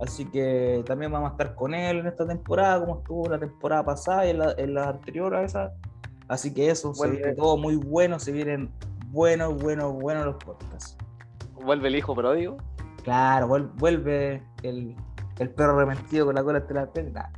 Así 0.00 0.24
que 0.24 0.82
también 0.84 1.12
vamos 1.12 1.28
a 1.28 1.32
estar 1.34 1.54
con 1.54 1.72
él 1.72 1.98
en 1.98 2.08
esta 2.08 2.26
temporada, 2.26 2.80
como 2.84 2.98
estuvo 2.98 3.28
la 3.28 3.38
temporada 3.38 3.84
pasada 3.84 4.26
y 4.26 4.30
en 4.30 4.38
la, 4.40 4.54
en 4.58 4.74
la 4.74 4.88
anterior 4.88 5.36
a 5.36 5.44
esa. 5.44 5.72
Así 6.26 6.52
que 6.52 6.68
eso, 6.68 6.92
se 6.94 7.08
viene 7.08 7.34
todo 7.34 7.56
muy 7.56 7.76
bueno, 7.76 8.18
se 8.18 8.32
vienen 8.32 8.70
buenos, 9.12 9.54
buenos, 9.62 9.92
buenos 9.92 10.26
los 10.26 10.34
podcasts. 10.42 10.96
Vuelve 11.62 11.88
el 11.88 11.94
hijo 11.96 12.14
pródigo. 12.14 12.56
Claro, 13.02 13.48
vuel- 13.48 13.70
vuelve 13.76 14.42
el, 14.62 14.94
el 15.38 15.50
perro 15.50 15.78
arrepentido 15.78 16.26
con 16.26 16.34
la 16.34 16.42
cola 16.44 16.58
entre 16.58 16.74
las 16.74 16.88
piernas. 16.88 17.30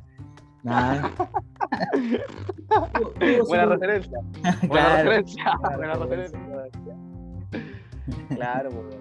Tuvo 3.18 3.44
Buena 3.48 3.66
referencia. 3.74 4.18
Buena 4.42 4.68
Claro. 4.68 4.96
referencia. 5.10 5.58
Buena 5.76 5.94
referencia. 5.94 6.38
Claro, 8.34 8.70
pues. 8.70 8.96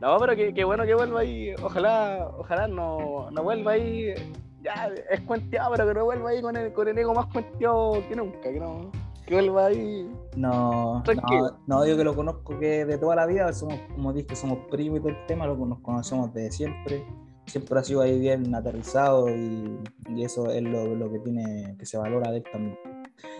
No, 0.00 0.16
pero 0.18 0.34
qué, 0.36 0.54
qué 0.54 0.64
bueno 0.64 0.84
que 0.84 0.94
vuelva 0.94 1.20
ahí. 1.20 1.54
Ojalá, 1.62 2.28
ojalá 2.38 2.66
no, 2.68 3.30
no 3.30 3.42
vuelva 3.42 3.72
ahí. 3.72 4.14
Ya, 4.62 4.90
es 5.10 5.20
cuenteado, 5.22 5.72
pero 5.72 5.86
que 5.88 5.94
no 5.94 6.04
vuelva 6.04 6.30
ahí 6.30 6.40
con 6.42 6.56
el, 6.56 6.72
con 6.72 6.88
el 6.88 6.96
ego 6.98 7.14
más 7.14 7.26
cuenteado 7.26 7.92
que 8.08 8.16
nunca. 8.16 8.40
Que, 8.42 8.60
no, 8.60 8.90
que 9.26 9.34
vuelva 9.34 9.66
ahí. 9.66 10.10
No, 10.36 11.02
no, 11.16 11.58
no, 11.66 11.86
yo 11.86 11.96
que 11.96 12.04
lo 12.04 12.14
conozco 12.14 12.58
que 12.58 12.84
de 12.84 12.98
toda 12.98 13.16
la 13.16 13.26
vida, 13.26 13.52
somos, 13.52 13.78
como 13.94 14.12
dije, 14.12 14.36
somos 14.36 14.58
primos 14.70 14.98
y 14.98 15.02
todo 15.02 15.08
el 15.10 15.26
tema, 15.26 15.46
lo, 15.46 15.56
nos 15.56 15.80
conocemos 15.80 16.32
desde 16.32 16.52
siempre. 16.52 17.04
Siempre 17.46 17.80
ha 17.80 17.82
sido 17.82 18.00
ahí 18.02 18.20
bien 18.20 18.54
aterrizado 18.54 19.28
y, 19.28 19.76
y 20.08 20.22
eso 20.22 20.48
es 20.50 20.62
lo, 20.62 20.94
lo 20.94 21.10
que 21.10 21.18
tiene, 21.18 21.74
que 21.76 21.84
se 21.84 21.98
valora 21.98 22.30
de 22.30 22.36
él 22.38 22.44
también. 22.52 22.78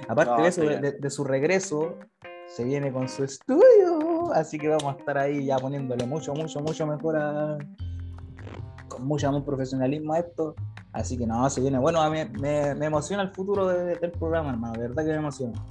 Aparte 0.08 0.32
No, 0.36 0.42
de 0.42 0.48
eso, 0.48 0.62
de, 0.62 0.92
de 0.92 1.10
su 1.10 1.22
regreso, 1.22 1.94
se 2.48 2.64
viene 2.64 2.92
con 2.92 3.08
su 3.08 3.22
estudio, 3.22 4.32
así 4.34 4.58
que 4.58 4.66
vamos 4.66 4.96
a 4.96 4.98
estar 4.98 5.16
ahí 5.16 5.44
ya 5.46 5.58
poniéndole 5.58 6.06
mucho, 6.06 6.34
mucho, 6.34 6.58
mucho 6.58 6.86
mejor 6.88 7.16
a, 7.18 7.56
con 8.88 9.04
mucho 9.06 9.30
más 9.30 9.42
profesionalismo 9.44 10.12
a 10.14 10.18
esto. 10.18 10.56
Así 10.92 11.16
que 11.16 11.24
no, 11.24 11.48
se 11.48 11.60
viene. 11.60 11.78
Bueno, 11.78 12.00
a 12.00 12.10
mí 12.10 12.18
me, 12.40 12.74
me 12.74 12.86
emociona 12.86 13.22
el 13.22 13.28
futuro 13.30 13.68
de- 13.68 13.94
del 13.94 14.10
programa, 14.10 14.50
hermano, 14.50 14.72
de 14.72 14.88
verdad 14.88 15.04
que 15.04 15.10
me 15.10 15.18
emociona. 15.18 15.64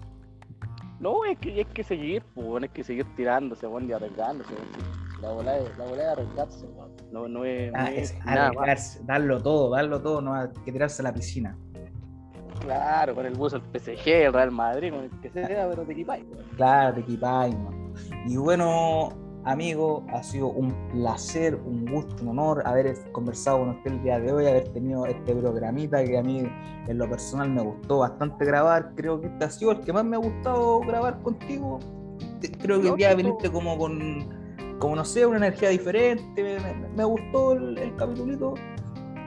No, 0.99 1.23
es 1.25 1.37
que 1.37 1.53
hay 1.53 1.65
que 1.65 1.83
seguir, 1.83 2.23
pues, 2.35 2.63
hay 2.63 2.69
que 2.69 2.83
seguir 2.83 3.05
tirándose, 3.15 3.67
weón, 3.67 3.89
y 3.89 3.93
arriesgándose. 3.93 4.53
La 5.21 5.31
bola 5.31 5.57
es, 5.57 5.77
la 5.77 5.85
bola 5.85 6.01
es 6.03 6.09
arriesgarse, 6.09 6.65
weón. 6.67 6.91
No, 7.11 7.27
no 7.27 7.45
es, 7.45 7.71
no 7.71 7.79
Ah, 7.79 7.91
es 7.91 8.11
es 8.11 8.25
nada 8.25 8.47
arriesgarse, 8.47 9.01
darlo 9.03 9.41
todo, 9.41 9.69
darlo 9.71 10.01
todo, 10.01 10.21
no 10.21 10.33
hay 10.33 10.47
que 10.65 10.71
tirarse 10.71 11.01
a 11.01 11.03
la 11.05 11.13
piscina. 11.13 11.57
Claro, 12.59 13.15
con 13.15 13.25
el 13.25 13.33
buzo 13.35 13.59
del 13.59 13.79
PSG, 13.81 14.07
el 14.07 14.33
Real 14.33 14.51
Madrid, 14.51 14.91
con 14.91 15.05
el 15.05 15.09
que 15.21 15.29
sea, 15.29 15.67
pero 15.69 15.83
te 15.83 15.93
equipáis, 15.93 16.25
weón. 16.25 16.45
Claro, 16.57 16.93
te 16.95 16.99
equipáis, 17.01 17.57
man. 17.57 17.93
Y 18.27 18.35
bueno, 18.37 19.09
amigo, 19.45 20.03
ha 20.13 20.21
sido 20.23 20.47
un 20.47 20.73
placer, 20.91 21.55
un 21.65 21.85
gusto, 21.85 22.15
un 22.23 22.29
honor 22.29 22.61
haber 22.65 22.95
conversado 23.11 23.59
con 23.59 23.69
usted 23.69 23.91
el 23.91 24.03
día 24.03 24.19
de 24.19 24.31
hoy, 24.31 24.45
haber 24.47 24.67
tenido 24.69 25.05
este 25.05 25.35
programita 25.35 26.03
que 26.03 26.17
a 26.17 26.23
mí 26.23 26.43
en 26.87 26.97
lo 26.97 27.09
personal 27.09 27.49
me 27.49 27.61
gustó 27.61 27.99
bastante 27.99 28.45
grabar. 28.45 28.93
Creo 28.95 29.19
que 29.21 29.27
este 29.27 29.45
ha 29.45 29.49
sido 29.49 29.71
el 29.71 29.79
que 29.81 29.93
más 29.93 30.05
me 30.05 30.15
ha 30.15 30.19
gustado 30.19 30.79
grabar 30.81 31.21
contigo. 31.21 31.79
Creo 32.61 32.81
que 32.81 32.89
hoy 32.91 32.97
día 32.97 33.13
viniste 33.15 33.51
como 33.51 33.77
con, 33.77 34.29
como 34.79 34.95
no 34.95 35.05
sé, 35.05 35.25
una 35.25 35.37
energía 35.37 35.69
diferente. 35.69 36.43
Me, 36.43 36.59
me- 36.59 36.89
me 36.89 37.03
gustó 37.03 37.53
el, 37.53 37.77
el 37.77 37.95
capitulito. 37.95 38.53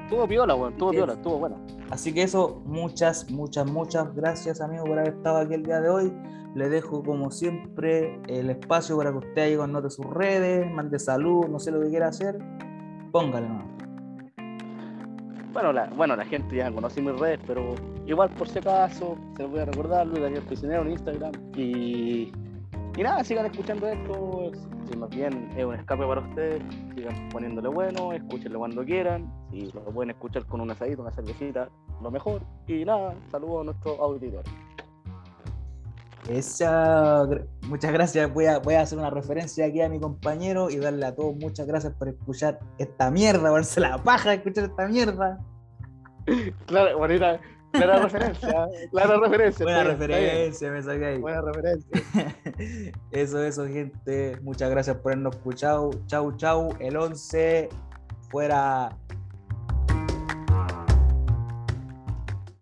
Estuvo 0.04 0.28
piola, 0.28 0.54
weón, 0.54 0.72
estuvo 0.72 0.90
piola, 0.90 1.12
estuvo 1.14 1.38
buena. 1.38 1.56
Así 1.90 2.12
que 2.12 2.22
eso, 2.22 2.62
muchas, 2.66 3.30
muchas, 3.30 3.66
muchas 3.70 4.14
gracias 4.14 4.60
amigo 4.60 4.84
por 4.84 4.98
haber 4.98 5.14
estado 5.14 5.38
aquí 5.38 5.54
el 5.54 5.62
día 5.62 5.80
de 5.80 5.88
hoy. 5.88 6.12
Le 6.54 6.68
dejo 6.68 7.02
como 7.02 7.30
siempre 7.30 8.20
el 8.28 8.50
espacio 8.50 8.96
para 8.96 9.10
que 9.10 9.18
usted 9.18 9.42
ahí 9.42 9.54
anote 9.54 9.90
sus 9.90 10.06
redes, 10.06 10.70
mande 10.70 10.98
salud, 10.98 11.46
no 11.48 11.58
sé 11.58 11.70
lo 11.70 11.80
que 11.80 11.88
quiera 11.88 12.08
hacer, 12.08 12.38
póngale. 13.10 13.48
¿no? 13.48 13.72
Bueno 15.52 15.72
la, 15.72 15.86
bueno, 15.88 16.16
la 16.16 16.24
gente 16.24 16.56
ya 16.56 16.72
conoce 16.72 17.02
mis 17.02 17.18
redes, 17.18 17.40
pero 17.46 17.74
igual 18.06 18.30
por 18.30 18.48
si 18.48 18.58
acaso, 18.58 19.18
se 19.36 19.42
los 19.42 19.50
voy 19.50 19.60
a 19.60 19.64
recordar, 19.66 20.06
Luis 20.06 20.22
Daniel 20.22 20.42
Prisionero 20.44 20.82
en 20.82 20.92
Instagram. 20.92 21.32
Y, 21.56 22.32
y 22.96 23.02
nada, 23.02 23.22
sigan 23.22 23.46
escuchando 23.46 23.86
esto, 23.86 24.50
si 24.90 24.96
más 24.96 25.10
bien 25.10 25.50
es 25.56 25.64
un 25.64 25.74
escape 25.74 26.06
para 26.06 26.22
ustedes, 26.22 26.62
sigan 26.94 27.28
poniéndole 27.28 27.68
bueno, 27.68 28.12
escúchenlo 28.12 28.60
cuando 28.60 28.82
quieran, 28.84 29.30
y 29.52 29.70
lo 29.72 29.84
pueden 29.84 30.10
escuchar 30.10 30.46
con 30.46 30.62
un 30.62 30.70
asadito, 30.70 31.02
una 31.02 31.12
cervecita, 31.12 31.68
lo 32.02 32.10
mejor. 32.10 32.42
Y 32.66 32.84
nada, 32.86 33.14
saludos 33.30 33.60
a 33.60 33.64
nuestros 33.64 33.98
auditores. 33.98 34.50
Esa, 36.28 37.24
gr- 37.24 37.46
muchas 37.66 37.92
gracias. 37.92 38.32
Voy 38.32 38.46
a, 38.46 38.58
voy 38.58 38.74
a 38.74 38.82
hacer 38.82 38.98
una 38.98 39.10
referencia 39.10 39.66
aquí 39.66 39.80
a 39.82 39.88
mi 39.88 39.98
compañero 40.00 40.70
y 40.70 40.76
darle 40.76 41.06
a 41.06 41.14
todos 41.14 41.34
muchas 41.36 41.66
gracias 41.66 41.92
por 41.94 42.08
escuchar 42.08 42.60
esta 42.78 43.10
mierda, 43.10 43.48
por 43.50 43.58
darse 43.60 43.80
la 43.80 43.98
paja 43.98 44.30
de 44.30 44.36
escuchar 44.36 44.64
esta 44.64 44.86
mierda. 44.86 45.40
Claro, 46.66 46.96
bonita, 46.98 47.40
clara 47.72 47.98
referencia, 48.02 48.68
clara 48.92 49.16
referencia. 49.18 49.64
Buena 49.66 49.82
bien. 49.82 49.98
referencia, 49.98 50.70
me 50.70 50.82
saqué 50.82 51.06
ahí. 51.06 51.18
Buena 51.18 51.40
referencia. 51.42 51.90
Eso, 53.10 53.42
eso, 53.42 53.66
gente. 53.66 54.38
Muchas 54.42 54.70
gracias 54.70 54.96
por 54.98 55.12
habernos 55.12 55.34
escuchado. 55.34 55.90
Chau, 56.06 56.36
chau. 56.36 56.68
El 56.78 56.96
11 56.96 57.68
fuera 58.30 58.96